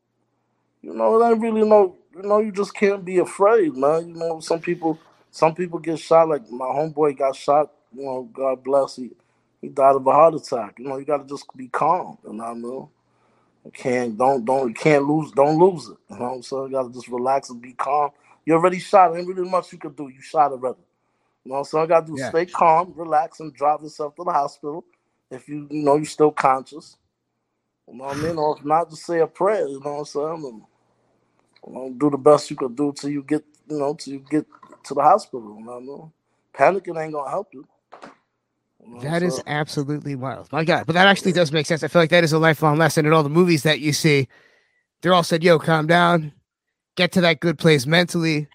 you 0.82 0.94
know, 0.94 1.22
it 1.22 1.30
ain't 1.30 1.42
really 1.42 1.68
no 1.68 1.96
you 2.16 2.24
know, 2.24 2.40
you 2.40 2.52
just 2.52 2.74
can't 2.76 3.04
be 3.04 3.18
afraid, 3.18 3.76
man. 3.76 4.10
You 4.10 4.16
know, 4.16 4.40
some 4.40 4.60
people 4.60 5.00
some 5.32 5.56
people 5.56 5.80
get 5.80 6.00
shot, 6.00 6.30
like 6.30 6.50
my 6.52 6.66
homeboy 6.66 7.18
got 7.18 7.36
shot, 7.36 7.72
you 7.96 8.04
know, 8.04 8.30
God 8.34 8.64
bless 8.64 8.98
he 8.98 9.12
he 9.62 9.70
died 9.70 9.96
of 9.96 10.06
a 10.06 10.12
heart 10.12 10.36
attack. 10.36 10.76
You 10.80 10.88
know, 10.88 10.98
you 10.98 11.06
gotta 11.06 11.26
just 11.26 11.46
be 11.56 11.68
calm, 11.70 12.18
you 12.26 12.34
know 12.34 12.44
what 12.44 12.52
I 12.52 12.54
mean? 12.54 12.88
You 13.66 13.72
can't 13.72 14.18
don't 14.18 14.46
don't 14.46 14.74
can't 14.74 15.06
lose 15.06 15.32
don't 15.32 15.60
lose 15.60 15.90
it. 15.90 15.98
You 16.12 16.20
know 16.20 16.26
what 16.26 16.36
I'm 16.36 16.44
saying? 16.44 16.64
You 16.66 16.72
gotta 16.72 16.94
just 16.94 17.08
relax 17.10 17.50
and 17.50 17.62
be 17.62 17.74
calm. 17.74 18.12
You 18.46 18.56
already 18.56 18.80
shot, 18.80 19.18
ain't 19.18 19.28
really 19.28 19.50
much 19.50 19.72
you 19.74 19.80
can 19.80 19.94
do. 19.94 20.10
You 20.10 20.22
shot 20.22 20.52
already. 20.52 20.80
You 21.46 21.52
know 21.52 21.56
what 21.56 21.60
I'm 21.60 21.66
saying? 21.66 21.84
You 21.84 21.90
gotta 21.90 22.08
do 22.08 22.18
Yeah. 22.18 22.30
stay 22.30 22.46
calm, 22.48 22.94
relax, 22.96 23.40
and 23.42 23.54
drive 23.54 23.82
yourself 23.84 24.16
to 24.18 24.24
the 24.26 24.32
hospital 24.32 24.86
if 25.32 25.50
you 25.50 25.68
you 25.72 25.84
know 25.84 25.96
you're 25.98 26.06
still 26.06 26.32
conscious. 26.32 26.98
You 27.88 27.96
know 27.98 28.06
what 28.06 28.18
I 28.18 28.22
mean? 28.22 28.38
Or 28.38 28.58
if 28.58 28.66
not, 28.66 28.90
just 28.90 29.06
say 29.06 29.20
a 29.22 29.28
prayer, 29.28 29.68
you 29.68 29.80
know 29.82 29.94
what 29.94 30.00
I'm 30.00 30.06
saying? 30.06 30.46
And, 30.46 30.64
you 31.68 31.74
know, 31.74 31.96
do 31.98 32.10
the 32.12 32.18
best 32.18 32.50
you 32.52 32.58
can 32.58 32.76
do 32.76 32.94
till 32.94 33.12
you 33.12 33.24
get, 33.24 33.46
you 33.70 33.80
know, 33.80 33.96
till 33.96 34.14
you 34.14 34.26
get 34.30 34.46
to 34.86 34.94
the 34.96 35.02
hospital. 35.04 35.56
You 35.60 35.66
know 35.66 35.74
what 35.74 35.78
I 35.78 35.82
mean? 35.82 36.12
Panicking 36.82 37.04
ain't 37.04 37.14
gonna 37.14 37.30
help 37.30 37.50
you. 37.54 37.68
That 39.02 39.24
is 39.24 39.42
absolutely 39.48 40.16
wild. 40.16 40.52
My 40.52 40.64
God. 40.64 40.86
But 40.86 40.94
that 40.94 41.08
actually 41.08 41.32
does 41.34 41.52
make 41.52 41.66
sense. 41.66 41.84
I 41.84 41.88
feel 41.88 42.02
like 42.02 42.10
that 42.12 42.24
is 42.24 42.34
a 42.34 42.40
lifelong 42.40 42.78
lesson 42.78 43.06
in 43.06 43.14
all 43.14 43.24
the 43.24 43.30
movies 43.30 43.64
that 43.64 43.80
you 43.80 43.94
see. 43.94 44.28
They're 45.02 45.14
all 45.14 45.24
said, 45.24 45.44
yo, 45.44 45.60
calm 45.60 45.88
down, 45.88 46.34
get 46.96 47.12
to 47.14 47.22
that 47.22 47.40
good 47.40 47.58
place 47.60 47.86
mentally. 47.86 48.48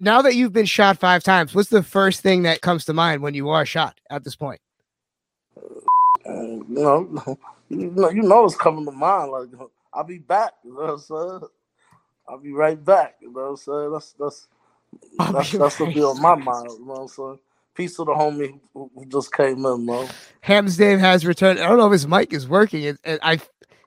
Now 0.00 0.22
that 0.22 0.34
you've 0.34 0.52
been 0.52 0.66
shot 0.66 0.98
five 0.98 1.22
times, 1.22 1.54
what's 1.54 1.70
the 1.70 1.82
first 1.82 2.20
thing 2.20 2.42
that 2.42 2.60
comes 2.60 2.84
to 2.86 2.92
mind 2.92 3.22
when 3.22 3.34
you 3.34 3.48
are 3.50 3.66
shot 3.66 3.98
at 4.10 4.24
this 4.24 4.36
point? 4.36 4.60
And, 6.24 6.68
you 6.68 6.74
know, 6.74 7.38
you 7.68 7.90
know, 7.90 8.10
you 8.10 8.22
know 8.22 8.44
it's 8.44 8.56
coming 8.56 8.84
to 8.84 8.92
mind. 8.92 9.32
Like 9.32 9.48
I'll 9.92 10.04
be 10.04 10.18
back. 10.18 10.52
You 10.64 10.74
know 10.74 10.80
what 10.80 10.90
I'm 10.90 10.98
saying? 10.98 11.40
I'll 12.28 12.38
be 12.38 12.52
right 12.52 12.82
back. 12.82 13.16
You 13.20 13.32
know 13.32 13.42
what 13.42 13.48
I'm 13.50 13.56
saying? 13.56 13.92
That's 13.92 14.12
that's 14.12 14.48
that's 15.32 15.52
that's 15.52 15.80
right 15.80 15.94
be 15.94 16.02
on 16.02 16.20
my 16.20 16.34
mind. 16.34 16.70
You 16.78 16.86
know 16.86 16.92
what 16.92 17.00
I'm 17.02 17.08
saying? 17.08 17.38
Peace 17.76 17.96
to 17.96 18.04
the 18.04 18.12
homie 18.12 18.58
who, 18.72 18.90
just 19.08 19.32
came 19.32 19.64
in, 19.66 19.84
man. 19.86 20.08
Hams 20.40 20.76
Dave 20.76 20.98
has 20.98 21.26
returned. 21.26 21.58
I 21.60 21.68
don't 21.68 21.78
know 21.78 21.86
if 21.86 21.92
his 21.92 22.08
mic 22.08 22.32
is 22.32 22.48
working. 22.48 22.82
It, 22.82 22.98
it- 23.04 23.20
I 23.22 23.38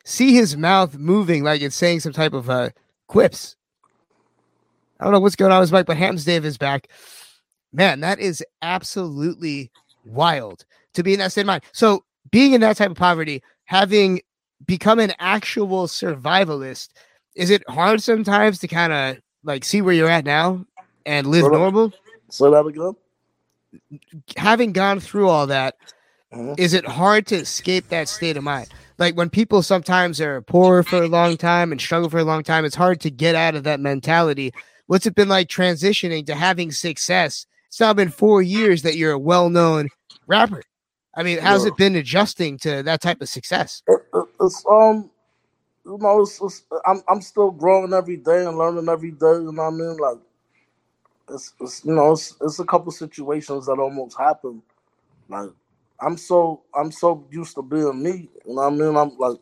see 0.06 0.34
his 0.34 0.56
mouth 0.56 0.95
moving 0.98 1.44
like 1.44 1.61
it's 1.61 1.76
saying 1.76 2.02
some 2.02 2.14
type 2.14 2.34
of 2.34 2.49
uh, 2.49 2.70
quips. 3.07 3.56
I 4.99 5.06
don't 5.06 5.14
know 5.14 5.20
what's 5.20 5.36
going 5.36 5.52
on 5.52 5.60
with 5.60 5.70
his 5.70 5.74
mic, 5.74 5.86
but 5.86 5.98
Hams 5.98 6.26
Dave 6.26 6.45
is 6.45 6.57
back. 6.57 6.90
Man, 7.74 7.99
that 8.02 8.20
is 8.20 8.44
absolutely 8.61 9.72
wild 10.06 10.66
to 10.94 11.03
be 11.03 11.14
in 11.14 11.20
that 11.20 11.32
state 11.32 11.41
of 11.41 11.48
mind. 11.48 11.64
So, 11.72 12.03
being 12.32 12.53
in 12.53 12.61
that 12.61 12.78
type 12.78 12.91
of 12.91 12.98
poverty, 12.98 13.41
having 13.66 14.22
become 14.66 14.99
an 14.99 15.14
actual 15.20 15.88
survivalist, 15.88 16.90
is 17.36 17.49
it 17.49 17.64
hard 17.70 18.02
sometimes 18.03 18.60
to 18.60 18.68
kind 18.68 18.91
of 18.94 19.18
like 19.44 19.64
see 19.64 19.82
where 19.82 19.94
you're 19.94 20.10
at 20.10 20.26
now 20.26 20.66
and 21.06 21.28
live 21.28 21.45
on. 21.45 21.52
normal? 21.53 21.94
Say 22.30 22.49
that 22.52 22.66
again. 22.66 22.94
Having 24.37 24.71
gone 24.73 24.99
through 24.99 25.29
all 25.29 25.47
that, 25.47 25.75
is 26.57 26.73
it 26.73 26.85
hard 26.85 27.27
to 27.27 27.35
escape 27.35 27.89
that 27.89 28.07
state 28.09 28.37
of 28.37 28.43
mind? 28.43 28.69
Like 28.97 29.15
when 29.17 29.29
people 29.29 29.63
sometimes 29.63 30.21
are 30.21 30.41
poor 30.41 30.83
for 30.83 31.03
a 31.03 31.07
long 31.07 31.37
time 31.37 31.71
and 31.71 31.81
struggle 31.81 32.09
for 32.09 32.19
a 32.19 32.23
long 32.23 32.43
time, 32.43 32.65
it's 32.65 32.75
hard 32.75 32.99
to 33.01 33.11
get 33.11 33.35
out 33.35 33.55
of 33.55 33.63
that 33.63 33.79
mentality. 33.79 34.53
What's 34.87 35.05
it 35.05 35.15
been 35.15 35.29
like 35.29 35.47
transitioning 35.49 36.25
to 36.27 36.35
having 36.35 36.71
success? 36.71 37.45
It's 37.67 37.79
now 37.79 37.93
been 37.93 38.09
four 38.09 38.41
years 38.41 38.83
that 38.83 38.95
you're 38.97 39.13
a 39.13 39.19
well 39.19 39.49
known 39.49 39.89
rapper. 40.27 40.63
I 41.15 41.23
mean, 41.23 41.39
how's 41.39 41.65
Yeah. 41.65 41.69
it 41.69 41.77
been 41.77 41.95
adjusting 41.95 42.57
to 42.59 42.83
that 42.83 43.01
type 43.01 43.21
of 43.21 43.29
success? 43.29 43.83
It- 43.87 44.05
it- 44.13 44.29
It's 44.41 44.65
um, 44.69 45.09
you 45.85 45.97
know, 45.99 46.21
it's, 46.21 46.41
it's 46.41 46.63
I'm 46.85 47.01
I'm 47.09 47.21
still 47.21 47.51
growing 47.51 47.93
every 47.93 48.17
day 48.17 48.45
and 48.45 48.57
learning 48.57 48.89
every 48.89 49.11
day. 49.11 49.33
You 49.33 49.51
know 49.53 49.63
what 49.63 49.73
I 49.73 49.77
mean? 49.77 49.97
Like, 49.97 50.17
it's, 51.31 51.53
it's 51.60 51.85
you 51.85 51.93
know, 51.93 52.11
it's 52.14 52.35
it's 52.41 52.60
a 52.60 52.65
couple 52.65 52.91
situations 52.91 53.65
that 53.68 53.80
almost 53.80 54.18
happen. 54.18 54.61
Like, 55.30 55.49
I'm 55.99 56.18
so 56.18 56.64
I'm 56.76 56.91
so 56.91 57.27
used 57.31 57.56
to 57.56 57.61
being 57.61 58.01
me. 58.01 58.30
You 58.45 58.56
know 58.56 58.64
what 58.64 58.73
I 58.73 58.76
mean? 58.76 58.95
I'm 58.97 59.18
like, 59.18 59.39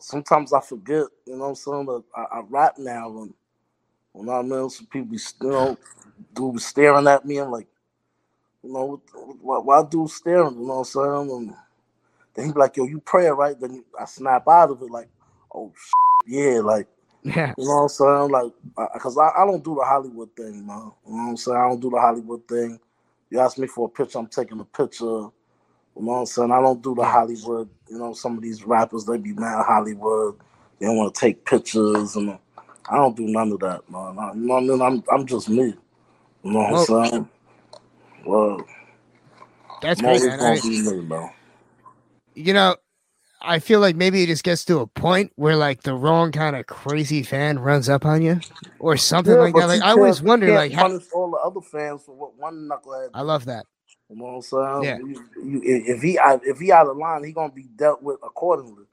sometimes 0.00 0.52
I 0.52 0.60
forget. 0.60 1.06
You 1.26 1.34
know 1.36 1.40
what 1.40 1.48
I'm 1.48 1.54
saying? 1.56 1.86
That 1.86 2.04
I, 2.14 2.22
I 2.38 2.42
rap 2.48 2.74
now 2.78 3.08
and 3.22 3.34
you 4.14 4.24
know 4.24 4.32
what 4.32 4.38
I 4.38 4.42
mean. 4.42 4.70
Some 4.70 4.86
people, 4.86 5.16
you 5.16 5.48
know, 5.50 5.78
do 6.34 6.58
staring 6.58 7.06
at 7.06 7.24
me 7.24 7.38
and 7.38 7.52
like, 7.52 7.68
you 8.62 8.72
know, 8.72 9.02
why, 9.40 9.58
why 9.58 9.82
do 9.88 10.08
staring? 10.08 10.54
You 10.54 10.66
know 10.66 10.78
what 10.82 10.94
I'm 10.96 11.26
saying? 11.26 11.30
And 11.30 11.54
then 12.34 12.46
he 12.46 12.52
be 12.52 12.58
like, 12.58 12.76
"Yo, 12.76 12.84
you 12.84 13.00
pray 13.00 13.28
right?" 13.28 13.58
Then 13.58 13.84
I 14.00 14.04
snap 14.06 14.48
out 14.48 14.70
of 14.70 14.82
it 14.82 14.90
like, 14.90 15.08
"Oh, 15.54 15.72
yeah," 16.26 16.60
like. 16.60 16.88
Yeah. 17.22 17.54
You 17.58 17.64
know 17.64 17.70
what 17.74 17.82
I'm 17.82 17.88
saying? 17.88 18.30
Like, 18.30 18.52
because 18.94 19.18
I, 19.18 19.30
I 19.42 19.46
don't 19.46 19.62
do 19.64 19.74
the 19.74 19.84
Hollywood 19.84 20.34
thing, 20.36 20.66
man. 20.66 20.92
You 21.06 21.12
know 21.12 21.22
what 21.24 21.28
I'm 21.30 21.36
saying? 21.36 21.56
I 21.56 21.68
don't 21.68 21.80
do 21.80 21.90
the 21.90 22.00
Hollywood 22.00 22.46
thing. 22.48 22.78
You 23.30 23.40
ask 23.40 23.58
me 23.58 23.66
for 23.66 23.86
a 23.86 23.90
picture, 23.90 24.18
I'm 24.18 24.26
taking 24.28 24.60
a 24.60 24.64
picture. 24.64 25.04
You 25.04 25.32
know 26.04 26.12
what 26.12 26.18
I'm 26.20 26.26
saying? 26.26 26.52
I 26.52 26.60
don't 26.60 26.82
do 26.82 26.94
the 26.94 27.04
Hollywood. 27.04 27.68
You 27.90 27.98
know, 27.98 28.12
some 28.14 28.36
of 28.36 28.42
these 28.42 28.64
rappers, 28.64 29.04
they 29.04 29.18
be 29.18 29.32
mad 29.32 29.64
Hollywood. 29.66 30.36
They 30.78 30.86
don't 30.86 30.96
want 30.96 31.14
to 31.14 31.20
take 31.20 31.44
pictures. 31.44 32.14
and 32.16 32.38
I 32.88 32.96
don't 32.96 33.16
do 33.16 33.26
none 33.26 33.52
of 33.52 33.60
that, 33.60 33.90
man. 33.90 34.18
I, 34.18 34.32
you 34.34 34.40
know 34.40 34.54
what 34.54 34.62
I 34.62 34.66
mean? 34.66 34.82
I'm, 34.82 35.04
I'm 35.12 35.26
just 35.26 35.48
me. 35.48 35.74
You 36.44 36.52
know 36.52 36.60
what 36.60 36.88
Well- 36.88 37.00
I'm 37.02 37.10
saying? 37.10 37.28
Well, 38.24 38.60
That's 39.82 40.00
I'm 40.00 40.06
great, 40.06 40.22
always 40.22 40.26
man. 40.26 40.40
I 40.40 40.54
mean- 40.54 40.62
be 40.62 40.90
me, 40.90 41.00
man. 41.06 41.30
you 42.34 42.52
know, 42.52 42.76
I 43.40 43.60
feel 43.60 43.80
like 43.80 43.96
maybe 43.96 44.22
it 44.22 44.26
just 44.26 44.44
gets 44.44 44.64
to 44.66 44.80
a 44.80 44.86
point 44.86 45.32
where 45.36 45.56
like 45.56 45.82
the 45.82 45.94
wrong 45.94 46.32
kind 46.32 46.56
of 46.56 46.66
crazy 46.66 47.22
fan 47.22 47.58
runs 47.60 47.88
up 47.88 48.04
on 48.06 48.22
you 48.22 48.40
or 48.78 48.96
something 48.96 49.34
Yeah, 49.34 49.40
like 49.40 49.54
that. 49.54 49.68
Like 49.68 49.82
I 49.82 49.92
always 49.92 50.22
wonder, 50.22 50.52
like, 50.52 50.72
how, 50.72 50.88
punish 50.88 51.04
all 51.14 51.30
the 51.30 51.38
other 51.38 51.60
fans 51.60 52.02
for 52.04 52.14
what 52.14 52.36
one 52.36 52.68
knucklehead. 52.68 53.10
I 53.14 53.22
love 53.22 53.44
that. 53.46 53.66
You 54.10 54.16
know 54.16 54.24
what 54.24 54.34
I'm 54.36 54.42
saying? 54.42 54.84
Yeah. 54.84 54.98
You, 54.98 55.24
you, 55.44 55.62
if 55.64 56.02
he 56.02 56.18
out- 56.18 56.46
if 56.46 56.58
he 56.58 56.72
out 56.72 56.88
of 56.88 56.96
line, 56.96 57.24
he 57.24 57.32
gonna 57.32 57.52
be 57.52 57.64
dealt 57.76 58.02
with 58.02 58.18
accordingly. 58.24 58.84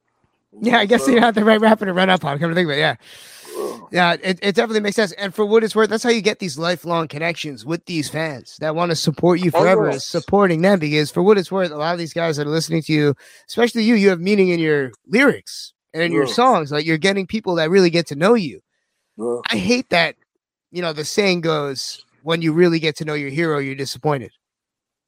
Yeah, 0.61 0.79
I 0.79 0.85
guess 0.85 1.07
you're 1.07 1.21
not 1.21 1.35
the 1.35 1.45
right 1.45 1.59
rapper 1.61 1.85
to 1.85 1.93
run 1.93 2.09
up 2.09 2.25
on. 2.25 2.39
Come 2.39 2.49
to 2.49 2.55
think 2.55 2.67
of 2.67 2.75
it, 2.75 2.79
yeah. 2.79 2.95
Yeah, 3.91 4.13
it, 4.21 4.39
it 4.41 4.55
definitely 4.55 4.81
makes 4.81 4.95
sense. 4.95 5.11
And 5.13 5.33
for 5.33 5.45
what 5.45 5.63
it's 5.63 5.75
worth, 5.75 5.89
that's 5.89 6.03
how 6.03 6.09
you 6.09 6.21
get 6.21 6.39
these 6.39 6.57
lifelong 6.57 7.07
connections 7.07 7.65
with 7.65 7.85
these 7.85 8.09
fans 8.09 8.57
that 8.59 8.75
want 8.75 8.91
to 8.91 8.95
support 8.95 9.39
you 9.39 9.51
Oh, 9.53 9.59
forever, 9.61 9.89
yeah. 9.89 9.95
is 9.95 10.05
supporting 10.05 10.61
them. 10.61 10.79
Because 10.79 11.11
for 11.11 11.23
what 11.23 11.37
it's 11.37 11.51
worth, 11.51 11.71
a 11.71 11.77
lot 11.77 11.93
of 11.93 11.99
these 11.99 12.13
guys 12.13 12.37
that 12.37 12.47
are 12.47 12.51
listening 12.51 12.81
to 12.83 12.93
you, 12.93 13.15
especially 13.47 13.83
you, 13.83 13.95
you 13.95 14.09
have 14.09 14.19
meaning 14.19 14.49
in 14.49 14.59
your 14.59 14.91
lyrics 15.07 15.73
and 15.93 16.03
in 16.03 16.11
your 16.11 16.27
songs. 16.27 16.71
Like 16.71 16.85
you're 16.85 16.97
getting 16.97 17.27
people 17.27 17.55
that 17.55 17.69
really 17.69 17.89
get 17.89 18.07
to 18.07 18.15
know 18.15 18.33
you. 18.33 18.61
Yeah. 19.17 19.37
I 19.51 19.57
hate 19.57 19.89
that, 19.91 20.15
you 20.71 20.81
know, 20.81 20.91
the 20.93 21.05
saying 21.05 21.41
goes, 21.41 22.03
when 22.23 22.41
you 22.41 22.51
really 22.53 22.79
get 22.79 22.97
to 22.97 23.05
know 23.05 23.13
your 23.13 23.29
hero, 23.29 23.59
you're 23.59 23.75
disappointed. 23.75 24.31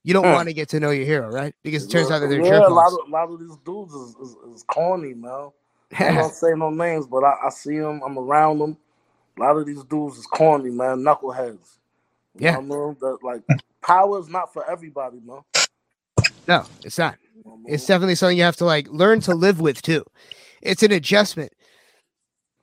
You 0.03 0.13
don't 0.13 0.23
Hmm. 0.23 0.33
want 0.33 0.47
to 0.47 0.53
get 0.53 0.69
to 0.69 0.79
know 0.79 0.91
your 0.91 1.05
hero, 1.05 1.27
right? 1.29 1.53
Because 1.63 1.83
it 1.83 1.89
turns 1.89 2.09
yeah, 2.09 2.15
out 2.15 2.19
that 2.19 2.27
they're 2.29 2.41
yeah, 2.45 2.59
a 2.65 2.69
lot 2.69 2.93
of 2.93 2.99
a 3.07 3.11
lot 3.11 3.29
of 3.29 3.39
these 3.39 3.57
dudes 3.65 3.93
is, 3.93 4.15
is, 4.21 4.35
is 4.55 4.63
corny, 4.63 5.13
man. 5.13 5.49
I 5.97 6.11
don't 6.13 6.33
say 6.33 6.53
no 6.55 6.69
names, 6.69 7.07
but 7.07 7.23
I, 7.23 7.35
I 7.45 7.49
see 7.49 7.79
them. 7.79 8.01
I'm 8.05 8.17
around 8.17 8.59
them. 8.59 8.77
A 9.37 9.41
lot 9.41 9.57
of 9.57 9.65
these 9.65 9.83
dudes 9.83 10.17
is 10.17 10.25
corny, 10.25 10.69
man. 10.69 10.99
Knuckleheads. 10.99 11.77
You 12.35 12.45
Yeah. 12.45 12.57
I 12.57 12.61
mean? 12.61 12.97
That, 12.99 13.19
like 13.23 13.41
power 13.81 14.19
is 14.19 14.27
not 14.27 14.51
for 14.53 14.69
everybody, 14.69 15.19
man. 15.23 15.41
No, 16.47 16.65
it's 16.83 16.97
not. 16.97 17.17
It's 17.65 17.85
definitely 17.85 18.15
something 18.15 18.37
you 18.37 18.43
have 18.43 18.57
to 18.57 18.65
like 18.65 18.87
learn 18.89 19.21
to 19.21 19.35
live 19.35 19.59
with 19.59 19.81
too. 19.81 20.03
It's 20.61 20.83
an 20.83 20.91
adjustment. 20.91 21.53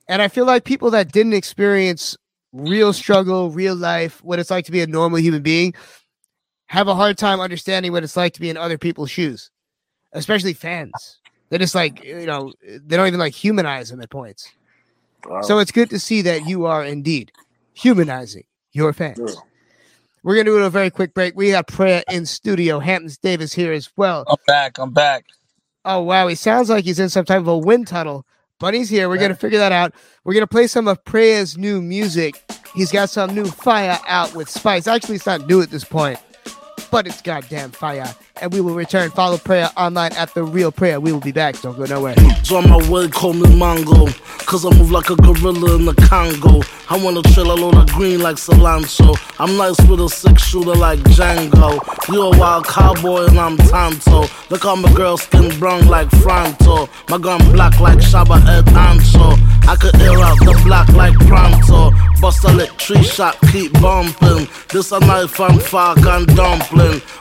And 0.07 0.21
I 0.21 0.27
feel 0.27 0.45
like 0.45 0.63
people 0.63 0.91
that 0.91 1.11
didn't 1.11 1.33
experience 1.33 2.15
real 2.53 2.93
struggle, 2.93 3.49
real 3.49 3.75
life, 3.75 4.23
what 4.23 4.39
it's 4.39 4.51
like 4.51 4.65
to 4.65 4.71
be 4.71 4.81
a 4.81 4.87
normal 4.87 5.19
human 5.19 5.41
being, 5.41 5.73
have 6.67 6.87
a 6.87 6.95
hard 6.95 7.17
time 7.17 7.39
understanding 7.39 7.91
what 7.91 8.03
it's 8.03 8.17
like 8.17 8.33
to 8.33 8.41
be 8.41 8.49
in 8.49 8.57
other 8.57 8.77
people's 8.77 9.09
shoes, 9.09 9.49
especially 10.13 10.53
fans. 10.53 11.19
They're 11.49 11.59
just 11.59 11.75
like, 11.75 12.03
you 12.03 12.25
know, 12.25 12.53
they 12.63 12.97
don't 12.97 13.07
even 13.07 13.19
like 13.19 13.33
humanize 13.33 13.89
them 13.89 14.01
at 14.01 14.09
points. 14.09 14.51
So 15.41 15.59
it's 15.59 15.71
good 15.71 15.89
to 15.89 15.99
see 15.99 16.21
that 16.23 16.45
you 16.47 16.65
are 16.65 16.83
indeed 16.83 17.31
humanizing 17.73 18.43
your 18.71 18.93
fans. 18.93 19.37
We're 20.23 20.35
gonna 20.35 20.45
do 20.45 20.57
a 20.57 20.69
very 20.69 20.89
quick 20.89 21.13
break. 21.13 21.35
We 21.35 21.51
got 21.51 21.67
Prayah 21.67 22.03
in 22.11 22.25
studio. 22.25 22.79
Hamptons 22.79 23.17
Davis 23.17 23.53
here 23.53 23.73
as 23.73 23.89
well. 23.95 24.23
I'm 24.27 24.37
back. 24.47 24.79
I'm 24.79 24.91
back. 24.91 25.25
Oh 25.83 26.01
wow, 26.01 26.27
he 26.27 26.35
sounds 26.35 26.69
like 26.69 26.83
he's 26.83 26.99
in 26.99 27.09
some 27.09 27.25
type 27.25 27.41
of 27.41 27.47
a 27.47 27.57
wind 27.57 27.87
tunnel, 27.87 28.25
but 28.59 28.73
he's 28.73 28.89
here. 28.89 29.07
We're 29.07 29.19
gonna 29.19 29.35
figure 29.35 29.59
that 29.59 29.71
out. 29.71 29.93
We're 30.23 30.33
gonna 30.33 30.47
play 30.47 30.65
some 30.65 30.87
of 30.87 31.03
Prayah's 31.05 31.59
new 31.59 31.79
music. 31.79 32.43
He's 32.73 32.91
got 32.91 33.11
some 33.11 33.35
new 33.35 33.45
fire 33.45 33.99
out 34.07 34.33
with 34.33 34.49
Spice. 34.49 34.87
Actually, 34.87 35.17
it's 35.17 35.27
not 35.27 35.47
new 35.47 35.61
at 35.61 35.69
this 35.69 35.83
point, 35.83 36.19
but 36.91 37.07
it's 37.07 37.21
goddamn 37.21 37.71
fire. 37.71 38.13
And 38.41 38.51
we 38.53 38.61
will 38.61 38.75
return. 38.75 39.11
Follow 39.11 39.37
Prayah 39.37 39.71
online 39.77 40.11
at 40.13 40.33
the 40.33 40.43
Real 40.43 40.71
Prayah. 40.71 41.01
We 41.01 41.11
will 41.11 41.21
be 41.21 41.31
back. 41.31 41.59
Don't 41.61 41.77
go 41.77 41.85
nowhere. 41.85 42.15
So 42.43 42.61
my 42.61 42.77
way, 42.89 43.07
call 43.07 43.33
me 43.33 43.47
Mongo. 43.49 44.13
Cause 44.45 44.65
I 44.65 44.69
move 44.77 44.91
like 44.91 45.09
a 45.09 45.15
gorilla 45.15 45.75
in 45.75 45.85
the 45.85 45.95
Congo. 45.95 46.61
I 46.89 47.03
wanna 47.03 47.23
chill 47.33 47.49
on 47.49 47.59
the 47.59 47.91
green 47.93 48.21
like 48.21 48.35
cilantro. 48.35 49.17
I'm 49.39 49.57
nice 49.57 49.79
with 49.87 49.99
a 49.99 50.09
six 50.09 50.43
shooter 50.43 50.75
like 50.75 50.99
Django. 50.99 51.79
You 52.13 52.21
a 52.21 52.37
wild 52.37 52.67
cowboy 52.67 53.25
and 53.25 53.39
I'm 53.39 53.57
Tonto. 53.57 54.25
Look 54.49 54.63
how 54.63 54.75
my 54.75 54.93
girl 54.93 55.17
skin 55.17 55.57
brown 55.57 55.87
like 55.87 56.09
Fronto. 56.21 56.87
My 57.09 57.17
gun 57.17 57.39
black 57.51 57.79
like 57.79 57.97
Shaba 57.99 58.37
Ed 58.47 58.65
Ancho. 58.65 59.39
I 59.67 59.75
could 59.75 59.95
air 60.01 60.19
out 60.19 60.37
the 60.39 60.61
block 60.63 60.89
like 60.89 61.17
Pronto. 61.27 61.91
Bust 62.21 62.43
a 62.43 62.51
lit 62.51 62.77
tree 62.77 63.03
shot, 63.03 63.37
keep 63.51 63.73
bumping. 63.81 64.47
This 64.71 64.91
a 64.91 64.99
knife 64.99 65.39
and 65.39 65.61
fork 65.61 65.97
and 66.05 66.27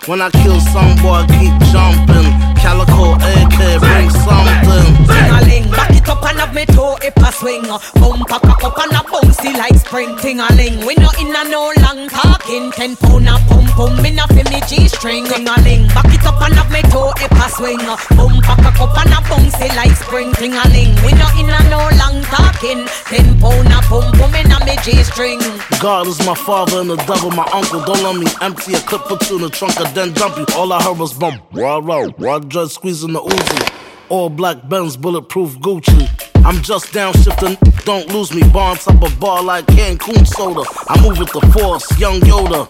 When 0.06 0.20
I 0.20 0.28
kill 0.30 0.60
some 0.60 0.96
boy, 1.00 1.24
keep 1.32 1.54
jumping. 1.72 2.28
Calico 2.60 3.16
AK, 3.16 3.80
bring 3.80 4.10
something. 4.10 4.88
Ting-a-ling, 5.08 5.70
back 5.70 5.96
it 5.96 6.08
up 6.08 6.22
and 6.24 6.40
have 6.40 6.54
me 6.54 6.66
toe 6.66 6.98
if 7.00 7.16
I 7.16 7.30
swing. 7.30 7.62
Bumper 7.96 8.38
cock 8.40 8.64
up 8.64 8.78
and 8.84 8.92
a 8.92 9.00
bouncy 9.08 9.56
like 9.56 9.76
spring. 9.76 10.16
Ting-a-ling, 10.18 10.84
we 10.84 10.94
no 10.96 11.08
in 11.20 11.32
a 11.32 11.48
no 11.48 11.72
long 11.80 12.08
talking. 12.08 12.70
Ten 12.72 12.96
pound 12.96 13.28
a 13.28 13.38
pum 13.48 13.64
pum, 13.76 14.02
me 14.02 14.12
fi 14.12 14.42
me 14.52 14.60
G-string. 14.68 15.24
Ting-a-ling, 15.24 15.88
back 15.88 16.12
it 16.12 16.24
up 16.26 16.40
and 16.42 16.54
have 16.54 16.70
me 16.70 16.82
toe 16.92 17.12
if 17.16 17.32
I 17.32 17.48
swing. 17.48 17.80
Bumper 18.16 18.56
cock 18.60 18.80
up 18.80 18.96
and 19.00 19.12
a 19.12 19.20
bouncy 19.24 19.68
like 19.76 19.96
spring. 19.96 20.32
Ting-a-ling, 20.34 21.00
we 21.00 21.12
no 21.16 21.28
in 21.40 21.48
a 21.48 21.60
no 21.72 21.80
long 21.96 22.20
talking. 22.28 22.84
Ten 23.08 23.40
pound 23.40 23.72
a 23.72 23.80
pum 23.88 24.04
pum, 24.20 24.32
me 24.32 24.42
no 24.44 24.58
me 24.68 24.76
G-string. 24.84 25.40
God 25.80 26.08
is 26.08 26.20
my 26.26 26.34
father 26.34 26.80
and 26.80 26.90
the 26.90 26.96
devil 27.08 27.30
my 27.30 27.48
uncle. 27.52 27.80
Don't 27.84 28.02
let 28.04 28.16
me 28.16 28.28
empty 28.40 28.74
a 28.74 28.80
clip 28.84 29.10
or 29.10 29.18
two 29.18 29.38
the 29.44 29.50
trunk 29.50 29.78
and 29.78 29.94
then 29.94 30.12
dump 30.14 30.36
you. 30.38 30.46
All 30.56 30.72
I 30.72 30.82
heard 30.82 30.98
was 30.98 31.12
bump, 31.12 31.42
raw, 31.52 31.78
raw, 31.82 32.08
raw 32.18 32.40
squeezing 32.66 33.12
the 33.12 33.20
Uzi. 33.20 34.08
All 34.08 34.30
black 34.30 34.68
Benz, 34.68 34.96
bulletproof 34.96 35.58
Gucci. 35.58 36.08
I'm 36.44 36.62
just 36.62 36.86
downshifting, 36.92 37.56
don't 37.84 38.08
lose 38.08 38.34
me. 38.34 38.42
On 38.42 38.76
top 38.76 39.02
of 39.02 39.20
bar 39.20 39.42
like 39.42 39.66
Cancun 39.66 40.26
soda. 40.26 40.62
I 40.88 41.00
move 41.02 41.18
with 41.18 41.32
the 41.32 41.40
force, 41.52 41.86
young 41.98 42.20
Yoda. 42.20 42.64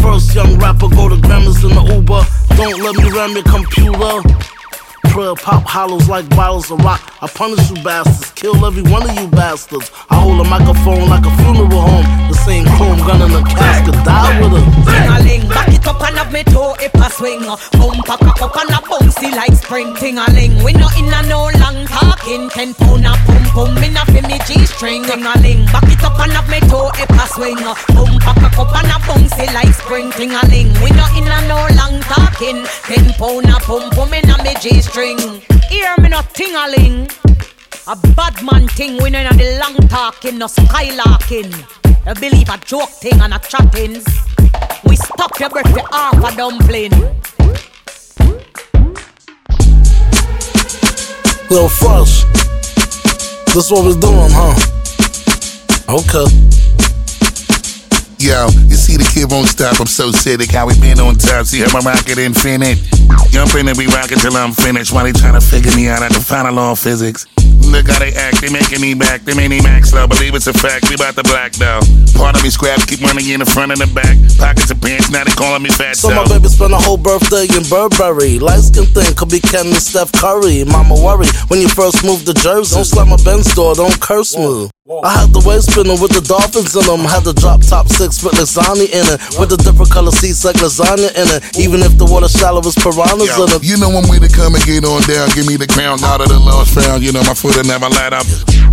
First 0.00 0.34
young 0.34 0.58
rapper 0.58 0.88
go 0.88 1.08
to 1.08 1.16
Grammys 1.16 1.62
in 1.62 1.74
the 1.74 1.94
Uber. 1.94 2.22
Don't 2.56 2.82
let 2.82 2.96
me 2.96 3.10
ram 3.10 3.32
your 3.32 3.44
computer. 3.44 4.22
Prayah 5.12 5.36
pop 5.42 5.64
hollows 5.64 6.08
like 6.08 6.28
bottles 6.30 6.70
of 6.70 6.80
rock. 6.80 7.02
I 7.20 7.26
punish 7.28 7.70
you 7.70 7.82
bastards, 7.82 8.30
kill 8.32 8.64
every 8.64 8.82
one 8.82 9.08
of 9.08 9.14
you 9.20 9.28
bastards. 9.28 9.90
I 10.08 10.20
hold 10.20 10.40
a 10.40 10.48
microphone 10.48 11.08
like 11.10 11.26
a 11.26 11.36
funeral 11.36 11.68
home. 11.68 12.28
The 12.30 12.38
same 12.46 12.64
chrome 12.76 12.98
gun 12.98 13.20
in 13.20 13.30
the 13.30 13.42
casket, 13.42 13.94
die 14.04 14.40
with 14.40 14.54
it. 14.54 15.71
Me 16.32 16.42
toe 16.44 16.74
if 16.80 16.94
I 16.96 17.08
swing. 17.08 17.44
Bumper 17.44 18.16
cock 18.24 18.42
up 18.42 18.56
and 18.56 18.70
a 18.70 18.80
bouncy 18.88 19.30
like 19.36 19.52
spring. 19.52 19.94
Ting-a-ling, 19.94 20.64
we 20.64 20.72
no 20.72 20.88
in 20.96 21.12
a 21.12 21.20
no 21.28 21.52
long 21.60 21.86
talking. 21.86 22.48
Ten 22.50 22.74
pound 22.74 23.06
a 23.06 23.12
pum 23.28 23.44
pum, 23.52 23.74
me 23.76 23.90
no 23.90 24.00
fi 24.08 24.20
me 24.26 24.38
G-string. 24.46 25.04
Ting-a-ling, 25.04 25.66
back 25.66 25.84
it 25.84 26.02
up 26.02 26.18
and 26.18 26.32
have 26.32 26.48
me 26.48 26.60
toe 26.68 26.90
if 26.96 27.10
I 27.12 27.26
swing. 27.28 27.60
Bumper 27.94 28.34
cock 28.40 28.58
up 28.58 28.74
and 28.80 28.90
a 28.90 28.98
bouncy 29.04 29.46
like 29.52 29.74
spring. 29.74 30.10
Ting-a-ling, 30.12 30.72
we 30.82 30.90
no 30.96 31.06
in 31.16 31.28
a 31.28 31.38
no 31.46 31.60
long 31.76 32.00
talking. 32.08 32.64
Ten 32.88 33.12
pound 33.20 33.46
a 33.52 33.60
pum 33.60 33.90
pum, 33.90 34.10
me 34.10 34.20
no 34.24 34.36
me 34.42 34.54
G-string. 34.60 35.18
Hear 35.68 35.94
me 36.00 36.08
no 36.08 36.22
ting-a-ling. 36.32 37.08
A 37.88 37.96
bad 38.14 38.42
man 38.42 38.68
thing, 38.68 39.02
we 39.02 39.10
know 39.10 39.22
the 39.28 39.58
long 39.60 39.76
talking, 39.88 40.38
no 40.38 40.46
skylarking. 40.46 41.52
You 42.06 42.14
believe 42.14 42.48
a 42.48 42.58
joke 42.58 42.88
thing 42.88 43.20
and 43.20 43.34
a 43.34 43.38
chattings 43.38 44.04
we 44.92 44.96
stop 44.96 45.40
your 45.40 45.48
breath 45.48 45.72
to 45.72 45.82
half 45.90 46.12
a 46.22 46.36
dumpling. 46.36 46.90
Little 51.48 51.70
Frost, 51.70 52.26
this 53.54 53.70
what 53.70 53.86
we're 53.86 53.98
doing, 53.98 54.28
huh? 54.36 54.52
Okay. 55.88 56.28
Yo, 58.18 58.48
you 58.68 58.76
see 58.76 58.98
the 58.98 59.10
kid 59.14 59.30
won't 59.30 59.48
stop. 59.48 59.80
I'm 59.80 59.86
so 59.86 60.10
sick. 60.10 60.50
How 60.50 60.66
we 60.66 60.78
been 60.78 61.00
on 61.00 61.14
top? 61.14 61.46
See 61.46 61.60
how 61.60 61.72
my 61.72 61.80
rocket 61.80 62.18
infinite. 62.18 62.76
Jumping 63.30 63.68
and 63.68 63.78
be 63.78 63.86
rocking 63.86 64.18
till 64.18 64.36
I'm 64.36 64.52
finished. 64.52 64.92
While 64.92 65.04
they 65.04 65.12
trying 65.12 65.40
to 65.40 65.40
figure 65.40 65.74
me 65.74 65.88
out, 65.88 66.02
I 66.02 66.08
can 66.08 66.20
find 66.20 66.46
a 66.46 66.52
law 66.52 66.72
of 66.72 66.78
physics. 66.78 67.26
Look 67.72 67.88
how 67.88 67.98
they 67.98 68.12
act, 68.12 68.44
they 68.44 68.52
making 68.52 68.80
me 68.80 68.92
back. 68.92 69.22
They 69.22 69.34
made 69.34 69.48
me 69.48 69.60
max 69.62 69.90
slow. 69.90 70.06
Believe 70.06 70.34
it's 70.34 70.46
a 70.46 70.52
fact. 70.52 70.88
We 70.88 70.94
about 70.94 71.16
to 71.16 71.24
black 71.24 71.52
though. 71.56 71.80
Part 72.14 72.36
of 72.36 72.44
me 72.44 72.50
scrap, 72.50 72.86
keep 72.86 73.00
running 73.00 73.26
in 73.32 73.40
the 73.40 73.48
front 73.48 73.72
and 73.72 73.80
the 73.80 73.88
back. 73.88 74.20
Pockets 74.36 74.70
of 74.70 74.80
pants, 74.80 75.10
now 75.10 75.24
they 75.24 75.32
calling 75.32 75.62
me 75.62 75.70
fat. 75.70 75.96
So 75.96 76.12
my 76.12 76.28
baby 76.28 76.48
spent 76.48 76.72
a 76.72 76.76
whole 76.76 77.00
birthday 77.00 77.48
in 77.48 77.64
Burberry. 77.72 78.38
Light 78.38 78.60
skin 78.60 78.84
thing 78.84 79.14
could 79.16 79.30
be 79.30 79.40
Ken 79.40 79.66
and 79.72 79.80
Steph 79.80 80.12
Curry. 80.12 80.64
Mama 80.64 80.94
worry 81.00 81.26
when 81.48 81.60
you 81.60 81.68
first 81.68 82.04
moved 82.04 82.26
to 82.26 82.34
Jersey. 82.34 82.76
Don't 82.76 82.84
slam 82.84 83.08
my 83.08 83.16
Benz 83.24 83.54
door, 83.54 83.74
don't 83.74 83.98
curse 84.00 84.36
me. 84.36 84.68
I 84.90 85.22
had 85.22 85.30
the 85.30 85.38
waist 85.46 85.70
spinning 85.70 86.02
with 86.02 86.10
the 86.10 86.18
dolphins 86.26 86.74
in 86.74 86.82
them. 86.82 87.06
Had 87.06 87.22
the 87.22 87.30
drop 87.30 87.62
top 87.62 87.86
six 87.86 88.18
with 88.18 88.34
lasagna 88.34 88.90
in 88.90 89.06
it. 89.14 89.22
With 89.38 89.54
the 89.54 89.58
different 89.62 89.94
color 89.94 90.10
seats 90.10 90.42
like 90.42 90.58
lasagna 90.58 91.06
in 91.14 91.30
it. 91.38 91.54
Even 91.54 91.86
if 91.86 91.94
the 92.02 92.04
water 92.04 92.26
shallow 92.26 92.58
as 92.66 92.74
piranhas 92.74 93.30
Yo, 93.30 93.46
in 93.46 93.54
it. 93.54 93.62
you 93.62 93.78
know 93.78 93.94
I'm 93.94 94.10
way 94.10 94.18
to 94.18 94.26
come 94.26 94.58
and 94.58 94.64
get 94.66 94.82
on 94.82 94.98
down. 95.06 95.30
Give 95.38 95.46
me 95.46 95.54
the 95.54 95.70
crown 95.70 96.02
out 96.02 96.18
of 96.18 96.26
the 96.26 96.38
lost 96.38 96.74
found. 96.74 96.98
You 97.06 97.14
know 97.14 97.22
my 97.22 97.34
foot 97.38 97.54
will 97.54 97.62
never 97.62 97.86
light 97.94 98.10
up. 98.10 98.26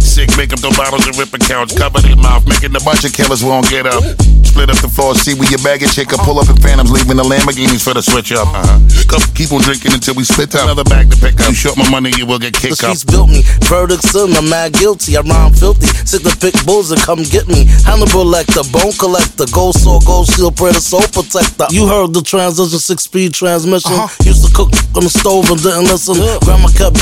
Sick, 0.10 0.34
make 0.41 0.49
up 0.49 0.60
the 0.60 0.73
bottles 0.73 1.06
and 1.06 1.14
rip 1.22 1.30
a 1.34 1.38
couch. 1.38 1.77
Cover 1.77 2.02
their 2.02 2.18
mouth, 2.18 2.41
making 2.49 2.73
a 2.73 2.81
bunch 2.81 3.06
of 3.06 3.14
killers 3.14 3.45
won't 3.45 3.69
get 3.69 3.86
up. 3.86 4.02
Split 4.41 4.73
up 4.73 4.81
the 4.81 4.90
floor, 4.90 5.14
see 5.14 5.38
where 5.38 5.45
your 5.53 5.61
baggage 5.61 5.94
chick 5.94 6.10
Pull 6.26 6.41
up 6.41 6.49
in 6.49 6.57
phantoms, 6.57 6.90
leaving 6.90 7.15
the 7.15 7.23
Lamborghinis 7.23 7.86
for 7.86 7.94
the 7.94 8.02
switch 8.02 8.34
up. 8.34 8.49
Uh-huh. 8.49 8.81
Come, 9.06 9.22
keep 9.38 9.53
on 9.53 9.61
drinking 9.61 9.94
until 9.94 10.18
we 10.18 10.26
split 10.26 10.49
up. 10.57 10.65
Another 10.65 10.84
bag 10.90 11.14
to 11.14 11.18
pick 11.22 11.38
up. 11.38 11.53
You 11.53 11.53
short 11.53 11.77
my 11.77 11.86
money, 11.94 12.10
you 12.18 12.26
will 12.26 12.41
get 12.41 12.57
The 12.57 12.73
kicked 12.73 12.81
up. 12.81 12.98
streets 12.98 13.06
built 13.06 13.30
me. 13.30 13.45
Verdicts 13.69 14.10
in, 14.18 14.34
I'm 14.34 14.49
mad 14.49 14.73
guilty. 14.73 15.14
I 15.14 15.22
rhyme 15.22 15.53
filthy. 15.53 15.86
Sick 16.10 16.26
to 16.26 16.34
pick 16.41 16.57
bulls 16.65 16.90
and 16.90 16.99
come 17.06 17.22
get 17.30 17.45
me. 17.45 17.69
Hannibal 17.86 18.26
Lecter, 18.26 18.65
bone 18.73 18.98
collector, 18.98 19.45
gold 19.53 19.77
sword, 19.77 20.10
gold 20.10 20.26
shield, 20.34 20.57
predator, 20.57 20.81
soul 20.81 21.06
protector. 21.14 21.69
You 21.69 21.86
heard 21.86 22.18
the 22.18 22.26
transition, 22.26 22.81
six 22.81 23.06
speed 23.06 23.38
transmission. 23.38 23.94
Used 24.26 24.41
to 24.41 24.49
cook 24.57 24.73
on 24.98 25.06
the 25.06 25.14
stove 25.14 25.53
and 25.53 25.61
didn't 25.61 25.86
listen. 25.86 26.18
Grandma 26.41 26.73
kept. 26.73 26.98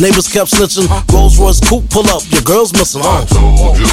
Neighbors 0.00 0.26
kept 0.26 0.50
snitching. 0.50 0.88
Rolls 1.12 1.38
Royce 1.38 1.60
coupe 1.60 1.88
pull 1.88 2.06
up. 2.08 2.22
Your 2.30 2.42
girl's 2.42 2.72
missing. 2.72 3.02
Uh. 3.04 3.24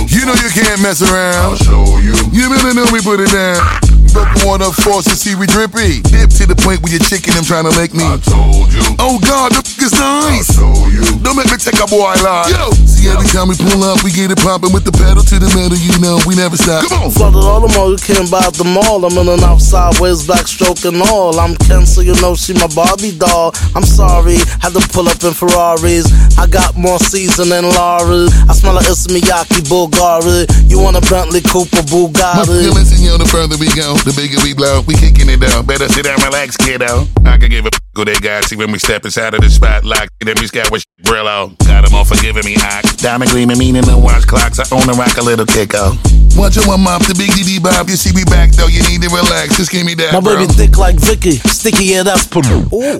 You 0.07 0.25
know 0.25 0.33
you 0.33 0.49
can't 0.49 0.81
mess 0.81 1.01
around. 1.01 1.35
I'll 1.35 1.55
show 1.55 1.97
you. 1.99 2.13
You 2.31 2.49
better 2.49 2.73
know 2.73 2.85
we 2.91 3.01
put 3.01 3.19
it 3.19 3.29
down. 3.29 4.00
Broke 4.11 4.31
one 4.43 4.61
up 4.61 4.75
force 4.75 5.05
to 5.07 5.15
see 5.15 5.35
we 5.35 5.47
drippy. 5.47 6.03
Dip 6.11 6.29
to 6.39 6.43
the 6.45 6.55
point 6.59 6.83
where 6.83 6.91
you're 6.91 7.03
chicken 7.07 7.31
them 7.33 7.43
trying 7.47 7.63
to 7.63 7.73
make 7.79 7.95
me. 7.95 8.03
I 8.03 8.19
told 8.19 8.67
you. 8.75 8.83
Oh 8.99 9.15
God, 9.23 9.55
the 9.55 9.63
f- 9.63 9.79
is 9.81 9.93
nice. 9.95 10.51
I'll 10.59 10.75
show 10.75 10.75
you. 10.91 11.03
Don't 11.23 11.39
make 11.39 11.47
me 11.47 11.55
take 11.57 11.79
a 11.79 11.87
boy 11.87 12.11
line. 12.19 12.51
Yo. 12.51 12.75
See 12.83 13.07
every 13.07 13.25
time 13.31 13.47
we 13.47 13.55
pull 13.55 13.81
up, 13.87 14.03
we 14.03 14.11
get 14.11 14.27
it 14.29 14.37
popping 14.43 14.75
with 14.75 14.83
the 14.83 14.91
pedal 14.91 15.23
to 15.23 15.35
the 15.39 15.47
metal. 15.55 15.79
You 15.79 15.95
know 16.03 16.19
we 16.27 16.35
never 16.35 16.59
stop. 16.59 16.83
Come 16.91 17.07
on. 17.07 17.11
Flooded 17.11 17.39
all 17.41 17.63
the 17.63 17.71
mall, 17.73 17.89
you 17.95 18.01
can't 18.03 18.27
buy 18.27 18.43
the 18.51 18.67
mall. 18.67 18.99
I'm 19.07 19.15
in 19.15 19.31
and 19.31 19.43
out 19.47 19.63
sideways, 19.63 20.27
backstroke 20.27 20.83
and 20.83 20.99
all. 21.07 21.39
I'm 21.39 21.55
Ken, 21.63 21.85
so 21.87 22.01
you 22.03 22.13
know 22.19 22.35
she 22.35 22.51
my 22.53 22.67
Barbie 22.75 23.15
doll. 23.15 23.55
I'm 23.79 23.87
sorry, 23.87 24.37
had 24.59 24.75
to 24.75 24.83
pull 24.91 25.07
up 25.07 25.23
in 25.23 25.31
Ferraris. 25.33 26.11
I 26.35 26.45
got 26.51 26.75
more 26.75 26.99
season 26.99 27.49
than 27.49 27.63
Laurie. 27.63 28.27
I 28.49 28.53
smell 28.53 28.75
like 28.75 28.91
it's 28.91 29.07
Miyake 29.07 29.63
Bulgari. 29.71 30.45
You 30.69 30.83
want 30.83 30.99
a 30.99 31.03
Bentley 31.07 31.41
Cooper 31.41 31.79
My 31.79 31.89
Bugatti? 31.89 32.67
feelings, 32.67 32.91
and 32.91 33.01
you 33.01 33.09
know, 33.15 33.17
the 33.17 33.29
further 33.29 33.55
we 33.57 33.69
go, 33.73 33.95
the 34.03 34.13
bigger 34.15 34.41
we 34.43 34.53
blow. 34.53 34.81
We 34.87 34.95
kicking 34.95 35.29
it 35.29 35.39
down. 35.39 35.65
Better 35.65 35.87
sit 35.89 36.05
down, 36.05 36.17
relax, 36.21 36.57
kiddo. 36.57 37.05
I 37.25 37.37
could 37.37 37.49
give 37.49 37.65
a 37.65 37.69
who 37.95 38.05
they 38.05 38.15
got. 38.15 38.45
See 38.45 38.55
when 38.55 38.71
we 38.71 38.79
step 38.79 39.05
inside 39.05 39.33
of 39.33 39.41
the 39.41 39.49
spotlight. 39.49 40.09
Then 40.21 40.35
we 40.39 40.47
scat 40.47 40.71
with 40.71 40.83
Brillo. 41.03 41.57
Got 41.65 41.85
them 41.85 41.95
all 41.95 42.05
forgiving 42.05 42.45
me, 42.45 42.55
I. 42.57 42.81
Diamond 42.97 43.31
gleaming, 43.31 43.57
meaning 43.57 43.83
the 43.83 43.97
watch 43.97 44.27
clocks. 44.27 44.59
I 44.59 44.65
own 44.75 44.89
a 44.89 44.93
rock 44.93 45.17
a 45.17 45.23
little 45.23 45.45
kicko. 45.45 46.20
Watch 46.37 46.55
your 46.55 46.65
one 46.67 46.81
mop, 46.81 47.03
the 47.05 47.13
big 47.13 47.29
DD 47.31 47.61
Bob. 47.61 47.89
You 47.89 47.95
see 47.95 48.13
me 48.13 48.23
back 48.25 48.51
though, 48.51 48.67
you 48.67 48.81
need 48.89 49.01
to 49.03 49.09
relax. 49.09 49.57
Just 49.57 49.71
give 49.71 49.85
me 49.85 49.93
that, 49.95 50.13
My 50.13 50.19
bro. 50.19 50.35
baby 50.35 50.51
thick 50.53 50.77
like 50.77 50.95
Vicky, 50.95 51.37
sticky, 51.49 51.85
yeah, 51.85 52.03
that's 52.03 52.25
put. 52.27 52.45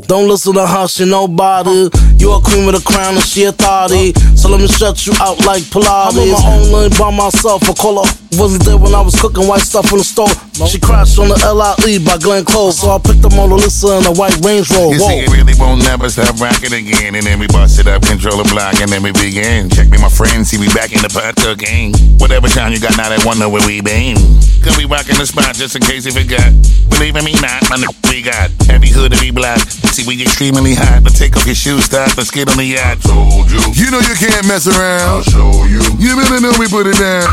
Don't 0.07 0.27
listen 0.27 0.53
to 0.53 0.65
her, 0.67 0.87
she 0.87 1.05
nobody. 1.05 1.89
You 2.17 2.33
a 2.33 2.41
queen 2.41 2.65
with 2.65 2.75
a 2.75 2.83
crown 2.83 3.15
and 3.15 3.23
she 3.23 3.45
a 3.45 3.49
authority. 3.49 4.13
So 4.35 4.49
let 4.49 4.59
me 4.61 4.67
shut 4.67 5.05
you 5.07 5.13
out 5.19 5.39
like 5.45 5.63
Pilates. 5.73 6.13
I'm 6.13 6.19
on 6.19 6.29
my 6.31 6.43
own 6.49 6.65
lane 6.71 6.91
by 6.97 7.09
myself. 7.15 7.63
I 7.69 7.73
call 7.73 8.03
her. 8.03 8.09
Wasn't 8.39 8.63
there 8.63 8.77
when 8.77 8.95
I 8.95 9.01
was 9.01 9.19
cooking 9.19 9.43
white 9.47 9.59
stuff 9.59 9.91
in 9.91 9.99
the 9.99 10.07
stove. 10.07 10.31
She 10.71 10.79
crashed 10.79 11.19
on 11.19 11.27
the 11.27 11.35
LIE 11.35 11.99
by 11.99 12.15
Glenn 12.15 12.45
Close. 12.45 12.79
So 12.79 12.95
I 12.95 12.97
picked 12.97 13.25
up 13.25 13.35
Mona 13.35 13.55
Lisa 13.59 13.99
in 13.99 14.05
a 14.07 14.13
white 14.15 14.39
Range 14.39 14.63
Rover. 14.71 14.95
You 14.95 15.03
see, 15.03 15.19
it 15.27 15.29
really 15.35 15.51
won't 15.59 15.83
never 15.83 16.07
stop 16.07 16.39
rocking 16.39 16.71
again. 16.71 17.15
And 17.15 17.27
then 17.27 17.39
we 17.43 17.47
bust 17.51 17.79
it 17.79 17.87
up, 17.91 18.07
control 18.07 18.39
the 18.39 18.47
block, 18.47 18.79
and 18.79 18.87
then 18.87 19.03
we 19.03 19.11
begin. 19.11 19.67
Check 19.67 19.89
me, 19.91 19.99
my 19.99 20.07
friends, 20.07 20.47
see 20.47 20.57
we 20.57 20.71
back 20.71 20.95
in 20.95 21.03
the 21.03 21.11
pot 21.11 21.35
cooking. 21.43 21.91
Whatever 22.23 22.47
time 22.47 22.71
you 22.71 22.79
got 22.79 22.95
now, 22.95 23.11
they 23.21 23.27
wonder 23.27 23.49
where 23.49 23.65
we 23.67 23.81
been. 23.81 24.15
Cause 24.61 24.77
we 24.77 24.85
rocking 24.85 25.17
the 25.17 25.25
spot 25.25 25.55
just 25.55 25.75
in 25.75 25.81
case 25.81 26.05
you 26.05 26.13
forgot. 26.13 26.53
Believe 26.89 27.15
in 27.15 27.25
me 27.25 27.33
not, 27.41 27.65
my 27.69 27.77
nigga, 27.77 27.93
we 28.09 28.21
got 28.21 28.49
every 28.69 28.89
hood 28.89 29.11
to 29.11 29.19
be 29.19 29.31
black. 29.31 29.59
See, 29.93 30.05
we 30.05 30.21
extremely 30.21 30.73
hot, 30.73 31.03
but 31.03 31.13
take 31.13 31.35
off 31.35 31.45
your 31.45 31.57
shoes, 31.57 31.85
stop, 31.85 32.15
let's 32.17 32.29
get 32.29 32.49
on 32.49 32.57
the 32.57 32.65
yacht. 32.65 33.01
Told 33.01 33.49
you. 33.49 33.61
You 33.73 33.89
know 33.89 34.01
you 34.01 34.13
can't 34.13 34.45
mess 34.45 34.69
around. 34.69 35.01
I'll 35.01 35.25
show 35.25 35.65
you. 35.65 35.81
You 35.97 36.13
better 36.15 36.41
know 36.41 36.53
we 36.57 36.69
put 36.69 36.85
it 36.85 36.97
down. 36.97 37.25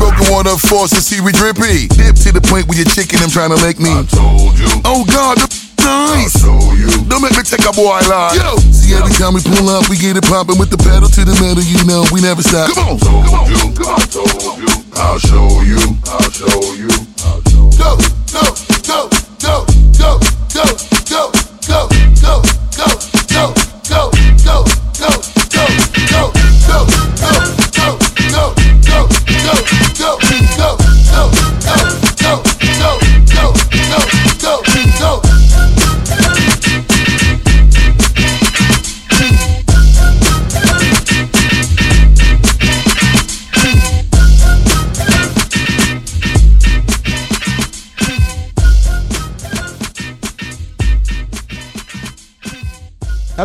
Broken 0.00 0.32
water 0.32 0.56
force 0.56 0.90
to 0.96 1.00
see 1.04 1.20
we 1.20 1.32
drippy. 1.32 1.88
Dip 1.92 2.16
to 2.24 2.32
the 2.32 2.40
point 2.40 2.64
where 2.68 2.80
you're 2.80 2.88
chicken 2.88 3.20
them 3.20 3.28
trying 3.28 3.52
to 3.52 3.60
make 3.60 3.76
me. 3.76 3.92
I 3.92 4.04
told 4.08 4.56
you. 4.56 4.68
Oh 4.88 5.04
God, 5.04 5.36
the 5.36 5.48
f- 5.52 5.76
nice. 5.84 6.40
Don't 7.08 7.20
make 7.20 7.36
me 7.36 7.44
take 7.44 7.64
a 7.68 7.72
boy 7.76 8.00
line. 8.08 8.40
Yo. 8.40 8.56
See 8.72 8.96
every 8.96 9.12
time 9.20 9.36
we 9.36 9.44
pull 9.44 9.68
up, 9.68 9.84
we 9.92 10.00
get 10.00 10.16
it 10.16 10.24
popping 10.24 10.56
with 10.56 10.72
the 10.72 10.80
pedal 10.80 11.12
to 11.12 11.20
the 11.28 11.36
metal. 11.36 11.60
You 11.60 11.84
know 11.84 12.08
we 12.08 12.24
never 12.24 12.40
stop. 12.40 12.72
Come 12.72 12.96
on, 12.96 12.98
come 13.00 13.36
on, 13.36 13.74
come 13.76 13.92
on. 13.92 14.00
Told 14.08 14.24
you. 14.24 14.29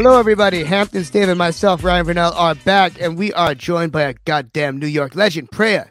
Hello, 0.05 0.19
everybody. 0.19 0.63
Hamptons, 0.63 1.09
Dave, 1.09 1.29
and 1.29 1.37
myself, 1.39 1.83
Ryan 1.83 2.05
Verneuille, 2.05 2.35
are 2.35 2.53
back, 2.53 3.01
and 3.01 3.17
we 3.17 3.33
are 3.33 3.55
joined 3.55 3.91
by 3.91 4.03
a 4.03 4.13
goddamn 4.13 4.77
New 4.77 4.85
York 4.85 5.15
legend. 5.15 5.49
Prayah 5.49 5.89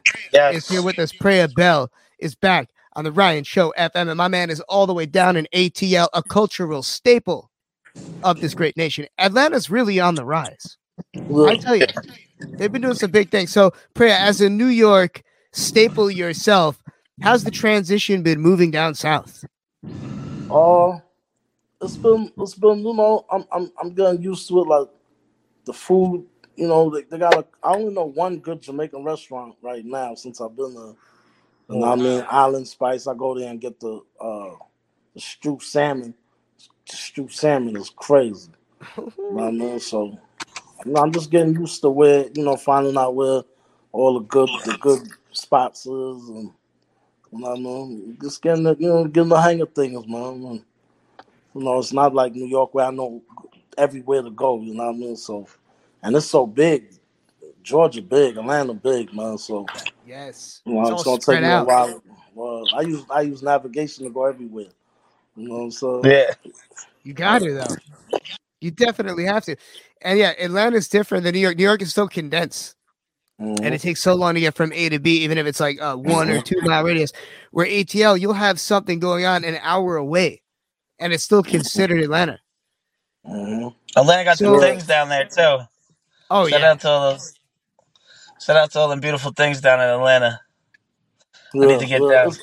is 0.53 0.69
here 0.69 0.83
with 0.83 1.01
us. 1.01 1.13
Prayer 1.13 1.49
Bell 1.49 1.91
is 2.21 2.37
back 2.37 2.69
on 2.93 3.03
the 3.03 3.11
Ryan 3.11 3.43
Show 3.43 3.75
FM, 3.77 4.09
and 4.09 4.17
my 4.17 4.29
man 4.29 4.51
is 4.51 4.61
all 4.69 4.87
the 4.87 4.95
way 4.95 5.05
down 5.05 5.37
in 5.37 5.49
ATL, 5.53 6.07
a 6.15 6.23
cultural 6.23 6.85
staple 6.85 7.51
of 8.23 8.41
this 8.41 8.55
great 8.55 8.77
nation. 8.77 9.05
Atlanta's 9.19 9.69
really 9.69 9.99
on 9.99 10.15
the 10.15 10.25
rise. 10.25 10.77
I 11.17 11.57
tell 11.57 11.75
you, 11.75 11.87
they've 12.39 12.71
been 12.71 12.83
doing 12.83 12.95
some 12.95 13.11
big 13.11 13.33
things. 13.33 13.51
So, 13.51 13.73
Prayah, 13.97 14.21
as 14.21 14.41
a 14.41 14.49
New 14.49 14.67
York 14.67 15.23
staple 15.53 16.09
yourself, 16.09 16.81
how's 17.21 17.43
the 17.43 17.51
transition 17.51 18.23
been 18.23 18.41
moving 18.41 18.71
down 18.71 18.95
south? 18.95 19.45
Uh, 20.49 21.01
it's 21.83 21.97
been 21.97 22.33
it's 22.39 22.55
been 22.55 22.79
you 22.79 22.95
know 22.95 23.25
I'm 23.31 23.45
I'm 23.53 23.73
I'm 23.81 23.95
getting 23.95 24.23
used 24.23 24.49
to 24.49 24.61
it. 24.61 24.69
Like 24.69 24.89
the 25.65 25.73
food, 25.73 26.27
you 26.57 26.69
know, 26.69 26.91
they, 26.91 27.03
they 27.03 27.19
got 27.19 27.35
a. 27.35 27.47
I 27.63 27.75
only 27.77 27.95
know 27.95 28.05
one 28.07 28.39
good 28.39 28.63
Jamaican 28.63 29.05
restaurant 29.05 29.57
right 29.63 29.85
now 29.85 30.15
since 30.15 30.41
I've 30.41 30.57
been 30.57 30.75
there. 30.75 30.95
You 31.71 31.81
know 31.81 31.87
what 31.89 31.99
I 32.01 32.03
mean? 32.03 32.27
Island 32.31 32.69
Spice. 32.69 33.07
I 33.07 33.15
go 33.15 33.39
there 33.39 33.51
and 33.51 33.61
get 33.61 33.81
the 33.81 34.01
uh 34.21 34.51
the 35.15 35.21
stew 35.21 35.59
salmon. 35.61 36.15
The 36.91 36.97
stew 36.97 37.29
salmon 37.29 37.77
is 37.77 37.91
crazy. 37.91 38.51
you 38.97 39.05
know 39.31 39.45
what 39.45 39.49
I 39.49 39.51
mean? 39.53 39.81
So 39.81 40.19
you 40.85 40.93
know, 40.93 41.03
I'm 41.03 41.13
just 41.13 41.31
getting 41.31 41.55
used 41.55 41.83
to 41.83 41.91
where 41.91 42.27
you 42.35 42.45
know 42.45 42.57
finding 42.57 42.97
out 42.97 43.15
where 43.15 43.43
all 43.93 44.15
the 44.21 44.27
good 44.27 44.49
the 44.65 44.77
good 44.81 45.09
spots 45.33 45.81
is 45.81 46.29
and 46.29 46.53
you 47.33 47.41
know 47.41 47.51
what 47.51 47.59
I 47.59 47.61
mean? 47.61 48.19
Just 48.23 48.43
getting 48.43 48.65
the 48.65 48.77
you 48.79 48.89
know 48.89 49.05
getting 49.07 49.31
the 49.31 49.41
hang 49.41 49.61
of 49.63 49.73
things, 49.75 50.07
man. 50.07 50.65
And, 51.55 51.63
you 51.63 51.69
know, 51.69 51.79
it's 51.79 51.93
not 51.93 52.15
like 52.15 52.35
New 52.35 52.47
York 52.47 52.75
where 52.75 52.87
I 52.87 52.91
know 52.91 53.23
everywhere 53.79 54.23
to 54.23 54.31
go. 54.31 54.61
You 54.61 54.75
know 54.75 54.87
what 54.87 54.95
I 54.95 54.99
mean? 54.99 55.17
So, 55.17 55.47
and 56.03 56.15
it's 56.17 56.27
so 56.27 56.47
big. 56.47 56.91
Georgia 57.63 58.03
big, 58.03 58.37
Atlanta 58.37 58.75
big, 58.75 59.13
man. 59.15 59.39
So 59.39 59.67
Yes, 60.07 60.61
you 60.67 60.75
know, 60.75 60.83
It's 60.83 60.91
it's, 60.91 61.05
gonna 61.05 61.19
take 61.19 61.41
me 61.41 61.49
out. 61.49 61.63
a 61.63 61.65
while. 61.65 62.03
Well, 62.35 62.65
I 62.75 62.83
use 62.83 63.05
I 63.11 63.23
use 63.23 63.43
navigation 63.43 64.05
to 64.05 64.11
go 64.11 64.27
everywhere. 64.27 64.67
You 65.35 65.49
know 65.49 65.55
what 65.55 65.63
I'm 65.65 65.71
saying? 65.71 66.03
Yeah, 66.05 66.53
You 67.03 67.15
got 67.15 67.43
it 67.43 67.55
though. 67.55 68.19
You 68.61 68.71
definitely 68.71 69.25
have 69.25 69.45
to. 69.47 69.57
And 70.03 70.19
yeah, 70.19 70.33
Atlanta's 70.39 70.89
different 70.89 71.25
than 71.25 71.35
New 71.35 71.41
York. 71.41 71.57
New 71.57 71.65
York 71.65 71.83
is 71.83 71.93
so 71.95 72.07
condensed. 72.07 72.77
Mm-hmm. 73.41 73.65
And 73.65 73.75
it 73.75 73.81
takes 73.81 74.01
so 74.01 74.15
long 74.15 74.35
to 74.35 74.41
get 74.41 74.55
from 74.55 74.73
A 74.73 74.89
to 74.91 74.99
B, 74.99 75.25
even 75.25 75.39
if 75.39 75.47
it's 75.47 75.59
like 75.59 75.79
a 75.81 75.97
one 75.97 76.31
or 76.31 76.41
two 76.41 76.61
mile 76.63 76.85
radius. 76.85 77.13
Where 77.51 77.67
ATL, 77.67 78.21
you'll 78.21 78.33
have 78.33 78.61
something 78.61 79.01
going 79.01 79.25
on 79.25 79.43
an 79.45 79.59
hour 79.63 79.97
away, 79.97 80.43
and 80.99 81.13
it's 81.13 81.25
still 81.25 81.43
considered 81.43 82.01
Atlanta. 82.01 82.39
Atlanta 83.97 84.25
got 84.25 84.39
So- 84.39 84.53
some 84.53 84.61
things 84.61 84.87
down 84.87 85.09
there 85.09 85.27
too. 85.27 85.59
Oh 86.31 86.49
shout 86.49 86.61
yeah. 86.61 86.71
out 86.71 86.81
to 86.81 86.89
all 86.89 87.13
those. 87.13 87.35
Shout 88.41 88.57
out 88.57 88.71
to 88.73 88.79
all 88.81 88.89
them 88.89 89.01
beautiful 89.01 89.33
things 89.33 89.61
down 89.61 89.81
in 89.81 89.89
Atlanta. 89.89 90.41
I 91.55 91.59
need 91.59 91.81
to 91.81 91.87
get 91.87 92.03
yeah, 92.03 92.09
down. 92.11 92.29
It's, 92.29 92.41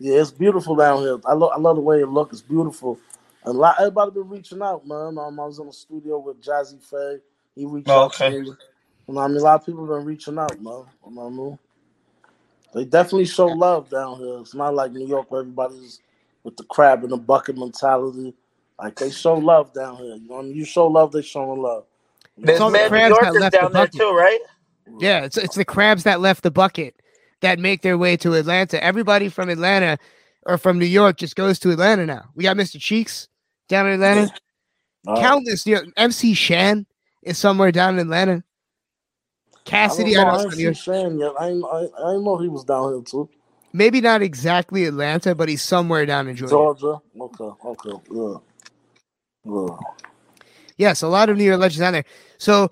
yeah, 0.00 0.20
it's 0.20 0.30
beautiful 0.30 0.74
down 0.74 0.98
here. 1.00 1.18
I 1.24 1.34
love 1.34 1.52
I 1.54 1.58
love 1.58 1.76
the 1.76 1.82
way 1.82 2.00
it 2.00 2.08
looks. 2.08 2.32
It's 2.34 2.42
beautiful. 2.42 2.98
A 3.44 3.52
lot 3.52 3.76
everybody 3.78 4.10
been 4.12 4.28
reaching 4.28 4.62
out, 4.62 4.86
man. 4.86 5.18
Um, 5.18 5.38
I 5.38 5.46
was 5.46 5.58
in 5.58 5.66
the 5.66 5.72
studio 5.72 6.18
with 6.18 6.42
Jazze 6.42 6.82
Pha. 6.82 7.18
He 7.54 7.66
reached 7.66 7.88
Oh, 7.88 8.04
out 8.04 8.14
okay. 8.20 8.30
to 8.30 8.40
me. 8.40 8.46
You 8.46 9.14
know 9.14 9.20
what 9.20 9.24
I 9.24 9.28
mean? 9.28 9.36
A 9.36 9.40
lot 9.40 9.60
of 9.60 9.66
people 9.66 9.86
been 9.86 10.04
reaching 10.04 10.38
out, 10.38 10.60
man. 10.60 10.84
You 11.06 11.14
know 11.14 11.22
what 11.22 11.26
I 11.26 11.30
mean? 11.30 11.58
They 12.74 12.84
definitely 12.84 13.26
show 13.26 13.46
love 13.46 13.88
down 13.90 14.18
here. 14.18 14.38
It's 14.40 14.54
not 14.54 14.74
like 14.74 14.92
New 14.92 15.06
York 15.06 15.30
where 15.30 15.42
everybody's 15.42 16.00
with 16.44 16.56
the 16.56 16.64
crab 16.64 17.02
in 17.04 17.10
the 17.10 17.16
bucket 17.16 17.56
mentality. 17.58 18.34
Like 18.78 18.96
they 18.96 19.10
show 19.10 19.34
love 19.34 19.72
down 19.72 19.96
here. 19.96 20.14
You 20.16 20.28
know, 20.28 20.36
when 20.36 20.50
you 20.54 20.64
show 20.64 20.86
love, 20.86 21.12
they 21.12 21.22
showing 21.22 21.60
love. 21.60 21.84
There's 22.36 22.60
all 22.60 22.70
the 22.70 22.78
mad 22.78 22.92
New 22.92 22.98
crabs 22.98 23.18
that 23.20 23.32
Yorkers 23.32 23.40
left 23.40 23.52
the 23.52 23.58
down 23.58 23.72
there 23.72 23.86
too, 23.88 24.10
right? 24.10 24.40
Yeah, 24.98 25.24
it's 25.24 25.36
it's 25.36 25.56
the 25.56 25.64
crabs 25.64 26.04
that 26.04 26.20
left 26.20 26.42
the 26.42 26.50
bucket 26.50 26.94
that 27.40 27.58
make 27.58 27.82
their 27.82 27.96
way 27.98 28.16
to 28.18 28.34
Atlanta. 28.34 28.82
Everybody 28.82 29.28
from 29.28 29.48
Atlanta 29.48 29.98
or 30.46 30.58
from 30.58 30.78
New 30.78 30.86
York 30.86 31.16
just 31.16 31.36
goes 31.36 31.58
to 31.60 31.70
Atlanta 31.70 32.06
now. 32.06 32.30
We 32.34 32.44
got 32.44 32.56
Mr. 32.56 32.80
Cheeks 32.80 33.28
down 33.68 33.86
in 33.86 33.94
Atlanta. 33.94 34.32
Uh, 35.06 35.20
Countless, 35.20 35.66
you 35.66 35.76
know, 35.76 35.82
MC 35.96 36.34
Shan 36.34 36.86
is 37.22 37.38
somewhere 37.38 37.72
down 37.72 37.94
in 37.94 38.00
Atlanta. 38.00 38.42
Cassidy, 39.64 40.16
I 40.16 40.22
I 40.22 40.24
don't 40.24 40.34
is 40.34 40.34
know. 40.34 40.40
I 40.40 40.44
from 40.44 40.50
ain't 40.50 40.56
New 40.56 40.64
York. 40.64 40.76
seen 40.76 40.94
Shane 40.94 41.18
yet. 41.18 41.32
I 41.38 41.46
I, 41.48 42.12
I 42.12 42.16
know 42.18 42.38
he 42.38 42.48
was 42.48 42.64
down 42.64 42.92
here 42.92 43.02
too. 43.02 43.28
Maybe 43.74 44.00
not 44.02 44.22
exactly 44.22 44.86
Atlanta, 44.86 45.34
but 45.36 45.50
he's 45.50 45.62
somewhere 45.62 46.06
down 46.06 46.28
in 46.28 46.36
Georgia. 46.36 46.70
Georgia. 46.78 47.00
Okay. 47.20 47.50
Okay. 47.66 47.92
Yeah. 48.12 48.36
Yeah. 49.46 49.76
Yes, 50.78 51.02
a 51.02 51.08
lot 51.08 51.28
of 51.30 51.36
New 51.36 51.44
York 51.44 51.60
legends 51.60 51.80
down 51.80 51.94
there. 51.94 52.04
So, 52.38 52.70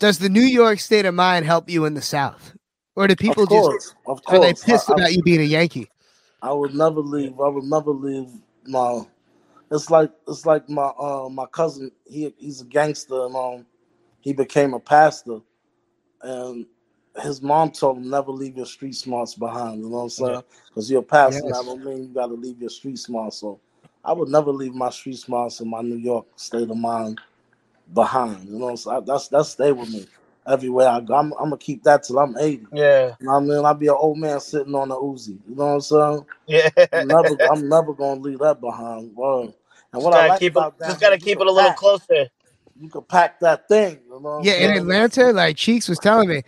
does 0.00 0.18
the 0.18 0.28
New 0.30 0.42
York 0.42 0.80
state 0.80 1.06
of 1.06 1.14
mind 1.14 1.46
help 1.46 1.70
you 1.70 1.84
in 1.86 1.94
the 1.94 2.02
South, 2.02 2.54
or 2.96 3.08
do 3.08 3.16
people 3.16 3.46
of 3.46 3.46
course. 3.46 3.78
just 3.78 3.96
Of 4.06 4.22
are 4.28 4.40
they 4.40 4.54
pissed 4.54 4.90
I- 4.90 4.94
I- 4.94 4.98
about 4.98 5.12
you 5.14 5.22
being 5.22 5.40
a 5.40 5.44
Yankee? 5.44 5.90
I 6.42 6.52
would 6.52 6.74
never 6.74 7.00
leave. 7.00 7.40
I 7.40 7.48
would 7.48 7.64
never 7.64 7.92
leave 7.92 8.28
my. 8.66 9.02
It's 9.70 9.90
like 9.90 10.12
it's 10.28 10.46
like 10.46 10.68
my 10.68 10.92
uh 10.98 11.28
my 11.30 11.46
cousin. 11.46 11.92
He 12.06 12.34
he's 12.38 12.62
a 12.62 12.66
gangster 12.66 13.26
and 13.26 13.36
um 13.36 13.66
he 14.20 14.32
became 14.32 14.74
a 14.74 14.80
pastor, 14.80 15.40
and 16.22 16.66
his 17.22 17.40
mom 17.42 17.70
told 17.70 17.98
him 17.98 18.10
never 18.10 18.30
leave 18.30 18.56
your 18.56 18.66
street 18.66 18.94
smarts 18.94 19.34
behind. 19.34 19.80
You 19.82 19.88
know 19.88 19.96
what 19.96 20.02
I'm 20.02 20.08
saying? 20.10 20.42
Because 20.68 20.90
you're 20.90 21.00
a 21.00 21.04
pastor, 21.04 21.44
Yes. 21.46 21.58
that 21.58 21.64
don't 21.66 21.84
mean 21.84 21.98
you 22.04 22.08
got 22.08 22.26
to 22.26 22.34
leave 22.34 22.60
your 22.60 22.70
street 22.70 22.98
smarts. 22.98 23.38
So 23.38 23.58
I 24.04 24.12
would 24.12 24.28
never 24.28 24.50
leave 24.52 24.74
my 24.74 24.90
street 24.90 25.16
smarts 25.18 25.60
and 25.60 25.70
my 25.70 25.80
New 25.82 25.96
York 25.96 26.26
state 26.36 26.70
of 26.70 26.76
mind 26.76 27.20
behind. 27.94 28.48
You 28.48 28.58
know, 28.58 28.64
what 28.66 28.70
I'm 28.72 28.76
saying? 28.76 29.04
that's 29.06 29.28
that's 29.28 29.48
stay 29.50 29.72
with 29.72 29.88
me 29.90 30.06
everywhere 30.46 30.88
I 30.88 31.00
go. 31.00 31.14
I'm, 31.14 31.32
I'm 31.34 31.46
gonna 31.46 31.58
keep 31.58 31.82
that 31.84 32.02
till 32.02 32.18
I'm 32.18 32.36
80. 32.38 32.66
Yeah. 32.72 33.14
You 33.20 33.26
know 33.26 33.32
what 33.32 33.36
I 33.38 33.40
mean? 33.40 33.64
I'll 33.64 33.74
be 33.74 33.88
an 33.88 33.96
old 33.98 34.18
man 34.18 34.38
sitting 34.40 34.74
on 34.74 34.88
the 34.88 34.96
Uzi. 34.96 35.38
You 35.48 35.54
know 35.56 35.66
what 35.66 35.72
I'm 35.72 35.80
saying? 35.80 36.26
Yeah. 36.46 36.68
I'm 36.92 37.08
never, 37.08 37.36
I'm 37.50 37.68
never 37.68 37.92
gonna 37.94 38.20
leave 38.20 38.38
that 38.40 38.60
behind. 38.60 39.14
Word. 39.14 39.54
And 39.92 40.02
what 40.02 40.12
I 40.12 40.16
gotta 40.18 40.28
like 40.28 40.40
keep 40.40 40.52
about 40.56 40.74
it. 40.74 40.78
that, 40.80 40.88
Just 40.88 41.00
gotta 41.00 41.18
keep 41.18 41.40
it 41.40 41.46
a 41.46 41.50
little 41.50 41.70
pack- 41.70 41.76
closer. 41.78 42.28
You 42.78 42.90
can 42.90 43.02
pack 43.02 43.40
that 43.40 43.66
thing. 43.68 44.00
You 44.04 44.10
know 44.10 44.18
what 44.18 44.30
I'm 44.40 44.44
Yeah, 44.44 44.52
in? 44.70 44.76
Atlanta, 44.76 45.32
like 45.32 45.56
Cheeks 45.56 45.88
was 45.88 45.98
telling 45.98 46.28
me, 46.28 46.42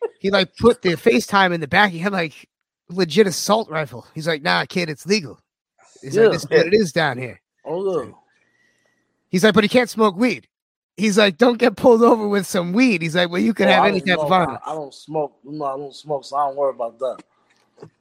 he 0.20 0.30
like 0.30 0.56
put 0.56 0.82
the 0.82 0.90
FaceTime 0.90 1.52
in 1.52 1.60
the 1.60 1.68
back. 1.68 1.90
He 1.90 1.98
had 1.98 2.12
like 2.12 2.48
legit 2.88 3.26
assault 3.26 3.68
rifle. 3.70 4.06
He's 4.14 4.26
like, 4.26 4.42
nah, 4.42 4.64
kid, 4.64 4.88
it's 4.90 5.06
legal. 5.06 5.40
He's 6.02 6.14
Yeah. 6.16 6.22
like, 6.24 6.32
this 6.32 6.44
is 6.44 6.50
what 6.50 6.66
it 6.66 6.74
is 6.74 6.92
down 6.92 7.18
here. 7.18 7.40
Oh. 7.64 8.16
He's 9.30 9.44
like, 9.44 9.54
but 9.54 9.64
he 9.64 9.68
can't 9.68 9.90
smoke 9.90 10.16
weed. 10.16 10.46
He's 10.96 11.16
like, 11.18 11.36
don't 11.38 11.58
get 11.58 11.76
pulled 11.76 12.02
over 12.02 12.26
with 12.26 12.46
some 12.46 12.72
weed. 12.72 13.02
He's 13.02 13.14
like, 13.14 13.30
well, 13.30 13.40
you 13.40 13.54
could 13.54 13.68
Oh, 13.68 13.72
have 13.72 13.84
any 13.84 14.00
type 14.00 14.18
of. 14.18 14.32
I, 14.32 14.58
I 14.66 14.74
don't 14.74 14.92
smoke. 14.92 15.36
No, 15.44 15.64
I 15.64 15.76
don't 15.76 15.94
smoke, 15.94 16.24
so 16.24 16.36
I 16.36 16.48
don't 16.48 16.56
worry 16.56 16.70
about 16.74 16.98
that. 16.98 17.18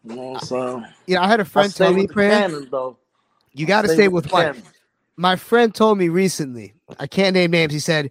You 0.03 0.15
know 0.15 0.21
what 0.23 0.41
I'm 0.41 0.47
saying? 0.47 0.85
Know, 1.09 1.21
I 1.21 1.27
had 1.27 1.39
a 1.39 1.45
friend 1.45 1.73
tell 1.75 1.93
me, 1.93 2.07
Prayah, 2.07 2.69
though. 2.71 2.97
you 3.53 3.67
got 3.67 3.83
to 3.83 3.87
Stay 3.89 3.95
stay 3.95 4.07
with 4.07 4.25
with 4.25 4.33
one. 4.33 4.63
My 5.15 5.35
friend 5.35 5.73
told 5.75 5.99
me 5.99 6.09
recently, 6.09 6.73
I 6.99 7.05
can't 7.05 7.35
name 7.35 7.51
names. 7.51 7.73
He 7.73 7.79
said, 7.79 8.09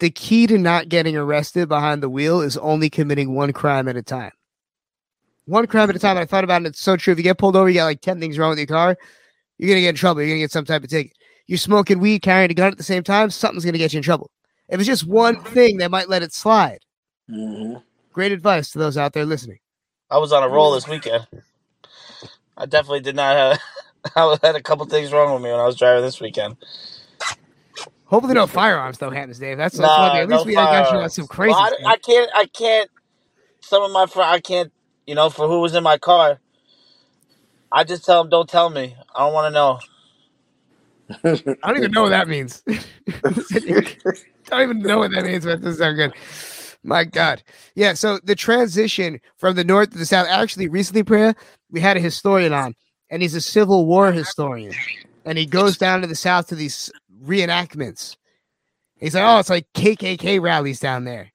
the 0.00 0.10
key 0.10 0.46
to 0.46 0.58
not 0.58 0.88
getting 0.88 1.16
arrested 1.16 1.68
behind 1.68 2.02
the 2.02 2.08
wheel 2.08 2.40
is 2.40 2.56
only 2.58 2.90
committing 2.90 3.34
one 3.34 3.52
crime 3.52 3.88
at 3.88 3.96
a 3.96 4.02
time. 4.02 4.32
One 5.46 5.66
crime 5.66 5.90
at 5.90 5.96
a 5.96 5.98
time. 5.98 6.16
I 6.16 6.24
thought 6.24 6.44
about 6.44 6.62
it. 6.62 6.68
It's 6.68 6.80
so 6.80 6.96
true. 6.96 7.12
If 7.12 7.18
you 7.18 7.24
get 7.24 7.38
pulled 7.38 7.56
over, 7.56 7.68
you 7.68 7.76
got 7.76 7.84
like 7.84 8.00
10 8.00 8.18
things 8.18 8.38
wrong 8.38 8.50
with 8.50 8.58
your 8.58 8.66
car, 8.66 8.96
you're 9.58 9.68
going 9.68 9.76
to 9.76 9.82
get 9.82 9.90
in 9.90 9.94
trouble. 9.94 10.22
You're 10.22 10.30
going 10.30 10.40
to 10.40 10.44
get 10.44 10.52
some 10.52 10.64
type 10.64 10.82
of 10.82 10.90
ticket. 10.90 11.12
You're 11.46 11.58
smoking 11.58 12.00
weed, 12.00 12.22
carrying 12.22 12.50
a 12.50 12.54
gun 12.54 12.72
at 12.72 12.78
the 12.78 12.84
same 12.84 13.02
time, 13.02 13.30
something's 13.30 13.64
going 13.64 13.74
to 13.74 13.78
get 13.78 13.92
you 13.92 13.98
in 13.98 14.02
trouble. 14.02 14.30
If 14.68 14.80
it's 14.80 14.86
just 14.86 15.06
one 15.06 15.42
thing, 15.42 15.76
they 15.76 15.88
might 15.88 16.08
let 16.08 16.22
it 16.22 16.32
slide. 16.32 16.80
Mm-hmm. 17.30 17.78
Great 18.12 18.32
advice 18.32 18.70
to 18.70 18.78
those 18.78 18.96
out 18.96 19.12
there 19.12 19.26
listening. 19.26 19.58
I 20.10 20.18
was 20.18 20.32
on 20.32 20.42
a 20.42 20.48
roll 20.48 20.72
this 20.72 20.88
weekend. 20.88 21.26
I 22.56 22.66
definitely 22.66 23.00
did 23.00 23.16
not 23.16 23.36
have. 23.36 23.60
I 24.16 24.38
had 24.42 24.56
a 24.56 24.62
couple 24.62 24.86
things 24.86 25.12
wrong 25.12 25.32
with 25.32 25.42
me 25.42 25.50
when 25.50 25.60
I 25.60 25.66
was 25.66 25.76
driving 25.76 26.02
this 26.02 26.20
weekend. 26.20 26.56
Hopefully, 28.14 28.34
no 28.34 28.46
firearms, 28.46 28.98
though, 28.98 29.10
Hamptons 29.10 29.40
Dave. 29.40 29.58
That's, 29.58 29.76
that's 29.76 29.88
Nah, 29.88 30.02
one 30.02 30.12
thing. 30.12 30.20
At 30.22 30.28
least 30.28 30.44
no 30.44 30.48
we 30.48 30.54
got 30.54 30.92
you 30.92 30.98
on 31.00 31.10
some 31.10 31.26
crazy 31.26 31.50
Well, 31.50 31.58
I. 31.60 31.92
I 31.92 31.96
can't. 31.96 32.30
I 32.34 32.46
can't. 32.46 32.90
Some 33.60 33.82
of 33.82 33.90
my 33.92 34.06
friends, 34.06 34.30
I 34.32 34.40
can't. 34.40 34.72
You 35.06 35.16
know, 35.16 35.30
for 35.30 35.48
who 35.48 35.60
was 35.60 35.74
in 35.74 35.82
my 35.82 35.98
car, 35.98 36.40
I 37.72 37.84
just 37.84 38.04
tell 38.04 38.22
them, 38.22 38.30
"Don't 38.30 38.48
tell 38.48 38.70
me. 38.70 38.96
I 39.14 39.20
don't 39.20 39.34
want 39.34 39.48
to 39.48 39.54
know." 39.54 39.80
I 41.62 41.68
don't 41.68 41.78
even 41.78 41.92
know 41.92 42.02
what 42.04 42.10
that 42.10 42.28
means. 42.28 42.62
I 42.68 43.30
don't 44.50 44.62
even 44.62 44.82
know 44.82 44.98
what 44.98 45.10
that 45.12 45.24
means, 45.24 45.44
but 45.44 45.60
this 45.62 45.72
is 45.74 45.78
so 45.78 45.92
good. 45.94 46.14
My 46.84 47.04
God. 47.04 47.42
Yeah. 47.74 47.94
So 47.94 48.20
the 48.24 48.34
transition 48.36 49.20
from 49.38 49.56
the 49.56 49.64
north 49.64 49.90
to 49.90 49.98
the 49.98 50.06
south, 50.06 50.28
actually, 50.28 50.68
recently, 50.68 51.02
Prayah, 51.04 51.34
we 51.70 51.80
had 51.80 51.96
a 51.96 52.00
historian 52.00 52.52
on, 52.52 52.74
and 53.10 53.22
he's 53.22 53.34
a 53.34 53.40
Civil 53.40 53.86
War 53.86 54.12
historian. 54.12 54.78
And 55.24 55.38
he 55.38 55.46
goes 55.46 55.78
down 55.78 56.02
to 56.02 56.06
the 56.06 56.14
south 56.16 56.48
to 56.48 56.54
these 56.54 56.90
reenactments. 57.24 58.16
He's 58.96 59.14
like, 59.14 59.24
oh, 59.24 59.38
it's 59.38 59.50
like 59.50 59.66
KKK 59.74 60.40
rallies 60.40 60.80
down 60.80 61.04
there. 61.04 61.32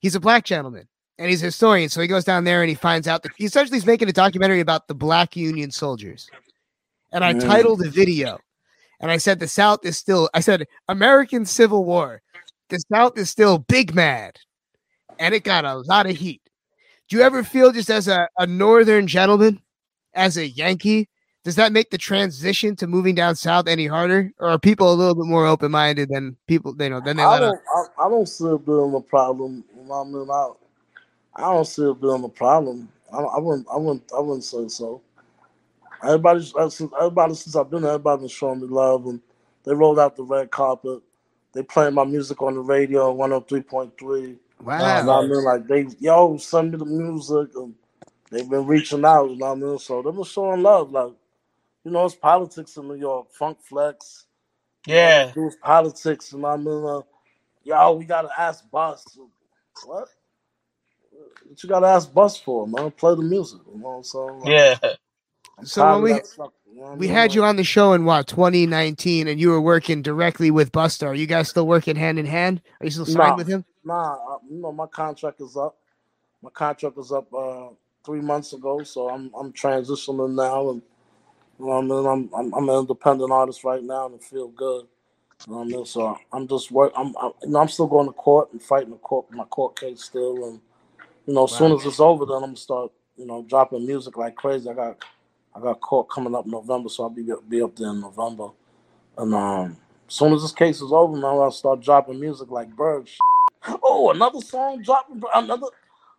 He's 0.00 0.14
a 0.14 0.20
black 0.20 0.44
gentleman 0.44 0.88
and 1.18 1.28
he's 1.30 1.42
a 1.42 1.46
historian. 1.46 1.88
So 1.88 2.00
he 2.00 2.08
goes 2.08 2.24
down 2.24 2.44
there 2.44 2.62
and 2.62 2.68
he 2.68 2.74
finds 2.74 3.06
out 3.06 3.22
that 3.22 3.32
he 3.36 3.44
essentially 3.44 3.78
is 3.78 3.86
making 3.86 4.08
a 4.08 4.12
documentary 4.12 4.60
about 4.60 4.88
the 4.88 4.94
black 4.94 5.36
Union 5.36 5.70
soldiers. 5.70 6.28
And 7.12 7.24
I 7.24 7.34
Mm. 7.34 7.46
titled 7.46 7.80
the 7.80 7.90
video 7.90 8.38
and 9.00 9.10
I 9.10 9.18
said, 9.18 9.38
The 9.38 9.48
South 9.48 9.84
is 9.84 9.96
still, 9.98 10.30
I 10.34 10.40
said, 10.40 10.66
American 10.88 11.44
Civil 11.44 11.84
War. 11.84 12.22
The 12.70 12.82
South 12.92 13.18
is 13.18 13.30
still 13.30 13.58
big 13.58 13.94
mad. 13.94 14.38
And 15.18 15.34
it 15.34 15.44
got 15.44 15.64
a 15.64 15.76
lot 15.76 16.06
of 16.06 16.16
heat. 16.16 16.40
Do 17.08 17.16
you 17.16 17.22
ever 17.22 17.44
feel 17.44 17.70
just 17.70 17.90
as 17.90 18.08
a, 18.08 18.28
a 18.38 18.46
northern 18.46 19.06
gentleman, 19.06 19.60
as 20.14 20.38
a 20.38 20.48
Yankee, 20.48 21.08
does 21.44 21.56
that 21.56 21.72
make 21.72 21.90
the 21.90 21.98
transition 21.98 22.76
to 22.76 22.86
moving 22.86 23.14
down 23.14 23.34
south 23.34 23.66
any 23.66 23.86
harder? 23.86 24.32
Or 24.38 24.50
are 24.50 24.58
people 24.58 24.92
a 24.92 24.94
little 24.94 25.14
bit 25.14 25.26
more 25.26 25.46
open 25.46 25.72
minded 25.72 26.08
than 26.08 26.36
people, 26.46 26.74
you 26.78 26.90
know, 26.90 27.00
than 27.00 27.16
they 27.16 27.24
I 27.24 27.40
don't. 27.40 27.58
I, 27.74 28.06
I 28.06 28.08
don't 28.08 28.28
see 28.28 28.44
it 28.44 28.64
being 28.64 28.94
a 28.94 29.00
problem. 29.00 29.64
You 29.76 29.84
know 29.84 30.00
I 30.00 30.04
mean? 30.04 30.30
I, 30.30 30.50
I 31.36 31.52
don't 31.52 31.66
see 31.66 31.82
it 31.82 32.00
being 32.00 32.22
a 32.22 32.28
problem. 32.28 32.88
I, 33.12 33.18
I 33.18 33.38
wouldn't. 33.38 33.66
I 33.72 33.76
wouldn't. 33.76 34.12
I 34.16 34.20
wouldn't 34.20 34.44
say 34.44 34.68
so. 34.68 35.00
Everybody's 36.04 36.54
uh, 36.54 36.70
everybody 36.98 37.34
since 37.34 37.56
I've 37.56 37.70
been 37.70 37.82
there, 37.82 37.92
everybody's 37.92 38.22
been 38.22 38.28
showing 38.28 38.60
me 38.60 38.66
love, 38.66 39.06
and 39.06 39.20
they 39.64 39.74
rolled 39.74 39.98
out 39.98 40.16
the 40.16 40.24
red 40.24 40.50
carpet. 40.50 41.00
They 41.52 41.62
playing 41.62 41.94
my 41.94 42.04
music 42.04 42.40
on 42.40 42.54
the 42.54 42.60
radio, 42.60 43.12
one 43.12 43.30
hundred 43.30 43.48
three 43.48 43.62
point 43.62 43.92
three. 43.98 44.36
Wow. 44.62 45.00
You 45.00 45.06
know 45.06 45.22
I 45.22 45.26
mean? 45.26 45.44
Like 45.44 45.66
they, 45.66 45.86
yo, 45.98 46.36
send 46.38 46.72
me 46.72 46.78
the 46.78 46.84
music, 46.84 47.50
and 47.56 47.74
they've 48.30 48.48
been 48.48 48.66
reaching 48.66 49.04
out. 49.04 49.30
You 49.30 49.38
know 49.38 49.54
what 49.54 49.58
I 49.58 49.60
mean? 49.60 49.78
So 49.78 50.02
they've 50.02 50.14
been 50.14 50.24
showing 50.24 50.62
love. 50.62 50.90
Like, 50.92 51.12
you 51.84 51.90
know, 51.92 52.06
it's 52.06 52.14
politics 52.16 52.76
in 52.76 52.88
New 52.88 52.96
York. 52.96 53.28
Funk 53.32 53.58
Flex. 53.62 54.26
Yeah. 54.86 55.34
It's 55.36 55.56
politics, 55.56 56.32
you 56.32 56.40
know 56.40 56.48
what 56.48 56.54
I 56.54 56.56
mean? 56.58 56.86
Uh, 56.86 57.02
yo, 57.64 57.92
we 57.94 58.04
gotta 58.06 58.30
ask 58.38 58.68
Bus. 58.70 59.04
What? 59.86 60.08
What 61.46 61.62
you 61.62 61.68
gotta 61.68 61.88
ask 61.88 62.12
Bus 62.12 62.38
for, 62.38 62.66
man? 62.68 62.90
Play 62.92 63.16
the 63.16 63.22
music, 63.22 63.60
you 63.72 63.78
know 63.80 63.88
what 63.88 63.96
I'm 63.98 64.04
saying? 64.04 64.40
Like, 64.40 64.52
Yeah. 64.52 64.78
I'm 65.58 65.64
So 65.64 65.86
when 65.86 66.02
we 66.02 66.22
stuff, 66.24 66.52
you 66.72 66.80
know 66.80 66.96
we 66.96 67.08
had 67.08 67.34
you 67.34 67.44
on 67.44 67.56
the 67.56 67.64
show 67.64 67.94
in 67.94 68.04
what 68.04 68.26
2019, 68.28 69.28
and 69.28 69.40
you 69.40 69.50
were 69.50 69.60
working 69.60 70.02
directly 70.02 70.50
with 70.50 70.72
Busta. 70.72 71.08
Are 71.08 71.14
you 71.14 71.26
guys 71.26 71.48
still 71.48 71.66
working 71.66 71.96
hand 71.96 72.18
in 72.18 72.26
hand? 72.26 72.62
Are 72.80 72.86
you 72.86 72.90
still 72.92 73.06
signed 73.06 73.36
Nah, 73.36 73.36
with 73.36 73.48
him? 73.48 73.64
Nah, 73.84 74.14
uh, 74.34 74.38
you 74.50 74.60
know 74.60 74.72
my 74.72 74.86
contract 74.86 75.40
is 75.40 75.56
up. 75.56 75.76
My 76.42 76.50
contract 76.50 76.98
is 76.98 77.12
up 77.12 77.32
uh, 77.34 77.68
three 78.04 78.20
months 78.20 78.52
ago, 78.52 78.82
so 78.84 79.10
I'm 79.10 79.30
I'm 79.38 79.52
transitioning 79.52 80.34
now, 80.34 80.70
and 80.70 80.82
you 81.62 81.68
know 81.68 81.80
what 81.80 81.84
I 81.84 82.16
mean. 82.16 82.30
I'm 82.34 82.34
I'm, 82.34 82.54
I'm 82.54 82.68
an 82.68 82.80
independent 82.80 83.30
artist 83.32 83.64
right 83.64 83.82
now, 83.82 84.06
and 84.06 84.16
I 84.16 84.18
feel 84.18 84.48
good. 84.48 84.86
You 85.46 85.52
know 85.52 85.58
what 85.60 85.68
I 85.68 85.70
mean? 85.70 85.86
So 85.86 86.18
I'm 86.32 86.48
just 86.48 86.72
work. 86.72 86.92
I'm, 86.96 87.14
I'm 87.20 87.32
you 87.42 87.50
know 87.50 87.60
I'm 87.60 87.68
still 87.68 87.86
going 87.86 88.06
to 88.08 88.12
court 88.12 88.52
and 88.52 88.62
fighting 88.62 88.90
the 88.90 88.96
court 88.96 89.26
my 89.32 89.44
court 89.44 89.78
case 89.78 90.02
still, 90.02 90.44
and 90.48 90.60
you 91.26 91.34
know 91.34 91.44
as 91.44 91.52
soon 91.52 91.72
as 91.72 91.86
it's 91.86 92.00
over, 92.00 92.26
then 92.26 92.36
I'm 92.36 92.42
gonna 92.42 92.56
start 92.56 92.92
you 93.16 93.26
know 93.26 93.44
dropping 93.48 93.86
music 93.86 94.16
like 94.16 94.36
crazy. 94.36 94.68
I 94.70 94.74
got 94.74 95.04
I 95.54 95.60
got 95.60 95.80
court 95.80 96.08
coming 96.10 96.34
up 96.34 96.46
November, 96.46 96.88
so 96.88 97.04
I'll 97.04 97.10
be 97.10 97.28
be 97.48 97.62
up 97.62 97.76
there 97.76 97.90
in 97.90 98.00
November, 98.00 98.48
and 99.18 99.34
um 99.34 99.76
as 100.08 100.14
soon 100.14 100.32
as 100.34 100.42
this 100.42 100.52
case 100.52 100.82
is 100.82 100.92
over, 100.92 101.14
man, 101.14 101.24
I'll 101.24 101.50
start 101.52 101.80
dropping 101.80 102.20
music 102.20 102.50
like 102.50 102.74
birds. 102.76 103.18
Oh, 103.82 104.10
another 104.10 104.40
song 104.40 104.82
dropping, 104.82 105.22
another. 105.34 105.68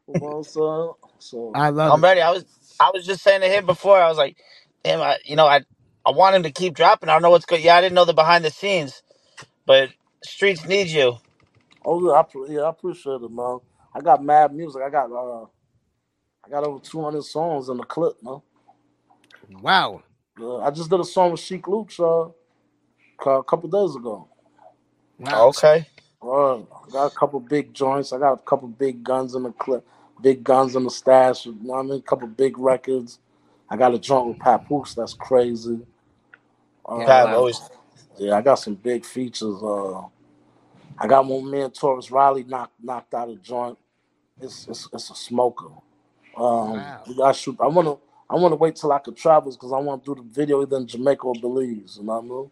You 0.07 0.15
know, 0.20 0.44
so 0.44 0.98
so 1.20 1.52
I 1.53 1.70
love 1.70 1.94
I'm 1.94 2.02
ready. 2.03 2.22
I 2.22 2.32
was 2.32 2.45
I 2.80 2.91
was 2.94 3.06
just 3.06 3.24
saying 3.24 3.41
to 3.41 3.49
him 3.49 3.65
before. 3.65 3.98
I 3.98 4.07
was 4.10 4.18
like, 4.18 4.38
damn, 4.84 5.01
I 5.01 5.18
you 5.26 5.35
know 5.38 5.47
I 5.47 5.61
I 6.05 6.11
want 6.11 6.35
him 6.38 6.43
to 6.43 6.51
keep 6.51 6.76
dropping. 6.76 7.10
I 7.10 7.14
don't 7.14 7.23
know 7.23 7.31
what's 7.31 7.45
good. 7.45 7.61
Yeah, 7.61 7.77
I 7.77 7.81
didn't 7.81 7.95
know 7.95 8.05
the 8.05 8.14
behind 8.14 8.45
the 8.45 8.51
scenes, 8.51 9.03
but 9.65 9.89
streets 10.23 10.65
need 10.65 10.89
you. 10.89 11.18
Oh 11.85 12.05
yeah, 12.05 12.19
I, 12.19 12.23
pre- 12.23 12.55
yeah, 12.55 12.61
I 12.64 12.69
appreciate 12.72 13.22
it, 13.22 13.31
man. 13.31 13.60
I 13.95 14.01
got 14.01 14.23
mad 14.23 14.53
music. 14.53 14.81
I 14.85 14.89
got 14.89 15.11
uh, 15.11 15.45
I 16.45 16.49
got 16.49 16.65
over 16.65 16.80
200 16.80 17.23
songs 17.23 17.69
in 17.69 17.77
the 17.77 17.84
clip, 17.84 18.15
man. 18.23 18.41
Wow. 19.49 20.03
Uh, 20.39 20.60
I 20.60 20.72
just 20.72 20.89
did 20.89 20.99
a 20.99 21.05
song 21.05 21.31
with 21.31 21.41
Sheek 21.41 21.68
Louch 21.68 21.99
uh, 21.99 22.30
a 23.31 23.43
couple 23.43 23.69
days 23.69 23.95
ago. 23.95 24.30
Wow. 25.19 25.49
Okay. 25.49 25.88
Uh, 26.22 26.57
I 26.60 26.89
got 26.91 27.07
a 27.07 27.15
couple 27.15 27.39
big 27.41 27.73
joints. 27.73 28.14
I 28.14 28.19
got 28.19 28.34
a 28.34 28.38
couple 28.38 28.68
big 28.69 29.03
guns 29.03 29.35
in 29.35 29.43
the 29.43 29.51
clip, 29.53 29.88
big 30.22 30.43
guns 30.43 30.76
in 30.76 30.84
the 30.85 30.91
stash. 30.91 31.45
You 31.47 31.53
know 31.53 31.73
what 31.76 31.80
I 31.80 31.84
mean? 31.84 31.99
A 31.99 32.03
couple 32.03 32.27
big 32.30 32.60
records. 32.60 33.19
I 33.73 33.75
got 33.75 33.95
a 33.95 33.97
joint 33.97 34.27
with 34.27 34.37
Papoose 34.37 34.93
that's 34.93 35.15
crazy. 35.15 35.79
Uh, 36.85 37.03
Pat 37.07 37.29
always 37.29 37.59
yeah, 38.19 38.35
I 38.35 38.41
got 38.43 38.55
some 38.59 38.75
big 38.75 39.03
features. 39.03 39.63
Uh, 39.63 40.01
I 40.99 41.07
got 41.07 41.25
one 41.25 41.49
man 41.49 41.71
Tarrus 41.71 42.11
Riley 42.11 42.43
knocked 42.43 42.75
knocked 42.83 43.15
out 43.15 43.31
a 43.31 43.35
joint. 43.37 43.79
It's 44.39 44.67
it's, 44.67 44.87
it's 44.93 45.09
a 45.09 45.15
smoker. 45.15 45.69
Um, 46.37 46.85
we 47.07 47.15
got 47.15 47.35
shoot. 47.35 47.57
I 47.59 47.65
wanna 47.65 47.95
I 48.29 48.35
wanna 48.35 48.57
wait 48.57 48.75
till 48.75 48.91
I 48.91 48.99
could 48.99 49.17
travel 49.17 49.51
because 49.51 49.73
I 49.73 49.79
want 49.79 50.05
to 50.05 50.13
do 50.13 50.21
the 50.21 50.29
video 50.29 50.61
either 50.61 50.77
in 50.77 50.85
Jamaica 50.85 51.23
or 51.23 51.33
Belize. 51.33 51.97
You 51.99 52.05
know 52.05 52.13
what 52.13 52.19
I 52.19 52.27
mean? 52.27 52.51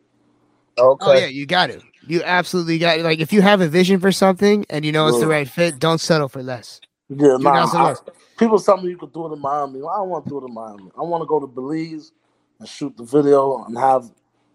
Okay. 0.80 1.06
Oh 1.06 1.14
yeah, 1.20 1.28
you 1.28 1.46
got 1.46 1.68
to. 1.68 1.84
You 2.08 2.24
absolutely 2.24 2.80
got 2.80 2.96
to. 2.96 3.04
Like 3.04 3.20
if 3.20 3.32
you 3.32 3.44
have 3.44 3.62
a 3.62 3.68
vision 3.68 4.00
for 4.00 4.12
something 4.12 4.66
and 4.72 4.84
you 4.84 4.92
know 4.92 5.06
it's 5.06 5.20
the 5.20 5.28
right 5.28 5.48
fit, 5.48 5.78
don't 5.78 6.00
settle 6.02 6.30
for 6.30 6.42
less. 6.42 6.82
Yeah, 7.12 7.38
Do 7.40 7.44
nah. 7.44 7.68
I, 7.76 7.96
people 8.38 8.60
tell 8.60 8.78
me 8.78 8.92
you 8.92 8.98
could 8.98 9.14
do 9.14 9.28
it 9.28 9.34
in 9.36 9.40
Miami. 9.42 9.80
I 9.80 9.98
don't 9.98 10.10
want 10.10 10.26
to 10.26 10.30
do 10.32 10.40
it 10.44 10.50
in 10.50 10.56
Miami. 10.56 10.92
I 10.98 11.04
want 11.04 11.24
to 11.24 11.28
go 11.28 11.40
to 11.42 11.48
Belize 11.48 12.14
and 12.60 12.70
shoot 12.70 12.98
the 12.98 13.06
video 13.06 13.64
and 13.66 13.78
have 13.80 14.12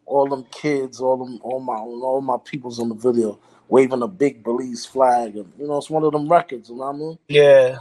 all 0.07 0.29
them 0.29 0.45
kids, 0.53 1.01
all 1.01 1.19
them, 1.25 1.41
all 1.43 1.61
my, 1.61 1.77
all 1.77 2.21
my 2.23 2.39
peoples 2.45 2.81
in 2.81 2.91
the 2.91 2.97
video 2.97 3.41
waving 3.69 4.03
a 4.03 4.09
big 4.09 4.45
Belize 4.45 4.87
flag, 4.87 5.37
and 5.37 5.53
you 5.59 5.67
know 5.69 5.79
it's 5.79 5.91
one 5.91 6.05
of 6.05 6.13
them 6.13 6.29
records. 6.29 6.71
You 6.71 6.77
know 6.77 6.83
what 6.93 6.97
I 6.97 6.99
mean? 6.99 7.19
Yeah. 7.29 7.79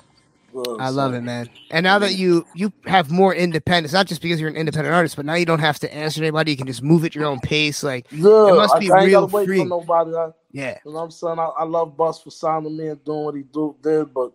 Yeah, 0.53 0.64
I 0.80 0.89
so- 0.89 0.95
love 0.95 1.14
it, 1.14 1.22
man. 1.22 1.49
And 1.72 1.84
now 1.85 1.99
that 1.99 2.15
you 2.15 2.47
you 2.53 2.73
have 2.85 3.11
more 3.11 3.35
independence, 3.35 3.93
not 3.93 4.07
just 4.07 4.22
because 4.22 4.39
you're 4.41 4.49
an 4.49 4.57
independent 4.57 4.95
artist, 4.95 5.15
but 5.15 5.26
now 5.26 5.35
you 5.35 5.45
don't 5.45 5.60
have 5.60 5.80
to 5.80 5.93
answer 5.93 6.22
anybody. 6.23 6.52
You 6.52 6.57
can 6.57 6.68
just 6.68 6.84
move 6.84 7.06
at 7.06 7.15
your 7.15 7.26
own 7.26 7.39
pace. 7.41 7.84
Like 7.84 8.07
Yeah, 8.11 8.49
it 8.49 8.53
must 8.56 8.77
be 8.80 8.91
I 8.91 9.03
ain't 9.03 9.03
real 9.07 9.27
free. 9.45 9.60
nobody. 9.69 10.15
I, 10.15 10.31
Yeah. 10.52 10.80
you 10.85 10.91
know 10.93 10.99
what 10.99 11.03
I'm 11.06 11.11
saying? 11.11 11.39
I, 11.39 11.45
I 11.45 11.64
love 11.65 11.97
Bus 11.97 12.22
for 12.22 12.31
signing 12.31 12.77
me 12.77 12.88
and 12.89 13.03
doing 13.06 13.26
what 13.26 13.35
he 13.35 13.43
do 13.43 13.76
did, 13.81 14.14
but 14.14 14.34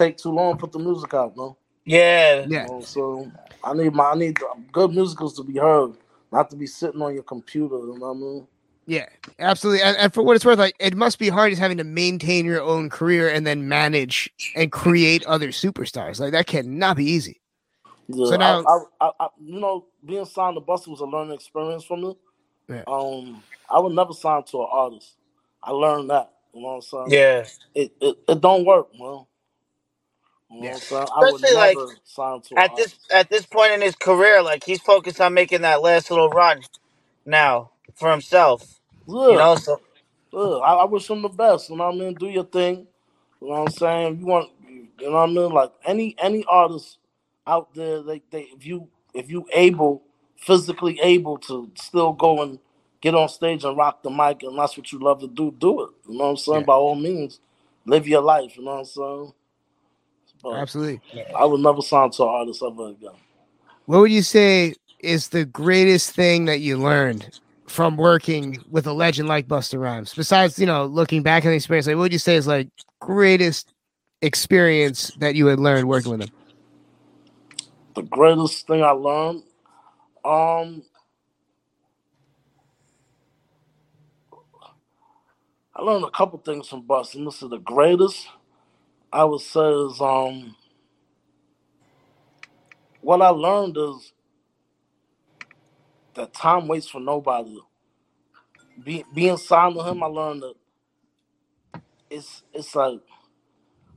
take 0.00 0.16
too 0.16 0.30
long 0.30 0.54
to 0.54 0.58
put 0.58 0.72
the 0.72 0.78
music 0.78 1.12
out, 1.14 1.36
man. 1.36 1.54
Yeah. 1.84 2.46
Yeah. 2.48 2.64
You 2.64 2.68
know, 2.68 2.80
so 2.82 3.30
I 3.64 3.74
need 3.74 3.92
my 3.94 4.10
I 4.10 4.14
need 4.14 4.38
good 4.72 4.90
musicals 4.92 5.36
to 5.36 5.42
be 5.44 5.58
heard, 5.58 5.92
not 6.32 6.50
to 6.50 6.56
be 6.56 6.66
sitting 6.66 7.02
on 7.02 7.14
your 7.14 7.22
computer. 7.22 7.76
You 7.76 7.98
know 7.98 8.12
what 8.12 8.16
I 8.16 8.20
mean? 8.20 8.46
Yeah, 8.86 9.06
absolutely. 9.38 9.82
And, 9.82 9.96
and 9.98 10.12
for 10.12 10.22
what 10.24 10.34
it's 10.34 10.44
worth, 10.44 10.58
like 10.58 10.74
it 10.80 10.96
must 10.96 11.18
be 11.20 11.28
hard 11.28 11.52
just 11.52 11.60
having 11.60 11.76
to 11.78 11.84
maintain 11.84 12.44
your 12.44 12.62
own 12.62 12.90
career 12.90 13.28
and 13.28 13.46
then 13.46 13.68
manage 13.68 14.28
and 14.56 14.72
create 14.72 15.24
other 15.26 15.48
superstars. 15.48 16.18
Like 16.18 16.32
that 16.32 16.46
cannot 16.48 16.96
be 16.96 17.04
easy. 17.04 17.40
Yeah, 18.08 18.26
So 18.26 18.36
now- 18.36 18.64
I, 18.64 18.72
I, 18.72 19.06
I, 19.06 19.10
I, 19.20 19.28
you 19.40 19.60
know, 19.60 19.86
being 20.04 20.24
signed 20.24 20.56
to 20.56 20.60
Busta 20.60 20.88
was 20.88 21.00
a 21.00 21.04
learning 21.04 21.34
experience 21.34 21.84
for 21.84 21.96
me. 21.96 22.16
Yeah. 22.68 22.82
Um, 22.88 23.42
I 23.70 23.78
would 23.78 23.92
never 23.94 24.12
sign 24.12 24.42
to 24.44 24.62
an 24.62 24.68
artist. 24.72 25.14
I 25.62 25.70
learned 25.70 26.10
that. 26.10 26.32
You 26.52 26.62
know 26.62 26.68
what 26.68 26.74
I'm 26.76 26.82
saying? 26.82 27.06
Yeah. 27.10 27.44
It 27.74 27.92
it, 28.00 28.16
it 28.28 28.40
don't 28.40 28.64
work, 28.64 28.88
man. 28.98 29.24
You 30.50 30.58
know 30.58 30.66
what 30.68 30.74
I'm 30.76 30.80
saying? 30.82 31.08
I 31.16 31.22
would 31.22 31.42
Especially, 31.42 31.54
like, 31.56 31.78
never 31.78 31.96
sign 32.04 32.40
to 32.42 32.56
an 32.56 32.64
At 32.64 32.76
this 32.76 32.96
at 33.12 33.30
this 33.30 33.46
point 33.46 33.72
in 33.74 33.82
his 33.82 33.96
career, 33.96 34.42
like 34.42 34.64
he's 34.64 34.80
focused 34.80 35.20
on 35.20 35.34
making 35.34 35.62
that 35.62 35.82
last 35.82 36.10
little 36.10 36.30
run 36.30 36.62
now 37.26 37.72
for 37.96 38.10
himself. 38.10 38.80
Yeah. 39.08 39.26
You 39.28 39.38
know, 39.38 39.56
so 39.56 39.80
Yeah, 40.32 40.40
I, 40.42 40.74
I 40.76 40.84
wish 40.86 41.10
him 41.10 41.22
the 41.22 41.28
best. 41.30 41.70
You 41.70 41.76
know 41.76 41.86
what 41.86 41.96
I 41.96 41.98
mean? 41.98 42.14
Do 42.14 42.28
your 42.28 42.44
thing. 42.44 42.86
You 43.42 43.48
know 43.48 43.54
what 43.54 43.60
I'm 43.62 43.70
saying? 43.70 44.20
You 44.20 44.26
want, 44.26 44.50
you 45.00 45.06
know 45.10 45.12
what 45.12 45.30
I 45.30 45.32
mean? 45.32 45.50
Like 45.52 45.72
any 45.86 46.16
any 46.20 46.44
artist 46.48 46.98
out 47.46 47.74
there, 47.74 48.02
they, 48.02 48.22
they 48.30 48.42
if 48.56 48.66
you 48.66 48.88
if 49.14 49.30
you 49.30 49.46
able 49.54 50.02
physically 50.38 51.00
able 51.02 51.38
to 51.38 51.70
still 51.76 52.12
go 52.14 52.42
and 52.42 52.60
get 53.02 53.14
on 53.16 53.28
stage 53.28 53.64
and 53.64 53.76
rock 53.76 54.02
the 54.04 54.10
mic, 54.10 54.42
and 54.44 54.58
that's 54.58 54.76
what 54.78 54.92
you 54.92 55.00
love 55.00 55.20
to 55.20 55.28
do, 55.28 55.54
do 55.58 55.82
it. 55.84 55.90
You 56.08 56.18
know 56.18 56.24
what 56.26 56.30
I'm 56.32 56.36
saying? 56.38 56.64
By 56.64 56.74
all 56.74 56.94
means, 56.96 57.40
live 57.86 58.08
your 58.08 58.22
life. 58.22 58.56
You 58.56 58.64
know 58.64 58.72
what 58.72 58.78
I'm 58.80 58.84
saying? 58.86 59.32
But 60.42 60.52
Absolutely. 60.54 61.00
I 61.36 61.44
would 61.44 61.60
never 61.60 61.82
sign 61.82 62.10
to 62.12 62.22
an 62.22 62.28
artist 62.28 62.62
ever 62.62 62.88
again. 62.88 63.10
What 63.86 64.00
would 64.00 64.12
you 64.12 64.22
say 64.22 64.74
is 65.00 65.28
the 65.28 65.44
greatest 65.44 66.12
thing 66.12 66.44
that 66.46 66.60
you 66.60 66.76
learned 66.76 67.40
from 67.66 67.96
working 67.96 68.58
with 68.70 68.86
a 68.86 68.92
legend 68.92 69.28
like 69.28 69.48
Busta 69.48 69.78
Rhymes? 69.78 70.14
Besides, 70.14 70.58
you 70.58 70.66
know, 70.66 70.86
looking 70.86 71.22
back 71.22 71.44
on 71.44 71.50
the 71.50 71.56
experience, 71.56 71.86
like 71.86 71.96
what 71.96 72.02
would 72.02 72.12
you 72.12 72.18
say 72.18 72.36
is 72.36 72.46
like 72.46 72.68
greatest 73.00 73.72
experience 74.22 75.12
that 75.18 75.34
you 75.34 75.46
had 75.46 75.58
learned 75.58 75.88
working 75.88 76.12
with 76.12 76.22
him? 76.22 76.30
the 77.94 78.02
greatest 78.02 78.66
thing 78.66 78.82
I 78.82 78.90
learned, 78.90 79.42
um, 80.24 80.82
I 85.74 85.82
learned 85.82 86.04
a 86.04 86.10
couple 86.10 86.38
things 86.38 86.68
from 86.68 86.82
Bust, 86.82 87.14
and 87.14 87.26
this 87.26 87.42
is 87.42 87.50
the 87.50 87.58
greatest. 87.58 88.26
I 89.12 89.24
would 89.24 89.40
say 89.42 89.68
is 89.68 90.00
um, 90.00 90.56
what 93.02 93.22
I 93.22 93.28
learned 93.30 93.76
is 93.78 94.12
that 96.14 96.34
time 96.34 96.68
waits 96.68 96.88
for 96.88 97.00
nobody. 97.00 97.58
Be, 98.84 99.04
being 99.14 99.36
signed 99.38 99.76
to 99.76 99.84
him, 99.84 100.02
I 100.02 100.06
learned 100.06 100.42
that 100.42 100.54
it's 102.10 102.42
it's 102.54 102.74
like 102.74 103.00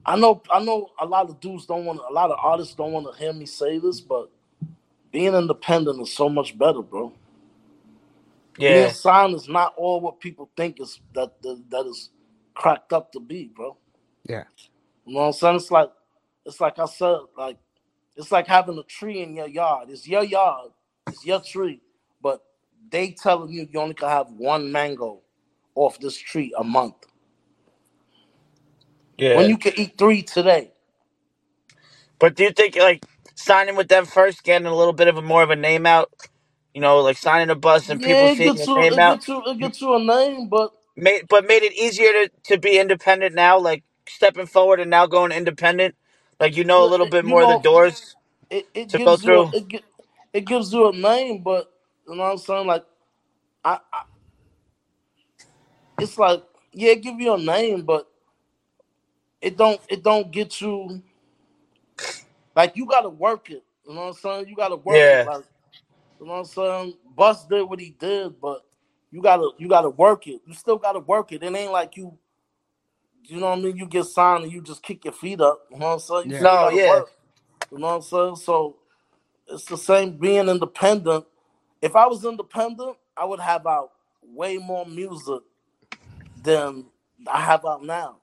I 0.05 0.17
know 0.17 0.41
I 0.51 0.63
know 0.63 0.91
a 0.99 1.05
lot 1.05 1.29
of 1.29 1.39
dudes 1.39 1.65
don't 1.67 1.85
want 1.85 2.01
a 2.09 2.13
lot 2.13 2.31
of 2.31 2.39
artists 2.43 2.75
don't 2.75 2.93
want 2.93 3.07
to 3.11 3.19
hear 3.19 3.33
me 3.33 3.45
say 3.47 3.79
this, 3.79 4.01
but 4.01 4.29
being 5.11 5.35
independent 5.35 6.01
is 6.01 6.13
so 6.13 6.29
much 6.29 6.57
better, 6.57 6.81
bro. 6.81 7.13
Yeah. 8.57 8.67
Being 8.67 8.89
signed 8.89 9.35
is 9.35 9.49
not 9.49 9.73
all 9.77 10.01
what 10.01 10.19
people 10.19 10.49
think 10.57 10.81
is 10.81 10.99
that 11.15 11.41
that, 11.43 11.63
that 11.69 11.85
is 11.87 12.09
cracked 12.55 12.93
up 12.93 13.11
to 13.13 13.19
be, 13.19 13.51
bro. 13.55 13.77
Yeah. 14.27 14.45
You 15.05 15.15
know 15.15 15.21
what 15.21 15.27
I'm 15.27 15.33
saying? 15.33 15.55
It's 15.57 15.71
like 15.71 15.91
it's 16.45 16.61
like 16.61 16.79
I 16.79 16.85
said, 16.85 17.19
like 17.37 17.57
it's 18.17 18.31
like 18.31 18.47
having 18.47 18.77
a 18.79 18.83
tree 18.83 19.21
in 19.23 19.35
your 19.35 19.47
yard. 19.49 19.89
It's 19.91 20.07
your 20.07 20.23
yard, 20.23 20.71
it's 21.07 21.25
your 21.25 21.41
tree, 21.41 21.81
but 22.21 22.43
they 22.91 23.11
telling 23.11 23.51
you 23.51 23.67
you 23.71 23.79
only 23.81 23.95
can 23.95 24.09
have 24.09 24.29
one 24.31 24.71
mango 24.71 25.21
off 25.75 25.99
this 25.99 26.17
tree 26.17 26.53
a 26.57 26.63
month. 26.63 26.95
yeah. 29.17 29.33
When 29.33 29.49
you 29.49 29.57
can 29.57 29.73
eat 29.77 29.97
three 29.97 30.23
today. 30.23 30.71
But 32.19 32.35
do 32.35 32.43
you 32.45 32.51
think 32.51 32.77
like 32.77 33.05
signing 33.35 33.75
with 33.75 33.89
them 33.89 34.05
first, 34.05 34.43
getting 34.43 34.67
a 34.67 34.75
little 34.75 34.93
bit 34.93 35.07
of 35.09 35.17
a 35.17 35.21
more 35.21 35.43
of 35.43 35.51
a 35.51 35.55
name 35.57 35.85
out, 35.85 36.11
you 36.73 36.81
know, 36.81 36.99
like 36.99 37.17
signing 37.17 37.49
a 37.49 37.55
bus 37.55 37.89
and 37.89 38.01
Yeah, 38.01 38.03
people 38.03 38.29
seeing 38.29 38.57
your 38.57 38.69
name 38.75 38.99
it 38.99 38.99
out, 38.99 39.19
gets 39.19 39.27
you, 39.27 39.43
it 39.45 39.59
gets 39.59 39.81
you 39.81 39.95
a 39.95 39.99
name, 40.03 40.49
but 40.49 40.71
made 40.95 41.23
but 41.29 41.47
made 41.47 41.63
it 41.63 41.73
easier 41.73 42.11
to 42.13 42.31
to 42.45 42.57
be 42.59 42.79
independent 42.79 43.35
now, 43.35 43.59
like 43.59 43.83
stepping 44.07 44.47
forward 44.47 44.79
and 44.81 44.91
now 44.91 45.07
going 45.07 45.31
independent, 45.33 45.95
like 46.39 46.57
you 46.57 46.63
know 46.65 46.85
a 46.85 46.87
little 46.89 47.07
bit 47.07 47.25
you 47.25 47.27
more 47.27 47.43
of 47.43 47.47
know, 47.47 47.49
the 47.49 47.57
doors 47.57 48.15
it, 48.49 48.67
it 48.73 48.93
to 48.93 48.99
go 48.99 49.17
gives 49.17 49.23
you 49.23 49.39
a, 49.41 49.43
through. 49.43 49.53
it, 49.53 49.67
gi- 49.69 49.85
it 50.33 50.41
gives 50.45 50.73
you 50.73 50.89
a 50.89 50.93
name, 50.93 51.43
but 51.43 51.71
you 52.07 52.15
know 52.15 52.23
what 52.23 52.31
I'm 52.33 52.37
saying? 52.39 52.67
Like 52.67 52.85
I, 53.65 53.79
I 53.93 54.03
it's 55.99 56.17
like 56.17 56.43
yeah, 56.73 56.91
it 56.91 57.03
give 57.03 57.19
you 57.19 57.33
a 57.35 57.39
name, 57.39 57.83
but 57.83 58.07
it 59.41 59.57
don't 59.57 59.81
it 59.89 60.03
don't 60.03 60.31
get 60.31 60.61
you 60.61 61.03
like 62.55 62.77
you 62.77 62.85
gotta 62.87 63.09
work 63.09 63.49
it. 63.51 63.63
You 63.87 63.95
know 63.95 64.01
what 64.01 64.07
I'm 64.09 64.13
saying? 64.15 64.47
You 64.49 64.55
gotta 64.55 64.77
work 64.77 65.13
Yeah. 65.13 65.13
it. 65.13 65.25
Like 65.25 65.45
you 66.19 66.27
know 66.27 66.33
what 66.33 66.39
I'm 66.39 66.45
saying? 66.45 66.95
Bus 67.15 67.45
did 67.47 67.63
what 67.63 67.79
he 67.79 67.91
did, 67.99 68.41
but 68.41 68.63
you 69.11 69.21
gotta 69.21 69.51
you 69.59 69.69
gotta 69.69 69.89
work 69.91 70.27
it. 70.27 70.41
You 70.47 70.53
still 70.55 70.77
gotta 70.77 70.99
work 70.99 71.31
it. 71.33 71.43
It 71.43 71.55
ain't 71.55 71.71
like 71.73 71.97
you 71.97 72.17
you 73.25 73.39
know 73.39 73.49
what 73.49 73.59
I 73.59 73.61
mean, 73.61 73.77
you 73.77 73.85
get 73.87 74.05
signed 74.05 74.43
and 74.43 74.51
you 74.51 74.61
just 74.61 74.83
kick 74.83 75.03
your 75.05 75.13
feet 75.13 75.41
up. 75.41 75.61
You 75.71 75.77
know 75.79 75.87
what 75.87 75.93
I'm 75.93 75.99
saying? 75.99 76.29
You 76.29 76.33
Yeah. 76.33 76.39
still 76.39 76.53
No, 76.53 76.69
yeah. 76.69 76.89
work. 76.91 77.11
You 77.71 77.77
know 77.79 77.87
what 77.87 77.93
I'm 77.95 78.01
saying? 78.01 78.35
So 78.37 78.75
it's 79.47 79.65
the 79.65 79.77
same 79.77 80.17
being 80.17 80.47
independent. 80.49 81.25
If 81.81 81.95
I 81.95 82.05
was 82.07 82.23
independent, 82.25 82.97
I 83.17 83.25
would 83.25 83.39
have 83.39 83.65
out 83.67 83.91
way 84.23 84.57
more 84.57 84.85
music 84.85 85.41
than 86.41 86.85
I 87.27 87.41
have 87.41 87.65
out 87.65 87.83
now. 87.83 88.17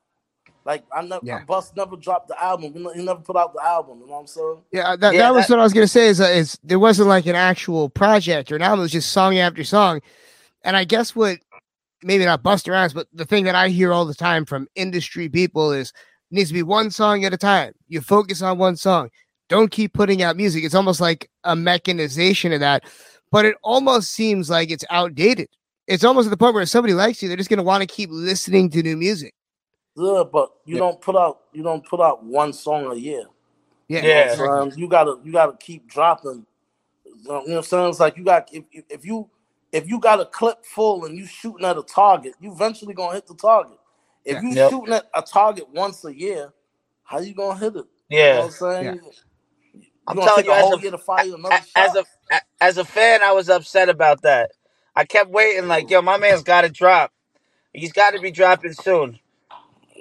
Like 0.65 0.85
I 0.95 1.03
never, 1.03 1.25
Yeah. 1.25 1.43
Bus 1.45 1.73
never 1.75 1.97
dropped 1.97 2.29
the 2.29 2.43
album. 2.43 2.73
You 2.75 2.81
know, 2.83 2.93
he 2.93 3.03
never 3.03 3.21
put 3.21 3.37
out 3.37 3.55
the 3.55 3.65
album. 3.65 4.01
You 4.01 4.07
know 4.07 4.13
what 4.15 4.21
I'm 4.21 4.27
saying? 4.27 4.63
Yeah, 4.73 4.95
that, 4.97 5.15
Yeah, 5.15 5.21
that 5.21 5.35
was 5.35 5.47
that- 5.47 5.55
what 5.55 5.61
I 5.61 5.65
was 5.65 5.73
gonna 5.73 5.89
say. 5.89 6.07
Is, 6.09 6.21
uh, 6.21 6.25
is 6.25 6.59
there 6.63 6.79
wasn't 6.79 7.09
like 7.09 7.27
an 7.27 7.35
actual 7.37 7.89
project 7.89 8.53
or 8.53 8.57
an 8.57 8.63
album; 8.63 8.81
it 8.81 8.83
was 8.83 8.93
just 8.93 9.11
song 9.13 9.39
after 9.39 9.65
song. 9.65 10.01
And 10.63 10.77
I 10.77 10.85
guess 10.85 11.17
what 11.17 11.39
maybe 12.03 12.25
not 12.25 12.43
Busta 12.43 12.73
Rhymes, 12.73 12.93
but 12.95 13.07
the 13.13 13.25
thing 13.25 13.45
that 13.45 13.55
I 13.55 13.69
hear 13.69 13.93
all 13.93 14.05
the 14.05 14.15
time 14.15 14.45
from 14.45 14.69
industry 14.75 15.29
people 15.29 15.73
is 15.73 15.91
it 16.31 16.35
needs 16.37 16.51
to 16.51 16.55
be 16.55 16.63
one 16.63 16.91
song 16.91 17.25
at 17.25 17.33
a 17.35 17.37
time. 17.39 17.73
You 17.89 18.01
focus 18.01 18.43
on 18.43 18.59
one 18.59 18.77
song. 18.77 19.11
Don't 19.49 19.71
keep 19.71 19.93
putting 19.93 20.23
out 20.23 20.37
music. 20.37 20.65
It's 20.65 20.75
almost 20.75 21.01
like 21.01 21.29
a 21.45 21.57
mechanization 21.57 22.53
of 22.53 22.61
that, 22.61 22.85
but 23.33 23.45
it 23.45 23.57
almost 23.63 24.13
seems 24.13 24.49
like 24.49 24.71
it's 24.71 24.85
outdated. 24.91 25.49
It's 25.89 26.05
almost 26.05 26.27
at 26.27 26.31
the 26.31 26.37
point 26.37 26.55
where 26.55 26.63
if 26.63 26.69
somebody 26.69 26.95
likes 26.95 27.21
you, 27.21 27.29
they're 27.29 27.37
just 27.37 27.51
gonna 27.51 27.65
want 27.65 27.83
to 27.83 27.87
keep 27.87 28.11
listening 28.13 28.71
to 28.71 28.83
new 28.83 28.97
music. 28.97 29.35
Yeah, 29.97 30.23
but 30.31 30.51
you 30.65 30.75
Yeah. 30.77 30.81
don't 30.81 31.01
put 31.01 31.17
out 31.17 31.41
you 31.53 31.63
don't 31.65 31.85
put 31.85 32.01
out 32.01 32.25
one 32.25 32.53
song 32.53 32.87
a 32.87 32.95
year. 32.95 33.25
Yeah, 33.89 34.03
You 34.03 34.09
know 34.09 34.15
what 34.15 34.51
I'm 34.63 34.71
saying? 34.71 34.81
you 34.81 34.89
gotta 34.89 35.19
you 35.25 35.33
gotta 35.33 35.57
keep 35.59 35.89
dropping. 35.89 36.47
You 37.05 37.29
know 37.29 37.41
what 37.41 37.57
I'm 37.57 37.63
saying? 37.65 37.89
It's 37.91 38.01
like 38.01 38.17
you 38.17 38.25
got 38.25 38.49
if 38.55 38.65
if 38.71 38.85
if 38.89 39.05
you 39.05 39.29
if 39.73 39.89
you 39.89 40.01
got 40.01 40.21
a 40.21 40.27
clip 40.27 40.65
full 40.67 41.07
and 41.07 41.19
you 41.19 41.27
shooting 41.27 41.67
at 41.67 41.79
a 41.79 41.83
target, 41.85 42.35
you 42.41 42.53
eventually 42.53 42.95
gonna 42.95 43.15
hit 43.15 43.27
the 43.29 43.35
target. 43.37 43.79
If 44.25 44.39
Yeah. 44.39 44.43
you 44.43 44.57
Yep. 44.57 44.79
shooting 44.79 44.95
at 44.95 45.07
a 45.15 45.23
target 45.23 45.69
once 45.71 46.05
a 46.05 46.15
year, 46.17 46.53
how 47.05 47.21
you 47.21 47.35
gonna 47.35 47.59
hit 47.61 47.77
it? 47.77 47.87
You 47.87 47.87
Yeah. 48.11 48.39
know 48.39 48.47
what 48.47 48.47
I'm 48.47 48.53
saying? 48.53 48.95
You 48.95 49.13
I'm 50.09 50.19
telling 50.21 50.47
you, 50.47 50.53
a 50.53 50.55
as 50.55 50.71
a, 50.71 50.79
fire 51.09 51.23
as 51.77 51.95
a 51.97 52.07
a- 52.33 52.41
as 52.61 52.79
a 52.79 52.85
fan, 52.85 53.23
I 53.23 53.33
was 53.33 53.51
upset 53.51 53.89
about 53.91 54.23
that. 54.23 54.53
I 54.97 55.05
kept 55.07 55.31
waiting, 55.31 55.69
like, 55.69 55.91
yo, 55.91 56.03
my 56.03 56.19
man's 56.19 56.43
got 56.45 56.63
to 56.63 56.71
drop. 56.71 57.13
He's 57.73 57.93
got 57.93 58.13
to 58.13 58.21
be 58.21 58.33
dropping 58.33 58.75
soon. 58.75 59.21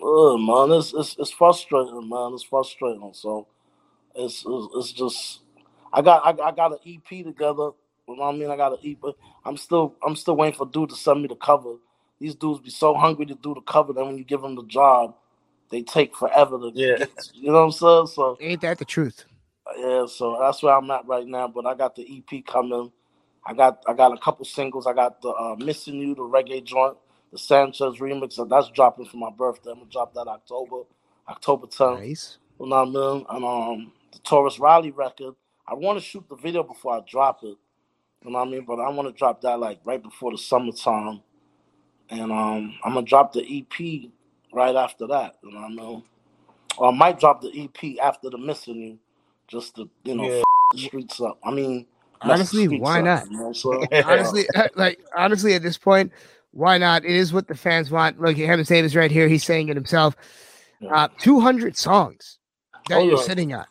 Oh 0.02 0.38
man, 0.38 0.78
it's, 0.78 0.94
it's 0.94 1.16
it's 1.20 1.32
frustrating, 1.32 2.10
man. 2.10 2.34
It's 2.34 2.44
frustrating. 2.44 3.12
So 3.14 3.48
it's 4.16 4.46
it's, 4.48 4.68
it's 4.76 4.92
just 4.94 5.42
I 5.94 6.02
got 6.02 6.26
I, 6.26 6.44
I 6.50 6.52
got 6.54 6.74
an 6.74 6.80
EP 6.88 7.26
together. 7.26 7.72
You 8.14 8.18
know 8.18 8.26
what 8.28 8.36
I 8.36 8.38
mean? 8.38 8.52
I 8.52 8.58
gotta 8.58 8.78
eat, 8.82 9.00
but 9.02 9.16
I'm 9.46 9.58
still 9.58 9.96
I'm 10.06 10.16
still 10.16 10.36
waiting 10.36 10.58
for 10.58 10.66
dude 10.68 10.90
to 10.90 10.96
send 10.96 11.22
me 11.22 11.28
the 11.28 11.36
cover. 11.36 11.76
These 12.20 12.36
dudes 12.36 12.60
be 12.60 12.70
so 12.70 12.94
hungry 12.96 13.26
to 13.28 13.36
do 13.36 13.54
the 13.54 13.62
cover 13.62 13.94
that 13.94 14.06
when 14.06 14.18
you 14.18 14.24
give 14.24 14.42
them 14.42 14.56
the 14.56 14.66
job, 14.66 15.16
they 15.70 15.82
take 15.84 16.16
forever 16.16 16.60
to 16.60 16.72
get. 16.72 17.10
You 17.34 17.52
know 17.52 17.66
what 17.66 17.66
I'm 17.66 17.72
saying? 17.72 18.08
So 18.08 18.38
Ain't 18.42 18.62
that 18.62 18.78
the 18.78 18.86
truth? 18.86 19.26
yeah, 19.78 20.06
so 20.08 20.38
that's 20.40 20.62
where 20.64 20.76
I'm 20.76 20.90
at 20.92 21.06
right 21.08 21.26
now. 21.28 21.48
But 21.48 21.66
I 21.66 21.76
got 21.76 21.96
the 21.96 22.24
EP 22.32 22.46
coming. 22.46 22.92
I 23.46 23.54
got 23.54 23.84
I 23.88 23.94
got 23.94 24.14
a 24.14 24.18
couple 24.18 24.46
singles. 24.46 24.88
I 24.88 24.94
got 24.94 25.22
the 25.22 25.30
uh, 25.30 25.56
"Missing 25.58 25.96
You," 25.96 26.16
the 26.16 26.22
reggae 26.22 26.64
joint, 26.64 26.98
the 27.32 27.38
Sanchez 27.38 28.00
remix. 28.00 28.34
So 28.34 28.46
that's 28.46 28.70
dropping 28.72 29.06
for 29.06 29.18
my 29.18 29.30
birthday. 29.30 29.72
I'm 29.72 29.80
gonna 29.80 29.92
drop 29.92 30.14
that 30.16 30.28
October, 30.28 30.84
October 31.28 31.68
10th. 31.68 32.00
Nice. 32.00 32.38
You 32.60 32.68
know 32.68 32.84
what 32.84 32.88
I 32.88 33.14
mean? 33.16 33.26
And 33.30 33.46
um, 33.46 33.92
the 34.12 34.20
Tarrus 34.20 34.60
Riley 34.60 34.92
record. 34.92 35.36
I 35.68 35.76
want 35.76 36.00
to 36.00 36.04
shoot 36.04 36.28
the 36.28 36.36
video 36.36 36.64
before 36.64 36.96
I 36.96 37.02
drop 37.08 37.42
it. 37.44 37.56
You 38.26 38.32
know 38.32 38.40
what 38.40 38.48
I 38.48 38.52
mean? 38.52 38.66
But 38.66 38.80
I 38.80 38.90
want 38.90 39.08
to 39.08 39.18
drop 39.18 39.42
that 39.42 39.60
like 39.60 39.80
right 39.86 40.02
before 40.02 40.32
the 40.32 40.38
summertime. 40.38 41.22
And 42.10 42.32
um, 42.32 42.76
I'm 42.84 42.94
gonna 42.96 43.06
drop 43.06 43.34
the 43.34 43.42
EP 43.44 44.12
right 44.54 44.76
after 44.76 45.08
that. 45.08 45.38
You 45.44 45.52
know 45.52 45.62
what 45.62 45.72
I 45.72 45.76
mean? 45.76 46.04
Or 46.78 46.90
I 46.90 46.92
might 46.92 47.20
drop 47.20 47.42
the 47.42 47.52
EP 47.64 47.98
after 48.02 48.30
the 48.30 48.38
Missing 48.38 48.76
You, 48.78 49.00
just 49.48 49.76
to 49.78 49.90
you 50.04 50.16
know 50.16 50.26
Yeah. 50.26 50.40
f- 50.40 50.44
the 50.72 50.80
streets 50.80 51.22
up. 51.22 51.40
I 51.44 51.52
mean, 51.52 51.88
mess 52.24 52.40
the 52.40 52.46
Honestly, 52.48 52.68
why 52.68 53.02
up, 53.02 53.02
not? 53.02 53.28
You 53.30 53.38
know 53.38 53.50
what 53.50 53.92
honestly, 54.04 54.48
like 54.76 55.00
honestly, 55.16 55.54
at 55.56 55.64
this 55.64 55.78
point, 55.78 56.12
why 56.52 56.78
not? 56.78 57.06
It 57.06 57.12
is 57.12 57.34
what 57.34 57.48
the 57.48 57.56
fans 57.56 57.92
want. 57.92 58.20
Look, 58.22 58.38
Hamptons 58.38 58.70
Dave 58.70 58.86
is 58.86 58.96
right 58.96 59.12
here. 59.12 59.28
He's 59.28 59.44
saying 59.46 59.70
it 59.70 59.76
himself. 59.78 60.16
Uh, 60.90 61.10
200 61.20 61.78
songs 61.78 62.40
that 62.88 62.96
Oh, 63.00 63.04
you're 63.06 63.18
yeah. 63.18 63.24
sitting 63.26 63.54
on. 63.54 63.66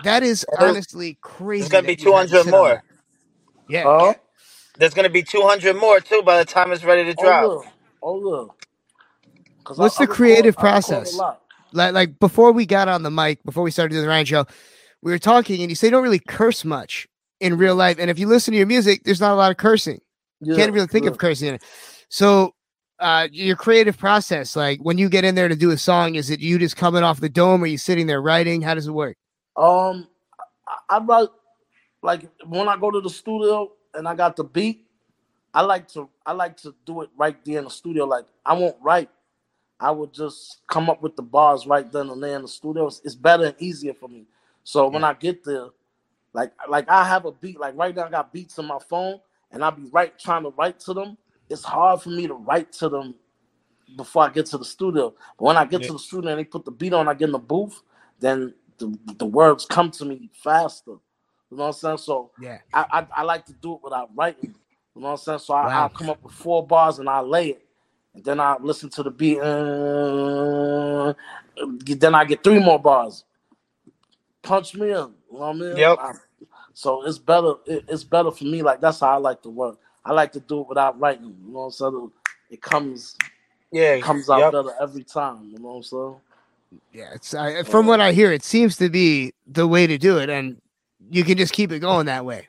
That 0.00 0.22
is 0.22 0.46
honestly 0.58 1.18
crazy. 1.22 1.64
It's 1.64 1.68
gonna 1.70 1.86
be 1.86 1.96
you 1.98 2.12
had 2.14 2.28
to 2.28 2.34
200 2.34 2.36
sit 2.36 2.54
on 2.54 2.60
more. 2.62 2.84
That. 3.68 3.74
Yeah. 3.74 4.12
There's 4.78 4.94
gonna 4.94 5.10
be 5.10 5.22
200 5.22 5.76
more 5.76 6.00
too 6.00 6.22
by 6.24 6.38
the 6.38 6.44
time 6.44 6.72
it's 6.72 6.84
ready 6.84 7.04
to 7.04 7.14
drop. 7.14 7.44
Oh 7.44 7.62
yeah, 7.64 7.70
oh 8.02 8.46
yeah. 8.46 8.52
'Cause 9.64 9.78
I- 9.78 9.82
What's 9.82 10.00
I 10.00 10.04
the 10.04 10.08
record- 10.08 10.16
creative 10.16 10.56
I 10.58 10.62
record 10.62 10.68
a 10.68 10.72
process? 10.72 11.14
lot. 11.14 11.42
Like, 11.72 11.94
like 11.94 12.18
before 12.18 12.52
we 12.52 12.66
got 12.66 12.88
on 12.88 13.02
the 13.02 13.10
mic, 13.10 13.42
before 13.44 13.62
we 13.62 13.70
started 13.70 13.90
doing 13.94 14.02
the 14.04 14.08
Ryan 14.08 14.26
show, 14.26 14.46
we 15.02 15.12
were 15.12 15.18
talking, 15.18 15.60
and 15.62 15.70
you 15.70 15.74
say 15.76 15.88
you 15.88 15.90
don't 15.90 16.02
really 16.02 16.20
curse 16.20 16.64
much 16.64 17.06
in 17.40 17.58
real 17.58 17.74
life. 17.76 17.98
And 17.98 18.10
if 18.10 18.18
you 18.18 18.26
listen 18.28 18.52
to 18.52 18.58
your 18.58 18.66
music, 18.66 19.02
there's 19.04 19.20
not 19.20 19.32
a 19.32 19.36
lot 19.36 19.50
of 19.50 19.56
cursing. 19.58 20.00
You 20.40 20.52
Yeah, 20.52 20.58
can't 20.58 20.72
really 20.72 20.86
think 20.86 21.04
yeah. 21.04 21.10
of 21.10 21.18
cursing 21.18 21.48
in 21.48 21.54
it. 21.56 21.64
So, 22.08 22.54
uh, 23.00 23.28
your 23.32 23.56
creative 23.56 23.98
process, 23.98 24.56
like 24.56 24.80
when 24.80 24.96
you 24.98 25.08
get 25.08 25.24
in 25.24 25.34
there 25.34 25.48
to 25.48 25.56
do 25.56 25.70
a 25.70 25.76
song, 25.78 26.14
is 26.14 26.30
it 26.30 26.40
you 26.40 26.58
just 26.58 26.76
coming 26.76 27.02
off 27.02 27.20
the 27.20 27.28
dome? 27.28 27.60
Or 27.62 27.64
are 27.64 27.66
you 27.66 27.78
sitting 27.78 28.06
there 28.06 28.22
writing? 28.22 28.62
How 28.62 28.74
does 28.74 28.86
it 28.86 28.92
work? 28.92 29.16
Um, 29.56 30.08
I, 30.68 30.96
I 30.96 30.98
write 31.04 31.28
like 32.06 32.28
when 32.46 32.68
I 32.68 32.76
go 32.76 32.90
to 32.90 33.00
the 33.00 33.10
studio 33.10 33.72
and 33.94 34.06
I 34.06 34.14
got 34.14 34.36
the 34.36 34.44
beat. 34.44 34.82
I 35.52 35.62
like 35.62 35.88
to 35.88 36.08
I 36.24 36.32
like 36.32 36.56
to 36.58 36.74
do 36.84 37.00
it 37.00 37.08
right 37.16 37.42
there 37.44 37.58
in 37.58 37.64
the 37.64 37.70
studio. 37.70 38.04
Like 38.04 38.26
I 38.44 38.52
won't 38.52 38.76
write. 38.82 39.08
I 39.80 39.90
would 39.90 40.12
just 40.12 40.58
come 40.66 40.88
up 40.88 41.02
with 41.02 41.16
the 41.16 41.22
bars 41.22 41.66
right 41.66 41.90
then 41.90 42.08
and 42.10 42.22
there 42.22 42.36
in 42.36 42.42
the 42.42 42.48
studio. 42.48 42.86
It's, 42.86 43.00
it's 43.04 43.14
better 43.14 43.44
and 43.46 43.54
easier 43.58 43.94
for 43.94 44.08
me. 44.08 44.26
So 44.64 44.88
when 44.88 45.02
mm. 45.02 45.06
I 45.06 45.14
get 45.14 45.44
there, 45.44 45.68
like 46.32 46.52
like 46.68 46.88
I 46.90 47.04
have 47.04 47.24
a 47.24 47.32
beat. 47.32 47.58
Like 47.58 47.76
right 47.76 47.94
now, 47.96 48.04
I 48.04 48.10
got 48.10 48.32
beats 48.32 48.58
on 48.58 48.66
my 48.66 48.78
phone, 48.90 49.18
and 49.50 49.64
I'll 49.64 49.70
be 49.70 49.88
right 49.90 50.18
trying 50.18 50.42
to 50.42 50.50
write 50.50 50.78
to 50.80 50.92
them. 50.92 51.16
It's 51.48 51.64
hard 51.64 52.02
for 52.02 52.10
me 52.10 52.26
to 52.26 52.34
write 52.34 52.72
to 52.74 52.88
them 52.88 53.14
before 53.96 54.24
I 54.24 54.30
get 54.30 54.46
to 54.46 54.58
the 54.58 54.64
studio. 54.64 55.14
But 55.38 55.44
when 55.44 55.56
I 55.56 55.64
get 55.64 55.82
to 55.84 55.92
the 55.92 55.98
studio 55.98 56.30
and 56.30 56.38
they 56.38 56.44
put 56.44 56.64
the 56.64 56.70
beat 56.70 56.92
on, 56.92 57.08
I 57.08 57.14
get 57.14 57.26
in 57.26 57.32
the 57.32 57.38
booth, 57.38 57.80
then 58.20 58.52
the, 58.78 58.98
the 59.18 59.24
words 59.24 59.64
come 59.64 59.90
to 59.92 60.04
me 60.04 60.28
faster. 60.42 60.96
You 61.50 61.56
know 61.58 61.64
what 61.64 61.68
I'm 61.68 61.74
saying? 61.74 61.98
So 61.98 62.30
Yeah. 62.40 62.58
I, 62.74 62.86
I, 62.92 63.06
I 63.18 63.22
like 63.22 63.46
to 63.46 63.52
do 63.54 63.74
it 63.74 63.80
without 63.82 64.10
writing. 64.16 64.54
You 64.94 65.02
know 65.02 65.08
what 65.08 65.10
I'm 65.12 65.16
saying? 65.18 65.38
So 65.40 65.54
I, 65.54 65.66
Wow. 65.66 65.82
I'll 65.82 65.88
come 65.90 66.10
up 66.10 66.22
with 66.22 66.32
four 66.34 66.66
bars 66.66 66.98
and 66.98 67.08
I 67.08 67.20
lay 67.20 67.50
it. 67.50 67.66
And 68.14 68.24
then 68.24 68.40
I 68.40 68.56
listen 68.60 68.90
to 68.90 69.02
the 69.02 69.10
beat. 69.10 69.38
uh, 69.40 71.14
then 71.86 72.14
I 72.14 72.24
get 72.24 72.42
three 72.44 72.58
more 72.58 72.78
bars. 72.78 73.24
Punch 74.42 74.74
me 74.74 74.88
in. 74.88 74.92
You 74.92 74.94
know 74.96 75.12
what 75.30 75.48
I 75.48 75.52
mean? 75.54 75.76
Yep. 75.76 75.98
I- 76.00 76.12
so 76.74 77.06
it's 77.06 77.18
better. 77.18 77.54
It, 77.66 77.84
it's 77.88 78.04
better 78.04 78.30
for 78.30 78.44
me. 78.44 78.62
Like 78.62 78.80
that's 78.82 79.00
how 79.00 79.08
I 79.08 79.16
like 79.16 79.42
to 79.42 79.50
work. 79.50 79.78
I 80.04 80.12
like 80.12 80.32
to 80.32 80.40
do 80.40 80.60
it 80.60 80.68
without 80.68 80.98
writing. 81.00 81.36
You 81.46 81.52
know 81.52 81.60
what 81.60 81.64
I'm 81.66 81.70
saying? 81.72 82.10
It 82.50 82.62
comes. 82.62 83.16
Yeah, 83.72 83.94
It 83.94 84.02
comes 84.02 84.30
out 84.30 84.40
yep. 84.40 84.52
better 84.52 84.70
every 84.80 85.04
time. 85.04 85.50
You 85.50 85.58
know 85.58 85.68
what 85.68 85.76
I'm 85.76 85.82
saying? 85.84 86.16
Yeah, 86.92 87.10
it's 87.14 87.34
I, 87.34 87.62
from 87.64 87.86
what 87.86 88.00
I 88.00 88.12
hear, 88.12 88.32
it 88.32 88.44
seems 88.44 88.76
to 88.78 88.88
be 88.90 89.32
the 89.46 89.66
way 89.66 89.86
to 89.86 89.98
do 89.98 90.18
it, 90.18 90.30
and 90.30 90.58
you 91.10 91.24
can 91.24 91.38
just 91.38 91.52
keep 91.54 91.72
it 91.72 91.80
going 91.80 92.06
that 92.06 92.24
way. 92.26 92.48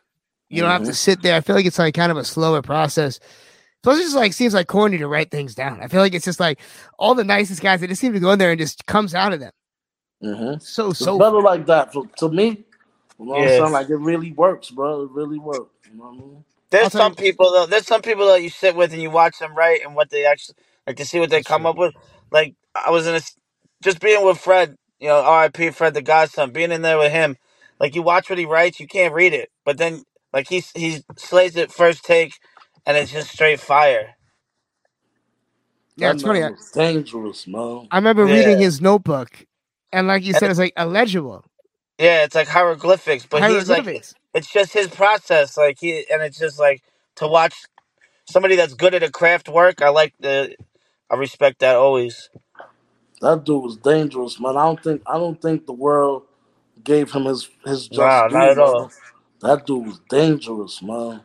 You 0.50 0.62
don't 0.62 0.72
have 0.72 0.84
to 0.86 0.94
Mhm. 0.94 0.96
sit 0.96 1.22
there. 1.24 1.36
I 1.36 1.42
feel 1.42 1.56
like 1.56 1.66
it's 1.66 1.80
like 1.80 1.96
kind 1.96 2.12
of 2.12 2.18
a 2.18 2.26
slower 2.26 2.62
process. 2.62 3.20
Plus, 3.84 4.00
it 4.00 4.04
just 4.04 4.16
like 4.16 4.34
seems 4.34 4.54
like 4.54 4.68
corny 4.68 4.98
to 5.00 5.08
write 5.08 5.32
things 5.32 5.56
down. 5.56 5.82
I 5.82 5.88
feel 5.88 6.02
like 6.02 6.14
it's 6.14 6.26
just 6.26 6.40
like 6.40 6.60
all 7.00 7.16
the 7.16 7.24
nicest 7.26 7.62
guys. 7.62 7.82
They 7.82 7.88
just 7.88 8.02
seem 8.02 8.14
to 8.14 8.20
go 8.20 8.32
in 8.32 8.40
there 8.40 8.52
and 8.52 8.60
just 8.60 8.86
comes 8.88 9.16
out 9.16 9.34
of 9.34 9.40
them. 9.42 9.52
Mm-hmm. 10.24 10.60
So 10.60 10.94
It's 11.00 11.12
so 11.12 11.18
better 11.18 11.42
like 11.42 11.66
that 11.68 11.94
for, 11.94 12.06
to 12.20 12.30
me. 12.30 12.66
You 13.20 13.26
know 13.26 13.34
what 13.34 13.44
I'm 13.44 13.50
saying? 13.52 13.72
Like 13.72 13.90
it 13.90 13.98
really 13.98 14.34
works, 14.34 14.72
bro. 14.72 15.04
It 15.04 15.12
really 15.12 15.40
works. 15.40 15.72
You 15.92 15.98
know 15.98 16.06
what 16.06 16.14
I 16.14 16.18
mean? 16.18 16.46
There's 16.72 16.92
some 16.92 17.16
people 17.16 17.52
though. 17.52 17.66
There's 17.68 17.88
some 17.88 18.02
people 18.02 18.28
that 18.28 18.44
you 18.44 18.50
sit 18.50 18.76
with 18.76 18.94
and 18.94 19.02
you 19.02 19.12
watch 19.12 19.40
them 19.40 19.56
write 19.56 19.82
and 19.86 19.96
what 19.96 20.10
they 20.10 20.26
actually 20.26 20.56
like 20.88 20.98
to 20.98 21.06
see 21.06 21.20
what 21.20 21.30
they 21.30 21.44
come 21.44 21.66
up 21.66 21.78
with. 21.78 21.94
Like 22.32 22.56
I 22.76 22.92
was 22.92 23.08
in 23.08 23.14
a 23.14 23.18
s- 23.18 23.38
just 23.84 24.02
being 24.02 24.26
with 24.26 24.40
Fred, 24.40 24.76
you 25.00 25.08
know, 25.10 25.22
R.I.P. 25.24 25.72
Fred 25.72 25.94
the 25.94 26.02
Godson, 26.02 26.52
being 26.52 26.72
in 26.72 26.82
there 26.82 26.98
with 26.98 27.12
him. 27.12 27.38
Like 27.80 27.96
you 27.96 28.04
watch 28.04 28.30
what 28.30 28.40
he 28.40 28.46
writes, 28.46 28.80
you 28.80 28.88
can't 28.88 29.14
read 29.16 29.34
it, 29.34 29.50
but 29.66 29.78
then 29.78 30.04
like 30.34 30.50
he 30.50 30.64
he 30.76 31.04
slays 31.18 31.58
it 31.58 31.72
first 31.72 32.06
take, 32.06 32.36
and 32.86 32.98
it's 32.98 33.12
just 33.12 33.32
straight 33.32 33.60
fire. 33.62 34.16
Yeah, 35.98 36.12
That 36.12 36.14
it's 36.14 36.24
funny. 36.24 36.44
man 36.44 36.46
I, 36.46 36.52
was 36.52 36.72
dangerous, 36.74 37.48
man. 37.48 37.90
I 37.92 37.98
remember 37.98 38.28
reading 38.28 38.58
Yeah. 38.58 38.62
his 38.62 38.82
notebook, 38.82 39.30
and 39.94 40.08
like 40.08 40.24
you 40.24 40.34
said, 40.34 40.52
it's 40.52 40.60
like 40.60 40.74
illegible. 40.78 41.46
Yeah, 42.00 42.24
it's 42.26 42.36
like 42.36 42.48
hieroglyphics, 42.50 43.26
but 43.26 43.44
he's 43.46 43.70
like 43.70 43.88
Hieroglyphics. 43.94 44.16
it's 44.34 44.52
just 44.52 44.74
his 44.74 44.88
process. 44.90 45.58
Like 45.58 45.78
he 45.80 46.06
and 46.12 46.22
it's 46.22 46.40
just 46.40 46.60
like 46.60 46.84
to 47.18 47.28
watch 47.28 47.56
somebody 48.30 48.56
that's 48.58 48.76
good 48.76 48.96
at 48.96 49.04
a 49.04 49.12
craft 49.12 49.50
work. 49.50 49.82
I 49.82 49.90
like 49.90 50.14
the 50.20 50.56
I 51.12 51.16
respect 51.18 51.60
that 51.60 51.76
always. 51.78 52.30
That 53.22 53.46
dude 53.46 53.64
was 53.64 53.78
dangerous, 53.78 54.40
man. 54.40 54.58
I 54.58 54.66
don't 54.66 54.84
think 54.84 55.04
I 55.08 55.16
don't 55.20 55.42
think 55.42 55.68
the 55.68 55.74
world 55.74 56.24
gave 56.88 57.12
him 57.14 57.26
his 57.26 57.50
his 57.66 57.90
just 57.90 58.18
Nah, 58.18 58.30
due, 58.30 58.32
not 58.32 58.50
at 58.52 58.58
man. 58.58 58.60
all. 58.60 58.92
That 59.42 59.66
dude 59.68 59.88
was 59.88 60.02
dangerous, 60.10 60.82
man. 60.84 61.22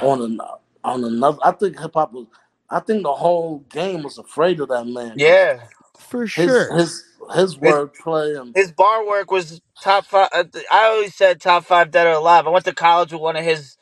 On 0.00 0.22
an, 0.22 0.40
on 0.84 1.04
another, 1.04 1.38
I 1.44 1.52
think 1.52 1.78
hip 1.80 1.92
hop 1.94 2.12
was. 2.12 2.26
I 2.70 2.80
think 2.80 3.04
the 3.04 3.14
whole 3.14 3.60
game 3.70 4.02
was 4.04 4.18
afraid 4.18 4.60
of 4.60 4.68
that 4.70 4.86
man. 4.86 5.20
'cause 5.20 5.38
Yeah, 5.38 5.64
for 5.98 6.26
his 6.34 6.66
sure. 6.66 6.76
his 6.76 7.04
his 7.34 7.56
wordplay 7.58 8.40
and 8.40 8.56
his 8.56 8.72
bar 8.72 9.06
work 9.06 9.30
was 9.32 9.60
top 9.82 10.06
five. 10.06 10.30
uh, 10.34 10.44
I 10.72 10.86
always 10.86 11.14
said 11.14 11.40
top 11.40 11.64
five 11.64 11.90
dead 11.92 12.06
or 12.08 12.12
alive. 12.12 12.46
I 12.46 12.50
went 12.50 12.66
to 12.66 12.74
college 12.74 13.12
with 13.12 13.22
one 13.22 13.36
of 13.36 13.44
his 13.44 13.78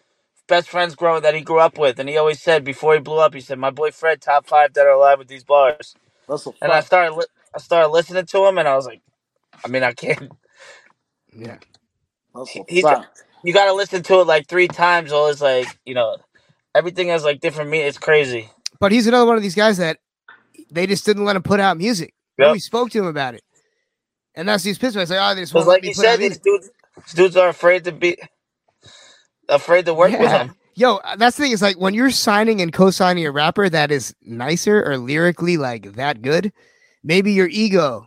best 0.48 0.68
friends 0.70 0.94
growing 0.96 1.22
that 1.22 1.34
he 1.34 1.42
grew 1.42 1.60
up 1.60 1.78
with, 1.78 1.98
and 2.00 2.08
he 2.08 2.16
always 2.18 2.42
said 2.42 2.64
before 2.64 2.94
he 2.94 3.00
blew 3.00 3.18
up, 3.20 3.34
he 3.34 3.40
said, 3.40 3.58
"My 3.58 3.70
boy 3.70 3.92
Fred, 3.92 4.20
top 4.22 4.46
five 4.46 4.72
dead 4.74 4.86
or 4.86 4.90
alive 4.90 5.18
with 5.18 5.28
these 5.28 5.44
bars." 5.44 5.96
That's 6.28 6.46
a 6.46 6.52
And 6.62 6.72
I 6.72 6.80
fact. 6.80 6.82
started, 6.82 7.14
li- 7.16 7.26
I 7.54 7.58
started 7.60 7.88
listening 7.90 8.26
to 8.26 8.46
him, 8.46 8.58
and 8.58 8.68
I 8.68 8.76
was 8.76 8.86
like, 8.86 9.02
I 9.64 9.68
mean, 9.68 9.82
I 9.84 9.92
can't. 9.94 10.32
Yeah. 11.34 11.58
That's 12.34 12.56
a 12.56 12.64
He's, 12.68 12.82
fact. 12.82 13.24
you 13.42 13.52
got 13.52 13.66
to 13.66 13.74
listen 13.74 14.02
to 14.04 14.20
it 14.20 14.26
like 14.26 14.48
three 14.48 14.68
times. 14.68 15.12
All 15.12 15.28
it's 15.28 15.40
like, 15.42 15.68
you 15.86 15.94
know, 15.94 16.16
everything 16.74 17.08
has 17.08 17.24
like 17.24 17.40
different 17.40 17.70
meaning. 17.70 17.88
It's 17.88 17.98
crazy. 17.98 18.50
But 18.80 18.92
he's 18.92 19.06
another 19.06 19.26
one 19.26 19.36
of 19.36 19.42
these 19.42 19.54
guys 19.56 19.78
that 19.78 19.98
they 20.70 20.86
just 20.86 21.06
didn't 21.06 21.24
let 21.24 21.36
him 21.36 21.42
put 21.42 21.60
out 21.60 21.76
music. 21.78 22.14
Yep. 22.38 22.48
Nobody 22.48 22.60
spoke 22.60 22.90
to 22.90 22.98
him 23.00 23.06
about 23.06 23.34
it. 23.34 23.42
And 24.34 24.48
that's 24.48 24.64
these 24.64 24.78
pissed. 24.78 24.96
I 24.96 25.00
was 25.00 25.10
like, 25.10 25.20
oh, 25.20 25.34
they 25.34 25.42
just 25.42 25.54
Because 25.54 25.66
won't 25.66 25.68
let 25.68 25.80
like 25.80 25.82
me 25.82 25.88
you 25.88 25.94
put 25.94 26.06
out 26.06 26.16
said, 26.16 26.18
music. 26.18 26.34
these 26.34 26.38
dudes, 26.38 26.70
these 27.06 27.14
dudes 27.14 27.36
are 27.36 27.48
afraid 27.48 27.84
to 27.84 27.92
be, 27.92 28.18
afraid 29.48 29.86
to 29.86 29.94
work 29.94 30.18
with 30.18 30.30
Yeah. 30.30 30.32
him. 30.32 30.54
Yo, 30.74 30.96
uh, 30.98 31.16
that's 31.16 31.36
the 31.36 31.44
thing 31.44 31.52
is 31.52 31.62
like 31.62 31.78
when 31.78 31.94
you're 31.94 32.10
signing 32.10 32.62
and 32.62 32.72
co-signing 32.72 33.26
a 33.26 33.30
rapper 33.32 33.68
that 33.68 33.90
is 33.90 34.14
nicer 34.22 34.82
or 34.84 34.98
lyrically 34.98 35.56
like 35.58 35.94
that 35.94 36.22
good, 36.22 36.52
maybe 37.04 37.32
your 37.32 37.48
ego 37.48 38.06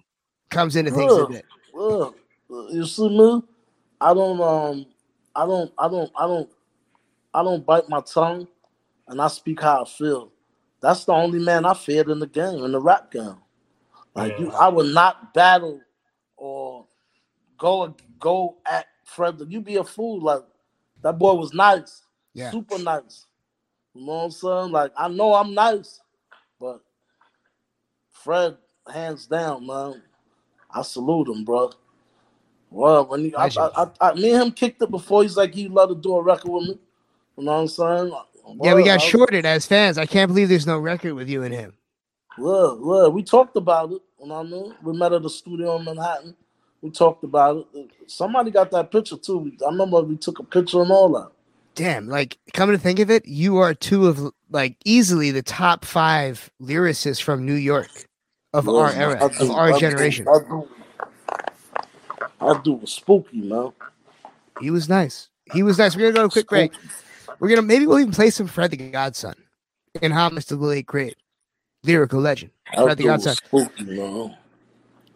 comes 0.49 0.75
into 0.75 0.91
things 0.91 1.17
a 1.17 1.23
Look, 1.23 1.25
bit. 1.25 1.45
look, 1.73 2.17
you 2.71 2.85
see 2.85 3.09
me? 3.09 3.41
I 3.99 4.13
don't 4.13 4.41
um 4.41 4.85
I 5.35 5.45
don't 5.45 5.71
I 5.77 5.87
don't 5.87 6.11
I 6.15 6.27
don't 6.27 6.49
I 7.33 7.43
don't 7.43 7.65
bite 7.65 7.89
my 7.89 8.01
tongue 8.01 8.47
and 9.07 9.21
I 9.21 9.27
speak 9.27 9.61
how 9.61 9.83
I 9.83 9.85
feel. 9.85 10.31
That's 10.81 11.05
the 11.05 11.13
only 11.13 11.39
man 11.39 11.65
I 11.65 11.73
feared 11.73 12.09
in 12.09 12.19
the 12.19 12.27
game, 12.27 12.63
in 12.63 12.71
the 12.71 12.81
rap 12.81 13.11
game. 13.11 13.37
Like 14.15 14.37
you 14.37 14.51
I 14.51 14.67
would 14.67 14.93
not 14.93 15.33
battle 15.33 15.81
or 16.37 16.85
go 17.57 17.95
go 18.19 18.57
at 18.65 18.87
Fred. 19.05 19.41
You 19.47 19.61
be 19.61 19.77
a 19.77 19.83
fool. 19.83 20.21
Like 20.21 20.43
that 21.01 21.17
boy 21.17 21.33
was 21.33 21.53
nice. 21.53 22.03
Yeah. 22.33 22.51
Super 22.51 22.77
nice. 22.79 23.25
You 23.93 24.05
know 24.05 24.13
what 24.13 24.23
I'm 24.25 24.31
saying? 24.31 24.71
Like 24.71 24.91
I 24.97 25.07
know 25.07 25.33
I'm 25.33 25.53
nice, 25.53 25.99
but 26.59 26.81
Fred, 28.11 28.57
hands 28.91 29.27
down, 29.27 29.67
man. 29.67 30.01
I 30.71 30.81
salute 30.81 31.27
him, 31.27 31.43
bro. 31.43 31.71
Well, 32.73 33.05
when 33.05 33.25
he, 33.25 33.35
I, 33.35 33.45
I, 33.45 33.69
I, 33.83 33.87
I, 34.01 34.13
me 34.15 34.33
and 34.33 34.41
him 34.41 34.51
kicked 34.51 34.81
it 34.81 34.89
before. 34.89 35.21
He's 35.21 35.37
like, 35.37 35.53
he 35.53 35.67
loved 35.67 35.91
to 35.91 35.95
do 35.95 36.15
a 36.15 36.21
record 36.21 36.49
with 36.49 36.63
me. 36.63 36.79
You 37.37 37.43
know 37.45 37.51
what 37.51 37.59
I'm 37.59 37.67
saying? 37.67 38.11
Yeah, 38.61 38.73
we 38.73 38.83
got 38.83 38.95
was- 38.95 39.03
shorted 39.03 39.45
as 39.45 39.65
fans. 39.65 39.97
I 39.97 40.07
can't 40.07 40.27
believe 40.27 40.49
there's 40.49 40.67
no 40.67 40.79
record 40.79 41.13
with 41.13 41.29
you 41.29 41.43
and 41.43 41.53
him. 41.53 41.73
Look, 42.37 42.79
look, 42.81 43.13
we 43.13 43.21
talked 43.21 43.55
about 43.57 43.91
it. 43.91 44.01
You 44.19 44.27
know 44.27 44.41
what 44.41 44.47
I 44.47 44.49
mean? 44.49 44.75
We 44.81 44.97
met 44.97 45.13
at 45.13 45.21
the 45.21 45.29
studio 45.29 45.75
in 45.77 45.85
Manhattan. 45.85 46.35
We 46.81 46.89
talked 46.89 47.23
about 47.23 47.67
it. 47.75 47.91
Somebody 48.07 48.49
got 48.49 48.71
that 48.71 48.91
picture 48.91 49.17
too. 49.17 49.51
I 49.63 49.69
remember 49.69 50.01
we 50.01 50.17
took 50.17 50.39
a 50.39 50.43
picture 50.43 50.81
and 50.81 50.91
all 50.91 51.09
that. 51.09 51.29
Damn, 51.75 52.07
like 52.07 52.39
coming 52.53 52.75
to 52.75 52.81
think 52.81 52.99
of 52.99 53.11
it, 53.11 53.27
you 53.27 53.57
are 53.57 53.73
two 53.73 54.07
of 54.07 54.33
like 54.49 54.77
easily 54.83 55.29
the 55.29 55.43
top 55.43 55.85
five 55.85 56.49
lyricists 56.61 57.21
from 57.21 57.45
New 57.45 57.53
York 57.53 57.89
of 58.53 58.67
our 58.67 58.91
era, 58.91 59.19
I 59.21 59.43
of 59.43 59.51
our 59.51 59.73
I 59.73 59.79
generation. 59.79 60.27
I 60.27 60.39
do, 60.39 60.67
I 62.43 62.61
do 62.61 62.73
was 62.73 62.91
spooky, 62.91 63.41
man. 63.41 63.71
He 64.59 64.71
was 64.71 64.89
nice. 64.89 65.29
He 65.53 65.63
was 65.63 65.77
nice. 65.77 65.95
We're 65.95 66.11
gonna 66.11 66.13
go 66.13 66.21
to 66.21 66.27
a 66.27 66.29
quick 66.29 66.47
break. 66.47 66.73
We're 67.39 67.49
gonna 67.49 67.61
maybe 67.61 67.87
we'll 67.87 67.99
even 67.99 68.13
play 68.13 68.29
some 68.29 68.47
Fred 68.47 68.71
the 68.71 68.77
Godson 68.77 69.35
in 70.01 70.11
homage 70.11 70.45
to 70.47 70.55
the 70.55 70.65
late 70.65 70.85
great 70.85 71.15
lyrical 71.83 72.21
legend 72.21 72.51
I 72.71 72.83
Fred 72.83 72.97
the 72.97 73.05
Godson. 73.05 73.35
spooky, 73.35 73.83
man. 73.83 74.35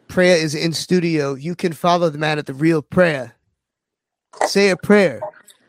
Prayah 0.07 0.41
is 0.41 0.55
in 0.55 0.73
studio. 0.73 1.35
You 1.35 1.55
can 1.55 1.73
follow 1.73 2.09
the 2.09 2.17
man 2.17 2.39
at 2.39 2.45
the 2.45 2.53
real 2.53 2.81
Prayah. 2.81 3.33
Say 4.45 4.69
a 4.69 4.77
prayer 4.77 5.21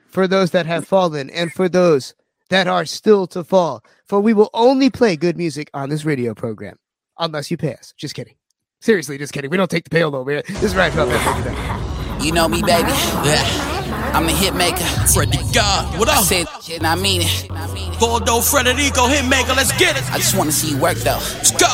for 0.07 0.27
those 0.27 0.51
that 0.53 0.67
have 0.67 0.87
fallen 0.87 1.31
and 1.31 1.53
for 1.53 1.69
those 1.69 2.15
that 2.51 2.67
are 2.67 2.85
still 2.85 3.27
to 3.29 3.45
fall. 3.45 3.85
For 4.07 4.21
we 4.21 4.35
will 4.35 4.51
only 4.55 4.91
play 4.91 5.17
good 5.17 5.37
music 5.37 5.71
on 5.75 5.91
this 5.91 6.05
radio 6.05 6.35
program 6.35 6.77
unless 7.19 7.51
you 7.51 7.57
pass. 7.57 7.93
Just 7.97 8.15
kidding. 8.15 8.38
Seriously, 8.81 9.19
just 9.19 9.33
kidding. 9.33 9.51
We 9.51 9.57
don't 9.57 9.71
take 9.71 9.85
the 9.85 9.91
payroll 9.91 10.15
over 10.15 10.31
here. 10.31 10.43
This 10.47 10.63
is 10.63 10.77
right 10.77 10.93
about 10.93 11.09
that. 11.09 12.23
You 12.23 12.33
know 12.33 12.49
me, 12.49 12.63
baby. 12.63 12.91
Yeah. 13.27 13.43
I'm 14.15 14.27
a 14.27 14.33
hit 14.33 14.55
maker. 14.55 14.85
Freddie 15.13 15.39
God, 15.53 15.99
what 15.99 16.09
up? 16.09 16.19
I 16.19 16.23
said 16.23 16.47
shit 16.63 16.79
and 16.79 16.87
I 16.87 16.95
mean 16.95 17.23
it. 17.23 17.49
Gordo 17.99 18.39
Frederico, 18.39 19.11
hit 19.11 19.29
maker, 19.29 19.53
let's 19.55 19.73
get 19.79 19.97
it. 19.97 20.05
I 20.13 20.19
just 20.19 20.37
wanna 20.37 20.53
see 20.53 20.71
you 20.75 20.79
work 20.79 20.97
though. 20.99 21.19
Let's 21.37 21.51
go. 21.51 21.69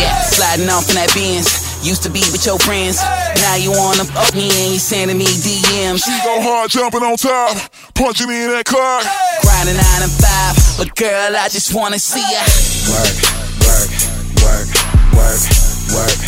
Yeah, 0.00 0.16
sliding 0.24 0.68
off 0.68 0.88
in 0.88 0.96
that 0.96 1.12
Benz. 1.14 1.46
Used 1.86 2.02
to 2.04 2.10
be 2.10 2.20
with 2.32 2.44
your 2.44 2.58
friends. 2.58 2.98
Now 3.40 3.56
you 3.56 3.70
wanna 3.70 4.02
up 4.16 4.34
me 4.34 4.48
and 4.50 4.72
you 4.72 4.80
sending 4.80 5.18
me 5.18 5.26
DMs. 5.26 6.04
She 6.04 6.12
go 6.24 6.40
hard 6.40 6.70
jumping 6.70 7.02
on 7.02 7.16
top, 7.16 7.56
punching 7.94 8.28
me 8.28 8.44
in 8.44 8.50
that 8.50 8.64
car. 8.64 9.02
Grinding 9.42 9.76
nine 9.76 10.02
and 10.02 10.12
five, 10.12 10.56
but 10.78 10.96
girl, 10.96 11.36
I 11.36 11.48
just 11.48 11.74
wanna 11.74 11.98
see 11.98 12.24
ya. 12.24 12.42
Work, 12.88 13.16
work, 13.62 13.90
work, 14.42 14.68
work, 15.14 15.69
work, 15.94 16.18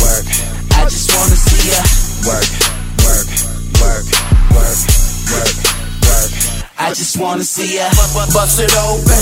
work. 0.00 0.26
I 0.76 0.88
just 0.88 1.12
wanna 1.12 1.36
see 1.36 1.68
ya. 1.68 1.82
Work, 2.24 2.48
work, 3.04 3.28
work, 3.80 4.06
work, 4.56 4.78
work, 5.28 5.56
work. 6.08 6.32
I 6.80 6.88
just 6.96 7.20
wanna 7.20 7.44
see 7.44 7.76
ya. 7.76 7.88
Bust 8.32 8.60
it 8.60 8.72
open. 8.80 9.20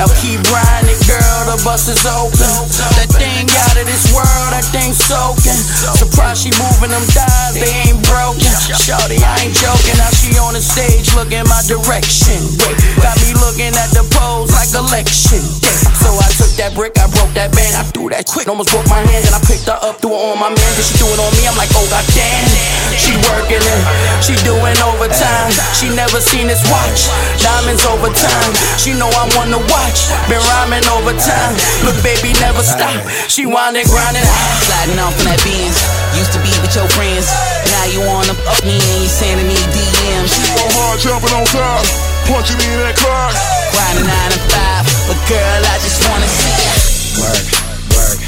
Now 0.00 0.08
keep 0.24 0.40
grinding, 0.48 0.96
girl. 1.04 1.38
The 1.52 1.60
bus 1.60 1.88
is 1.92 2.04
open. 2.08 2.48
That 2.96 3.12
thing 3.20 3.44
out 3.68 3.76
of 3.76 3.84
this 3.84 4.08
world, 4.16 4.48
that 4.56 4.64
thing 4.72 4.96
soaking. 4.96 5.60
Surprised 5.92 6.48
she 6.48 6.50
moving 6.56 6.90
them 6.90 7.04
dials, 7.12 7.54
they 7.60 7.68
ain't 7.84 8.00
broken. 8.08 8.48
Shorty, 8.72 9.20
I 9.20 9.44
ain't 9.44 9.52
joking. 9.52 9.96
Now 10.00 10.12
she 10.16 10.32
on 10.40 10.56
the 10.56 10.64
stage 10.64 11.12
looking 11.12 11.44
my 11.44 11.60
direction. 11.68 12.40
Wait, 12.64 12.80
got 12.96 13.20
me 13.20 13.36
looking 13.44 13.76
at 13.76 13.92
the 13.92 14.08
pose 14.08 14.48
like 14.56 14.72
election 14.72 15.44
day. 15.60 15.83
So 16.04 16.12
I 16.20 16.28
took 16.36 16.52
that 16.60 16.76
brick, 16.76 17.00
I 17.00 17.08
broke 17.08 17.32
that 17.32 17.48
band, 17.56 17.72
I 17.72 17.82
threw 17.88 18.12
that 18.12 18.28
quick, 18.28 18.44
almost 18.44 18.68
broke 18.68 18.84
my 18.92 19.00
hand, 19.00 19.24
and 19.24 19.32
I 19.32 19.40
picked 19.40 19.64
her 19.72 19.80
up, 19.80 20.04
threw 20.04 20.12
her 20.12 20.20
on 20.20 20.36
my 20.36 20.52
man. 20.52 20.70
Then 20.76 20.84
she 20.84 21.00
threw 21.00 21.08
it 21.08 21.16
on 21.16 21.32
me, 21.32 21.48
I'm 21.48 21.56
like, 21.56 21.72
oh 21.72 21.88
god 21.88 22.04
damn. 22.12 22.44
She 22.92 23.16
working 23.32 23.64
it, 23.64 23.80
she 24.20 24.36
doing 24.44 24.76
overtime. 24.84 25.50
She 25.72 25.88
never 25.90 26.20
seen 26.20 26.46
this 26.46 26.60
watch. 26.68 27.08
Diamonds 27.40 27.82
over 27.88 28.12
time. 28.12 28.52
She 28.76 28.94
know 28.94 29.10
I'm 29.18 29.32
one 29.34 29.50
to 29.50 29.60
watch. 29.72 30.06
Been 30.30 30.38
rhyming 30.38 30.86
over 30.94 31.16
time. 31.16 31.52
Look, 31.82 31.98
baby, 32.06 32.36
never 32.38 32.62
stop. 32.62 32.94
She 33.26 33.48
winding, 33.48 33.88
grinding. 33.88 34.22
Sliding 34.68 35.00
off 35.00 35.16
in 35.18 35.26
that 35.26 35.40
Benz. 35.42 35.74
Used 36.14 36.36
to 36.36 36.40
be 36.44 36.52
with 36.62 36.76
your 36.76 36.86
friends. 36.94 37.26
Now 37.74 37.84
you 37.90 38.00
wanna 38.06 38.36
up 38.46 38.62
me 38.62 38.78
and 38.78 38.98
you 39.02 39.10
sending 39.10 39.48
me 39.48 39.58
DMs. 39.74 40.30
She 40.30 40.44
go 40.54 40.64
hard 40.78 41.00
jumping 41.00 41.34
on 41.34 41.44
top, 41.50 41.82
punching 42.30 42.60
me 42.62 42.66
in 42.70 42.78
that 42.84 42.94
car. 42.94 43.32
Grinding 43.74 44.06
nine 44.06 44.32
and 44.38 44.44
five. 44.52 44.73
But 45.06 45.20
girl, 45.28 45.62
I 45.68 45.76
just 45.84 46.00
wanna 46.08 46.28
see 46.28 46.64
ya. 46.64 46.72
Work, 47.20 47.46
work, 47.92 48.20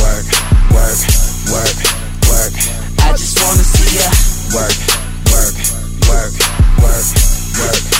work, 0.00 0.26
work, 0.72 1.00
work, 1.52 1.78
work. 2.28 2.54
I 3.04 3.12
just 3.12 3.36
wanna 3.42 3.64
see 3.64 4.00
ya. 4.00 4.08
Work, 4.56 4.78
work, 5.28 5.56
work, 6.08 6.32
work, 6.80 7.06
work, 7.58 7.84
work. 7.84 7.91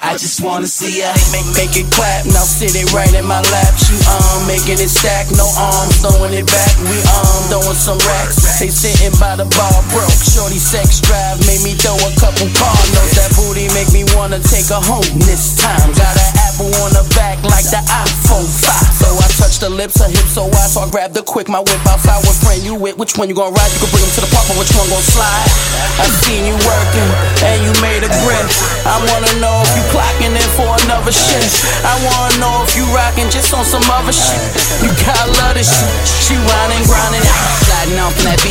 I 0.00 0.14
just 0.14 0.38
wanna 0.40 0.70
see 0.70 1.02
ya 1.02 1.10
make, 1.34 1.48
make 1.58 1.74
it 1.74 1.90
clap. 1.90 2.24
Now 2.30 2.46
sit 2.46 2.78
it 2.78 2.94
right 2.94 3.10
in 3.14 3.26
my 3.26 3.42
lap. 3.50 3.72
She 3.74 3.98
um 4.06 4.46
making 4.46 4.78
it 4.78 4.90
stack, 4.90 5.26
no 5.34 5.42
arms 5.58 5.98
throwing 5.98 6.32
it 6.38 6.46
back. 6.46 6.72
We 6.86 6.96
um 7.18 7.42
throwing 7.50 7.74
some 7.74 7.98
racks. 8.06 8.38
They 8.62 8.70
sitting 8.70 9.14
by 9.18 9.34
the 9.34 9.46
bar 9.58 9.78
broke. 9.90 10.14
Shorty 10.22 10.62
sex 10.62 11.02
drive 11.02 11.42
made 11.50 11.62
me 11.66 11.74
throw 11.74 11.98
a 11.98 12.10
couple 12.14 12.46
car 12.54 12.78
notes. 12.94 13.18
That 13.18 13.34
booty 13.34 13.66
make 13.74 13.90
me 13.90 14.06
wanna 14.14 14.38
take 14.38 14.70
her 14.70 14.82
home 14.82 15.06
this 15.26 15.58
time. 15.58 15.90
Got 15.98 16.14
an 16.14 16.30
apple 16.46 16.70
on 16.86 16.94
the 16.94 17.04
back 17.18 17.42
like 17.42 17.66
the 17.66 17.82
iPhone 17.82 18.46
5. 18.46 18.97
So 19.08 19.16
I 19.16 19.28
touched 19.40 19.64
her 19.64 19.72
lips, 19.72 19.96
her 20.04 20.10
hips 20.12 20.36
so 20.36 20.44
wide, 20.44 20.68
so 20.68 20.84
I 20.84 20.88
grabbed 20.92 21.16
her 21.16 21.24
quick. 21.24 21.48
My 21.48 21.64
whip 21.64 21.80
outside, 21.88 22.20
what 22.28 22.36
friend 22.44 22.60
you 22.60 22.76
with? 22.76 23.00
Which 23.00 23.16
one 23.16 23.32
you 23.32 23.32
gonna 23.32 23.56
ride? 23.56 23.72
You 23.72 23.80
can 23.80 23.88
bring 23.88 24.04
him 24.04 24.12
to 24.12 24.20
the 24.20 24.28
park, 24.28 24.44
but 24.52 24.60
which 24.60 24.68
one 24.76 24.84
gon' 24.92 25.00
slide? 25.00 25.48
I 25.96 26.04
seen 26.28 26.44
you 26.44 26.52
working 26.60 27.08
and 27.40 27.56
you 27.64 27.72
made 27.80 28.04
a 28.04 28.12
grip. 28.20 28.44
I 28.84 29.00
wanna 29.08 29.32
know 29.40 29.64
if 29.64 29.72
you 29.80 29.84
clocking 29.96 30.36
in 30.36 30.48
for 30.60 30.68
another 30.84 31.08
shift. 31.08 31.56
I 31.88 31.96
wanna 32.04 32.36
know 32.36 32.52
if 32.68 32.76
you 32.76 32.84
rocking 32.92 33.32
just 33.32 33.48
on 33.56 33.64
some 33.64 33.80
other 33.88 34.12
shit. 34.12 34.44
You 34.84 34.92
gotta 35.00 35.32
love 35.40 35.56
this 35.56 35.72
shit. 35.72 35.88
She 36.28 36.36
whining, 36.44 36.84
grinding, 36.84 37.24
sliding 37.64 37.96
off 38.04 38.12
in 38.20 38.28
that. 38.28 38.44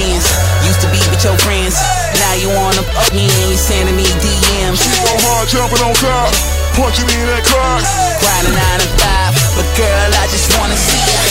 Used 0.66 0.82
to 0.82 0.90
be 0.90 0.98
with 1.14 1.22
your 1.22 1.38
friends. 1.46 1.78
Now 2.18 2.34
you 2.42 2.50
wanna 2.50 2.82
up 2.82 3.14
and 3.14 3.30
you 3.30 3.54
sending 3.62 3.94
me 3.94 4.10
DMs. 4.26 4.82
She 4.82 4.90
go 5.06 5.14
hard 5.22 5.46
jumping 5.54 5.86
on 5.86 5.94
top, 6.02 6.34
punching 6.78 7.08
me 7.08 7.14
in 7.18 7.26
that 7.26 7.42
car. 7.42 7.82
Grinding 8.22 8.54
nine 8.54 8.82
and 8.86 8.94
five, 9.02 9.34
but 9.58 9.66
girl, 9.74 10.10
I 10.14 10.26
just 10.30 10.48
wanna 10.54 10.78
see 10.78 11.02
ya. 11.10 11.22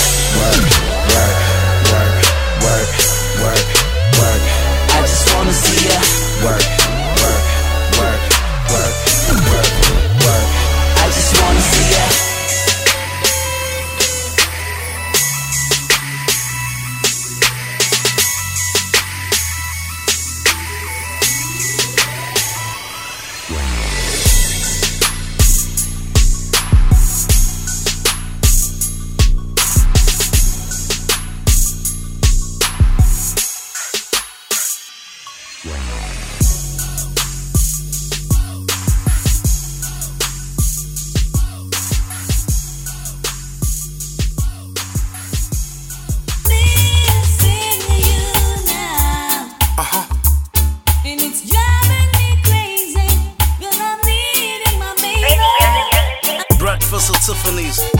Work, 0.42 0.66
work, 1.14 1.38
work, 1.94 2.18
work, 2.66 2.90
work, 3.46 3.66
work. 4.18 4.42
I 4.90 4.98
just 5.06 5.26
wanna 5.34 5.54
see 5.54 5.86
ya. 5.86 5.98
Work, 6.42 6.75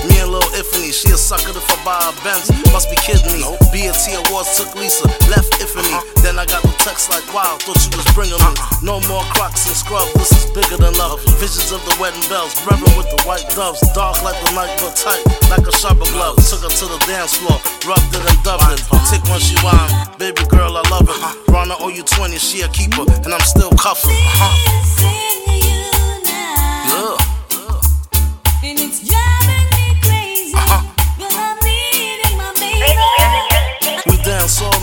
Me 0.08 0.18
and 0.22 0.30
Lil 0.32 0.44
Iffany. 0.56 0.92
She 0.92 1.10
a 1.12 1.18
sucker 1.18 1.52
if 1.52 1.66
I 1.70 1.76
buy 1.84 1.98
a 1.98 2.12
Benz. 2.24 2.50
Must 2.72 2.88
be 2.90 2.96
kidding 3.02 3.30
me. 3.32 3.42
BET 3.70 3.98
Awards 4.26 4.56
took 4.56 4.74
Lisa, 4.74 5.06
left 5.28 5.52
Iffany. 5.62 5.94
Then 6.22 6.38
I 6.38 6.46
got 6.46 6.62
the 6.62 6.74
text 6.82 7.10
like, 7.10 7.26
wow, 7.34 7.58
thought 7.60 7.78
you 7.82 7.92
was 7.96 8.08
bringing 8.14 8.38
me. 8.38 8.52
No 8.82 9.00
more 9.08 9.24
Crocs 9.34 9.66
and 9.66 9.76
scrubs, 9.76 10.12
this 10.14 10.32
is 10.32 10.46
bigger 10.54 10.76
than 10.76 10.94
love. 10.94 11.20
Visions 11.42 11.72
of 11.72 11.82
the 11.84 11.94
wedding 12.00 12.22
bells, 12.28 12.54
revving 12.66 12.94
with 12.96 13.08
the 13.10 13.20
white 13.26 13.46
doves. 13.54 13.80
Dark 13.92 14.22
like 14.22 14.38
the 14.46 14.52
night, 14.54 14.72
but 14.80 14.94
tight 14.96 15.22
like 15.50 15.66
a 15.66 15.72
sharper 15.76 16.08
glove. 16.14 16.36
Took 16.46 16.62
her 16.62 16.72
to 16.72 16.86
the 16.86 17.00
dance 17.06 17.36
floor, 17.36 17.58
rubbed 17.86 18.14
it 18.14 18.26
dubbed 18.44 18.66
it. 18.72 18.82
Tick 19.10 19.22
when 19.30 19.40
she 19.40 19.56
whine, 19.64 19.90
baby 20.18 20.44
girl, 20.48 20.76
I 20.76 20.82
love 20.90 21.08
it. 21.08 21.50
Rana 21.50 21.74
owe 21.80 21.88
you 21.88 22.02
20, 22.02 22.38
she 22.38 22.62
a 22.62 22.68
keeper, 22.68 23.04
and 23.24 23.32
I'm 23.32 23.40
still 23.40 23.70
cuffing. 23.72 24.14
Yeah. 24.14 25.45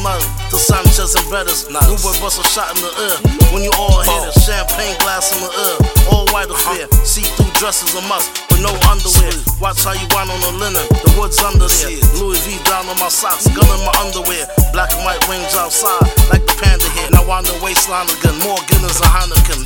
Dance 0.03 0.23
all 0.25 0.39
night 0.39 0.51
to 0.51 0.57
Sanchez 0.57 1.15
and 1.15 1.30
Bettis. 1.31 1.67
We 1.67 1.95
would 2.03 2.17
bust 2.19 2.39
a 2.39 2.43
shot 2.47 2.75
in 2.75 2.81
the 2.84 2.91
air. 2.91 3.17
when 3.53 3.63
you 3.63 3.71
all 3.80 4.01
hit 4.01 4.27
it. 4.27 4.34
Champagne 4.39 4.95
glass 4.99 5.31
in 5.31 5.39
the 5.41 5.51
ear, 5.51 5.77
all 6.11 6.27
white 6.30 6.49
affair. 6.49 6.88
See 7.05 7.23
through 7.23 7.51
dresses 7.55 7.95
a 7.95 8.01
must 8.07 8.30
with 8.51 8.61
no 8.61 8.71
underwear. 8.89 9.34
Watch 9.61 9.84
how 9.84 9.93
you 9.93 10.07
wind 10.11 10.30
on 10.30 10.39
the 10.41 10.51
linen, 10.59 10.85
the 11.03 11.11
woods 11.19 11.39
under 11.39 11.67
there. 11.67 11.97
Louis 12.19 12.39
V 12.45 12.59
down 12.65 12.88
on 12.88 12.99
my 12.99 13.09
socks, 13.09 13.47
gun 13.47 13.65
in 13.65 13.81
my 13.85 13.93
underwear. 14.03 14.45
Black 14.73 14.91
and 14.93 15.03
white 15.03 15.23
wings 15.30 15.55
outside, 15.55 16.03
like 16.30 16.43
the 16.45 16.55
panda 16.59 16.88
here. 16.99 17.09
Now 17.11 17.25
wind 17.27 17.47
the 17.47 17.55
waistline 17.63 18.09
again, 18.09 18.38
more 18.43 18.59
Guinness 18.67 18.99
and 18.99 19.11
Heineken. 19.11 19.61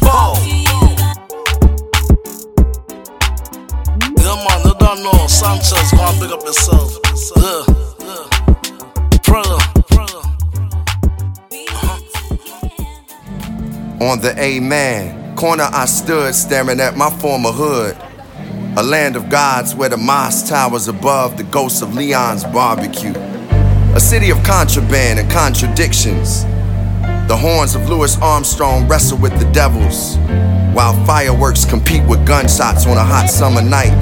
Yeah, 4.18 4.36
man, 4.44 4.60
you 4.66 4.74
don't 4.78 5.02
know. 5.04 5.28
Sanchez, 5.28 5.92
go 5.92 6.04
and 6.04 6.20
big 6.20 6.32
up 6.32 6.44
yourself. 6.44 7.00
Yeah, 7.38 7.64
yeah. 8.06 8.37
On 14.00 14.20
the 14.22 14.40
Amen 14.40 15.36
corner, 15.36 15.68
I 15.72 15.86
stood 15.86 16.36
staring 16.36 16.80
at 16.80 16.96
my 16.96 17.10
former 17.10 17.52
hood. 17.52 17.98
A 18.78 18.84
land 18.84 19.16
of 19.16 19.28
gods 19.28 19.74
where 19.74 19.90
the 19.90 19.98
mosque 19.98 20.48
towers 20.48 20.88
above 20.88 21.36
the 21.36 21.44
ghosts 21.44 21.82
of 21.82 21.96
Leon's 21.96 22.44
barbecue. 22.44 23.14
A 23.96 24.00
city 24.00 24.30
of 24.30 24.38
contraband 24.44 25.18
and 25.18 25.32
contradictions. 25.32 26.44
The 27.28 27.36
horns 27.36 27.74
of 27.74 27.90
Louis 27.90 28.16
Armstrong 28.22 28.88
wrestle 28.88 29.18
with 29.18 29.38
the 29.40 29.52
devils, 29.52 30.18
while 30.76 30.94
fireworks 31.08 31.66
compete 31.66 32.08
with 32.08 32.24
gunshots 32.26 32.86
on 32.86 32.98
a 32.98 33.04
hot 33.04 33.32
summer 33.32 33.64
night. 33.64 33.96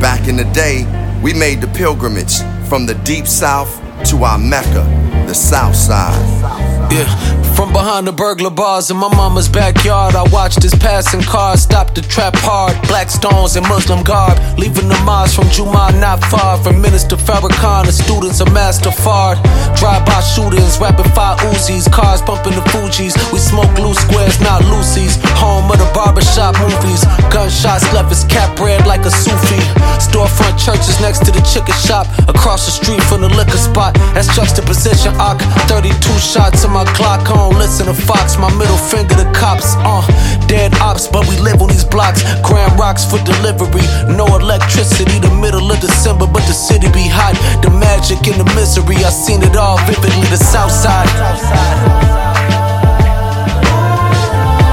Back 0.00 0.26
in 0.26 0.36
the 0.36 0.50
day, 0.54 0.86
we 1.22 1.34
made 1.34 1.60
the 1.60 1.68
pilgrimage 1.68 2.38
from 2.66 2.86
the 2.86 2.94
deep 3.04 3.26
south 3.26 3.78
to 4.06 4.24
our 4.24 4.38
Mecca, 4.38 4.84
the 5.26 5.34
south 5.34 5.76
side. 5.76 6.75
Yeah, 6.88 7.08
from 7.54 7.72
behind 7.72 8.06
the 8.06 8.12
burglar 8.12 8.50
bars 8.50 8.90
in 8.90 8.96
my 8.96 9.08
mama's 9.08 9.48
backyard, 9.48 10.14
I 10.14 10.22
watched 10.32 10.62
this 10.62 10.74
passing 10.74 11.20
car 11.20 11.56
stop 11.56 11.94
the 11.94 12.00
trap 12.00 12.34
hard. 12.36 12.72
Black 12.88 13.10
stones 13.10 13.56
and 13.56 13.66
Muslim 13.68 14.02
garb, 14.02 14.38
leaving 14.58 14.88
the 14.88 14.98
mosque 15.04 15.36
from 15.36 15.48
Juma 15.50 15.92
not 16.00 16.22
far 16.24 16.56
from 16.62 16.80
Minister 16.80 17.16
Farrakhan. 17.16 17.86
The 17.86 17.92
students 17.92 18.40
of 18.40 18.52
Master 18.52 18.90
Fard. 18.90 19.42
Drive-by 19.76 20.20
shootings, 20.20 20.78
rapid 20.80 21.10
fire 21.12 21.36
Uzis, 21.52 21.90
cars 21.90 22.22
bumping 22.22 22.54
the 22.54 22.64
Fuji's. 22.70 23.12
We 23.32 23.38
smoke 23.38 23.72
loose 23.78 23.98
squares, 23.98 24.40
not 24.40 24.64
Lucy's. 24.64 25.18
Home 25.42 25.70
of 25.70 25.78
the 25.78 25.90
barbershop 25.92 26.56
movies. 26.62 27.04
Gunshots 27.28 27.84
left 27.92 28.08
his 28.08 28.24
cap 28.24 28.56
red 28.60 28.86
like 28.86 29.04
a 29.04 29.10
Sufi. 29.10 29.60
Storefront 30.00 30.56
churches 30.56 31.00
next 31.00 31.24
to 31.26 31.30
the 31.30 31.42
chicken 31.44 31.76
shop. 31.76 32.06
Across 32.28 32.66
the 32.66 32.72
street 32.72 33.02
from 33.04 33.20
the 33.20 33.28
liquor 33.28 33.60
spot. 33.60 33.94
That's 34.14 34.32
juxtaposition 34.34 35.12
arc. 35.20 35.40
32 35.68 35.92
shots 36.18 36.64
in 36.64 36.70
my 36.72 36.75
clock. 36.84 37.30
I 37.30 37.34
don't 37.34 37.58
listen 37.58 37.86
to 37.86 37.94
Fox. 37.94 38.36
My 38.36 38.52
middle 38.58 38.76
finger 38.76 39.14
to 39.14 39.24
cops. 39.32 39.76
Uh, 39.80 40.04
dead 40.46 40.74
ops, 40.80 41.08
but 41.08 41.26
we 41.28 41.38
live 41.38 41.62
on 41.62 41.68
these 41.68 41.84
blocks. 41.84 42.22
Grand 42.42 42.78
rocks 42.78 43.04
for 43.04 43.18
delivery. 43.24 43.86
No 44.12 44.26
electricity. 44.36 45.18
The 45.18 45.32
middle 45.40 45.70
of 45.70 45.80
December, 45.80 46.26
but 46.26 46.44
the 46.44 46.52
city 46.52 46.88
be 46.92 47.08
hot. 47.08 47.34
The 47.62 47.70
magic 47.70 48.26
and 48.28 48.36
the 48.40 48.48
misery. 48.54 48.96
I 49.04 49.10
seen 49.10 49.42
it 49.42 49.56
all 49.56 49.78
vividly. 49.86 50.26
The 50.28 50.36
south 50.36 50.72
side. 50.72 51.08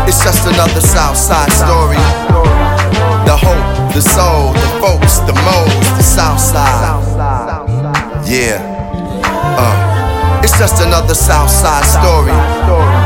It's 0.07 0.23
just 0.23 0.45
another 0.45 0.81
south 0.81 1.17
side 1.17 1.51
story. 1.51 2.01
The 3.25 3.37
hope, 3.37 3.93
the 3.93 4.01
soul, 4.01 4.51
the 4.53 4.69
folks, 4.81 5.19
the 5.19 5.33
modes, 5.33 5.89
the 5.97 6.03
south 6.03 6.39
side. 6.39 6.99
Yeah. 8.27 8.72
Just 10.63 10.81
another 10.81 11.13
south 11.13 11.49
side 11.49 11.83
story. 11.83 13.02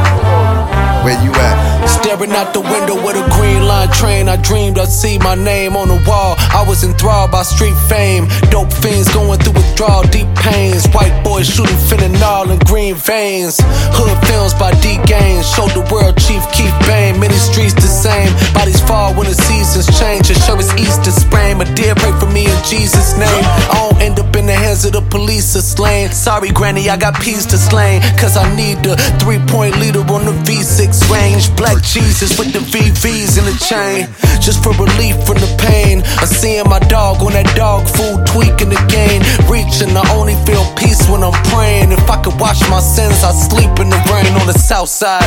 Where 1.07 1.23
you 1.23 1.31
at? 1.31 1.87
Staring 1.87 2.33
out 2.33 2.53
the 2.53 2.59
window 2.59 2.95
with 2.99 3.15
a 3.15 3.23
green 3.39 3.63
line 3.65 3.87
train, 3.95 4.27
I 4.27 4.35
dreamed 4.35 4.77
I'd 4.77 4.89
see 4.89 5.17
my 5.17 5.35
name 5.35 5.77
on 5.77 5.87
the 5.87 6.03
wall. 6.05 6.35
I 6.51 6.65
was 6.67 6.83
enthralled 6.83 7.31
by 7.31 7.43
street 7.43 7.79
fame. 7.87 8.27
Dope 8.51 8.73
fiends 8.73 9.07
going 9.13 9.39
through 9.39 9.53
withdrawal, 9.53 10.03
deep 10.11 10.27
pains. 10.35 10.85
White 10.91 11.15
boys 11.23 11.47
shooting 11.47 11.79
fentanyl 11.87 12.51
in 12.51 12.59
green 12.67 12.95
veins. 12.95 13.55
Hood 13.95 14.11
films 14.27 14.53
by 14.53 14.71
DGainz 14.83 15.47
showed 15.55 15.71
the 15.71 15.87
world 15.87 16.19
Chief 16.19 16.43
Keef 16.51 16.75
Bain. 16.83 17.17
Many 17.23 17.39
streets 17.39 17.73
the 17.75 17.87
same. 17.87 18.27
Bodies 18.51 18.81
fall 18.83 19.15
when 19.15 19.31
the 19.31 19.37
seasons 19.47 19.87
change. 19.97 20.27
And 20.27 20.39
sure 20.43 20.59
it's 20.59 20.75
Easter 20.75 21.11
sprain. 21.11 21.57
But 21.57 21.71
dear, 21.71 21.95
pray 21.95 22.11
for 22.19 22.27
me 22.27 22.51
in 22.51 22.59
Jesus' 22.67 23.15
name. 23.15 23.43
I 23.71 23.87
don't 23.87 24.01
end 24.03 24.19
up 24.19 24.35
in 24.35 24.45
the 24.45 24.59
hands 24.59 24.83
of 24.83 24.91
the 24.91 25.03
police 25.07 25.55
or 25.55 25.63
slain. 25.63 26.11
Sorry, 26.11 26.51
Granny, 26.51 26.89
I 26.89 26.97
got 26.97 27.15
peas 27.23 27.45
to 27.47 27.57
slain. 27.57 28.01
Cause 28.19 28.35
I 28.35 28.43
need 28.59 28.83
the 28.83 28.99
three 29.23 29.39
point 29.47 29.79
leader 29.79 30.03
on 30.11 30.27
the 30.27 30.35
V6 30.43 30.96
range. 31.09 31.53
Black 31.55 31.81
Jesus 31.83 32.37
with 32.37 32.53
the 32.53 32.59
VVs 32.59 33.37
in 33.37 33.45
the 33.45 33.57
chain. 33.61 34.07
Just 34.41 34.63
for 34.63 34.73
relief 34.73 35.15
from 35.25 35.37
the 35.37 35.51
pain. 35.59 36.01
of 36.21 36.27
seeing 36.27 36.67
my 36.69 36.79
dog 36.89 37.21
on 37.21 37.33
that 37.33 37.49
dog 37.55 37.87
food 37.87 38.25
tweaking 38.27 38.69
the 38.69 38.81
game. 38.89 39.21
Reaching, 39.49 39.95
I 39.95 40.03
only 40.13 40.35
feel 40.45 40.65
peace 40.75 41.07
when 41.09 41.23
I'm 41.23 41.35
praying. 41.53 41.91
If 41.91 42.09
I 42.09 42.21
could 42.21 42.39
wash 42.39 42.61
my 42.69 42.79
sins, 42.79 43.23
I'd 43.23 43.35
sleep 43.35 43.73
in 43.79 43.89
the 43.89 44.01
rain 44.09 44.33
on 44.37 44.47
the 44.47 44.57
south 44.57 44.89
side. 44.89 45.23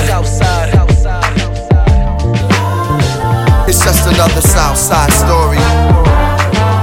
It's 3.68 3.84
just 3.84 4.06
another 4.06 4.40
south 4.40 4.76
side 4.76 5.12
story. 5.12 5.62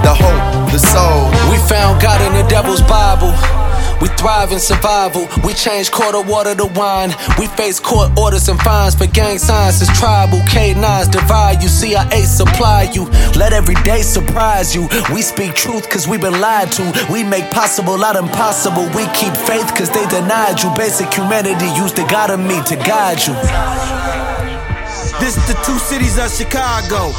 The 0.08 0.14
hope, 0.16 0.72
the 0.72 0.80
soul. 0.80 1.28
We 1.52 1.58
found 1.68 2.02
God 2.02 2.22
in 2.22 2.34
the 2.34 2.48
devil's 2.48 2.82
Bible. 2.82 3.67
We 4.02 4.08
thrive 4.10 4.52
in 4.52 4.60
survival. 4.60 5.28
We 5.44 5.54
change 5.54 5.92
quarter 5.92 6.22
water 6.22 6.54
to 6.56 6.66
wine. 6.66 7.12
We 7.40 7.48
face 7.48 7.80
court 7.80 8.18
orders 8.18 8.48
and 8.48 8.60
fines 8.62 8.96
for 8.96 9.08
gang 9.08 9.38
signs. 9.40 9.82
It's 9.82 9.92
tribal. 10.00 10.40
K9s 10.40 11.12
divide 11.12 11.62
you. 11.64 11.70
CIA 11.70 12.24
supply 12.24 12.90
you. 12.94 13.06
Let 13.36 13.54
every 13.54 13.76
day 13.84 14.02
surprise 14.02 14.76
you. 14.76 14.88
We 15.14 15.22
speak 15.22 15.56
truth 15.56 15.90
cause 15.90 16.08
we 16.08 16.18
been 16.18 16.40
lied 16.40 16.72
to. 16.74 17.08
We 17.12 17.24
make 17.24 17.50
possible 17.52 18.04
out 18.04 18.16
impossible. 18.16 18.86
We 18.96 19.06
keep 19.14 19.34
faith 19.36 19.74
cause 19.76 19.90
they 19.90 20.06
denied 20.08 20.62
you. 20.62 20.70
Basic 20.76 21.12
humanity 21.14 21.68
used 21.76 21.96
the 21.96 22.06
God 22.10 22.32
in 22.32 22.46
me 22.48 22.62
to 22.64 22.76
guide 22.76 23.26
you. 23.26 23.34
This 25.20 25.36
the 25.48 25.58
two 25.66 25.80
cities 25.80 26.20
of 26.20 26.30
Chicago. 26.32 27.12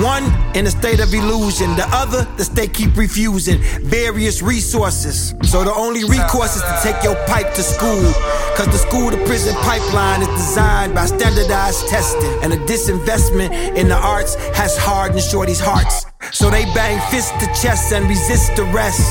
One 0.00 0.24
in 0.56 0.66
a 0.66 0.70
state 0.70 0.98
of 1.00 1.12
illusion, 1.12 1.76
the 1.76 1.86
other 1.92 2.24
the 2.38 2.44
state 2.44 2.72
keep 2.72 2.96
refusing 2.96 3.58
various 3.82 4.40
resources. 4.40 5.34
So 5.42 5.62
the 5.62 5.74
only 5.74 6.04
recourse 6.04 6.56
is 6.56 6.62
to 6.62 6.80
take 6.82 7.04
your 7.04 7.16
pipe 7.26 7.52
to 7.52 7.62
school. 7.62 8.10
Cause 8.56 8.68
the 8.68 8.78
school 8.78 9.10
to 9.10 9.18
prison 9.26 9.54
pipeline 9.56 10.22
is 10.22 10.28
designed 10.28 10.94
by 10.94 11.04
standardized 11.04 11.86
testing. 11.88 12.32
And 12.42 12.50
a 12.54 12.56
disinvestment 12.64 13.76
in 13.76 13.88
the 13.88 13.96
arts 13.96 14.36
has 14.56 14.74
hardened 14.78 15.20
shorty's 15.20 15.60
hearts. 15.60 16.06
So 16.32 16.48
they 16.48 16.64
bang 16.72 16.98
fist 17.10 17.34
to 17.40 17.46
chest 17.60 17.92
and 17.92 18.08
resist 18.08 18.58
arrest. 18.58 19.04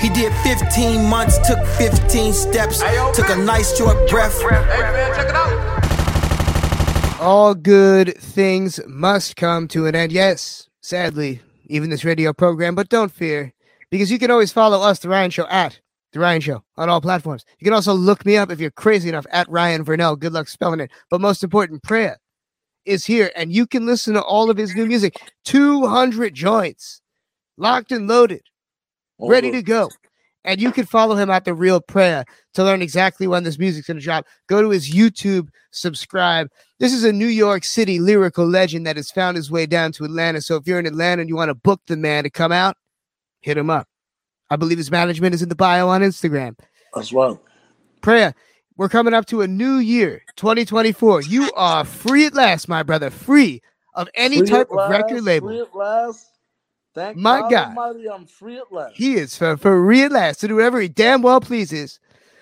He 0.00 0.10
did 0.10 0.34
15 0.42 1.02
months, 1.08 1.38
took 1.48 1.64
15 1.78 2.34
steps, 2.34 2.82
took 3.14 3.30
a 3.30 3.36
nice 3.36 3.74
short 3.74 3.96
breath. 4.10 4.36
All 7.18 7.54
good 7.54 8.16
things 8.18 8.78
must 8.86 9.36
come 9.36 9.68
to 9.68 9.86
an 9.86 9.94
end. 9.94 10.12
Yes, 10.12 10.68
sadly, 10.82 11.40
even 11.64 11.88
this 11.88 12.04
radio 12.04 12.32
program, 12.32 12.74
but 12.74 12.90
don't 12.90 13.10
fear, 13.10 13.54
because 13.90 14.12
you 14.12 14.18
can 14.18 14.30
always 14.30 14.52
follow 14.52 14.82
us, 14.82 14.98
The 14.98 15.08
Ryan 15.08 15.30
Show, 15.30 15.46
at 15.48 15.80
The 16.12 16.20
Ryan 16.20 16.42
Show 16.42 16.62
on 16.76 16.90
all 16.90 17.00
platforms. 17.00 17.44
You 17.58 17.64
can 17.64 17.72
also 17.72 17.94
look 17.94 18.26
me 18.26 18.36
up 18.36 18.50
if 18.50 18.60
you're 18.60 18.70
crazy 18.70 19.08
enough 19.08 19.26
at 19.32 19.48
Ryan 19.48 19.84
Verneuille. 19.84 20.18
Good 20.18 20.34
luck 20.34 20.46
spelling 20.46 20.80
it. 20.80 20.90
But 21.10 21.22
most 21.22 21.42
important, 21.42 21.82
Prayah 21.82 22.16
is 22.84 23.06
here, 23.06 23.32
and 23.34 23.50
you 23.50 23.66
can 23.66 23.86
listen 23.86 24.14
to 24.14 24.22
all 24.22 24.50
of 24.50 24.58
his 24.58 24.74
new 24.74 24.86
music 24.86 25.16
200 25.46 26.34
joints, 26.34 27.00
locked 27.56 27.92
and 27.92 28.06
loaded, 28.06 28.42
ready 29.18 29.50
to 29.50 29.62
go. 29.62 29.90
And 30.46 30.60
you 30.60 30.70
can 30.72 30.86
follow 30.86 31.16
him 31.16 31.28
at 31.28 31.44
the 31.44 31.52
Real 31.52 31.80
Prayah 31.80 32.24
to 32.54 32.64
learn 32.64 32.80
exactly 32.80 33.26
when 33.26 33.42
this 33.42 33.58
music's 33.58 33.88
gonna 33.88 34.00
drop. 34.00 34.24
Go 34.46 34.62
to 34.62 34.70
his 34.70 34.88
YouTube, 34.88 35.48
subscribe. 35.72 36.48
This 36.78 36.92
is 36.94 37.04
a 37.04 37.12
New 37.12 37.26
York 37.26 37.64
City 37.64 37.98
lyrical 37.98 38.46
legend 38.46 38.86
that 38.86 38.96
has 38.96 39.10
found 39.10 39.36
his 39.36 39.50
way 39.50 39.66
down 39.66 39.92
to 39.92 40.04
Atlanta. 40.04 40.40
So 40.40 40.56
if 40.56 40.66
you're 40.66 40.78
in 40.78 40.86
Atlanta 40.86 41.20
and 41.20 41.28
you 41.28 41.36
want 41.36 41.50
to 41.50 41.54
book 41.54 41.80
the 41.88 41.96
man 41.96 42.24
to 42.24 42.30
come 42.30 42.52
out, 42.52 42.76
hit 43.40 43.58
him 43.58 43.68
up. 43.68 43.88
I 44.48 44.56
believe 44.56 44.78
his 44.78 44.90
management 44.90 45.34
is 45.34 45.42
in 45.42 45.48
the 45.48 45.56
bio 45.56 45.88
on 45.88 46.02
Instagram. 46.02 46.56
as 46.96 47.12
well. 47.12 47.42
Prayah, 48.00 48.32
we're 48.76 48.88
coming 48.88 49.14
up 49.14 49.26
to 49.26 49.42
a 49.42 49.48
new 49.48 49.76
year, 49.76 50.22
2024. 50.36 51.22
You 51.22 51.50
are 51.56 51.84
free 51.84 52.26
at 52.26 52.34
last, 52.34 52.68
my 52.68 52.82
brother, 52.82 53.10
free 53.10 53.60
of 53.94 54.08
any 54.14 54.38
Free 54.38 54.46
type 54.46 54.68
of 54.70 54.90
record 54.90 55.14
last, 55.14 55.24
label. 55.24 55.66
Free 56.96 57.02
at. 57.02 57.06
Thank 57.06 57.16
My 57.18 57.40
God, 57.40 57.50
God. 57.50 57.66
Almighty, 57.68 58.10
I'm 58.10 58.26
free 58.26 58.56
at 58.58 58.72
last. 58.72 58.96
He 58.96 59.14
is 59.14 59.36
for, 59.36 59.56
for 59.56 59.80
real 59.80 60.10
last 60.10 60.40
to 60.40 60.48
do 60.48 60.56
whatever 60.56 60.80
he 60.80 60.88
damn 60.88 61.22
well 61.22 61.40
pleases. 61.40 62.00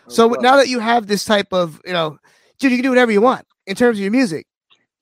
So 0.09 0.31
right. 0.31 0.41
now 0.41 0.57
that 0.57 0.69
you 0.69 0.79
have 0.81 1.07
this 1.07 1.25
type 1.25 1.53
of, 1.53 1.81
you 1.85 1.93
know, 1.93 2.19
dude, 2.59 2.73
you 2.73 2.79
can 2.79 2.85
do 2.85 2.91
whatever 2.91 3.13
you 3.13 3.21
want 3.21 3.47
in 3.67 3.75
terms 3.75 3.99
of 3.99 4.03
your 4.03 4.11
music. 4.11 4.47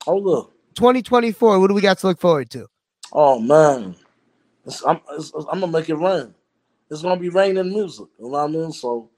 Oh 0.06 0.16
look, 0.16 0.52
2024. 0.74 1.60
What 1.60 1.68
do 1.68 1.74
we 1.74 1.80
got 1.80 1.98
to 1.98 2.06
look 2.08 2.20
forward 2.20 2.50
to? 2.50 2.66
Oh 3.12 3.38
man, 3.38 3.96
it's, 4.64 4.84
I'm 4.84 5.00
it's, 5.12 5.32
I'm 5.34 5.60
gonna 5.60 5.68
make 5.68 5.88
it 5.88 5.96
rain. 5.96 6.34
It's 6.90 7.02
gonna 7.02 7.20
be 7.20 7.28
raining 7.28 7.70
music. 7.70 8.06
You 8.18 8.26
know 8.26 8.30
what 8.30 8.44
I 8.44 8.46
mean? 8.48 8.72
So 8.72 9.10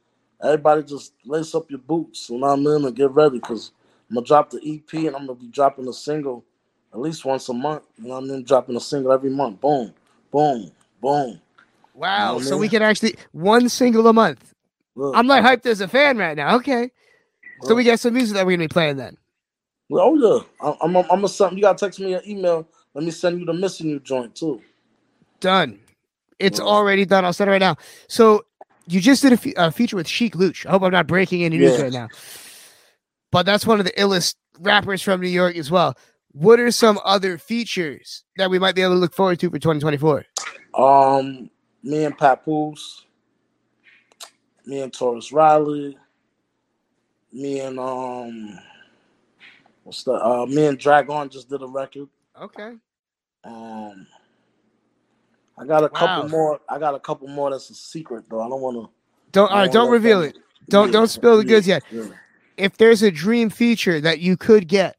everybody 0.43 0.82
just 0.82 1.12
lace 1.24 1.55
up 1.55 1.70
your 1.70 1.81
boots. 1.81 2.28
You 2.31 2.39
know 2.39 2.48
what 2.48 2.52
I 2.55 2.56
mean, 2.56 2.85
and 2.85 2.97
get 2.97 3.11
ready 3.11 3.39
because 3.39 3.73
I'm 4.09 4.16
gonna 4.16 4.27
drop 4.27 4.51
the 4.51 4.59
EP 4.59 4.93
and 4.94 5.16
I'm 5.16 5.27
gonna 5.27 5.35
be 5.35 5.48
dropping 5.48 5.89
a 5.89 5.93
single 5.93 6.44
at 6.93 7.01
least 7.01 7.24
once 7.24 7.48
a 7.48 7.55
month. 7.55 7.85
You 7.97 8.09
know 8.09 8.15
what 8.15 8.24
I 8.24 8.27
mean? 8.27 8.44
Dropping 8.44 8.77
a 8.77 8.81
single 8.81 9.12
every 9.12 9.31
month. 9.31 9.61
Boom, 9.61 9.93
boom, 10.35 10.70
boom. 11.01 11.40
Wow. 11.94 12.35
You 12.35 12.39
know 12.40 12.44
so 12.44 12.59
we 12.59 12.69
can 12.69 12.82
actually 12.82 13.15
one 13.32 13.69
single 13.69 14.06
a 14.09 14.12
month. 14.12 14.52
Look, 14.97 15.16
I'm 15.16 15.28
like 15.28 15.44
hyped 15.44 15.66
as 15.66 15.81
a 15.81 15.89
fan 15.89 16.19
right 16.19 16.36
now. 16.36 16.56
Okay. 16.56 16.90
So 17.62 17.74
we 17.74 17.85
got 17.85 18.01
some 18.01 18.15
music 18.15 18.35
that 18.35 18.44
we're 18.44 18.56
gonna 18.56 18.65
be 18.65 18.69
playing 18.69 18.97
then. 18.97 19.16
Well, 19.89 20.05
oh 20.05 20.47
yeah, 20.61 20.66
I'm 20.82 20.97
I'm, 20.97 21.05
I'm 21.05 21.09
gonna 21.09 21.28
send 21.28 21.56
you 21.56 21.62
gotta 21.62 21.78
text 21.78 22.01
me 22.01 22.15
an 22.15 22.23
email. 22.27 22.66
Let 22.94 23.05
me 23.05 23.11
send 23.12 23.39
you 23.39 23.47
the 23.47 23.52
missing 23.52 23.89
you 23.89 24.01
joint 24.01 24.35
too. 24.35 24.61
Done. 25.40 25.78
It's 26.40 26.59
already 26.59 27.05
done. 27.05 27.24
I'll 27.24 27.32
send 27.32 27.48
it 27.48 27.52
right 27.52 27.61
now. 27.61 27.77
So 28.09 28.44
you 28.86 29.01
just 29.01 29.23
did 29.23 29.32
a, 29.32 29.36
fe- 29.36 29.55
a 29.56 29.70
feature 29.70 29.97
with 29.97 30.09
Sheek 30.09 30.35
Louch. 30.35 30.66
I 30.66 30.70
hope 30.73 30.82
I'm 30.82 30.90
not 30.90 31.06
breaking 31.06 31.44
any 31.44 31.59
news 31.59 31.78
Yeah. 31.78 31.85
right 31.85 31.93
now. 31.93 32.09
But 33.31 33.47
that's 33.47 33.66
one 33.66 33.78
of 33.78 33.86
the 33.86 33.93
illest 33.93 34.35
rappers 34.59 35.01
from 35.01 35.20
New 35.20 35.28
York 35.28 35.56
as 35.56 35.70
well. 35.70 35.97
What 36.35 36.59
are 36.59 36.73
some 36.73 36.98
other 37.05 37.39
features 37.39 38.24
that 38.36 38.51
we 38.51 38.59
might 38.59 38.74
be 38.74 38.82
able 38.82 38.94
to 38.94 38.98
look 38.98 39.15
forward 39.15 39.39
to 39.39 39.51
for 39.51 39.59
2024? 39.59 40.24
Um, 40.74 41.48
me 41.85 42.05
and 42.05 42.19
Papoose, 42.19 43.05
me 44.66 44.81
and 44.81 44.93
Tarrus 44.93 45.32
Riley, 45.32 45.97
me 47.32 47.61
and 47.61 47.78
um, 47.78 48.59
what's 49.85 50.02
the 50.02 50.12
uh, 50.12 50.44
me 50.47 50.66
and 50.66 50.77
Dragon 50.77 51.28
just 51.28 51.48
did 51.48 51.62
a 51.62 51.66
record. 51.69 52.09
Okay. 52.43 52.73
Um, 53.44 54.06
I 55.56 55.65
got 55.65 55.85
a 55.85 55.89
couple 55.89 56.28
more. 56.28 56.61
I 56.69 56.81
got 56.81 56.97
a 56.97 57.01
couple 57.01 57.28
more. 57.28 57.51
That's 57.51 57.70
a 57.70 57.74
secret 57.74 58.24
though. 58.28 58.40
I 58.40 58.48
don't 58.48 58.61
want 58.61 58.77
to. 58.77 58.90
Don't 59.31 59.52
all 59.52 59.59
right, 59.59 59.70
don't 59.70 59.90
reveal 59.90 60.23
it. 60.23 60.36
Don't 60.69 60.90
don't 60.90 61.06
spill 61.06 61.36
the 61.39 61.44
goods 61.44 61.69
yet. 61.69 61.85
Yeah. 61.93 62.06
If 62.56 62.77
there's 62.77 63.05
a 63.05 63.11
dream 63.12 63.51
feature 63.51 64.01
that 64.01 64.19
you 64.19 64.36
could 64.36 64.66
get 64.66 64.97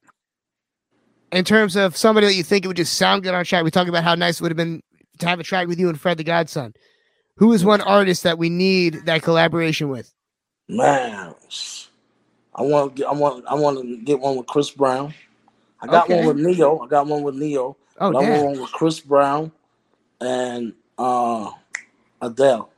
in 1.36 1.44
terms 1.46 1.76
of 1.76 1.98
somebody 1.98 2.28
that 2.28 2.34
you 2.36 2.44
think 2.44 2.64
it 2.64 2.68
would 2.68 2.78
just 2.78 2.94
sound 2.94 3.24
good 3.24 3.34
on 3.34 3.44
track, 3.44 3.64
we 3.64 3.72
talked 3.72 3.90
about 3.90 4.04
how 4.04 4.16
nice 4.16 4.36
it 4.40 4.42
would 4.42 4.52
have 4.52 4.58
been 4.58 4.82
to 5.20 5.28
have 5.28 5.40
a 5.40 5.44
track 5.44 5.68
with 5.68 5.80
you 5.80 5.90
and 5.90 6.00
Fred 6.00 6.18
the 6.18 6.24
Godson. 6.24 6.74
Who 7.38 7.52
is 7.52 7.66
one 7.66 7.82
artist 7.82 8.24
that 8.24 8.38
we 8.38 8.50
need 8.50 9.06
that 9.06 9.22
collaboration 9.22 9.90
with? 9.90 10.14
Man, 10.70 11.36
I 12.56 12.62
want 12.62 12.96
to 12.96 13.02
get. 13.02 13.10
I 13.10 13.14
want. 13.14 13.46
I 13.48 13.54
want 13.56 13.82
to 13.82 13.98
get 13.98 14.20
one 14.20 14.38
with 14.38 14.48
Chris 14.48 14.72
Brown. 14.72 15.14
I 15.82 15.88
got 15.88 16.06
Okay. 16.06 16.16
one 16.16 16.28
with 16.28 16.38
Ne-Yo. 16.38 16.80
I 16.80 16.88
got 16.88 17.06
one 17.06 17.22
with 17.22 17.36
Ne-Yo. 17.36 17.76
Oh, 18.00 18.08
I 18.08 18.12
want 18.12 18.46
one 18.46 18.62
with 18.62 18.72
Chris 18.72 19.00
Brown 19.02 19.52
and 20.22 20.74
uh 20.98 21.52
Adele. 22.22 22.70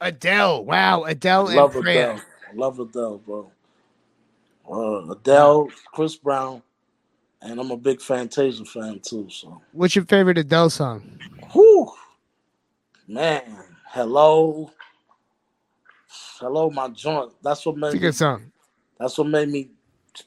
Adele. 0.00 0.64
Wow, 0.64 1.04
Adele 1.04 1.46
and 1.46 1.56
Love 1.56 1.72
Freya. 1.74 2.10
Adele. 2.10 2.22
I 2.50 2.54
love 2.54 2.80
Adele, 2.80 3.18
bro. 3.18 3.50
Uh, 4.70 5.12
Adele, 5.12 5.68
Chris 5.92 6.16
Brown, 6.16 6.62
and 7.42 7.60
I'm 7.60 7.70
a 7.70 7.76
big 7.76 8.00
Fantasia 8.00 8.64
fan 8.64 9.00
too. 9.00 9.28
So, 9.30 9.62
What's 9.72 9.96
your 9.96 10.04
favorite 10.06 10.38
Adele 10.38 10.70
song? 10.70 11.04
whew, 11.52 11.92
man, 13.08 13.42
hello, 13.90 14.70
hello, 16.40 16.70
my 16.70 16.88
joint. 16.88 17.32
That's 17.42 17.64
what 17.66 17.76
It's 17.84 17.94
made 17.94 17.94
a 17.94 17.98
me. 17.98 18.00
good 18.00 18.14
song. 18.16 18.52
That's 18.98 19.18
what 19.18 19.28
made 19.28 19.48
me 19.50 19.70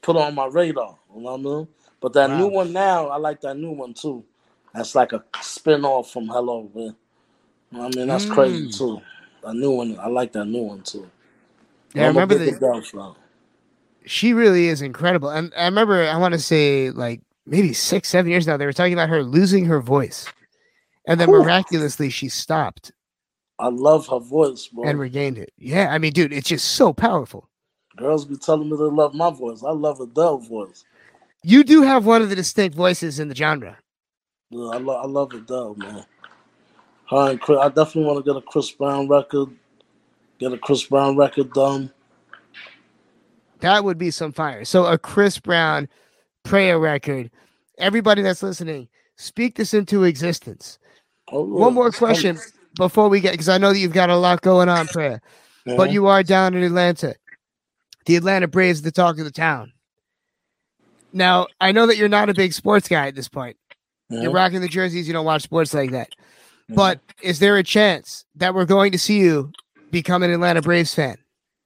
put 0.02 0.16
on 0.16 0.34
my 0.34 0.46
radar. 0.46 0.98
You 1.14 1.22
know 1.22 1.32
what 1.36 1.40
I 1.40 1.42
mean? 1.44 1.68
But 2.00 2.12
that 2.14 2.30
new 2.32 2.48
one 2.48 2.72
now, 2.72 3.08
I 3.08 3.16
like 3.18 3.40
that 3.42 3.56
new 3.56 3.72
one 3.72 3.94
too. 3.94 4.24
That's 4.74 4.94
like 4.94 5.12
a 5.12 5.24
spin 5.42 5.84
off 5.84 6.12
from 6.12 6.28
Hello, 6.28 6.70
man. 6.74 6.96
You 7.72 7.78
know 7.78 7.84
I 7.86 7.96
mean? 7.96 8.08
That's 8.08 8.26
crazy 8.26 8.66
Mm. 8.66 8.78
too. 8.78 9.02
That 9.42 9.54
new 9.54 9.72
one, 9.72 9.98
I 10.00 10.08
like 10.08 10.32
that 10.32 10.46
new 10.46 10.62
one 10.62 10.82
too. 10.82 11.10
Yeah, 11.94 12.04
I 12.04 12.08
a 12.08 12.08
remember 12.08 12.34
the-. 12.34 12.60
She 14.06 14.32
really 14.32 14.68
is 14.68 14.82
incredible. 14.82 15.30
And 15.30 15.52
I 15.56 15.64
remember, 15.64 16.04
I 16.06 16.16
want 16.16 16.32
to 16.34 16.40
say 16.40 16.90
like 16.90 17.20
maybe 17.46 17.72
six, 17.72 18.08
seven 18.08 18.30
years 18.30 18.46
now, 18.46 18.56
they 18.56 18.66
were 18.66 18.72
talking 18.72 18.92
about 18.92 19.08
her 19.08 19.22
losing 19.22 19.64
her 19.66 19.80
voice. 19.80 20.26
And 21.06 21.20
then 21.20 21.28
Whew. 21.28 21.42
miraculously 21.42 22.10
she 22.10 22.28
stopped 22.28 22.92
I 23.58 23.68
love 23.68 24.06
her 24.08 24.18
voice, 24.18 24.66
bro. 24.66 24.84
and 24.84 24.98
regained 24.98 25.38
it. 25.38 25.50
Yeah, 25.56 25.88
I 25.90 25.98
mean, 25.98 26.12
dude, 26.12 26.32
it's 26.32 26.48
just 26.48 26.72
so 26.72 26.92
powerful. 26.92 27.48
Girls 27.96 28.26
be 28.26 28.36
telling 28.36 28.68
me 28.68 28.76
they 28.76 28.82
love 28.84 29.14
my 29.14 29.30
voice. 29.30 29.62
I 29.64 29.70
love 29.70 30.00
Adele's 30.00 30.46
voice. 30.46 30.84
You 31.42 31.64
do 31.64 31.82
have 31.82 32.04
one 32.04 32.20
of 32.20 32.28
the 32.28 32.36
distinct 32.36 32.76
voices 32.76 33.18
in 33.18 33.28
the 33.28 33.34
genre. 33.34 33.78
Yeah, 34.50 34.66
I, 34.72 34.78
lo- 34.78 35.00
I 35.02 35.06
love 35.06 35.32
Adele, 35.32 35.74
man. 35.76 36.04
Her 37.08 37.30
and 37.30 37.40
Chris, 37.40 37.58
I 37.60 37.68
definitely 37.68 38.04
want 38.04 38.24
to 38.24 38.30
get 38.30 38.36
a 38.36 38.42
Chris 38.42 38.70
Brown 38.72 39.08
record. 39.08 39.48
Get 40.38 40.52
a 40.52 40.58
Chris 40.58 40.84
Brown 40.84 41.16
record 41.16 41.52
done. 41.52 41.90
That 43.60 43.84
would 43.84 43.98
be 43.98 44.10
some 44.10 44.32
fire. 44.32 44.64
So 44.64 44.86
a 44.86 44.98
Chris 44.98 45.38
Brown 45.38 45.88
Prayah 46.44 46.80
record. 46.80 47.30
Everybody 47.78 48.22
that's 48.22 48.42
listening, 48.42 48.88
speak 49.16 49.56
this 49.56 49.74
into 49.74 50.04
existence. 50.04 50.78
Oh, 51.30 51.42
One 51.44 51.74
more 51.74 51.90
question 51.90 52.38
before 52.76 53.08
we 53.08 53.20
get 53.20 53.32
because 53.32 53.48
I 53.48 53.58
know 53.58 53.72
that 53.72 53.78
you've 53.78 53.92
got 53.92 54.10
a 54.10 54.16
lot 54.16 54.42
going 54.42 54.68
on, 54.68 54.86
Prayah. 54.86 55.20
But 55.64 55.90
you 55.90 56.06
are 56.06 56.22
down 56.22 56.54
in 56.54 56.62
Atlanta. 56.62 57.16
The 58.04 58.14
Atlanta 58.16 58.46
Braves, 58.46 58.82
the 58.82 58.92
talk 58.92 59.18
of 59.18 59.24
the 59.24 59.32
town. 59.32 59.72
Now, 61.12 61.48
I 61.60 61.72
know 61.72 61.86
that 61.86 61.96
you're 61.96 62.08
not 62.08 62.28
a 62.28 62.34
big 62.34 62.52
sports 62.52 62.86
guy 62.88 63.08
at 63.08 63.16
this 63.16 63.28
point. 63.28 63.56
You're 64.08 64.30
rocking 64.30 64.60
the 64.60 64.68
jerseys, 64.68 65.08
you 65.08 65.12
don't 65.12 65.24
watch 65.24 65.42
sports 65.42 65.74
like 65.74 65.90
that. 65.90 66.10
But 66.68 67.00
is 67.22 67.40
there 67.40 67.56
a 67.56 67.64
chance 67.64 68.24
that 68.36 68.54
we're 68.54 68.64
going 68.64 68.92
to 68.92 68.98
see 68.98 69.18
you 69.18 69.50
become 69.90 70.22
an 70.22 70.30
Atlanta 70.30 70.62
Braves 70.62 70.94
fan, 70.94 71.16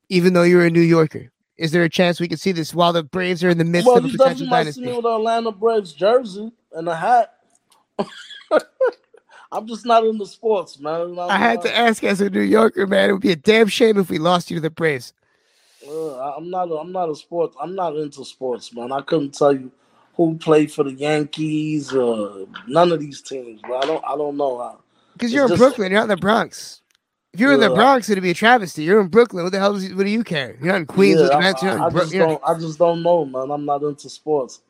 even 0.08 0.32
though 0.32 0.44
you're 0.44 0.64
a 0.64 0.70
New 0.70 0.80
Yorker? 0.80 1.30
Is 1.60 1.72
there 1.72 1.82
a 1.82 1.90
chance 1.90 2.18
we 2.18 2.26
could 2.26 2.40
see 2.40 2.52
this 2.52 2.74
while 2.74 2.94
the 2.94 3.02
Braves 3.02 3.44
are 3.44 3.50
in 3.50 3.58
the 3.58 3.66
midst 3.66 3.86
well, 3.86 3.98
of 3.98 4.06
a 4.06 4.08
you 4.08 4.16
potential 4.16 4.46
definitely 4.46 4.64
might 4.64 4.74
see 4.74 4.80
me 4.80 4.96
with 4.96 5.04
an 5.04 5.12
Atlanta 5.12 5.52
Braves 5.52 5.92
jersey 5.92 6.50
and 6.72 6.88
a 6.88 6.96
hat. 6.96 7.34
I'm 9.52 9.66
just 9.66 9.84
not 9.84 10.06
into 10.06 10.24
sports, 10.24 10.78
man. 10.80 11.12
You 11.12 11.20
I 11.20 11.36
had 11.36 11.60
to 11.60 11.76
ask 11.76 12.02
as 12.02 12.22
a 12.22 12.30
New 12.30 12.40
Yorker, 12.40 12.86
man. 12.86 13.10
It 13.10 13.12
would 13.12 13.20
be 13.20 13.32
a 13.32 13.36
damn 13.36 13.66
shame 13.66 13.98
if 13.98 14.08
we 14.08 14.16
lost 14.16 14.50
you 14.50 14.56
to 14.56 14.60
the 14.62 14.70
Braves. 14.70 15.12
Uh, 15.86 16.34
I'm 16.34 16.48
not. 16.48 16.70
A, 16.70 16.76
I'm 16.76 16.92
not 16.92 17.10
a 17.10 17.14
sport. 17.14 17.52
I'm 17.60 17.74
not 17.74 17.94
into 17.94 18.24
sports, 18.24 18.74
man. 18.74 18.90
I 18.90 19.02
couldn't 19.02 19.34
tell 19.34 19.52
you 19.52 19.70
who 20.14 20.38
played 20.38 20.72
for 20.72 20.84
the 20.84 20.94
Yankees. 20.94 21.92
Uh, 21.92 22.46
none 22.68 22.90
of 22.90 23.00
these 23.00 23.20
teams, 23.20 23.60
but 23.60 23.84
I 23.84 23.86
don't. 23.86 24.04
I 24.08 24.16
don't 24.16 24.38
know 24.38 24.56
how. 24.56 24.78
Because 25.12 25.30
you're 25.30 25.42
in 25.42 25.50
just- 25.50 25.58
Brooklyn, 25.58 25.90
you're 25.90 26.00
not 26.00 26.04
in 26.04 26.08
the 26.08 26.16
Bronx. 26.16 26.79
If 27.32 27.38
you're 27.38 27.52
in 27.52 27.60
the 27.60 27.70
Bronx, 27.70 28.10
it'd 28.10 28.22
be 28.22 28.30
a 28.30 28.34
travesty. 28.34 28.82
You're 28.82 29.00
in 29.00 29.06
Brooklyn. 29.06 29.44
What 29.44 29.52
the 29.52 29.60
hell? 29.60 29.76
Is, 29.76 29.94
what 29.94 30.04
do 30.04 30.10
you 30.10 30.24
care? 30.24 30.56
You're 30.58 30.72
not 30.72 30.76
in 30.80 30.86
Queens 30.86 31.20
Yeah, 31.20 31.28
I, 31.28 31.52
I- 31.52 31.74
in 31.74 31.80
I 31.80 31.90
just 31.90 32.12
don't. 32.12 32.42
I 32.44 32.54
just 32.58 32.78
don't 32.78 33.02
know, 33.02 33.24
man. 33.24 33.50
I'm 33.50 33.64
not 33.64 33.82
into 33.82 34.08
sports. 34.08 34.60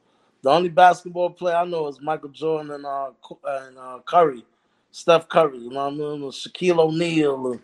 The 0.42 0.50
only 0.50 0.68
basketball 0.68 1.30
player 1.30 1.56
I 1.56 1.64
know 1.64 1.88
is 1.88 2.00
Michael 2.00 2.30
Jordan 2.30 2.70
and 2.72 2.86
uh 2.86 3.10
and 3.46 3.78
uh, 3.78 3.98
Curry, 4.04 4.44
Steph 4.90 5.28
Curry. 5.28 5.58
You 5.58 5.70
know 5.70 5.84
what 5.84 5.92
I 5.92 5.96
mean? 5.96 6.22
Or 6.22 6.30
Shaquille 6.30 6.78
O'Neal. 6.78 7.60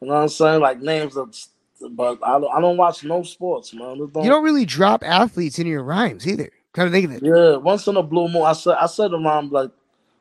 You 0.00 0.08
know 0.08 0.14
what 0.14 0.22
I'm 0.22 0.28
saying? 0.28 0.60
Like 0.60 0.80
names 0.80 1.14
that. 1.14 1.46
But 1.90 2.18
I 2.22 2.38
don't. 2.40 2.52
I 2.56 2.60
don't 2.60 2.76
watch 2.76 3.04
no 3.04 3.22
sports, 3.22 3.74
man. 3.74 3.96
It 3.96 4.22
You 4.22 4.30
don't 4.30 4.44
really 4.44 4.64
drop 4.64 5.02
athletes 5.04 5.58
in 5.58 5.66
your 5.66 5.82
rhymes 5.82 6.26
either. 6.26 6.50
Kind 6.72 6.86
of 6.86 6.92
think 6.92 7.06
of 7.06 7.12
it. 7.12 7.22
Yeah, 7.22 7.56
once 7.56 7.86
in 7.86 7.96
a 7.96 8.02
blue 8.02 8.28
moon, 8.28 8.42
I 8.42 8.52
said 8.54 8.76
I 8.80 8.86
said 8.86 9.12
around 9.12 9.52
like 9.52 9.70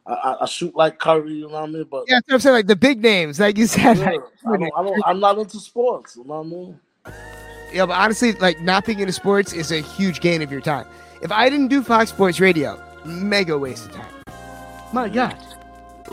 I, 0.06 0.38
I, 0.41 0.45
shoot 0.45 0.76
like 0.76 0.99
Curry, 0.99 1.34
you 1.34 1.48
know 1.48 1.53
what 1.53 1.64
I 1.64 1.68
mean? 1.68 1.86
But 1.90 2.06
Yeah, 2.07 2.19
I'm 2.30 2.40
saying. 2.40 2.56
Like 2.56 2.68
the 2.68 2.76
big 2.76 3.02
names, 3.02 3.40
like 3.40 3.57
you 3.57 3.68
said. 3.68 3.98
yeah, 3.98 4.11
like, 4.11 4.22
I 4.45 4.57
don't, 4.57 4.64
I 4.76 4.84
don't, 4.84 5.02
I'm 5.06 5.19
not 5.19 5.38
into 5.38 5.60
sports, 5.60 6.15
you 6.15 6.23
know 6.23 6.41
what 6.41 6.45
I 6.45 6.49
mean? 6.49 6.80
Yeah, 7.73 7.86
but 7.86 7.94
honestly, 7.94 8.34
like 8.34 8.61
not 8.61 8.86
being 8.86 8.99
into 8.99 9.14
sports 9.14 9.53
is 9.53 9.72
a 9.72 9.80
huge 9.82 10.19
gain 10.19 10.41
of 10.41 10.52
your 10.52 10.61
time. 10.61 10.86
If 11.22 11.32
I 11.32 11.49
didn't 11.49 11.68
do 11.68 11.84
Fox 11.84 12.10
Sports 12.10 12.40
Radio, 12.40 12.82
mega 13.06 13.57
waste 13.57 13.86
of 13.86 13.94
time. 13.94 14.14
My 14.91 15.07
God. 15.07 15.38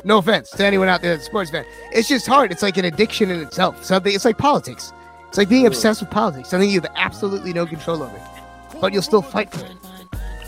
No 0.04 0.18
offense 0.18 0.50
to 0.50 0.64
anyone 0.64 0.88
out 0.88 1.02
there 1.02 1.14
that's 1.14 1.26
a 1.26 1.30
sports 1.30 1.50
fan. 1.50 1.64
It's 1.90 2.08
just 2.08 2.26
hard. 2.26 2.52
It's 2.52 2.62
like 2.62 2.76
an 2.76 2.84
addiction 2.84 3.30
in 3.30 3.40
itself. 3.40 3.84
Something. 3.84 4.14
It's 4.14 4.24
like 4.24 4.38
politics. 4.38 4.92
It's 5.28 5.38
like 5.38 5.48
being 5.48 5.66
obsessed 5.66 6.00
with 6.00 6.10
politics. 6.10 6.50
Something 6.50 6.70
you 6.70 6.80
have 6.80 6.92
absolutely 6.94 7.52
no 7.52 7.66
control 7.66 8.02
over, 8.02 8.20
but 8.80 8.92
you'll 8.92 9.02
still 9.02 9.22
fight 9.22 9.50
for 9.52 9.66
it 9.66 9.72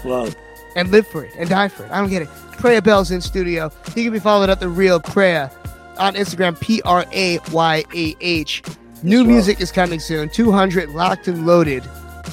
Right. 0.05 0.35
And 0.77 0.91
live 0.91 1.07
for 1.07 1.25
it 1.25 1.35
and 1.37 1.49
die 1.49 1.69
for 1.69 1.85
it. 1.85 1.91
I 1.91 2.01
don't 2.01 2.11
get 2.11 2.23
it. 2.23 2.29
Prayah 2.53 2.85
Bell's 2.85 3.11
in 3.11 3.21
studio. 3.21 3.73
He 3.95 4.05
can 4.05 4.13
be 4.13 4.19
followed 4.21 4.51
at 4.51 4.61
the 4.61 4.69
real 4.69 5.01
Prayah 5.01 5.51
on 5.99 6.15
Instagram, 6.15 6.59
P 6.61 6.81
R 6.83 7.05
A 7.13 7.39
Y 7.51 7.85
A 7.95 8.17
H. 8.21 8.63
New 9.03 9.25
music 9.25 9.61
is 9.61 9.73
coming 9.73 9.99
soon. 9.99 10.29
200 10.29 10.91
locked 10.91 11.27
and 11.27 11.47
loaded. 11.47 11.83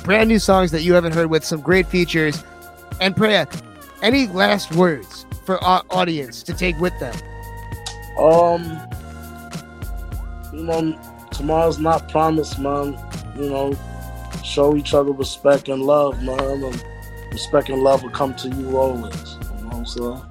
Brand 0.04 0.28
new 0.28 0.40
songs 0.40 0.72
that 0.72 0.82
you 0.82 0.94
haven't 0.94 1.14
heard 1.14 1.30
with 1.30 1.44
some 1.44 1.62
great 1.62 1.88
features. 1.88 2.44
And 3.00 3.16
Prayah, 3.16 3.48
any 4.02 4.28
last 4.28 4.74
words 4.76 5.26
for 5.46 5.64
our 5.64 5.84
audience 5.90 6.44
to 6.44 6.54
take 6.54 6.78
with 6.80 6.98
them? 7.00 7.16
Um, 8.20 8.64
you 10.54 10.64
know, 10.64 11.00
tomorrow's 11.32 11.80
not 11.80 12.10
promised, 12.10 12.60
man. 12.60 12.98
You 13.38 13.50
know, 13.50 13.78
show 14.44 14.76
each 14.76 14.94
other 14.94 15.12
respect 15.12 15.70
and 15.70 15.84
love, 15.84 16.22
man, 16.24 16.64
and 16.64 16.84
respect 17.32 17.70
and 17.70 17.82
love 17.82 18.04
will 18.04 18.10
come 18.10 18.34
to 18.36 18.50
you 18.50 18.78
always. 18.78 19.36
You 19.36 19.64
know 19.64 19.68
what 19.68 19.76
I'm 19.76 19.86
saying? 19.86 20.22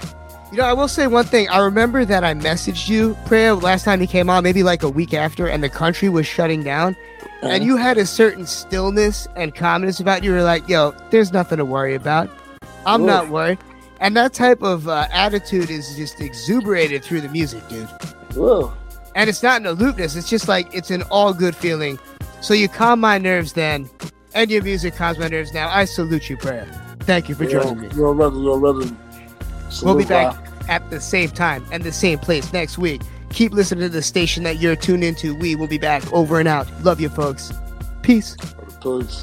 You 0.53 0.59
know, 0.59 0.65
I 0.65 0.73
will 0.73 0.89
say 0.89 1.07
one 1.07 1.25
thing. 1.25 1.49
I 1.49 1.59
remember 1.59 2.05
that 2.05 2.23
I 2.23 2.33
messaged 2.33 2.89
you, 2.89 3.15
Prayah, 3.27 3.61
last 3.61 3.85
time 3.85 4.01
he 4.01 4.07
came 4.07 4.31
on, 4.31 4.45
maybe 4.45 4.63
like 4.63 4.83
a 4.83 4.89
week 4.89 5.13
after, 5.13 5.49
and 5.49 5.63
the 5.63 5.69
country 5.69 6.09
was 6.09 6.27
shutting 6.27 6.63
down. 6.63 6.97
And 7.43 7.65
you 7.65 7.77
had 7.77 7.99
a 7.99 8.07
certain 8.07 8.47
stillness 8.47 9.29
and 9.37 9.55
calmness 9.55 10.01
about 10.01 10.25
you. 10.25 10.31
You 10.31 10.37
were 10.37 10.43
like, 10.43 10.69
yo, 10.69 10.95
there's 11.11 11.33
nothing 11.33 11.59
to 11.59 11.65
worry 11.65 11.95
about. 11.95 12.31
I'm 12.87 13.03
Oof. 13.03 13.07
not 13.07 13.29
worried. 13.29 13.59
And 14.01 14.17
that 14.17 14.33
type 14.35 14.63
of 14.63 14.89
uh, 14.89 15.09
attitude 15.13 15.71
is 15.71 15.97
just 15.97 16.21
exuberated 16.21 17.05
through 17.05 17.21
the 17.21 17.29
music, 17.29 17.67
dude. 17.69 17.89
Oof. 18.37 18.73
And 19.15 19.29
it's 19.29 19.43
not 19.43 19.61
an 19.61 19.67
aloofness. 19.67 20.17
It's 20.17 20.29
just 20.29 20.49
like, 20.49 20.73
it's 20.75 20.91
an 20.91 21.03
all 21.11 21.33
good 21.33 21.57
feeling. 21.57 21.99
So 22.41 22.55
you 22.55 22.69
calm 22.69 23.01
my 23.01 23.19
nerves 23.19 23.55
then, 23.55 23.89
and 24.35 24.51
your 24.51 24.63
music 24.63 24.95
calms 24.95 25.19
my 25.19 25.29
nerves 25.29 25.53
now. 25.53 25.69
I 25.69 25.87
salute 25.87 26.29
you, 26.31 26.37
Prayah. 26.37 26.86
Thank 27.07 27.29
you 27.29 27.37
for 27.37 27.47
joining 27.47 27.81
me. 27.81 27.89
you're 27.95 28.13
ready. 28.13 28.37
You're. 28.37 28.75
We'll 29.83 29.97
be 29.97 30.05
back 30.05 30.37
at 30.69 30.91
the 30.91 31.01
same 31.01 31.31
time 31.31 31.65
and 31.71 31.85
the 31.85 31.93
same 31.93 32.19
place 32.19 32.53
next 32.53 32.79
week. 32.79 33.01
Keep 33.31 33.53
listening 33.53 33.83
to 33.83 33.89
the 33.89 34.03
station 34.03 34.43
that 34.43 34.57
you're 34.59 34.75
tuned 34.75 35.05
into. 35.05 35.35
We 35.35 35.55
will 35.55 35.69
be 35.69 35.79
back 35.79 36.13
over 36.13 36.41
and 36.41 36.49
out. 36.49 36.69
Love 36.83 37.01
you, 37.01 37.09
folks. 37.09 37.53
Peace. 38.03 38.37
Peace. 38.83 39.23